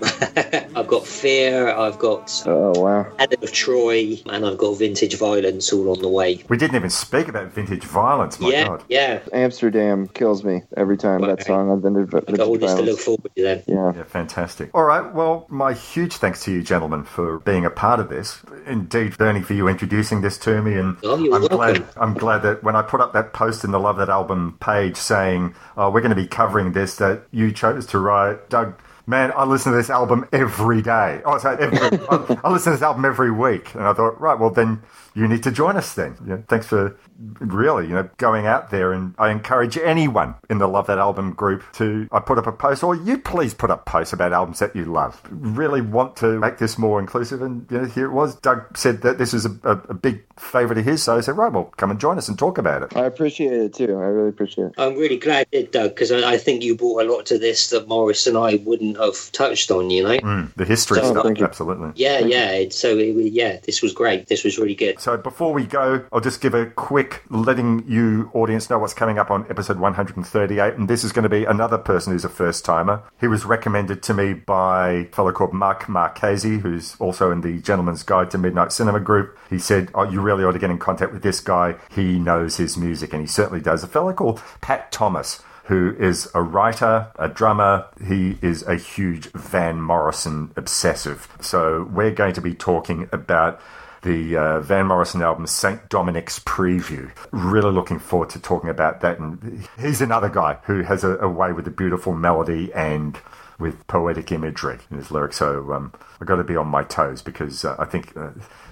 I've 0.75 0.87
got 0.87 1.05
Fear, 1.05 1.69
I've 1.69 1.97
got 1.99 2.43
Oh, 2.45 2.79
wow. 2.79 3.11
Adam 3.19 3.41
of 3.43 3.51
Troy, 3.51 4.17
and 4.27 4.45
I've 4.45 4.57
got 4.57 4.77
Vintage 4.77 5.17
Violence 5.17 5.71
all 5.73 5.91
on 5.91 6.01
the 6.01 6.07
way. 6.09 6.43
We 6.49 6.57
didn't 6.57 6.75
even 6.75 6.89
speak 6.89 7.27
about 7.27 7.51
vintage 7.51 7.83
violence, 7.83 8.39
my 8.39 8.49
yeah, 8.49 8.67
God. 8.67 8.83
yeah. 8.89 9.19
Amsterdam 9.33 10.07
kills 10.09 10.43
me 10.43 10.61
every 10.75 10.86
time 10.95 11.21
that 11.21 11.43
song 11.43 11.69
on 11.69 11.81
Vintage 11.81 12.13
I've 12.13 12.37
got 12.37 12.47
all 12.47 12.57
this 12.57 12.73
to 12.75 12.81
look 12.83 12.99
forward 12.99 13.31
to 13.35 13.43
then. 13.43 13.63
Yeah. 13.67 13.91
Yeah, 13.93 14.03
fantastic. 14.03 14.69
All 14.73 14.83
right, 14.83 15.13
well, 15.13 15.45
my 15.49 15.73
huge 15.73 16.13
thanks 16.13 16.43
to 16.45 16.51
you, 16.51 16.61
gentlemen, 16.63 17.03
for 17.03 17.39
being 17.39 17.65
a 17.65 17.69
part 17.69 17.99
of 17.99 18.09
this. 18.09 18.41
Indeed, 18.65 19.17
Bernie, 19.17 19.41
for 19.41 19.53
you 19.53 19.67
introducing 19.67 20.21
this 20.21 20.37
to 20.39 20.61
me, 20.61 20.75
and 20.75 20.95
Oh, 21.03 21.17
you're 21.17 21.33
I'm 21.35 21.41
welcome. 21.41 21.57
glad. 21.57 21.85
I'm 21.97 22.13
glad 22.13 22.43
that 22.43 22.63
when 22.63 22.75
I 22.75 22.83
put 22.83 23.01
up 23.01 23.11
that 23.13 23.33
post 23.33 23.63
in 23.65 23.71
the 23.71 23.79
Love 23.79 23.97
That 23.97 24.09
Album 24.09 24.57
page 24.61 24.95
saying, 24.97 25.55
"Oh, 25.75 25.89
we're 25.89 26.01
going 26.01 26.15
to 26.15 26.21
be 26.21 26.27
covering 26.27 26.71
this," 26.73 26.95
that 26.97 27.23
you 27.31 27.51
chose 27.51 27.85
to 27.87 27.99
write, 27.99 28.49
Doug. 28.49 28.75
Man, 29.09 29.31
I 29.35 29.45
listen 29.45 29.71
to 29.71 29.77
this 29.77 29.89
album 29.89 30.27
every 30.33 30.81
day. 30.81 31.21
Oh, 31.25 31.37
sorry, 31.37 31.57
every, 31.63 31.79
I, 32.09 32.37
I 32.43 32.51
listen 32.51 32.71
to 32.73 32.77
this 32.77 32.83
album 32.83 33.05
every 33.05 33.31
week, 33.31 33.73
and 33.73 33.83
I 33.83 33.93
thought, 33.93 34.19
right, 34.19 34.37
well, 34.37 34.49
then 34.49 34.81
you 35.17 35.27
need 35.27 35.43
to 35.43 35.51
join 35.51 35.75
us. 35.77 35.93
Then, 35.95 36.15
you 36.21 36.27
know, 36.27 36.43
thanks 36.47 36.67
for 36.67 36.97
really, 37.39 37.87
you 37.87 37.93
know, 37.93 38.09
going 38.17 38.45
out 38.45 38.69
there, 38.69 38.93
and 38.93 39.15
I 39.17 39.31
encourage 39.31 39.77
anyone 39.77 40.35
in 40.49 40.59
the 40.59 40.67
Love 40.67 40.87
That 40.87 40.99
Album 40.99 41.33
group 41.33 41.63
to. 41.73 42.07
I 42.11 42.19
put 42.19 42.37
up 42.37 42.45
a 42.45 42.51
post, 42.51 42.83
or 42.83 42.95
you 42.95 43.17
please 43.17 43.53
put 43.53 43.71
up 43.71 43.85
posts 43.85 44.13
about 44.13 44.31
albums 44.33 44.59
that 44.59 44.75
you 44.75 44.85
love. 44.85 45.19
Really 45.29 45.81
want 45.81 46.15
to 46.17 46.39
make 46.39 46.59
this 46.59 46.77
more 46.77 46.99
inclusive, 46.99 47.41
and 47.41 47.65
you 47.71 47.79
know, 47.79 47.85
here 47.85 48.05
it 48.05 48.13
was. 48.13 48.35
Doug 48.35 48.77
said 48.77 49.01
that 49.01 49.17
this 49.17 49.33
is 49.33 49.45
a, 49.45 49.59
a, 49.63 49.71
a 49.89 49.93
big 49.93 50.23
favourite 50.39 50.77
of 50.77 50.85
his, 50.85 51.01
so 51.01 51.17
I 51.17 51.21
said, 51.21 51.35
right, 51.37 51.51
well, 51.51 51.65
come 51.77 51.89
and 51.89 51.99
join 51.99 52.17
us 52.19 52.27
and 52.27 52.37
talk 52.37 52.57
about 52.59 52.83
it. 52.83 52.95
I 52.95 53.05
appreciate 53.05 53.53
it 53.53 53.73
too. 53.73 53.85
I 53.97 54.05
really 54.05 54.29
appreciate 54.29 54.65
it. 54.65 54.73
I'm 54.77 54.95
really 54.95 55.17
glad 55.17 55.47
it 55.51 55.71
did, 55.71 55.71
Doug, 55.71 55.89
because 55.95 56.11
I, 56.11 56.33
I 56.33 56.37
think 56.37 56.63
you 56.63 56.75
brought 56.75 57.01
a 57.03 57.11
lot 57.11 57.25
to 57.27 57.39
this 57.39 57.71
that 57.71 57.87
Morris 57.87 58.27
and 58.27 58.37
I 58.37 58.55
wouldn't 58.63 58.97
have 58.97 59.31
touched 59.31 59.71
on, 59.71 59.89
you 59.89 60.03
know? 60.03 60.17
Mm, 60.19 60.53
the 60.55 60.65
history 60.65 60.99
So- 60.99 61.11
stuff, 61.11 61.23
Thank 61.25 61.41
absolutely. 61.41 61.91
Yeah, 61.95 62.19
yeah. 62.19 62.51
It, 62.51 62.73
so, 62.73 62.95
it, 62.97 63.13
yeah, 63.33 63.57
this 63.63 63.81
was 63.81 63.93
great. 63.93 64.27
This 64.27 64.43
was 64.43 64.59
really 64.59 64.75
good. 64.75 64.99
So 64.99 65.06
before 65.15 65.53
we 65.53 65.65
go, 65.65 66.05
I'll 66.11 66.19
just 66.19 66.41
give 66.41 66.53
a 66.53 66.65
quick 66.65 67.23
letting 67.29 67.87
you 67.87 68.29
audience 68.33 68.69
know 68.69 68.79
what's 68.79 68.93
coming 68.93 69.17
up 69.17 69.31
on 69.31 69.45
episode 69.49 69.79
138, 69.79 70.73
and 70.73 70.89
this 70.89 71.05
is 71.05 71.13
going 71.13 71.23
to 71.23 71.29
be 71.29 71.45
another 71.45 71.77
person 71.77 72.11
who's 72.11 72.25
a 72.25 72.29
first 72.29 72.65
timer. 72.65 73.03
He 73.21 73.27
was 73.27 73.45
recommended 73.45 74.03
to 74.03 74.13
me 74.13 74.33
by 74.33 74.89
a 74.89 75.05
fellow 75.05 75.31
called 75.31 75.53
Mark 75.53 75.87
Marchese, 75.87 76.57
who's 76.57 76.97
also 76.99 77.31
in 77.31 77.41
the 77.41 77.61
Gentleman's 77.61 78.03
Guide 78.03 78.29
to 78.31 78.37
Midnight 78.37 78.73
Cinema 78.73 78.99
group. 78.99 79.37
He 79.49 79.59
said, 79.59 79.91
"Oh, 79.95 80.03
you 80.03 80.19
really 80.19 80.43
ought 80.43 80.51
to 80.51 80.59
get 80.59 80.71
in 80.71 80.79
contact 80.79 81.13
with 81.13 81.23
this 81.23 81.39
guy. 81.39 81.75
He 81.89 82.19
knows 82.19 82.57
his 82.57 82.75
music, 82.75 83.13
and 83.13 83.21
he 83.21 83.27
certainly 83.27 83.61
does." 83.61 83.83
A 83.83 83.87
fellow 83.87 84.11
called 84.11 84.41
Pat 84.59 84.91
Thomas 84.91 85.41
who 85.67 85.93
is 85.99 86.29
a 86.33 86.41
writer, 86.41 87.07
a 87.19 87.27
drummer. 87.27 87.85
He 88.05 88.37
is 88.41 88.63
a 88.63 88.75
huge 88.75 89.29
Van 89.33 89.81
Morrison 89.81 90.51
obsessive. 90.55 91.27
So 91.41 91.89
we're 91.91 92.11
going 92.11 92.33
to 92.33 92.41
be 92.41 92.53
talking 92.53 93.09
about 93.11 93.59
the 94.07 94.37
uh, 94.37 94.59
Van 94.61 94.87
Morrison 94.87 95.21
album 95.21 95.45
St. 95.45 95.89
Dominic's 95.89 96.39
Preview. 96.39 97.11
Really 97.31 97.71
looking 97.71 97.99
forward 97.99 98.29
to 98.29 98.39
talking 98.39 98.69
about 98.69 99.01
that. 99.01 99.19
And 99.19 99.67
he's 99.77 99.99
another 99.99 100.29
guy 100.29 100.59
who 100.63 100.81
has 100.83 101.03
a, 101.03 101.17
a 101.17 101.27
way 101.27 101.51
with 101.51 101.67
a 101.67 101.71
beautiful 101.71 102.13
melody 102.13 102.71
and 102.73 103.19
with 103.59 103.85
poetic 103.87 104.31
imagery 104.31 104.79
in 104.89 104.97
his 104.97 105.11
lyrics. 105.11 105.35
So 105.35 105.73
um, 105.73 105.91
I've 106.21 106.27
got 106.27 106.37
to 106.37 106.45
be 106.45 106.55
on 106.55 106.67
my 106.67 106.83
toes 106.83 107.21
because 107.21 107.65
uh, 107.65 107.75
I 107.77 107.83
think 107.83 108.15
uh, 108.15 108.29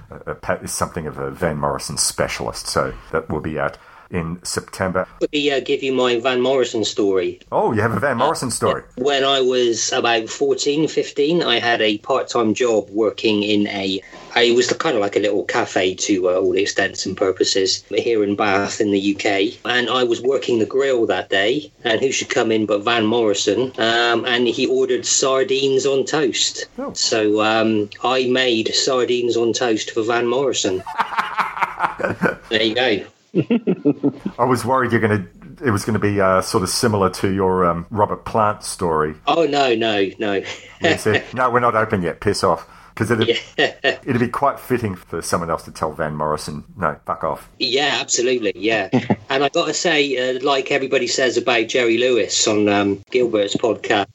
uh, 0.10 0.36
Pat 0.36 0.64
is 0.64 0.72
something 0.72 1.06
of 1.06 1.18
a 1.18 1.32
Van 1.32 1.58
Morrison 1.58 1.98
specialist. 1.98 2.68
So 2.68 2.94
that 3.12 3.30
will 3.30 3.42
be 3.42 3.60
out 3.60 3.78
in 4.12 4.44
September. 4.44 5.08
Let 5.22 5.32
me 5.32 5.52
uh, 5.52 5.60
give 5.60 5.84
you 5.84 5.94
my 5.94 6.20
Van 6.20 6.42
Morrison 6.42 6.84
story. 6.84 7.40
Oh, 7.52 7.72
you 7.74 7.82
have 7.82 7.94
a 7.94 8.00
Van 8.00 8.18
Morrison 8.18 8.52
story. 8.52 8.84
When 8.98 9.24
I 9.24 9.42
was 9.42 9.92
about 9.92 10.30
14, 10.30 10.88
15, 10.88 11.44
I 11.44 11.60
had 11.60 11.82
a 11.82 11.98
part 12.00 12.28
time 12.28 12.54
job 12.54 12.90
working 12.90 13.44
in 13.44 13.68
a. 13.68 14.02
It 14.36 14.56
was 14.56 14.72
kind 14.74 14.96
of 14.96 15.02
like 15.02 15.16
a 15.16 15.20
little 15.20 15.44
cafe 15.46 15.96
to 15.96 16.30
uh, 16.30 16.34
all 16.34 16.58
extents 16.58 17.06
and 17.06 17.16
purposes 17.16 17.84
here 17.90 18.24
in 18.24 18.36
Bath 18.36 18.82
in 18.82 18.92
the 18.92 19.16
UK. 19.16 19.58
And 19.66 19.90
I 19.90 20.04
was 20.04 20.22
working 20.22 20.60
the 20.60 20.66
grill 20.66 21.06
that 21.06 21.30
day, 21.30 21.72
and 21.84 22.02
who 22.02 22.12
should 22.12 22.30
come 22.30 22.52
in 22.52 22.66
but 22.66 22.84
Van 22.84 23.06
Morrison? 23.06 23.72
Um, 23.78 24.26
and 24.26 24.48
he 24.48 24.68
ordered 24.68 25.06
sardines 25.06 25.86
on 25.86 26.06
toast. 26.06 26.66
So 26.94 27.42
um, 27.42 27.90
I 28.04 28.28
made 28.28 28.74
sardines 28.74 29.38
on 29.38 29.54
toast 29.54 29.92
for 29.92 30.04
Van 30.04 30.28
Morrison. 30.28 30.84
there 32.50 32.64
you 32.64 32.76
go. 32.76 33.06
I 34.40 34.46
was 34.46 34.64
worried 34.64 34.92
you're 34.92 35.02
going 35.02 35.24
to. 35.24 35.66
It 35.66 35.72
was 35.72 35.86
going 35.86 35.94
to 35.94 36.00
be 36.00 36.20
uh, 36.20 36.42
sort 36.42 36.64
of 36.64 36.70
similar 36.70 37.10
to 37.12 37.34
your 37.34 37.66
um, 37.66 37.86
Robert 37.90 38.26
Plant 38.26 38.64
story. 38.64 39.16
Oh, 39.26 39.46
no, 39.46 39.74
no, 39.74 40.10
no. 40.20 40.44
Said, 40.98 41.24
no, 41.34 41.50
we're 41.50 41.62
not 41.62 41.76
open 41.76 42.02
yet. 42.02 42.20
Piss 42.20 42.44
off. 42.44 42.70
Because 42.94 43.12
it'd, 43.12 43.38
it'd 43.58 44.20
be 44.20 44.30
quite 44.30 44.58
fitting 44.58 44.96
for 44.96 45.22
someone 45.22 45.50
else 45.50 45.64
to 45.64 45.72
tell 45.72 45.92
Van 45.92 46.16
Morrison, 46.16 46.64
no, 46.78 46.98
fuck 47.06 47.26
off. 47.26 47.50
Yeah, 47.60 47.98
absolutely. 48.00 48.54
Yeah. 48.56 48.90
and 49.30 49.44
I've 49.44 49.52
got 49.52 49.66
to 49.66 49.74
say, 49.74 50.36
uh, 50.36 50.40
like 50.42 50.72
everybody 50.72 51.08
says 51.08 51.36
about 51.36 51.68
Jerry 51.68 51.98
Lewis 51.98 52.48
on 52.48 52.70
um, 52.70 53.02
Gilbert's 53.12 53.58
podcast, 53.58 54.08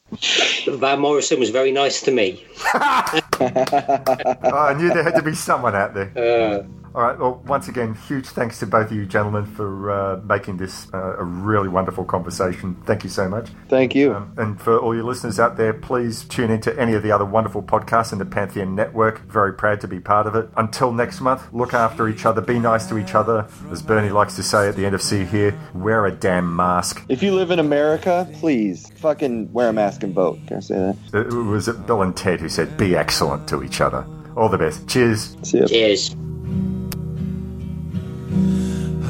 Van 0.79 0.99
Morrison 0.99 1.39
was 1.39 1.51
very 1.51 1.71
nice 1.71 2.01
to 2.01 2.11
me. 2.11 2.43
oh, 2.73 3.21
I 3.39 4.73
knew 4.75 4.89
there 4.89 5.03
had 5.03 5.15
to 5.15 5.23
be 5.23 5.35
someone 5.35 5.75
out 5.75 5.93
there. 5.93 6.11
Uh, 6.17 6.63
All 6.93 7.01
right. 7.01 7.17
Well, 7.17 7.41
once 7.45 7.67
again, 7.67 7.95
huge 7.95 8.27
thanks 8.27 8.59
to 8.59 8.65
both 8.65 8.91
of 8.91 8.97
you 8.97 9.05
gentlemen 9.05 9.45
for 9.45 9.91
uh, 9.91 10.21
making 10.25 10.57
this 10.57 10.87
uh, 10.93 11.17
a 11.17 11.23
really 11.23 11.69
wonderful 11.69 12.03
conversation. 12.03 12.75
Thank 12.85 13.03
you 13.03 13.09
so 13.09 13.29
much. 13.29 13.49
Thank 13.69 13.95
you. 13.95 14.13
Um, 14.13 14.33
and 14.37 14.61
for 14.61 14.77
all 14.77 14.93
your 14.93 15.05
listeners 15.05 15.39
out 15.39 15.57
there, 15.57 15.73
please 15.73 16.25
tune 16.25 16.51
into 16.51 16.77
any 16.79 16.93
of 16.93 17.03
the 17.03 17.11
other 17.11 17.25
wonderful 17.25 17.63
podcasts 17.63 18.11
in 18.11 18.19
the 18.19 18.25
Pantheon 18.25 18.75
Network. 18.75 19.21
Very 19.27 19.53
proud 19.53 19.79
to 19.81 19.87
be 19.87 19.99
part 19.99 20.27
of 20.27 20.35
it. 20.35 20.49
Until 20.57 20.91
next 20.91 21.21
month, 21.21 21.53
look 21.53 21.73
after 21.73 22.09
each 22.09 22.25
other, 22.25 22.41
be 22.41 22.59
nice 22.59 22.87
to 22.87 22.97
each 22.97 23.15
other. 23.15 23.47
As 23.71 23.81
Bernie 23.81 24.09
likes 24.09 24.35
to 24.35 24.43
say 24.43 24.67
at 24.67 24.75
the 24.75 24.85
end 24.85 24.95
of 24.95 25.01
See 25.01 25.23
Here, 25.23 25.57
wear 25.73 26.05
a 26.05 26.11
damn 26.11 26.53
mask. 26.55 27.05
If 27.07 27.23
you 27.23 27.33
live 27.33 27.51
in 27.51 27.59
America, 27.59 28.27
please 28.33 28.89
fucking 28.95 29.53
wear 29.53 29.69
a 29.69 29.73
mask 29.73 30.03
and 30.03 30.13
vote. 30.13 30.39
Can 30.47 30.57
I 30.57 30.59
say 30.59 30.75
that? 30.75 30.97
It 31.13 31.33
was 31.33 31.67
it 31.67 31.85
Bill 31.87 32.01
and 32.01 32.15
Ted 32.15 32.41
who 32.41 32.49
said, 32.49 32.77
be 32.77 32.95
excellent 32.95 33.47
to 33.49 33.63
each 33.63 33.79
other. 33.79 34.05
All 34.35 34.49
the 34.49 34.57
best. 34.57 34.87
Cheers. 34.87 35.35
Cheers. 35.43 36.15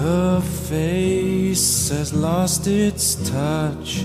Her 0.01 0.41
face 0.41 1.89
has 1.89 2.11
lost 2.11 2.65
its 2.65 3.15
touch, 3.29 4.03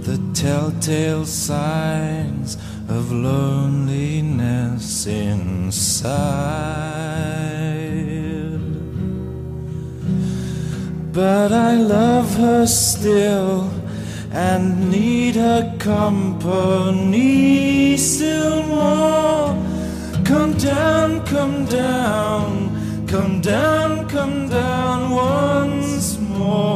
the 0.00 0.18
telltale 0.32 1.26
signs 1.26 2.56
of 2.88 3.12
loneliness 3.12 5.06
inside. 5.06 6.06
But 11.12 11.52
I 11.52 11.74
love 11.74 12.34
her 12.36 12.66
still 12.66 13.70
and 14.32 14.90
need 14.90 15.34
her 15.34 15.76
company 15.78 16.78
still 17.98 18.62
more. 18.62 19.54
Come 20.24 20.54
down, 20.54 21.26
come 21.26 21.66
down, 21.66 22.75
come 23.06 23.40
down, 23.40 24.08
come 24.08 24.48
down 24.48 25.10
once 25.10 26.18
more. 26.18 26.66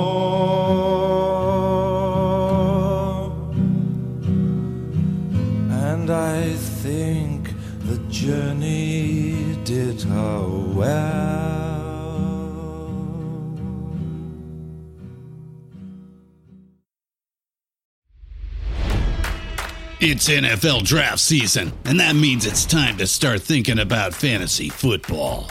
And 5.70 6.10
I 6.10 6.52
think 6.54 7.50
the 7.80 7.98
journey 8.08 9.56
did 9.64 10.02
her 10.02 10.48
well. 10.74 11.50
It's 20.02 20.28
NFL 20.30 20.84
draft 20.84 21.18
season, 21.18 21.72
and 21.84 22.00
that 22.00 22.16
means 22.16 22.46
it's 22.46 22.64
time 22.64 22.96
to 22.98 23.06
start 23.06 23.42
thinking 23.42 23.78
about 23.78 24.14
fantasy 24.14 24.70
football. 24.70 25.50